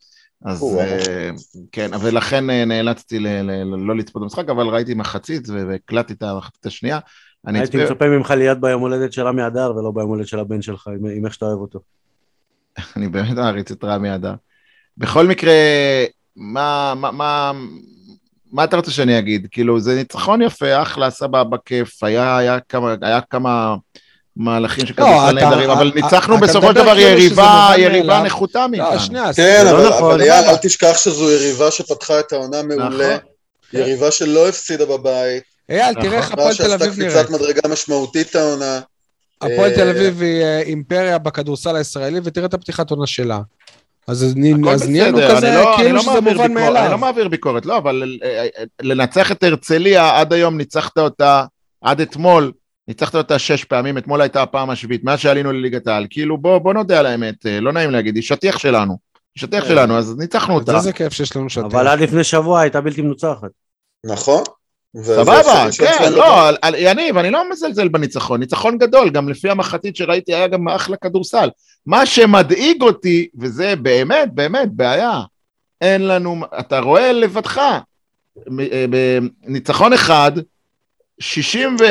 אז. 0.45 0.65
אה, 0.81 1.31
כן, 1.73 1.91
ולכן 2.01 2.51
אה, 2.51 2.65
נאלצתי 2.65 3.19
לא 3.87 3.97
לצפות 3.97 4.23
במשחק, 4.23 4.49
אבל 4.49 4.67
ראיתי 4.67 4.95
מחצית 4.95 5.49
והקלטתי 5.49 6.13
את 6.13 6.23
המחצית 6.23 6.67
השנייה. 6.67 6.99
אני 7.47 7.59
הייתי 7.59 7.85
מצפה 7.85 8.09
ממך 8.09 8.31
להיות 8.31 8.61
ביום 8.61 8.81
הולדת 8.83 9.13
של 9.13 9.23
רמי 9.23 9.47
אדר 9.47 9.73
ולא 9.77 9.91
ביום 9.91 10.09
הולדת 10.09 10.29
של 10.29 10.39
הבן 10.39 10.63
שלך, 10.63 10.89
עם- 10.89 11.07
עם 11.17 11.25
איך 11.27 11.35
שאתה 11.35 11.47
אוהב 11.47 11.59
אותו. 11.59 11.81
אני 12.97 13.09
באמת 13.09 13.37
מעריץ 13.37 13.71
את 13.71 13.85
רמי 13.85 14.15
אדר. 14.15 14.35
בכל 14.97 15.27
מקרה, 15.27 15.53
מה, 16.37 16.95
מה, 16.97 17.11
מה, 17.11 17.53
מה 18.53 18.65
אתה 18.65 18.77
רוצה 18.77 18.91
שאני 18.91 19.19
אגיד? 19.19 19.47
כאילו, 19.51 19.81
זה 19.81 19.95
ניצחון 19.95 20.43
יפה, 20.43 20.83
אחלה, 20.83 21.11
סבבה, 21.11 21.57
כיף, 21.65 22.05
היה, 22.05 22.37
היה, 22.37 22.59
כמה, 22.69 22.95
היה 23.03 23.21
כמה 23.31 23.77
מהלכים 24.37 24.87
של 24.87 24.95
לא, 24.99 25.33
נהדרים, 25.33 25.71
אבל 25.71 25.93
ניצחנו 25.95 26.37
אתה 26.37 26.47
בסופו 26.47 26.69
של 26.69 26.75
דבר 26.75 26.95
כאילו 26.95 27.09
יריבה, 27.09 27.71
יריבה. 27.79 28.23
נחותה 28.23 28.59
לא, 28.59 28.69
מאיתנו. 28.69 29.01
שנייה, 29.01 29.25
כן, 29.25 29.33
זה 29.33 29.63
לא 29.65 29.71
אבל 29.71 29.89
נכון, 29.89 30.13
אבל 30.13 30.23
אייל, 30.23 30.43
למה? 30.43 30.51
אל 30.51 30.57
תשכח 30.57 30.97
שזו 30.99 31.31
יריבה 31.31 31.71
שפתחה 31.71 32.21
את 32.21 32.33
העונה 32.33 32.63
מעולה. 32.63 33.17
נכון. 33.17 33.29
יריבה 33.73 34.11
שלא 34.11 34.49
הפסידה 34.49 34.87
בבית. 34.87 35.43
אייל, 35.71 35.95
תראה 35.95 36.19
איך 36.19 36.25
נכון. 36.25 36.39
הפועל 36.39 36.55
תל 36.55 36.63
שעשתה 36.63 36.75
אביב 36.75 36.99
נראית. 36.99 37.17
קפיצת 37.17 37.31
מדרגה 37.31 37.69
משמעותית 37.69 38.37
העונה. 38.37 38.81
הפועל 39.41 39.71
אה, 39.71 39.75
תל 39.75 39.89
אביב 39.89 40.23
היא 40.23 40.43
אה, 40.43 40.61
אימפריה 40.61 41.19
בכדורסל 41.19 41.77
הישראלי, 41.77 42.21
ותראה 42.25 42.47
את 42.47 42.55
הפתיחת 42.55 42.91
עונה 42.91 43.07
שלה. 43.07 43.41
אז 44.09 44.25
אז 44.25 44.35
הכל 44.61 44.69
אז 44.71 44.89
נהיינו 44.89 45.19
כזה, 45.31 45.49
אני 45.49 45.57
לא- 45.57 45.69
אני 45.75 45.77
כאילו 45.77 45.95
לא 45.97 46.01
שזה 46.03 46.11
מובן 46.21 46.25
ביקורת, 46.25 46.47
אני 46.51 46.55
לא 46.55 46.73
מאליו. 46.73 46.99
מעביר 46.99 47.29
ביקורת, 47.29 47.67
לא, 47.67 47.77
אבל 47.79 48.19
אה, 48.25 48.47
אה, 48.59 48.65
לנצח 48.83 49.33
את 49.33 49.43
הרצליה, 49.43 50.19
עד 50.21 50.33
היום 50.33 50.57
ניצחת 50.57 50.99
אותה, 50.99 51.45
עד 51.83 52.01
אתמול, 52.01 52.53
ניצחת 52.89 53.15
אותה 53.15 53.39
שש 53.39 53.65
פעמים, 53.65 53.99
אתמול 53.99 54.21
הייתה 54.21 54.43
הפעם 54.43 54.71
השביעית, 54.71 55.05
מאז 55.05 55.19
שעלינו 55.19 55.53
לליגת 55.53 55.87
העל, 55.87 56.07
כאילו 56.11 56.39
בוא, 56.39 56.59
בוא 56.59 56.75
נודה 56.75 56.99
על 56.99 57.07
האמת, 57.07 57.47
אה, 57.47 57.61
לא 57.61 57.73
נעים 57.73 57.91
להגיד, 57.91 58.15
היא 58.15 58.23
שטיח 58.23 58.59
שלנו, 58.59 58.99
היא 59.35 59.41
שטיח. 59.41 59.65
שלנו, 59.69 59.99
אז 59.99 60.17
ניצחנו 60.19 60.55
אז 60.55 60.61
אותה, 60.61 60.77
איזה 60.77 60.93
כיף 60.93 61.13
שיש 61.13 61.37
לנו 61.37 61.51
שטיח. 61.51 61.65
אבל 61.65 61.89
עד 61.89 62.01
לפני 62.01 62.25
שבוע 62.25 62.61
הייתה 62.61 62.81
בלתי 62.81 63.03
מנוצחת. 63.03 63.49
נכון. 64.07 64.43
סבבה, 64.97 65.67
כן, 65.79 66.13
לא, 66.13 66.51
יניב, 66.79 67.17
אני 67.17 67.31
לא 67.31 67.51
מזלזל 67.51 67.89
בניצחון, 67.89 68.41
ניצחון 68.41 68.79
גדול, 68.79 69.11
גם 69.11 69.29
לפי 69.29 69.51
המחצית 69.51 69.97
שראיתי 69.97 70.35
היה 70.35 70.49
גם 70.49 70.69
אחלה 70.69 70.97
כדורסל. 70.97 71.49
מה 71.87 72.07
שמדאיג 72.07 72.83
אותי, 72.83 73.29
וזה 73.39 73.77
באמת, 73.77 74.35
באמת 74.35 74.73
בעיה, 74.73 75.21
אין 75.81 76.07
לנו, 76.07 76.41
אתה 76.61 76.79
רואה 76.79 77.13
לבדך, 77.13 77.59
אה, 77.59 78.85
בניצחון 79.47 79.93
אחד, 79.93 80.33
60 81.21 81.77
ו... 81.81 81.85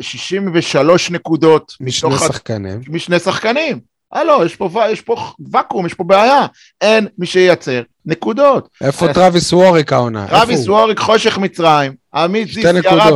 63 0.00 1.10
נקודות 1.10 1.72
משני 1.80 2.10
מתוך 2.10 2.26
שחקנים. 2.26 2.80
משני 2.88 3.18
שחקנים. 3.18 3.80
הלו, 4.12 4.44
יש 4.44 4.56
פה, 4.56 4.64
ו- 4.64 4.90
יש 4.92 5.00
פה 5.00 5.32
ואקום, 5.52 5.86
יש 5.86 5.94
פה 5.94 6.04
בעיה. 6.04 6.46
אין 6.80 7.06
מי 7.18 7.26
שייצר 7.26 7.82
נקודות. 8.06 8.68
איפה 8.80 9.06
טרוויס 9.14 9.52
ווריק 9.52 9.92
העונה? 9.92 10.26
הוא? 10.68 10.76
ווריק 10.76 10.98
חושך 10.98 11.38
מצרים, 11.38 11.92
עמית 12.14 12.48
זיס 12.48 12.64
ירד 12.84 13.12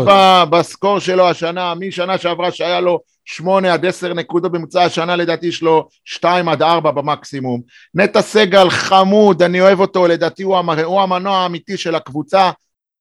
בסקור 0.50 0.98
שלו 0.98 1.28
השנה, 1.30 1.74
משנה 1.74 2.18
שעברה 2.18 2.52
שהיה 2.52 2.80
לו 2.80 3.00
8 3.24 3.72
עד 3.72 3.86
10 3.86 4.14
נקודות 4.14 4.52
בממוצע, 4.52 4.82
השנה 4.82 5.16
לדעתי 5.16 5.46
יש 5.46 5.62
לו 5.62 5.88
2 6.04 6.48
עד 6.48 6.62
4 6.62 6.90
במקסימום. 6.90 7.60
נטע 7.94 8.22
סגל 8.22 8.70
חמוד, 8.70 9.42
אני 9.42 9.60
אוהב 9.60 9.80
אותו, 9.80 10.06
לדעתי 10.06 10.42
הוא, 10.42 10.56
המ- 10.56 10.70
הוא 10.70 11.00
המנוע 11.00 11.36
האמיתי 11.36 11.76
של 11.76 11.94
הקבוצה, 11.94 12.50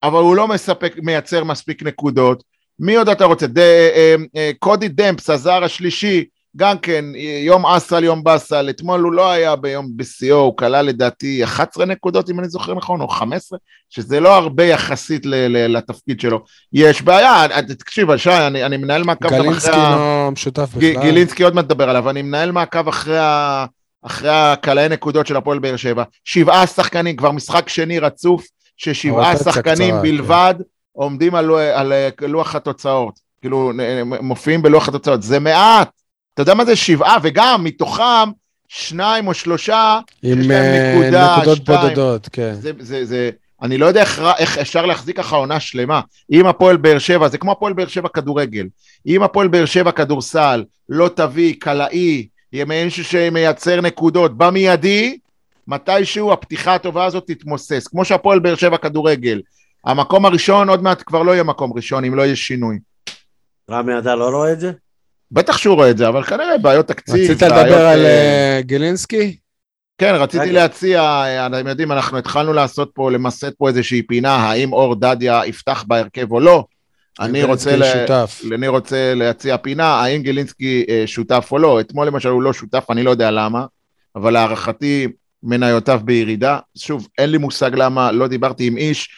אבל 0.03 0.19
הוא 0.19 0.35
לא 0.35 0.47
מספק, 0.47 0.93
מייצר 0.97 1.43
מספיק 1.43 1.83
נקודות. 1.83 2.43
מי 2.79 2.95
עוד 2.95 3.09
אתה 3.09 3.25
רוצה? 3.25 3.47
ד, 3.47 3.57
אה, 3.59 4.15
אה, 4.35 4.51
קודי 4.59 4.87
דמפס, 4.87 5.29
הזר 5.29 5.63
השלישי, 5.63 6.25
גם 6.57 6.77
כן, 6.77 7.05
יום 7.43 7.65
אסל, 7.65 8.03
יום 8.03 8.23
באסל, 8.23 8.69
אתמול 8.69 9.01
הוא 9.01 9.13
לא 9.13 9.31
היה 9.31 9.55
ביום 9.55 9.87
בשיאו, 9.95 10.37
הוא 10.37 10.57
כלל 10.57 10.85
לדעתי 10.85 11.43
11 11.43 11.85
נקודות, 11.85 12.29
אם 12.29 12.39
אני 12.39 12.49
זוכר 12.49 12.73
נכון, 12.73 13.01
או 13.01 13.07
15, 13.07 13.59
שזה 13.89 14.19
לא 14.19 14.35
הרבה 14.35 14.63
יחסית 14.63 15.25
ל- 15.25 15.35
ל- 15.47 15.77
לתפקיד 15.77 16.19
שלו. 16.19 16.39
יש 16.73 17.01
בעיה, 17.01 17.45
תקשיב, 17.79 18.17
שי, 18.17 18.29
אני, 18.31 18.65
אני 18.65 18.77
מנהל 18.77 19.03
מעקב 19.03 19.23
גם 19.23 19.29
גלינסקי 19.29 19.69
אחרי 19.69 19.81
ה... 19.81 19.95
לא 19.95 20.29
משותף 20.31 20.69
בכלל. 20.75 21.01
גילינסקי 21.01 21.43
עוד 21.43 21.55
מעט 21.55 21.65
נדבר 21.65 21.89
עליו, 21.89 22.09
אני 22.09 22.21
מנהל 22.21 22.51
מעקב 22.51 22.87
אחרי 22.87 23.19
ה... 23.19 23.65
אחרי 24.05 24.29
הקלעי 24.31 24.89
נקודות 24.89 25.27
של 25.27 25.35
הפועל 25.35 25.59
באר 25.59 25.75
שבע. 25.75 26.03
שבעה 26.23 26.67
שחקנים, 26.67 27.15
כבר 27.15 27.31
משחק 27.31 27.69
שני 27.69 27.99
רצוף, 27.99 28.45
ששבעה 28.77 29.37
שחקנים 29.37 29.75
קצרה, 29.75 30.01
כן. 30.01 30.01
בלבד 30.01 30.55
עומדים 30.91 31.35
על, 31.35 31.51
על 31.51 31.93
לוח 32.21 32.55
התוצאות. 32.55 33.19
כאילו, 33.41 33.71
מופיעים 34.21 34.61
בלוח 34.61 34.87
התוצאות. 34.89 35.23
זה 35.23 35.39
מעט. 35.39 35.89
אתה 36.35 36.41
יודע 36.41 36.53
מה 36.53 36.65
זה 36.65 36.75
שבעה? 36.75 37.17
וגם 37.23 37.63
מתוכם 37.63 38.29
שניים 38.67 39.27
או 39.27 39.33
שלושה, 39.33 39.99
עם 40.23 40.51
אה, 40.51 40.93
נקודה, 40.93 41.37
נקודות 41.37 41.57
שתיים. 41.57 41.79
בודדות, 41.81 42.29
כן. 42.31 42.53
זה, 42.53 42.71
זה, 42.79 43.05
זה, 43.05 43.29
אני 43.61 43.77
לא 43.77 43.85
יודע 43.85 44.01
איך, 44.01 44.21
איך 44.37 44.57
אפשר 44.57 44.85
להחזיק 44.85 45.17
ככה 45.17 45.35
עונה 45.35 45.59
שלמה. 45.59 46.01
אם 46.31 46.47
הפועל 46.47 46.77
באר 46.77 46.99
שבע, 46.99 47.27
זה 47.27 47.37
כמו 47.37 47.51
הפועל 47.51 47.73
באר 47.73 47.87
שבע 47.87 48.09
כדורגל. 48.09 48.67
אם 49.07 49.23
הפועל 49.23 49.47
באר 49.47 49.65
שבע 49.65 49.91
כדורסל 49.91 50.63
לא 50.89 51.09
תביא 51.15 51.55
קלעי, 51.59 52.27
מישהו 52.53 53.03
שמייצר 53.03 53.81
נקודות 53.81 54.37
במיידי, 54.37 55.17
מתישהו 55.67 56.33
הפתיחה 56.33 56.75
הטובה 56.75 57.05
הזאת 57.05 57.23
תתמוסס. 57.27 57.87
כמו 57.87 58.05
שהפועל 58.05 58.39
באר 58.39 58.55
שבע 58.55 58.77
כדורגל. 58.77 59.41
המקום 59.85 60.25
הראשון 60.25 60.69
עוד 60.69 60.83
מעט 60.83 61.03
כבר 61.05 61.23
לא 61.23 61.31
יהיה 61.31 61.43
מקום 61.43 61.73
ראשון, 61.73 62.05
אם 62.05 62.15
לא 62.15 62.21
יהיה 62.21 62.35
שינוי. 62.35 62.79
רמי 63.69 63.97
אדר 63.97 64.15
לא 64.15 64.29
רואה 64.29 64.51
את 64.51 64.59
זה? 64.59 64.71
בטח 65.35 65.57
שהוא 65.57 65.75
רואה 65.75 65.89
את 65.89 65.97
זה, 65.97 66.07
אבל 66.07 66.23
כנראה 66.23 66.57
בעיות 66.57 66.87
תקציב. 66.87 67.31
רצית 67.31 67.39
בעיות, 67.39 67.65
לדבר 67.65 67.85
על 67.85 68.05
אה, 68.05 68.55
אה, 68.55 68.61
גילינסקי? 68.61 69.37
כן, 69.97 70.15
רציתי 70.15 70.43
רגע. 70.43 70.51
להציע, 70.51 71.01
אה, 71.01 71.47
אתם 71.47 71.67
יודעים, 71.67 71.91
אנחנו 71.91 72.17
התחלנו 72.17 72.53
לעשות 72.53 72.91
פה, 72.93 73.11
למסד 73.11 73.51
פה 73.57 73.67
איזושהי 73.67 74.01
פינה, 74.01 74.35
האם 74.35 74.73
אור 74.73 74.95
דדיה 74.95 75.41
יפתח 75.45 75.83
בהרכב 75.87 76.31
או 76.31 76.39
לא. 76.39 76.65
אני 77.19 77.43
רוצה, 77.43 77.75
ל... 77.75 77.83
שותף. 77.83 78.41
אני 78.55 78.67
רוצה 78.67 79.13
להציע 79.15 79.57
פינה, 79.57 79.85
האם 79.85 80.21
גילינסקי 80.21 80.85
אה, 80.89 81.03
שותף 81.05 81.47
או 81.51 81.57
לא. 81.57 81.79
אתמול 81.79 82.07
למשל 82.07 82.29
הוא 82.29 82.41
לא 82.41 82.53
שותף, 82.53 82.85
אני 82.89 83.03
לא 83.03 83.09
יודע 83.09 83.31
למה, 83.31 83.65
אבל 84.15 84.33
להערכתי 84.33 85.07
מניותיו 85.43 86.01
בירידה. 86.03 86.59
שוב, 86.77 87.07
אין 87.17 87.29
לי 87.29 87.37
מושג 87.37 87.71
למה, 87.75 88.11
לא 88.11 88.27
דיברתי 88.27 88.67
עם 88.67 88.77
איש. 88.77 89.09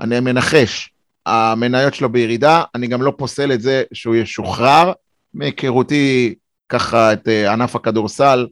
אני 0.00 0.20
מנחש, 0.20 0.90
המניות 1.26 1.94
שלו 1.94 2.08
בירידה, 2.08 2.62
אני 2.74 2.86
גם 2.86 3.02
לא 3.02 3.12
פוסל 3.18 3.52
את 3.52 3.60
זה 3.60 3.82
שהוא 3.92 4.16
ישוחרר. 4.16 4.92
מהיכרותי 5.34 6.34
ככה 6.68 7.12
את 7.12 7.28
אה, 7.28 7.52
ענף 7.52 7.76
הכדורסל, 7.76 8.46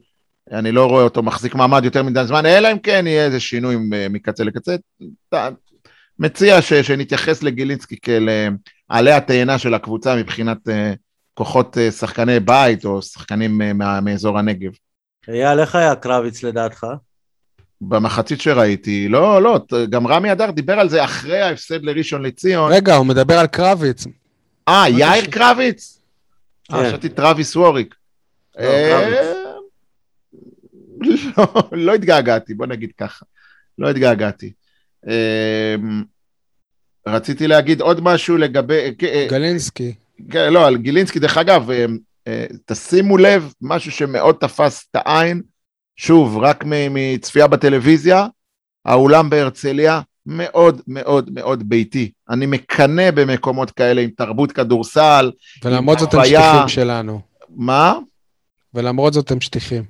אני 0.51 0.71
לא 0.71 0.85
רואה 0.85 1.03
אותו 1.03 1.23
מחזיק 1.23 1.55
מעמד 1.55 1.85
יותר 1.85 2.03
מדי 2.03 2.25
זמן, 2.25 2.45
אלא 2.45 2.71
אם 2.71 2.79
כן 2.79 3.03
יהיה 3.07 3.25
איזה 3.25 3.39
שינוי 3.39 3.75
אה, 3.93 4.07
מקצה 4.09 4.43
לקצה. 4.43 4.75
מציע 6.19 6.61
ש, 6.61 6.73
שנתייחס 6.73 7.43
לגילינסקי 7.43 7.95
כאל 8.01 8.29
אה, 8.29 8.47
עלי 8.89 9.11
התאנה 9.11 9.57
של 9.57 9.73
הקבוצה 9.73 10.15
מבחינת 10.15 10.57
כוחות 11.33 11.77
שחקני 11.97 12.39
בית 12.39 12.85
או 12.85 13.01
שחקנים 13.01 13.61
מאזור 14.01 14.39
הנגב. 14.39 14.71
אייל, 15.27 15.59
איך 15.59 15.75
היה 15.75 15.95
קרביץ 15.95 16.43
לדעתך? 16.43 16.87
במחצית 17.81 18.41
שראיתי, 18.41 19.07
לא, 19.07 19.41
לא, 19.41 19.59
גם 19.89 20.07
רמי 20.07 20.31
אדר 20.31 20.51
דיבר 20.51 20.79
על 20.79 20.89
זה 20.89 21.03
אחרי 21.03 21.41
ההפסד 21.41 21.83
לראשון 21.83 22.21
לציון. 22.21 22.71
רגע, 22.71 22.95
הוא 22.95 23.05
מדבר 23.05 23.39
על 23.39 23.47
קרביץ. 23.47 24.05
אה, 24.67 24.89
יאיר 24.89 25.25
קרביץ? 25.25 26.00
אה, 26.73 26.87
חשבתי 26.87 27.09
טרוויס 27.09 27.55
ווריק. 27.55 27.95
לא, 28.59 28.63
אה, 28.63 29.23
לא, 31.37 31.69
לא 31.71 31.95
התגעגעתי, 31.95 32.53
בוא 32.53 32.65
נגיד 32.65 32.91
ככה. 32.97 33.25
לא 33.77 33.89
התגעגעתי. 33.89 34.51
אה, 35.07 35.75
רציתי 37.07 37.47
להגיד 37.47 37.81
עוד 37.81 38.01
משהו 38.01 38.37
לגבי... 38.37 38.95
גלינסקי. 39.29 39.93
לא, 40.33 40.67
על 40.67 40.77
גילינסקי, 40.77 41.19
דרך 41.19 41.37
אגב, 41.37 41.69
תשימו 42.65 43.17
לב, 43.17 43.53
משהו 43.61 43.91
שמאוד 43.91 44.35
תפס 44.39 44.87
את 44.91 44.95
העין, 44.95 45.41
שוב, 45.95 46.37
רק 46.37 46.63
מצפייה 46.67 47.47
בטלוויזיה, 47.47 48.27
האולם 48.85 49.29
בהרצליה 49.29 50.01
מאוד 50.25 50.81
מאוד 50.87 51.29
מאוד 51.33 51.69
ביתי. 51.69 52.11
אני 52.31 52.45
מקנא 52.45 53.11
במקומות 53.11 53.71
כאלה 53.71 54.01
עם 54.01 54.09
תרבות 54.17 54.51
כדורסל, 54.51 55.31
ולמרות 55.63 55.99
זאת 55.99 56.13
הם 56.13 56.25
שטיחים 56.25 56.67
שלנו. 56.67 57.19
מה? 57.49 57.93
ולמרות 58.73 59.13
זאת 59.13 59.31
הם 59.31 59.41
שטיחים. 59.41 59.83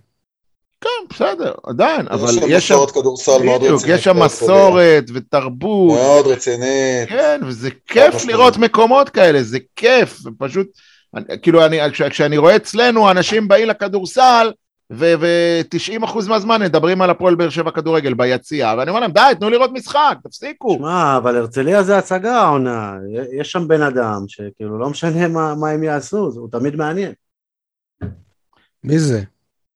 כן, 0.81 0.89
בסדר, 1.09 1.53
עדיין, 1.63 2.07
אבל 2.07 2.29
יש 2.47 2.67
שם... 2.67 2.73
מסורת 2.73 2.91
כדורסל 2.91 3.43
מאוד 3.43 3.63
רצינית. 3.63 3.95
יש 3.97 4.03
שם 4.03 4.23
מסורת 4.23 5.03
ותרבות. 5.13 5.97
מאוד 5.99 6.27
רצינית. 6.27 7.09
כן, 7.09 7.41
וזה 7.47 7.69
כיף 7.87 8.25
לראות 8.25 8.57
מקומות 8.57 9.09
כאלה, 9.09 9.43
זה 9.43 9.57
כיף, 9.75 10.19
פשוט, 10.37 10.67
כאילו, 11.41 11.65
אני, 11.65 11.79
כשאני 12.09 12.37
רואה 12.37 12.55
אצלנו 12.55 13.11
אנשים 13.11 13.47
באים 13.47 13.67
לכדורסל, 13.67 14.51
ו-90% 14.91 16.29
מהזמן 16.29 16.61
מדברים 16.61 17.01
על 17.01 17.09
הפועל 17.09 17.35
באר 17.35 17.49
שבע 17.49 17.71
כדורגל 17.71 18.13
ביציע, 18.13 18.73
ואני 18.77 18.89
אומר 18.89 18.99
להם, 18.99 19.11
די, 19.11 19.21
תנו 19.39 19.49
לראות 19.49 19.71
משחק, 19.73 20.17
תפסיקו. 20.23 20.75
שמע, 20.79 21.17
אבל 21.17 21.35
הרצליה 21.35 21.83
זה 21.83 21.97
הצגה 21.97 22.41
העונה, 22.41 22.95
יש 23.39 23.51
שם 23.51 23.67
בן 23.67 23.81
אדם 23.81 24.25
שכאילו 24.27 24.79
לא 24.79 24.89
משנה 24.89 25.27
מה, 25.27 25.55
מה 25.55 25.69
הם 25.69 25.83
יעשו, 25.83 26.17
הוא 26.17 26.49
תמיד 26.51 26.75
מעניין. 26.75 27.11
מי 28.83 28.99
זה? 28.99 29.21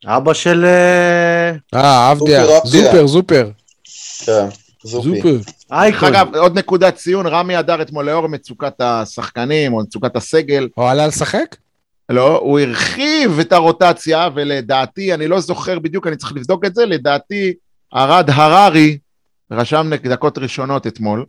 אבא 0.06 0.34
של... 0.34 0.66
אה, 0.66 1.52
אה 1.76 2.12
עבדיה, 2.12 2.46
זופר, 2.66 3.08
זופר. 3.08 3.50
כן, 4.26 4.48
זופר. 4.84 5.38
דרך 5.72 6.04
אגב, 6.04 6.36
עוד 6.36 6.58
נקודת 6.58 6.96
ציון, 6.96 7.28
רמי 7.28 7.60
אדר 7.60 7.82
אתמול 7.82 8.06
לאור 8.06 8.28
מצוקת 8.28 8.74
השחקנים 8.80 9.74
או 9.74 9.80
מצוקת 9.80 10.16
הסגל. 10.16 10.68
הוא 10.76 10.90
עלה 10.90 11.08
לשחק? 11.08 11.56
לא, 12.10 12.38
הוא 12.38 12.60
הרחיב 12.60 13.40
את 13.40 13.54
הרוטציה, 13.54 14.30
ולדעתי, 14.36 15.14
אני 15.14 15.28
לא 15.28 15.40
זוכר 15.40 15.80
בדיוק, 15.80 16.08
אני 16.08 16.16
צריך 16.16 16.34
לבדוק 16.36 16.66
את 16.66 16.76
זה, 16.76 16.86
לדעתי, 16.86 17.54
ארד 17.96 18.30
הררי 18.30 18.98
רשם 19.52 19.90
דקות 20.04 20.38
ראשונות 20.38 20.88
אתמול, 20.88 21.26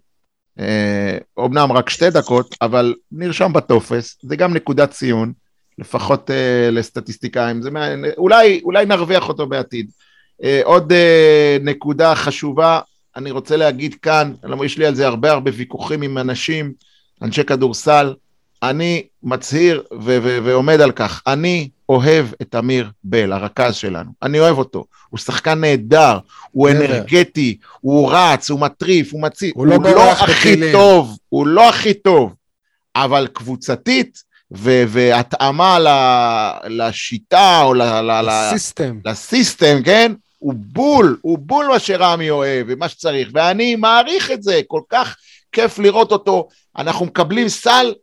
אומנם 1.37 1.71
אה, 1.71 1.77
רק 1.77 1.91
שתי 1.91 2.11
דקות, 2.11 2.55
אבל 2.63 2.95
נרשם 3.13 3.53
בטופס, 3.53 4.19
זה 4.23 4.37
גם 4.37 4.55
נקודת 4.55 4.91
ציון, 4.91 5.33
לפחות 5.79 6.31
אה, 6.31 6.71
לסטטיסטיקאים, 6.71 7.63
זה 7.63 7.71
מעניין, 7.71 8.05
אולי, 8.19 8.61
אולי 8.65 8.87
נרוויח 8.87 9.29
אותו 9.29 9.47
בעתיד. 9.47 9.91
אה, 10.43 10.61
עוד 10.65 10.93
אה, 10.93 11.57
נקודה 11.61 12.15
חשובה, 12.15 12.81
אני 13.17 13.31
רוצה 13.31 13.57
להגיד 13.57 13.95
כאן, 13.95 14.33
יש 14.65 14.79
לי 14.79 14.87
על 14.87 14.95
זה 14.95 15.07
הרבה 15.07 15.33
הרבה 15.33 15.51
ויכוחים 15.55 16.03
עם 16.03 16.19
אנשים, 16.19 16.73
אנשי 17.23 17.45
כדורסל, 17.45 18.15
אני 18.71 19.03
מצהיר 19.23 19.83
ו- 19.93 20.19
ו- 20.23 20.39
ועומד 20.45 20.81
על 20.81 20.93
כך, 20.93 21.23
אני 21.27 21.69
אוהב 21.89 22.27
את 22.43 22.55
אמיר 22.55 22.91
בל, 23.05 23.33
הרכז 23.33 23.75
שלנו, 23.75 24.11
אני 24.23 24.41
אוהב 24.41 24.59
אותו, 24.59 24.85
הוא 25.09 25.19
שחקן 25.19 25.61
נהדר, 25.61 26.19
הוא 26.51 26.69
אנרגטי, 26.69 27.59
הוא 27.81 28.13
רץ, 28.13 28.51
הוא 28.51 28.61
מטריף, 28.61 29.13
הוא 29.13 29.23
מציץ, 29.23 29.53
הוא, 29.55 29.67
הוא 29.67 29.83
לא, 29.85 29.91
לא 29.95 30.13
הכי 30.13 30.33
בכלים. 30.53 30.73
טוב, 30.73 31.19
הוא 31.29 31.47
לא 31.47 31.69
הכי 31.69 31.95
טוב, 31.95 32.35
אבל 32.97 33.27
קבוצתית, 33.33 34.23
ו- 34.57 34.85
והתאמה 34.89 35.79
ל- 35.79 36.83
לשיטה 36.83 37.63
או 37.63 37.75
לסיסטם, 37.75 38.99
ל- 39.05 39.11
לסיסטם, 39.11 39.79
כן? 39.85 40.13
הוא 40.39 40.55
בול, 40.57 41.19
הוא 41.23 41.39
בול 41.39 41.67
מה 41.67 41.79
שרמי 41.79 42.31
אוהב 42.31 42.67
ומה 42.71 42.89
שצריך, 42.89 43.29
ואני 43.35 43.77
מעריך 43.77 44.31
את 44.31 44.43
זה, 44.43 44.61
כל 44.67 44.81
כך 44.91 45.17
כיף 45.53 45.79
לראות 45.79 46.13
אותו, 46.13 46.49
אנחנו 46.79 47.07
מקבלים 47.07 47.49
סל 47.49 47.95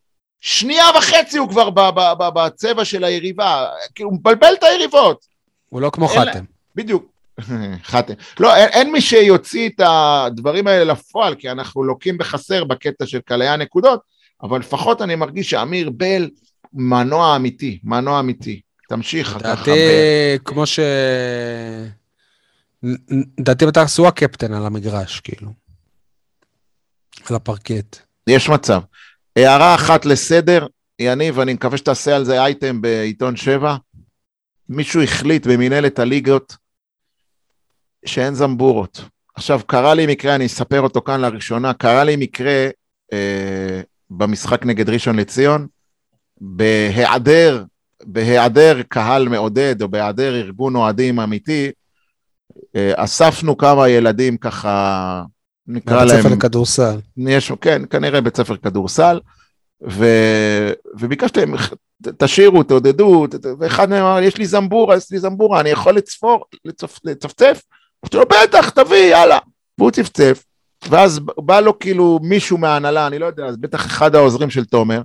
שנייה 0.46 0.86
וחצי 0.98 1.38
הוא 1.38 1.50
כבר 1.50 1.70
בצבע 2.30 2.86
של 2.86 3.04
היריבה, 3.04 3.66
כאילו 3.96 4.10
הוא 4.10 4.18
מבלבל 4.18 4.54
את 4.54 4.64
היריבות. 4.64 5.26
הוא 5.70 5.82
לא 5.82 5.90
כמו 5.90 6.08
חתם. 6.08 6.44
בדיוק, 6.76 7.12
חתם. 7.84 8.14
לא, 8.40 8.56
אין, 8.56 8.70
אין 8.70 8.92
מי 8.92 9.02
שיוציא 9.02 9.70
את 9.70 9.82
הדברים 9.86 10.68
האלה 10.68 10.94
לפועל, 10.94 11.36
כי 11.36 11.52
אנחנו 11.52 11.84
לוקים 11.84 12.18
בחסר 12.18 12.64
בקטע 12.64 13.06
של 13.06 13.20
קלעי 13.20 13.48
הנקודות, 13.48 14.00
אבל 14.44 14.60
לפחות 14.60 15.02
אני 15.02 15.16
מרגיש 15.16 15.50
שאמיר 15.50 15.90
בל 15.90 16.30
מנוע 16.74 17.36
אמיתי, 17.36 17.80
מנוע 17.84 18.20
אמיתי. 18.20 18.62
תמשיך, 18.90 19.36
לדעתי, 19.36 19.72
כמו 20.46 20.66
ש... 20.66 20.80
לדעתי 23.38 23.66
בתכלס 23.66 23.98
הוא 23.98 24.08
הקפטן 24.08 24.54
על 24.54 24.66
המגרש, 24.66 25.20
כאילו. 25.20 25.54
על 27.30 27.36
הפרקט. 27.36 27.98
יש 28.28 28.50
מצב. 28.50 28.82
הערה 29.36 29.76
אחת 29.76 30.06
לסדר, 30.06 30.68
יניב, 31.00 31.40
אני 31.40 31.54
מקווה 31.54 31.78
שתעשה 31.78 32.16
על 32.16 32.26
זה 32.26 32.42
אייטם 32.42 32.82
בעיתון 32.82 33.36
7. 33.36 33.76
מישהו 34.70 35.02
החליט 35.02 35.48
במנהלת 35.48 36.00
הליגות 36.00 36.58
שאין 38.06 38.34
זמבורות. 38.34 39.02
עכשיו, 39.36 39.62
קרה 39.68 39.94
לי 39.94 40.08
מקרה, 40.08 40.36
אני 40.36 40.46
אספר 40.46 40.82
אותו 40.82 41.02
כאן 41.02 41.22
לראשונה, 41.22 41.74
קרה 41.74 42.04
לי 42.04 42.16
מקרה 42.16 42.68
אה, 43.14 43.82
במשחק 44.10 44.66
נגד 44.66 44.90
ראשון 44.90 45.16
לציון, 45.16 45.68
בהיעדר, 46.42 47.64
בהיעדר 48.04 48.82
קהל 48.88 49.30
מעודד 49.30 49.82
או 49.82 49.90
בהיעדר 49.90 50.36
ארגון 50.36 50.76
אוהדים 50.76 51.20
אמיתי, 51.20 51.72
אה, 52.76 52.92
אספנו 52.96 53.58
כמה 53.58 53.90
ילדים 53.90 54.38
ככה 54.38 55.24
נקרא 55.68 56.06
להם... 56.06 56.08
בית 56.08 56.26
ספר 56.26 56.36
לכדורסל. 56.36 57.00
יש, 57.18 57.52
כן, 57.62 57.82
כנראה 57.90 58.22
בית 58.22 58.38
ספר 58.38 58.58
כדורסל, 58.58 59.20
ו... 59.90 60.06
וביקשתי 61.00 61.40
להם, 61.40 61.56
תשאירו, 62.18 62.64
תעודדו, 62.64 63.28
ואחד 63.60 63.90
מהם 63.90 64.04
אמר, 64.04 64.22
יש 64.22 64.38
לי 64.38 64.46
זמבורה, 64.46 64.98
יש 64.98 65.12
לי 65.12 65.20
זמבורה, 65.20 65.60
אני 65.60 65.70
יכול 65.70 65.96
לצפור, 65.96 66.46
לצפ... 66.66 67.00
לצפצף? 67.04 67.62
אמרתי 68.04 68.18
לו, 68.18 68.26
בטח, 68.26 68.70
תביא, 68.70 68.98
יאללה. 68.98 69.38
והוא 69.78 69.92
צפצף, 69.92 70.44
ואז 70.90 71.20
בא 71.20 71.60
לו 71.60 71.80
כאילו 71.80 72.20
מישהו 72.24 72.58
מההנהלה, 72.58 73.08
אני 73.08 73.20
לא 73.20 73.26
יודע, 73.26 73.46
אז 73.46 73.58
בטח 73.58 73.86
אחד 73.86 74.16
העוזרים 74.16 74.50
של 74.50 74.66
תומר, 74.66 75.02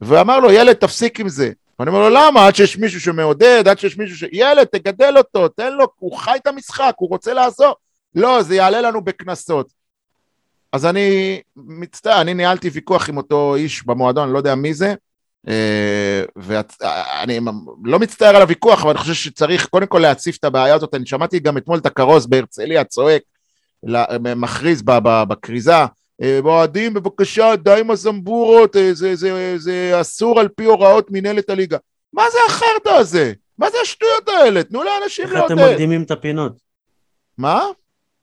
ואמר 0.00 0.40
לו, 0.40 0.52
ילד, 0.52 0.72
תפסיק 0.72 1.20
עם 1.20 1.28
זה. 1.28 1.50
ואני 1.78 1.90
אומר 1.90 2.00
לו, 2.00 2.08
למה? 2.08 2.46
עד 2.46 2.56
שיש 2.56 2.78
מישהו 2.78 3.00
שמעודד, 3.00 3.68
עד 3.68 3.78
שיש 3.78 3.98
מישהו 3.98 4.16
ש... 4.16 4.24
ילד, 4.32 4.64
תגדל 4.64 5.14
אותו, 5.18 5.48
תן 5.48 5.72
לו, 5.72 5.86
הוא 5.98 6.16
חי 6.16 6.36
את 6.42 6.46
המשחק, 6.46 6.94
הוא 6.96 7.08
רוצה 7.08 7.34
לעזור. 7.34 7.74
לא, 8.14 8.42
זה 8.42 8.54
יעלה 8.54 8.80
לנו 8.80 9.04
בקנסות. 9.04 9.79
אז 10.72 10.86
אני 10.86 11.40
מצטער, 11.56 12.20
אני 12.20 12.34
ניהלתי 12.34 12.68
ויכוח 12.68 13.08
עם 13.08 13.16
אותו 13.16 13.54
איש 13.54 13.86
במועדון, 13.86 14.24
אני 14.24 14.32
לא 14.32 14.38
יודע 14.38 14.54
מי 14.54 14.74
זה, 14.74 14.94
אה, 15.48 16.22
ואני 16.36 17.40
לא 17.84 17.98
מצטער 17.98 18.36
על 18.36 18.42
הוויכוח, 18.42 18.82
אבל 18.82 18.90
אני 18.90 18.98
חושב 18.98 19.14
שצריך 19.14 19.66
קודם 19.66 19.86
כל 19.86 19.98
להציף 19.98 20.36
את 20.36 20.44
הבעיה 20.44 20.74
הזאת. 20.74 20.94
אני 20.94 21.06
שמעתי 21.06 21.38
גם 21.38 21.56
אתמול 21.56 21.78
את 21.78 21.86
הכרוז 21.86 22.26
בהרצליה 22.26 22.84
צועק, 22.84 23.22
מכריז 24.36 24.82
בכריזה, 25.28 25.84
אה, 26.22 26.40
מועדים 26.42 26.94
בבקשה 26.94 27.56
די 27.56 27.80
עם 27.80 27.90
הזמבורות, 27.90 28.76
אה, 28.76 28.94
זה, 28.94 29.16
זה, 29.16 29.54
זה 29.58 30.00
אסור 30.00 30.40
על 30.40 30.48
פי 30.48 30.64
הוראות 30.64 31.06
מנהלת 31.10 31.50
הליגה. 31.50 31.78
מה 32.12 32.22
זה 32.32 32.38
החרטא 32.48 32.88
הזה? 32.88 33.32
מה 33.58 33.70
זה 33.70 33.76
השטויות 33.82 34.28
האלה? 34.28 34.62
תנו 34.62 34.82
לאנשים 34.82 35.24
לעודד. 35.24 35.50
איך 35.50 35.60
אתם 35.60 35.72
מקדימים 35.72 36.02
את 36.02 36.10
הפינות? 36.10 36.52
מה? 37.38 37.64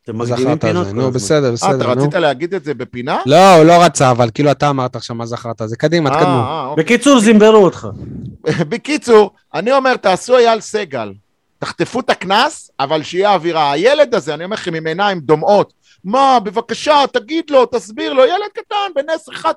אתם 0.09 0.17
מקדימים 0.17 0.59
פינות 0.59 0.87
נו, 0.87 1.11
בסדר, 1.11 1.51
בסדר, 1.51 1.71
נו. 1.71 1.81
אתה 1.93 2.01
רצית 2.01 2.13
להגיד 2.13 2.53
את 2.53 2.63
זה 2.63 2.73
בפינה? 2.73 3.17
לא, 3.25 3.55
הוא 3.55 3.65
לא 3.65 3.83
רצה, 3.83 4.11
אבל 4.11 4.29
כאילו 4.33 4.51
אתה 4.51 4.69
אמרת 4.69 4.95
עכשיו 4.95 5.15
מה 5.15 5.25
זכרת, 5.25 5.61
זה 5.65 5.77
קדימה, 5.77 6.09
תקדמו. 6.09 6.25
אה, 6.25 6.39
אה, 6.39 6.65
אוקיי. 6.67 6.83
בקיצור, 6.83 7.19
זימברו 7.19 7.57
אותך. 7.57 7.87
בקיצור, 8.69 9.31
אני 9.53 9.71
אומר, 9.71 9.95
תעשו 9.95 10.37
אייל 10.37 10.59
סגל. 10.59 11.13
תחטפו 11.59 11.99
את 11.99 12.09
הקנס, 12.09 12.71
אבל 12.79 13.03
שיהיה 13.03 13.33
אווירה. 13.33 13.71
הילד 13.71 14.15
הזה, 14.15 14.33
אני 14.33 14.43
אומר 14.43 14.53
לכם, 14.53 14.73
עם 14.73 14.87
עיניים 14.87 15.19
דומעות, 15.19 15.73
מה, 16.03 16.39
בבקשה, 16.43 16.95
תגיד 17.13 17.49
לו, 17.49 17.65
תסביר 17.65 18.13
לו, 18.13 18.23
ילד 18.25 18.49
קטן, 18.53 18.75
בן 18.95 19.09
10-11, 19.43 19.47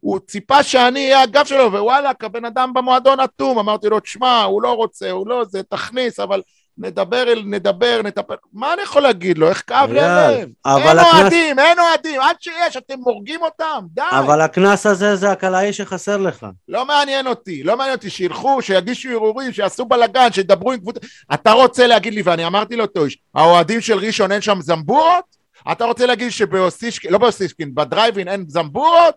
הוא 0.00 0.18
ציפה 0.26 0.62
שאני 0.62 1.04
אהיה 1.04 1.22
הגב 1.22 1.44
שלו, 1.44 1.72
ווואלכ, 1.72 2.16
הבן 2.20 2.44
אדם 2.44 2.72
במועדון 2.74 3.20
אטום, 3.20 3.58
אמרתי 3.58 3.88
לו, 3.88 4.00
תשמע, 4.00 4.42
הוא 4.42 4.62
לא 4.62 4.72
רוצה, 4.72 5.10
הוא 5.10 5.28
לא 5.28 5.44
זה, 5.44 5.62
תכניס, 5.62 6.20
אבל 6.20 6.42
נדבר, 6.78 7.24
נדבר, 7.46 8.00
נטפל, 8.04 8.34
מה 8.52 8.72
אני 8.74 8.82
יכול 8.82 9.02
להגיד 9.02 9.38
לו? 9.38 9.48
איך 9.48 9.62
כאב 9.66 9.92
לי 9.92 10.00
הלב? 10.00 10.48
אין 10.66 10.98
אוהדים, 10.98 11.58
אין 11.58 11.78
אוהדים, 11.78 12.20
עד 12.20 12.36
שיש, 12.40 12.76
אתם 12.76 12.94
הורגים 13.04 13.42
אותם, 13.42 13.84
די. 13.94 14.02
אבל 14.10 14.40
הקנס 14.40 14.86
הזה 14.86 15.16
זה 15.16 15.30
הקלעי 15.30 15.72
שחסר 15.72 16.16
לך. 16.16 16.46
לא 16.68 16.86
מעניין 16.86 17.26
אותי, 17.26 17.62
לא 17.62 17.76
מעניין 17.76 17.96
אותי, 17.96 18.10
שילכו, 18.10 18.62
שיגישו 18.62 19.08
ערעורים, 19.10 19.52
שיעשו 19.52 19.84
בלאגן, 19.84 20.32
שידברו 20.32 20.72
עם 20.72 20.78
קבוצה. 20.78 21.00
אתה 21.34 21.52
רוצה 21.52 21.86
להגיד 21.86 22.14
לי, 22.14 22.22
ואני 22.24 22.46
אמרתי 22.46 22.76
לו, 22.76 22.86
טויש, 22.86 23.18
האוהדים 23.34 23.80
של 23.80 23.98
ראשון 23.98 24.32
אין 24.32 24.40
שם 24.40 24.58
זמבורות? 24.60 25.24
אתה 25.72 25.84
רוצה 25.84 26.06
להגיד 26.06 26.30
שבאוסישקין, 26.30 27.12
לא 27.12 27.18
באוסישקין, 27.18 27.74
בדרייבין 27.74 28.28
אין 28.28 28.44
זמבורות? 28.48 29.14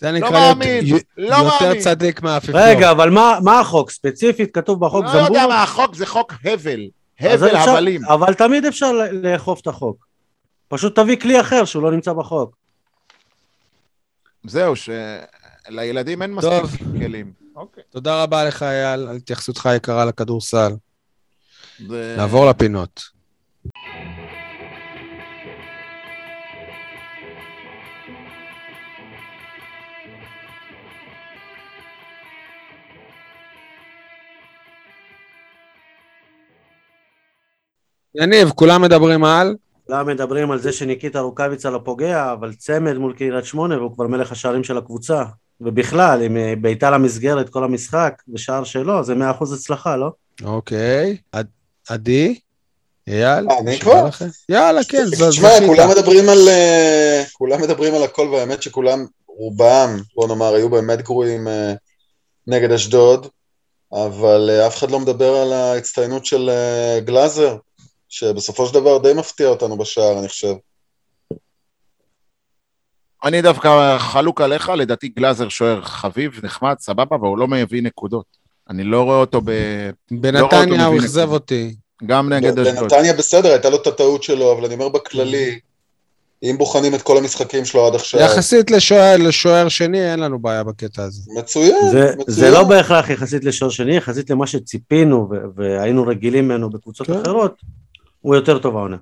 זה 0.00 0.12
לא 0.12 0.18
נקרא 0.18 0.30
מאמין, 0.30 0.84
להיות- 0.84 1.02
לא 1.16 1.36
יותר 1.36 1.64
מאמין. 1.66 1.80
צדיק 1.82 2.22
מהאפיפיור. 2.22 2.58
רגע, 2.64 2.90
אבל 2.90 3.10
מה 3.10 3.38
מה 3.44 3.60
החוק? 3.60 3.90
ספציפית 3.90 4.54
כתוב 4.54 4.80
בחוק 4.84 5.04
לא 5.04 5.08
יודע 5.10 5.22
זמבורות? 5.24 5.48
מה, 5.48 5.62
החוק 5.62 5.94
זה 5.94 6.06
חוק 6.06 6.32
הבל, 6.44 6.80
הבל 7.20 7.56
אפשר- 7.56 7.70
הבלים. 7.70 8.04
אבל 8.04 8.34
תמיד 8.34 8.64
אפשר 8.64 8.92
לאכוף 9.12 9.60
את 9.60 9.66
החוק. 9.66 10.06
פשוט 10.68 10.96
תביא 10.98 11.16
כלי 11.16 11.40
אחר 11.40 11.64
שהוא 11.64 11.82
לא 11.82 11.90
נמצא 11.90 12.12
בחוק. 12.12 12.56
זהו, 14.46 14.74
שלילדים 14.76 16.22
אין 16.22 16.40
טוב. 16.40 16.64
מספיק 16.64 16.80
כלים. 16.98 17.32
אוקיי. 17.56 17.82
תודה 17.90 18.22
רבה 18.22 18.44
לך, 18.44 18.62
אייל, 18.62 19.00
על 19.08 19.16
התייחסותך 19.16 19.66
היקרה 19.66 20.04
לכדורסל. 20.04 20.72
זה- 21.88 22.14
נעבור 22.18 22.46
לפינות. 22.50 23.17
יניב, 38.18 38.50
כולם 38.50 38.82
מדברים 38.82 39.24
על? 39.24 39.56
כולם 39.86 40.06
מדברים 40.06 40.50
על 40.50 40.58
זה 40.58 40.72
שניקיטה 40.72 41.20
רוקאביצה 41.20 41.70
לא 41.70 41.80
פוגע, 41.84 42.32
אבל 42.32 42.54
צמד 42.54 42.96
מול 42.96 43.12
קריית 43.12 43.44
שמונה 43.44 43.78
והוא 43.78 43.94
כבר 43.94 44.06
מלך 44.06 44.32
השערים 44.32 44.64
של 44.64 44.78
הקבוצה. 44.78 45.22
ובכלל, 45.60 46.22
אם 46.22 46.36
אה, 46.36 46.54
בעיטה 46.60 46.90
למסגרת 46.90 47.48
כל 47.48 47.64
המשחק 47.64 48.22
ושער 48.34 48.64
שלו, 48.64 49.04
זה 49.04 49.14
מאה 49.14 49.30
אחוז 49.30 49.52
הצלחה, 49.52 49.96
לא? 49.96 50.10
אוקיי. 50.44 51.16
עד- 51.32 51.46
עדי? 51.88 52.38
אייל? 53.08 53.46
אה, 53.50 53.58
אני 53.58 53.78
כבר? 53.80 54.08
יאללה, 54.48 54.80
כן, 54.84 55.04
ז- 55.06 55.12
תשמע, 55.14 55.30
זכית. 55.30 55.66
כולם 55.66 55.88
מדברים 55.90 56.28
על... 56.28 56.48
אה, 56.48 57.22
כולם 57.32 57.62
מדברים 57.62 57.94
על 57.94 58.02
הכל, 58.02 58.28
והאמת 58.32 58.62
שכולם, 58.62 59.06
רובם, 59.28 59.96
בוא 60.14 60.28
נאמר, 60.28 60.54
היו 60.54 60.68
באמת 60.68 61.02
גרועים 61.02 61.48
אה, 61.48 61.72
נגד 62.46 62.72
אשדוד, 62.72 63.26
אבל 63.92 64.50
אה, 64.52 64.66
אף 64.66 64.76
אחד 64.76 64.90
לא 64.90 65.00
מדבר 65.00 65.34
על 65.36 65.52
ההצטיינות 65.52 66.26
של 66.26 66.50
אה, 66.50 67.00
גלאזר, 67.00 67.56
שבסופו 68.08 68.66
של 68.66 68.74
דבר 68.74 68.98
די 68.98 69.12
מפתיע 69.14 69.46
אותנו 69.46 69.78
בשער, 69.78 70.18
אני 70.18 70.28
חושב. 70.28 70.54
אני 73.24 73.42
דווקא 73.42 73.98
חלוק 73.98 74.40
עליך, 74.40 74.68
לדעתי 74.68 75.08
גלאזר 75.08 75.48
שוער 75.48 75.82
חביב, 75.82 76.40
נחמד, 76.42 76.74
סבבה, 76.78 77.16
אבל 77.16 77.28
הוא 77.28 77.38
לא 77.38 77.48
מביא 77.48 77.82
נקודות. 77.82 78.24
אני 78.70 78.84
לא 78.84 79.02
רואה 79.02 79.16
אותו 79.16 79.40
ב... 79.40 79.50
לא 80.10 80.18
בנתניה 80.20 80.86
הוא 80.86 80.98
אכזב. 80.98 81.32
אותי. 81.32 81.74
גם 82.06 82.32
נגד 82.32 82.58
אשדוד. 82.58 82.80
בנתניה 82.80 83.12
בסדר, 83.12 83.50
הייתה 83.50 83.70
לו 83.70 83.76
את 83.76 83.86
הטעות 83.86 84.22
שלו, 84.22 84.52
אבל 84.52 84.64
אני 84.64 84.74
אומר 84.74 84.88
בכללי, 84.88 85.58
אם 86.42 86.54
בוחנים 86.58 86.94
את 86.94 87.02
כל 87.02 87.18
המשחקים 87.18 87.64
שלו 87.64 87.86
עד 87.86 87.94
עכשיו, 87.94 88.20
יחסית 88.20 88.70
לשוער, 88.70 89.16
לשוער 89.16 89.68
שני, 89.68 90.12
אין 90.12 90.20
לנו 90.20 90.38
בעיה 90.38 90.64
בקטע 90.64 91.02
הזה. 91.02 91.22
מצוין, 91.40 91.90
זה, 91.90 92.12
מצוין. 92.18 92.36
זה 92.36 92.50
לא 92.50 92.64
בהכרח 92.64 93.10
יחסית 93.10 93.44
לשוער 93.44 93.70
שני, 93.70 93.96
יחסית 93.96 94.30
למה 94.30 94.46
שציפינו 94.46 95.28
והיינו 95.56 96.06
רגילים 96.06 96.44
ממנו 96.44 96.70
בקבוצות 96.70 97.06
כן. 97.06 97.20
אחרות, 97.20 97.54
הוא 98.28 98.36
יותר 98.36 98.58
טוב 98.58 98.76
העונה. 98.76 98.96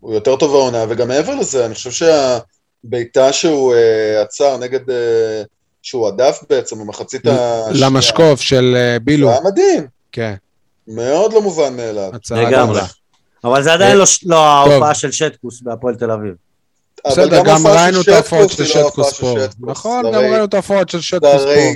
הוא 0.00 0.14
יותר 0.14 0.36
טוב 0.36 0.54
העונה, 0.54 0.84
וגם 0.88 1.08
מעבר 1.08 1.34
לזה, 1.34 1.66
אני 1.66 1.74
חושב 1.74 1.90
שהבעיטה 1.90 3.32
שהוא 3.32 3.74
אה, 3.74 4.22
עצר 4.22 4.56
נגד, 4.56 4.90
אה, 4.90 5.42
שהוא 5.82 6.08
הדף 6.08 6.40
בעצם 6.50 6.78
במחצית 6.78 7.22
השנייה, 7.26 7.86
למשקוף 7.86 8.40
של 8.40 8.74
אה, 8.76 8.98
בילו. 8.98 9.26
זה 9.26 9.32
היה 9.32 9.42
מדהים, 9.44 9.86
כן, 10.12 10.34
מאוד 10.88 11.32
לא 11.32 11.42
מובן 11.42 11.76
מאליו. 11.76 12.10
הצעה 12.14 12.42
לגמרי. 12.42 12.80
אבל 13.44 13.62
זה 13.62 13.72
עדיין 13.72 13.96
לא, 13.96 14.06
ש- 14.06 14.24
לא 14.26 14.36
ההופעה 14.36 14.94
של 14.94 15.12
שטקוס 15.12 15.60
בהפועל 15.60 15.94
תל 15.94 16.10
אביב. 16.10 16.34
אבל 17.04 17.12
בסדר, 17.12 17.42
גם 17.44 17.66
ההופעה 17.66 17.84
ראינו 17.84 18.00
את 18.00 18.04
של 18.04 18.12
ההופעות 18.12 18.50
של 18.50 18.62
לא 18.62 18.68
שטקוס 18.68 19.20
פה. 19.20 19.34
נכון, 19.60 20.04
גם 20.12 20.20
ראינו 20.20 20.44
את 20.44 20.54
ההופעות 20.54 20.88
של 20.88 21.00
שטקוס 21.00 21.42
פה. 21.42 21.72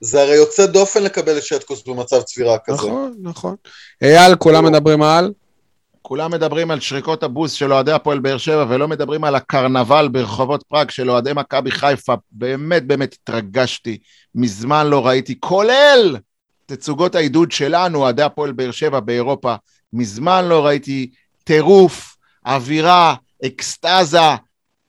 זה 0.00 0.22
הרי 0.22 0.34
יוצא 0.34 0.66
דופן 0.66 1.02
לקבל 1.02 1.38
את 1.38 1.42
שטקוס 1.42 1.82
במצב 1.86 2.22
צבירה 2.22 2.58
כזה. 2.64 2.76
נכון, 2.76 3.14
נכון. 3.22 3.54
אייל, 4.02 4.34
כולם 4.36 4.64
מדברים 4.64 5.02
על? 5.02 5.32
כולם 6.08 6.30
מדברים 6.30 6.70
על 6.70 6.80
שריקות 6.80 7.22
הבוז 7.22 7.52
של 7.52 7.72
אוהדי 7.72 7.92
הפועל 7.92 8.18
באר 8.18 8.38
שבע, 8.38 8.66
ולא 8.68 8.88
מדברים 8.88 9.24
על 9.24 9.34
הקרנבל 9.34 10.08
ברחובות 10.08 10.62
פראג 10.68 10.90
של 10.90 11.10
אוהדי 11.10 11.32
מכבי 11.34 11.70
חיפה. 11.70 12.14
באמת 12.32 12.86
באמת 12.86 13.16
התרגשתי, 13.22 13.98
מזמן 14.34 14.86
לא 14.86 15.06
ראיתי, 15.06 15.40
כולל 15.40 16.16
תצוגות 16.66 17.14
העידוד 17.14 17.52
שלנו, 17.52 17.98
אוהדי 17.98 18.22
הפועל 18.22 18.52
באר 18.52 18.70
שבע 18.70 19.00
באירופה. 19.00 19.54
מזמן 19.92 20.44
לא 20.44 20.66
ראיתי 20.66 21.10
טירוף, 21.44 22.16
אווירה, 22.46 23.14
אקסטזה, 23.46 24.34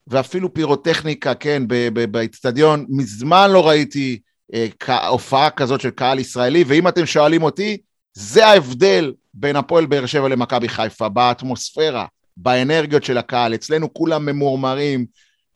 ואפילו 0.07 0.53
פירוטכניקה, 0.53 1.33
כן, 1.33 1.63
ב- 1.67 1.89
ב- 1.93 2.11
באצטדיון. 2.11 2.85
מזמן 2.89 3.51
לא 3.51 3.67
ראיתי 3.67 4.19
אה, 4.53 5.07
הופעה 5.07 5.49
כזאת 5.49 5.81
של 5.81 5.89
קהל 5.89 6.19
ישראלי, 6.19 6.63
ואם 6.67 6.87
אתם 6.87 7.05
שואלים 7.05 7.43
אותי, 7.43 7.77
זה 8.13 8.47
ההבדל 8.47 9.13
בין 9.39 9.55
הפועל 9.55 9.85
באר 9.85 10.05
שבע 10.05 10.27
למכבי 10.27 10.69
חיפה, 10.69 11.09
באטמוספירה, 11.09 12.05
באנרגיות 12.37 13.03
של 13.03 13.17
הקהל. 13.17 13.55
אצלנו 13.55 13.93
כולם 13.93 14.25
ממורמרים, 14.25 15.05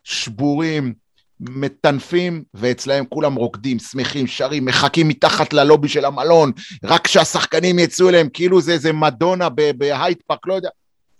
שבורים, 0.03 0.93
מטנפים, 1.39 2.43
ואצלהם 2.53 3.05
כולם 3.09 3.35
רוקדים, 3.35 3.79
שמחים, 3.79 4.27
שרים, 4.27 4.65
מחכים 4.65 5.07
מתחת 5.07 5.53
ללובי 5.53 5.87
של 5.87 6.05
המלון, 6.05 6.51
רק 6.83 7.07
שהשחקנים 7.07 7.79
יצאו 7.79 8.09
אליהם, 8.09 8.29
כאילו 8.33 8.61
זה 8.61 8.71
איזה 8.73 8.93
מדונה 8.93 9.49
בהייד 9.49 10.17
פארק, 10.27 10.47
לא 10.47 10.53
יודע. 10.53 10.69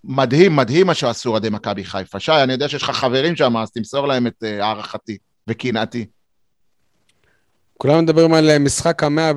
מדהים, 0.04 0.56
מדהים 0.56 0.88
מה 0.88 0.94
שעשו 0.94 1.30
אוהדי 1.30 1.50
מכבי 1.50 1.84
חיפה. 1.84 2.20
שי, 2.20 2.32
אני 2.32 2.54
יודע 2.54 2.70
שיש 2.70 2.84
לך 2.84 2.90
חברים 2.90 3.36
שם, 3.36 3.58
אז 3.58 3.72
תמסור 3.72 4.08
להם 4.08 4.28
את 4.28 4.44
אה, 4.44 4.66
הערכתי 4.66 5.18
וקנאתי. 5.48 6.06
כולם 7.78 8.04
מדברים 8.04 8.34
על 8.34 8.50
אה, 8.50 8.60
משחק 8.60 9.04
המאה 9.04 9.32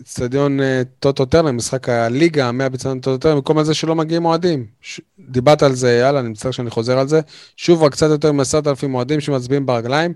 באצטדיון 0.00 0.60
אה, 0.60 0.82
טוטו 1.00 1.24
טרנר, 1.24 1.52
משחק 1.52 1.88
הליגה 1.88 2.48
המאה 2.48 2.68
באצטדיון 2.68 3.00
טוטו 3.00 3.18
טרנר, 3.18 3.34
במקום 3.34 3.58
על 3.58 3.64
זה 3.64 3.74
שלא 3.74 3.94
מגיעים 3.94 4.24
אוהדים. 4.24 4.66
ש... 4.80 5.00
דיברת 5.18 5.62
על 5.62 5.74
זה, 5.74 5.92
יאללה, 5.92 6.20
אני 6.20 6.28
מצטער 6.28 6.50
שאני 6.50 6.70
חוזר 6.70 6.98
על 6.98 7.08
זה. 7.08 7.20
שוב, 7.56 7.82
רק 7.82 7.92
קצת 7.92 8.10
יותר 8.10 8.32
מעשרת 8.32 8.66
אלפים 8.66 8.94
אוהדים 8.94 9.20
שמצביעים 9.20 9.66
ברגליים. 9.66 10.14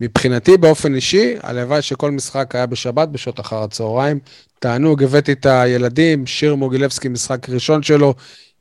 מבחינתי, 0.00 0.56
באופן 0.56 0.94
אישי, 0.94 1.34
הלוואי 1.42 1.82
שכל 1.82 2.10
משחק 2.10 2.54
היה 2.54 2.66
בשבת, 2.66 3.08
בשעות 3.08 3.40
אחר 3.40 3.62
הצהריים. 3.62 4.18
תענוג, 4.58 5.02
הבאתי 5.02 5.32
את 5.32 5.46
הילדים, 5.46 6.26
שיר 6.26 6.54
מוגילבסקי, 6.54 7.08
משחק 7.08 7.48
ראשון 7.48 7.82
שלו, 7.82 8.14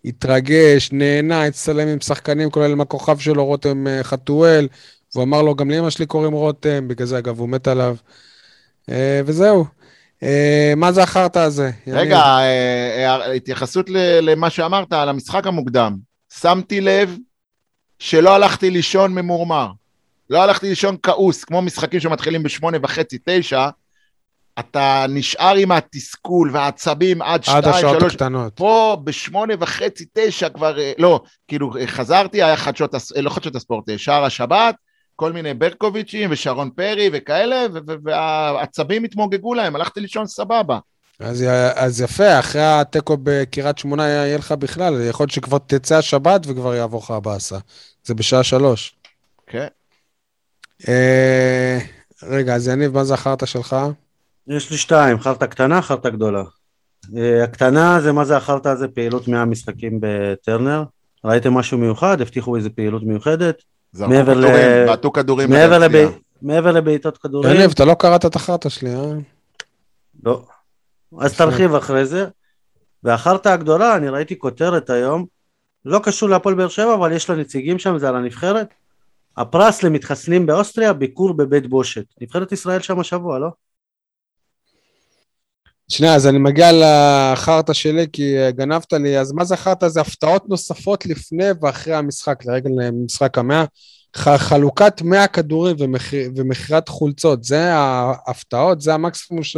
התרגש, 0.05 0.89
נהנה, 0.91 1.43
הצטלם 1.43 1.87
עם 1.87 2.01
שחקנים, 2.01 2.49
כולל 2.49 2.71
עם 2.71 2.81
הכוכב 2.81 3.19
שלו, 3.19 3.45
רותם 3.45 3.87
אה, 3.87 4.03
חתואל. 4.03 4.67
והוא 5.15 5.23
אמר 5.23 5.41
לו, 5.41 5.55
גם 5.55 5.71
לאמא 5.71 5.89
שלי 5.89 6.05
קוראים 6.05 6.33
רותם, 6.33 6.87
בגלל 6.87 7.07
זה, 7.07 7.17
אגב, 7.17 7.39
הוא 7.39 7.49
מת 7.49 7.67
עליו. 7.67 7.95
אה, 8.89 9.21
וזהו. 9.25 9.78
אה, 10.23 10.73
מה 10.77 10.91
זה 10.91 11.03
החרטא 11.03 11.39
הזה? 11.39 11.71
רגע, 11.87 12.19
אה, 12.19 13.05
אה, 13.05 13.31
התייחסות 13.31 13.89
למה 14.21 14.49
שאמרת 14.49 14.93
על 14.93 15.09
המשחק 15.09 15.47
המוקדם. 15.47 15.95
שמתי 16.33 16.81
לב 16.81 17.17
שלא 17.99 18.35
הלכתי 18.35 18.69
לישון 18.69 19.13
ממורמר. 19.13 19.67
לא 20.29 20.43
הלכתי 20.43 20.69
לישון 20.69 20.97
כעוס, 21.03 21.43
כמו 21.43 21.61
משחקים 21.61 21.99
שמתחילים 21.99 22.43
בשמונה 22.43 22.77
וחצי, 22.81 23.17
תשע, 23.25 23.69
אתה 24.59 25.05
נשאר 25.09 25.55
עם 25.55 25.71
התסכול 25.71 26.51
והעצבים 26.53 27.21
עד 27.21 27.29
עד 27.33 27.43
שתיים, 27.43 27.63
השעות 27.75 27.99
שלוש. 27.99 28.13
הקטנות. 28.13 28.53
פה 28.55 28.97
בשמונה 29.03 29.53
וחצי, 29.59 30.05
תשע 30.13 30.49
כבר, 30.49 30.77
לא, 30.97 31.21
כאילו 31.47 31.71
חזרתי, 31.85 32.43
היה 32.43 32.57
חדשות, 32.57 32.93
לא 33.15 33.29
חדשות 33.29 33.55
הספורט, 33.55 33.85
שער 33.97 34.23
השבת, 34.23 34.75
כל 35.19 35.33
מיני 35.33 35.53
ברקוביצ'ים 35.53 36.29
ושרון 36.31 36.69
פרי 36.69 37.09
וכאלה, 37.13 37.65
ו- 37.73 37.77
ו- 37.87 37.95
והעצבים 38.03 39.03
התמוגגו 39.03 39.53
להם, 39.53 39.75
הלכתי 39.75 39.99
לישון 39.99 40.27
סבבה. 40.27 40.79
אז, 41.19 41.45
אז 41.75 42.01
יפה, 42.01 42.39
אחרי 42.39 42.61
התיקו 42.61 43.17
בקריית 43.23 43.77
שמונה 43.77 44.07
יהיה 44.07 44.37
לך 44.37 44.51
בכלל, 44.51 45.07
יכול 45.09 45.23
להיות 45.23 45.31
שכבר 45.31 45.57
תצא 45.57 45.97
השבת 45.97 46.41
וכבר 46.47 46.75
יעבור 46.75 47.01
לך 47.03 47.11
הבאסה. 47.11 47.57
זה 48.03 48.13
בשעה 48.13 48.43
שלוש. 48.43 48.95
כן. 49.47 49.67
אה, 50.87 51.79
רגע, 52.23 52.55
אז 52.55 52.67
יניב, 52.67 52.93
מה 52.93 53.03
זה 53.03 53.13
החרטא 53.13 53.45
שלך? 53.45 53.75
יש 54.47 54.71
לי 54.71 54.77
שתיים, 54.77 55.19
חרטא 55.19 55.45
קטנה, 55.45 55.81
חרטא 55.81 56.09
גדולה. 56.09 56.43
אה, 57.17 57.43
הקטנה 57.43 58.01
זה 58.01 58.11
מה 58.11 58.25
זה 58.25 58.37
החרטא 58.37 58.69
הזה, 58.69 58.87
פעילות 58.87 59.27
100 59.27 59.45
משחקים 59.45 59.99
בטרנר. 60.01 60.83
ראיתם 61.25 61.53
משהו 61.53 61.77
מיוחד? 61.77 62.21
הבטיחו 62.21 62.55
איזה 62.55 62.69
פעילות 62.69 63.03
מיוחדת? 63.03 63.63
זרקו 63.91 64.11
מעבר 64.11 64.33
ל- 64.33 64.41
כדורים, 64.47 64.85
בעטו 64.87 65.11
כדורים 65.13 65.49
מעבר 66.41 66.71
לבעיטות 66.71 67.17
כדורים? 67.17 67.55
יניב, 67.55 67.71
אתה 67.71 67.85
לא 67.85 67.93
קראת 67.93 68.25
את 68.25 68.35
החרטא 68.35 68.69
שלי, 68.69 68.95
אה? 68.95 69.13
לא. 70.23 70.41
אז 71.19 71.37
תרחיב 71.37 71.75
אחרי 71.75 72.05
זה. 72.05 72.25
והחרטא 73.03 73.49
הגדולה, 73.49 73.95
אני 73.95 74.09
ראיתי 74.09 74.39
כותרת 74.39 74.89
היום, 74.89 75.25
לא 75.85 75.99
קשור 76.03 76.29
להפועל 76.29 76.55
באר 76.55 76.67
שבע, 76.67 76.93
אבל 76.93 77.11
יש 77.11 77.29
לה 77.29 77.35
נציגים 77.35 77.79
שם, 77.79 77.97
זה 77.97 78.09
על 78.09 78.15
הנבחרת. 78.15 78.67
הפרס 79.37 79.83
למתחסנים 79.83 80.45
באוסטריה, 80.45 80.93
ביקור 80.93 81.33
בבית 81.33 81.67
בושת. 81.67 82.05
נבחרת 82.21 82.51
ישראל 82.51 82.79
שם 82.81 82.99
השבוע, 82.99 83.39
לא? 83.39 83.47
שנייה, 85.89 86.15
אז 86.15 86.27
אני 86.27 86.37
מגיע 86.37 86.69
לחרטא 86.71 87.73
שלי, 87.73 88.05
כי 88.13 88.51
גנבת 88.51 88.93
לי, 88.93 89.19
אז 89.19 89.31
מה 89.31 89.45
זה 89.45 89.57
חרטא? 89.57 89.87
זה 89.87 90.01
הפתעות 90.01 90.49
נוספות 90.49 91.05
לפני 91.05 91.45
ואחרי 91.61 91.93
המשחק, 91.93 92.45
לרגל 92.45 92.71
משחק 93.05 93.37
המאה. 93.37 93.65
ח- 94.17 94.37
חלוקת 94.37 95.01
100 95.01 95.27
כדורים 95.27 95.75
ומכיר- 95.79 96.31
ומכירת 96.35 96.89
חולצות, 96.89 97.43
זה 97.43 97.73
ההפתעות, 97.73 98.81
זה 98.81 98.93
המקסימום 98.93 99.43
ש, 99.43 99.57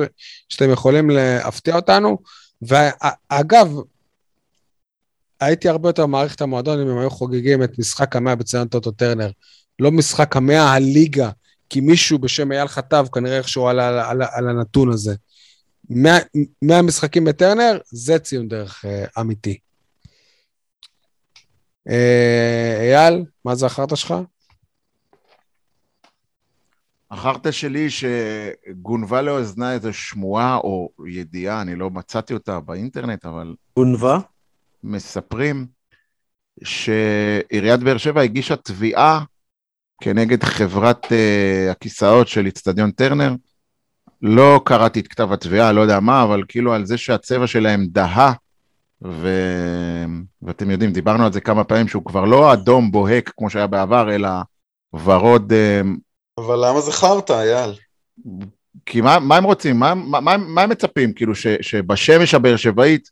שאתם 0.49 0.69
יכולים 0.69 1.09
להפתיע 1.09 1.75
אותנו. 1.75 2.17
ואגב, 2.61 3.75
הייתי 5.39 5.69
הרבה 5.69 5.89
יותר 5.89 6.05
מעריך 6.05 6.35
את 6.35 6.41
המועדון 6.41 6.79
אם 6.81 6.87
הם 6.87 6.97
היו 6.97 7.09
חוגגים 7.09 7.63
את 7.63 7.79
משחק 7.79 8.15
המאה 8.15 8.35
בציון 8.35 8.67
טוטו 8.67 8.91
טרנר. 8.91 9.29
לא 9.79 9.91
משחק 9.91 10.35
המאה, 10.37 10.73
הליגה, 10.73 11.29
כי 11.69 11.81
מישהו 11.81 12.19
בשם 12.19 12.51
אייל 12.51 12.67
חטב 12.67 13.05
כנראה 13.13 13.37
איכשהו 13.37 13.67
על, 13.67 13.79
על, 13.79 13.99
על, 13.99 14.21
על 14.31 14.49
הנתון 14.49 14.91
הזה. 14.91 15.15
100, 15.93 16.17
100 16.61 16.81
משחקים 16.81 17.25
בטרנר, 17.25 17.79
זה 17.85 18.19
ציון 18.19 18.47
דרך 18.47 18.85
אה, 18.85 19.05
אמיתי. 19.21 19.57
אה, 21.89 22.77
אייל, 22.81 23.25
מה 23.45 23.55
זה 23.55 23.65
החרטא 23.65 23.95
שלך? 23.95 24.13
החרטא 27.11 27.51
שלי 27.51 27.87
שגונבה 27.89 29.21
לאוזני 29.21 29.73
איזו 29.73 29.93
שמועה 29.93 30.57
או 30.57 30.89
ידיעה, 31.07 31.61
אני 31.61 31.75
לא 31.75 31.89
מצאתי 31.89 32.33
אותה 32.33 32.59
באינטרנט, 32.59 33.25
אבל 33.25 33.55
גונבה? 33.75 34.19
מספרים 34.83 35.67
שעיריית 36.63 37.79
באר 37.79 37.97
שבע 37.97 38.21
הגישה 38.21 38.55
תביעה 38.55 39.23
כנגד 40.01 40.43
חברת 40.43 41.05
uh, 41.05 41.71
הכיסאות 41.71 42.27
של 42.27 42.45
איצטדיון 42.45 42.91
טרנר. 42.91 43.33
לא 44.21 44.61
קראתי 44.65 44.99
את 44.99 45.07
כתב 45.07 45.31
התביעה, 45.31 45.71
לא 45.71 45.81
יודע 45.81 45.99
מה, 45.99 46.23
אבל 46.23 46.43
כאילו 46.47 46.73
על 46.73 46.85
זה 46.85 46.97
שהצבע 46.97 47.47
שלהם 47.47 47.85
דהה, 47.89 48.33
ו... 49.03 49.29
ואתם 50.41 50.71
יודעים, 50.71 50.91
דיברנו 50.91 51.25
על 51.25 51.33
זה 51.33 51.41
כמה 51.41 51.63
פעמים, 51.63 51.87
שהוא 51.87 52.05
כבר 52.05 52.25
לא 52.25 52.53
אדום 52.53 52.91
בוהק 52.91 53.33
כמו 53.37 53.49
שהיה 53.49 53.67
בעבר, 53.67 54.15
אלא 54.15 54.29
ורוד 54.93 55.51
uh, 55.51 55.87
אבל 56.37 56.69
למה 56.69 56.81
זה 56.81 56.91
חרטא, 56.91 57.33
אייל? 57.33 57.73
כי 58.85 59.01
מה, 59.01 59.19
מה 59.19 59.37
הם 59.37 59.43
רוצים? 59.43 59.79
מה, 59.79 59.95
מה, 59.95 60.19
מה, 60.19 60.37
מה 60.37 60.61
הם 60.61 60.69
מצפים? 60.69 61.13
כאילו 61.13 61.35
ש, 61.35 61.47
שבשמש 61.61 62.33
הבאר 62.33 62.55
שבעית 62.55 63.09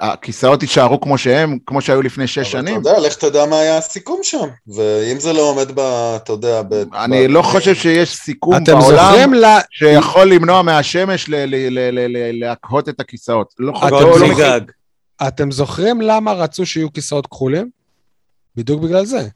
הכיסאות 0.00 0.62
יישארו 0.62 1.00
כמו 1.00 1.18
שהם, 1.18 1.58
כמו 1.66 1.80
שהיו 1.80 2.02
לפני 2.02 2.26
שש 2.26 2.38
אבל 2.38 2.44
שנים? 2.44 2.80
אתה 2.80 2.88
יודע, 2.90 3.00
לך 3.00 3.14
תדע 3.14 3.46
מה 3.46 3.58
היה 3.58 3.78
הסיכום 3.78 4.20
שם. 4.22 4.46
ואם 4.68 5.20
זה 5.20 5.32
לא 5.32 5.40
עומד 5.40 5.72
ב... 5.74 5.80
אתה 6.16 6.32
יודע, 6.32 6.62
ב... 6.62 6.74
אני 6.94 7.28
ב- 7.28 7.30
לא 7.30 7.42
חושב 7.42 7.74
שיש 7.74 8.16
סיכום 8.16 8.56
אתם 8.56 8.78
בעולם 8.78 8.96
זוכרים 8.96 9.34
ל... 9.34 9.44
שיכול 9.70 10.24
למנוע 10.28 10.62
מהשמש 10.62 11.28
ל- 11.28 11.34
ל- 11.34 11.68
ל- 11.68 11.90
ל- 11.90 12.16
ל- 12.16 12.40
להקהות 12.44 12.88
את 12.88 13.00
הכיסאות. 13.00 13.54
לא 13.58 13.72
חושב, 13.72 13.94
לא 13.94 14.28
מגג. 14.28 14.60
אתם 15.28 15.50
זוכרים 15.50 16.00
למה 16.00 16.32
רצו 16.32 16.66
שיהיו 16.66 16.92
כיסאות 16.92 17.26
כחולים? 17.26 17.70
בדיוק 18.56 18.82
בגלל 18.82 19.04
זה. 19.04 19.28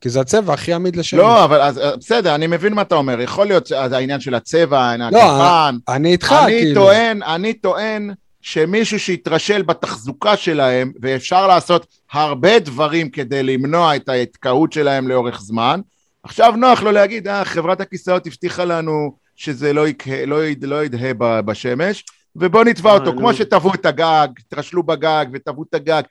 כי 0.00 0.08
זה 0.08 0.20
הצבע 0.20 0.54
הכי 0.54 0.72
עמיד 0.72 0.96
לשמש. 0.96 1.20
לא, 1.20 1.44
אבל 1.44 1.60
אז, 1.60 1.78
אה, 1.78 1.96
בסדר, 1.96 2.34
אני 2.34 2.46
מבין 2.46 2.72
מה 2.72 2.82
אתה 2.82 2.94
אומר. 2.94 3.20
יכול 3.20 3.46
להיות 3.46 3.72
העניין 3.72 4.20
של 4.20 4.34
הצבע, 4.34 4.80
העניין 4.80 5.14
לא, 5.14 5.22
הכפן. 5.22 5.76
אני 5.88 6.12
איתך, 6.12 6.34
אני 6.44 6.52
כאילו. 6.52 6.82
טוען, 6.82 7.22
אני 7.22 7.52
טוען 7.54 8.10
שמישהו 8.40 9.00
שיתרשל 9.00 9.62
בתחזוקה 9.62 10.36
שלהם, 10.36 10.92
ואפשר 11.02 11.46
לעשות 11.46 11.86
הרבה 12.12 12.58
דברים 12.58 13.10
כדי 13.10 13.42
למנוע 13.42 13.96
את 13.96 14.08
ההתקהות 14.08 14.72
שלהם 14.72 15.08
לאורך 15.08 15.40
זמן, 15.40 15.80
עכשיו 16.22 16.54
נוח 16.56 16.82
לו 16.82 16.92
להגיד, 16.92 17.28
אה, 17.28 17.44
חברת 17.44 17.80
הכיסאות 17.80 18.26
הבטיחה 18.26 18.64
לנו 18.64 19.16
שזה 19.36 19.72
לא, 19.72 19.88
יקה, 19.88 20.24
לא, 20.26 20.46
יד, 20.46 20.64
לא 20.64 20.84
ידהה 20.84 21.14
ב- 21.18 21.40
בשמש, 21.40 22.04
ובוא 22.36 22.64
נתבע 22.64 22.90
אה, 22.90 22.94
אותו, 22.94 23.12
נו. 23.12 23.18
כמו 23.18 23.34
שטבעו 23.34 23.74
את 23.74 23.86
הגג, 23.86 24.28
התרשלו 24.38 24.82
בגג 24.82 25.26
וטבעו 25.32 25.64
את 25.68 25.74
הגג. 25.74 26.02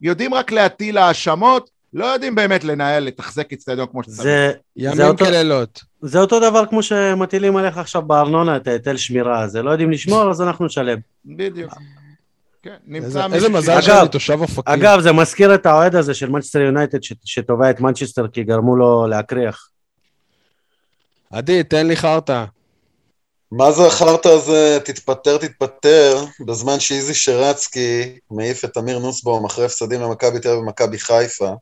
יודעים 0.00 0.34
רק 0.34 0.52
להטיל 0.52 0.98
האשמות, 0.98 1.70
לא 1.94 2.04
יודעים 2.04 2.34
באמת 2.34 2.64
לנהל, 2.64 3.04
לתחזק 3.04 3.52
אצטדיון 3.52 3.86
כמו 3.90 4.02
שצריך. 4.02 4.16
זה, 4.16 4.22
זה, 4.22 4.52
ימים 4.76 5.00
אותו, 5.00 5.24
כלילות. 5.24 5.82
זה 6.06 6.20
אותו 6.20 6.40
דבר 6.40 6.66
כמו 6.66 6.82
שמטילים 6.82 7.56
עליך 7.56 7.78
עכשיו 7.78 8.02
בארנונה 8.02 8.56
את 8.56 8.66
ההיטל 8.66 8.96
שמירה 8.96 9.40
הזה. 9.40 9.62
לא 9.62 9.70
יודעים 9.70 9.90
לשמור, 9.90 10.30
אז 10.30 10.42
אנחנו 10.42 10.66
נשלם. 10.66 10.98
בדיוק. 11.26 11.72
כן, 12.62 12.76
נמצא 12.86 13.26
איזה- 13.32 13.48
מזל 13.48 13.80
שאני 13.82 14.08
תושב 14.08 14.38
אופקים. 14.40 14.62
אגב, 14.74 15.00
זה 15.00 15.12
מזכיר 15.12 15.54
את 15.54 15.66
האוהד 15.66 15.96
הזה 15.96 16.14
של 16.14 16.30
מנצ'סטר 16.30 16.60
יונייטד 16.60 16.98
שתובע 17.24 17.70
את 17.70 17.80
מנצ'סטר 17.80 18.28
כי 18.28 18.42
גרמו 18.44 18.76
לו 18.76 19.06
להקריח. 19.06 19.68
עדי, 21.32 21.64
תן 21.64 21.86
לי 21.86 21.96
חרטא. 21.96 22.44
מה 23.52 23.72
זה 23.72 23.86
החרטא 23.86 24.28
הזה, 24.28 24.78
תתפטר, 24.84 25.38
תתפטר, 25.38 26.24
בזמן 26.46 26.80
שאיזי 26.80 27.14
שרצקי 27.14 28.18
מעיף 28.30 28.64
את 28.64 28.76
אמיר 28.76 28.98
נוסבאום 28.98 29.44
אחרי 29.44 29.64
הפסדים 29.64 30.00
למכבי 30.00 30.40
תל 30.40 30.48
אביב 30.48 30.60
ומכבי 30.60 30.98
חיפה. 30.98 31.52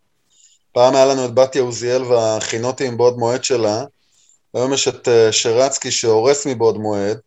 פעם 0.73 0.95
היה 0.95 1.07
לנו 1.07 1.25
את 1.25 1.35
בתיה 1.35 1.63
עוזיאל 1.63 2.03
והחינותי 2.03 2.91
מבעוד 2.91 3.17
מועד 3.19 3.45
שלה, 3.45 3.85
היום 4.55 4.73
יש 4.73 4.89
את 4.89 5.09
אה, 5.09 5.33
שרצקי 5.33 5.91
שהורס 5.91 6.47
מבעוד 6.47 6.79
מועד, 6.79 7.19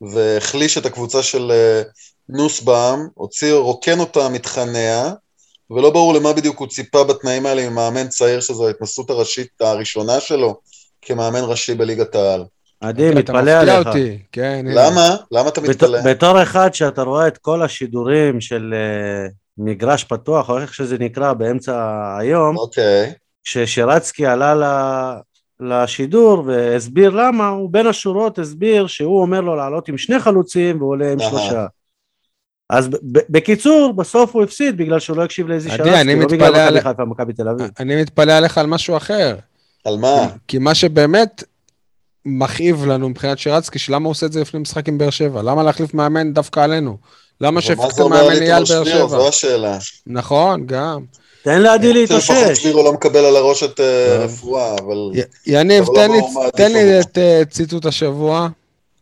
והחליש 0.00 0.78
את 0.78 0.86
הקבוצה 0.86 1.22
של 1.22 1.50
אה, 1.50 1.82
נוסבאום, 2.28 3.08
הוציא, 3.14 3.52
רוקן 3.52 4.00
אותה 4.00 4.28
מתכניה, 4.28 5.12
ולא 5.70 5.90
ברור 5.90 6.14
למה 6.14 6.32
בדיוק 6.32 6.58
הוא 6.58 6.68
ציפה 6.68 7.04
בתנאים 7.04 7.46
האלה 7.46 7.70
ממאמן 7.70 8.08
צעיר 8.08 8.40
שזו 8.40 8.66
ההתנסות 8.66 9.10
הראשית 9.10 9.48
הראשונה 9.60 10.20
שלו 10.20 10.56
כמאמן 11.02 11.40
ראשי 11.42 11.74
בליגת 11.74 12.14
העל. 12.14 12.44
עדי, 12.80 13.08
אתה 13.08 13.18
מתפלא 13.18 13.40
מפתיע 13.40 13.60
עליך. 13.60 13.86
אותי. 13.86 14.18
כן. 14.32 14.64
למה? 14.68 15.16
למה 15.30 15.48
אתה 15.48 15.60
מתפלא? 15.60 16.00
בתור 16.04 16.42
אחד 16.42 16.74
שאתה 16.74 17.02
רואה 17.02 17.28
את 17.28 17.38
כל 17.38 17.62
השידורים 17.62 18.40
של 18.40 18.74
אה, 18.74 19.28
מגרש 19.58 20.04
פתוח, 20.04 20.48
או 20.50 20.58
איך 20.58 20.74
שזה 20.74 20.98
נקרא, 20.98 21.32
באמצע 21.32 21.92
היום, 22.18 22.56
אוקיי. 22.56 23.12
כששרצקי 23.44 24.26
עלה 24.26 24.54
ל- 24.54 25.20
לשידור 25.64 26.42
והסביר 26.46 27.10
למה, 27.10 27.48
הוא 27.48 27.70
בין 27.72 27.86
השורות 27.86 28.38
הסביר 28.38 28.86
שהוא 28.86 29.20
אומר 29.20 29.40
לו 29.40 29.56
לעלות 29.56 29.88
עם 29.88 29.98
שני 29.98 30.18
חלוצים 30.20 30.78
והוא 30.78 30.90
עולה 30.90 31.12
עם. 31.12 31.18
שלושה. 31.20 31.66
אז 32.70 32.88
בקיצור, 33.28 33.92
בסוף 33.96 34.34
הוא 34.34 34.42
הפסיד 34.42 34.76
בגלל 34.76 34.98
שהוא 34.98 35.16
לא 35.16 35.24
הקשיב 35.24 35.48
לאיזי 35.48 35.70
אני 35.70 36.20
לא 36.20 36.26
בגלל 36.26 36.50
מכבי 36.50 36.60
על- 36.60 36.80
חיפה 36.80 37.02
ומכבי 37.02 37.32
תל 37.32 37.48
אביב. 37.48 37.70
אני 37.80 38.02
מתפלא 38.02 38.32
עליך 38.32 38.58
על 38.58 38.66
משהו 38.66 38.96
אחר. 38.96 39.36
על 39.84 39.96
מה? 39.96 40.26
כי 40.48 40.58
מה 40.58 40.74
שבאמת 40.74 41.44
מכאיב 42.26 42.84
לנו 42.86 43.08
מבחינת 43.08 43.38
שרצקי, 43.38 43.78
שלמה 43.78 44.04
הוא 44.04 44.10
עושה 44.10 44.26
את 44.26 44.32
זה 44.32 44.40
לפני 44.40 44.60
משחק 44.60 44.88
עם 44.88 44.98
באר 44.98 45.10
שבע? 45.10 45.42
למה 45.42 45.62
להחליף 45.62 45.94
מאמן 45.94 46.32
דווקא 46.32 46.60
עלינו? 46.60 46.96
למה 47.40 47.60
המאמן 47.98 48.16
על 48.16 48.42
אייל 48.42 48.64
באר? 48.68 48.84
שבע? 48.84 49.06
זו 49.06 49.28
השאלה. 49.28 49.78
נכון, 50.06 50.66
גם. 50.66 51.04
תן 51.44 51.62
לעדי 51.62 51.92
לפחות 51.92 52.20
להתאושש. 52.30 52.58
שבירו 52.62 52.82
לא 52.84 52.92
מקבל 52.92 53.24
על 53.24 53.36
הראש 53.36 53.62
את 53.62 53.80
אה, 53.80 54.06
טוב. 54.16 54.24
רפואה, 54.24 54.74
אבל... 54.74 55.20
יניב, 55.46 55.84
לא 55.88 55.94
תן 56.56 56.72
לי- 56.72 57.00
את 57.00 57.18
אה, 57.18 57.42
ציטוט 57.50 57.86
השבוע. 57.86 58.48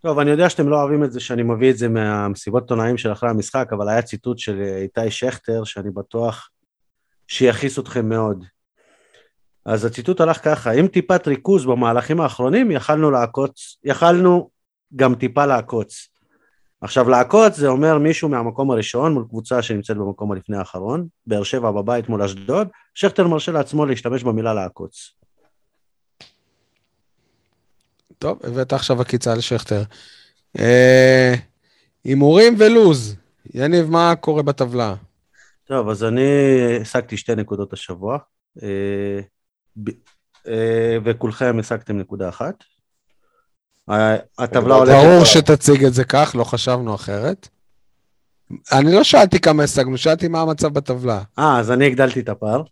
טוב, 0.02 0.18
אני 0.18 0.30
יודע 0.30 0.48
שאתם 0.50 0.68
לא 0.68 0.80
אוהבים 0.80 1.04
את 1.04 1.12
זה 1.12 1.20
שאני 1.20 1.42
מביא 1.42 1.70
את 1.70 1.78
זה 1.78 1.88
מהמסיבות 1.88 2.62
עיתונאים 2.62 2.98
של 2.98 3.12
אחרי 3.12 3.30
המשחק, 3.30 3.68
אבל 3.72 3.88
היה 3.88 4.02
ציטוט 4.02 4.38
של 4.38 4.60
אה, 4.62 4.76
איתי 4.76 5.10
שכטר, 5.10 5.64
שאני 5.64 5.90
בטוח 5.90 6.48
שיכעיס 7.28 7.78
אתכם 7.78 8.08
מאוד. 8.08 8.44
אז 9.66 9.84
הציטוט 9.84 10.20
הלך 10.20 10.44
ככה, 10.44 10.70
עם 10.70 10.86
טיפת 10.88 11.28
ריכוז 11.28 11.64
במהלכים 11.66 12.20
האחרונים, 12.20 12.70
יכלנו 12.70 13.10
לעקוץ, 13.10 13.76
יכלנו 13.84 14.50
גם 14.96 15.14
טיפה 15.14 15.46
לעקוץ. 15.46 16.08
עכשיו 16.82 17.08
לעקוץ 17.08 17.56
זה 17.56 17.68
אומר 17.68 17.98
מישהו 17.98 18.28
מהמקום 18.28 18.70
הראשון 18.70 19.14
מול 19.14 19.24
קבוצה 19.28 19.62
שנמצאת 19.62 19.96
במקום 19.96 20.32
הלפני 20.32 20.56
האחרון, 20.56 21.06
באר 21.26 21.42
שבע 21.42 21.70
בבית 21.70 22.08
מול 22.08 22.22
אשדוד, 22.22 22.68
שכטר 22.94 23.28
מרשה 23.28 23.52
לעצמו 23.52 23.86
להשתמש 23.86 24.22
במילה 24.22 24.54
לעקוץ. 24.54 25.10
טוב, 28.18 28.38
הבאת 28.42 28.72
עכשיו 28.72 29.00
עקיצה 29.00 29.34
לשכטר. 29.34 29.82
אה, 30.58 31.34
הימורים 32.04 32.54
ולוז. 32.58 33.16
יניב, 33.54 33.90
מה 33.90 34.14
קורה 34.20 34.42
בטבלה? 34.42 34.94
טוב, 35.64 35.88
אז 35.88 36.04
אני 36.04 36.30
השגתי 36.80 37.16
שתי 37.16 37.34
נקודות 37.34 37.72
השבוע, 37.72 38.18
אה, 38.62 39.20
אה, 40.48 40.96
וכולכם 41.04 41.56
השגתם 41.60 41.98
נקודה 41.98 42.28
אחת. 42.28 42.64
הטבלה 44.38 44.74
הולכת... 44.74 44.92
ברור 44.92 45.24
שתציג 45.24 45.84
את 45.84 45.94
זה 45.94 46.04
כך, 46.04 46.34
לא 46.38 46.44
חשבנו 46.44 46.94
אחרת. 46.94 47.48
אני 48.72 48.92
לא 48.92 49.04
שאלתי 49.04 49.40
כמה 49.40 49.62
השגנו, 49.62 49.98
שאלתי 49.98 50.28
מה 50.28 50.40
המצב 50.40 50.68
בטבלה. 50.68 51.22
אה, 51.38 51.58
אז 51.58 51.70
אני 51.70 51.86
הגדלתי 51.86 52.20
את 52.20 52.28
הפער. 52.28 52.62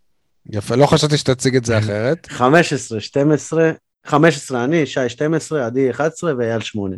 יפה, 0.49 0.75
לא 0.75 0.85
חשבתי 0.85 1.17
שתציג 1.17 1.55
את 1.55 1.65
זה 1.65 1.77
אחרת. 1.77 2.27
15, 2.29 2.99
12, 2.99 3.71
15 4.05 4.63
אני, 4.63 4.85
שי 4.85 5.09
12, 5.09 5.65
עדי 5.65 5.91
11 5.91 6.33
ואייל 6.37 6.61
8. 6.61 6.95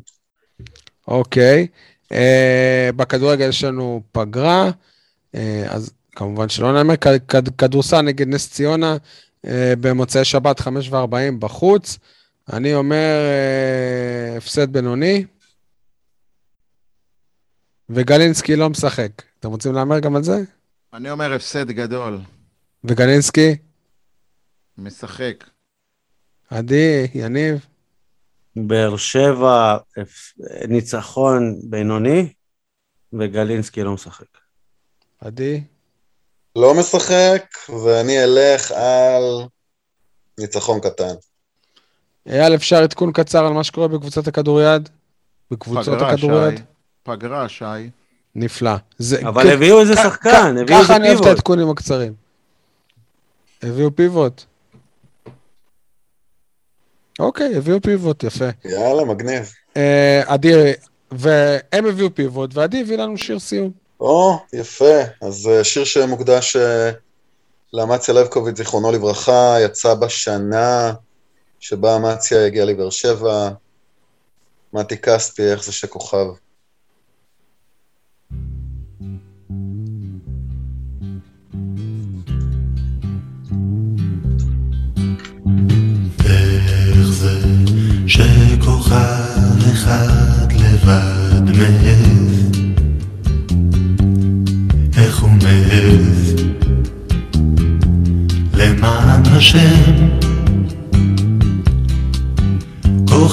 אוקיי. 1.07 1.67
אה, 2.11 2.89
בכדורגל 2.95 3.49
יש 3.49 3.63
לנו 3.63 4.01
פגרה, 4.11 4.71
אה, 5.35 5.65
אז 5.69 5.91
כמובן 6.15 6.49
שלא 6.49 6.73
נאמר, 6.73 6.93
כדורסל 7.57 8.01
נגד 8.01 8.27
נס 8.27 8.49
ציונה 8.49 8.97
אה, 9.45 9.73
במוצאי 9.81 10.25
שבת, 10.25 10.59
5 10.59 10.89
ו-40 10.89 11.39
בחוץ. 11.39 11.97
אני 12.51 12.73
אומר 12.73 13.17
אה, 13.25 14.37
הפסד 14.37 14.73
בינוני, 14.73 15.25
וגלינסקי 17.89 18.55
לא 18.55 18.69
משחק. 18.69 19.11
אתם 19.39 19.49
רוצים 19.49 19.73
להמר 19.73 19.99
גם 19.99 20.15
על 20.15 20.23
זה? 20.23 20.41
אני 20.93 21.11
אומר 21.11 21.33
הפסד 21.33 21.71
גדול. 21.71 22.19
וגלינסקי, 22.83 23.55
משחק. 24.77 25.43
עדי, 26.49 27.07
יניב, 27.13 27.65
באר 28.55 28.97
שבע, 28.97 29.77
ניצחון 30.67 31.59
בינוני, 31.63 32.33
וגלינסקי 33.13 33.83
לא 33.83 33.93
משחק. 33.93 34.37
עדי, 35.19 35.63
לא 36.55 36.73
משחק, 36.79 37.43
ואני 37.69 38.23
אלך 38.23 38.71
על 38.71 39.47
ניצחון 40.39 40.79
קטן. 40.79 41.13
אייל, 42.29 42.55
אפשר 42.55 42.83
עדכון 42.83 43.11
קצר 43.11 43.45
על 43.45 43.53
מה 43.53 43.63
שקורה 43.63 43.87
בקבוצת 43.87 44.27
הכדוריד? 44.27 44.89
בקבוצות 45.51 45.95
פגרה, 45.97 46.11
הכדוריד? 46.11 46.57
שי. 46.57 46.63
פגרה, 47.03 47.49
שי. 47.49 47.65
נפלא. 48.35 48.71
זה, 48.97 49.19
אבל 49.27 49.43
כ- 49.43 49.53
הביאו 49.53 49.79
איזה 49.79 49.95
כ- 49.95 49.99
שחקן, 49.99 50.29
כ- 50.57 50.61
הביאו 50.61 50.77
איזה 50.77 50.87
ככה 50.87 50.95
אני 50.95 51.07
אוהב 51.07 51.17
את 51.17 51.23
פיבוט. 51.23 51.27
העדכונים 51.27 51.69
הקצרים. 51.69 52.13
הביאו 53.63 53.95
פיבוט. 53.95 54.43
אוקיי, 57.19 57.57
הביאו 57.57 57.81
פיבוט, 57.81 58.23
יפה. 58.23 58.45
יאללה, 58.65 59.05
מגניב. 59.05 59.53
אה, 59.77 60.21
עדי, 60.27 60.53
והם 61.11 61.85
הביאו 61.85 62.15
פיבוט, 62.15 62.49
ועדי 62.53 62.81
הביא 62.81 62.97
לנו 62.97 63.17
שיר 63.17 63.39
סיום. 63.39 63.71
או, 63.99 64.39
יפה. 64.53 64.99
אז 65.21 65.47
אה, 65.47 65.63
שיר 65.63 65.83
שמוקדש 65.83 66.55
אה, 66.55 66.91
לאמציה 67.73 68.13
לבקוביץ', 68.13 68.57
זיכרונו 68.57 68.91
לברכה, 68.91 69.55
יצא 69.65 69.93
בשנה 69.93 70.93
שבה 71.63 71.95
אמציה 71.95 72.45
הגיעה 72.45 72.65
לבאר 72.65 72.89
שבע. 72.89 73.49
מתי 74.73 74.97
כספי, 74.97 75.51
איך 75.51 75.63
זה 75.63 75.71
שכוכב. 75.71 76.25
שכוכב 88.07 88.93
אחד 89.73 90.47
לבד 90.51 91.41
מעז? 91.57 92.51
איך 94.97 95.19
הוא 95.19 95.29
מעז? 95.29 96.33
למען 98.53 99.21
השם 99.25 100.22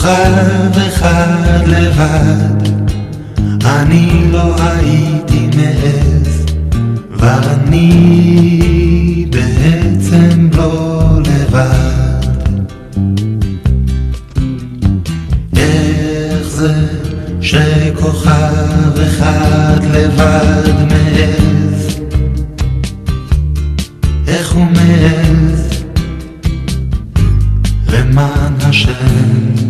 כוכב 0.01 0.79
אחד 0.89 1.63
לבד 1.67 2.69
אני 3.65 4.33
לא 4.33 4.57
הייתי 4.59 5.51
מעז 5.57 6.45
ואני 7.11 7.87
בעצם 9.31 10.49
לא 10.57 11.03
לבד 11.19 12.27
איך 15.57 16.49
זה 16.49 16.75
שכוכב 17.41 19.01
אחד 19.07 19.79
לבד 19.95 20.73
מעז? 20.89 22.01
איך 24.29 24.53
הוא 24.53 24.65
מעז? 24.65 25.85
למען 27.93 28.55
השם, 28.61 29.70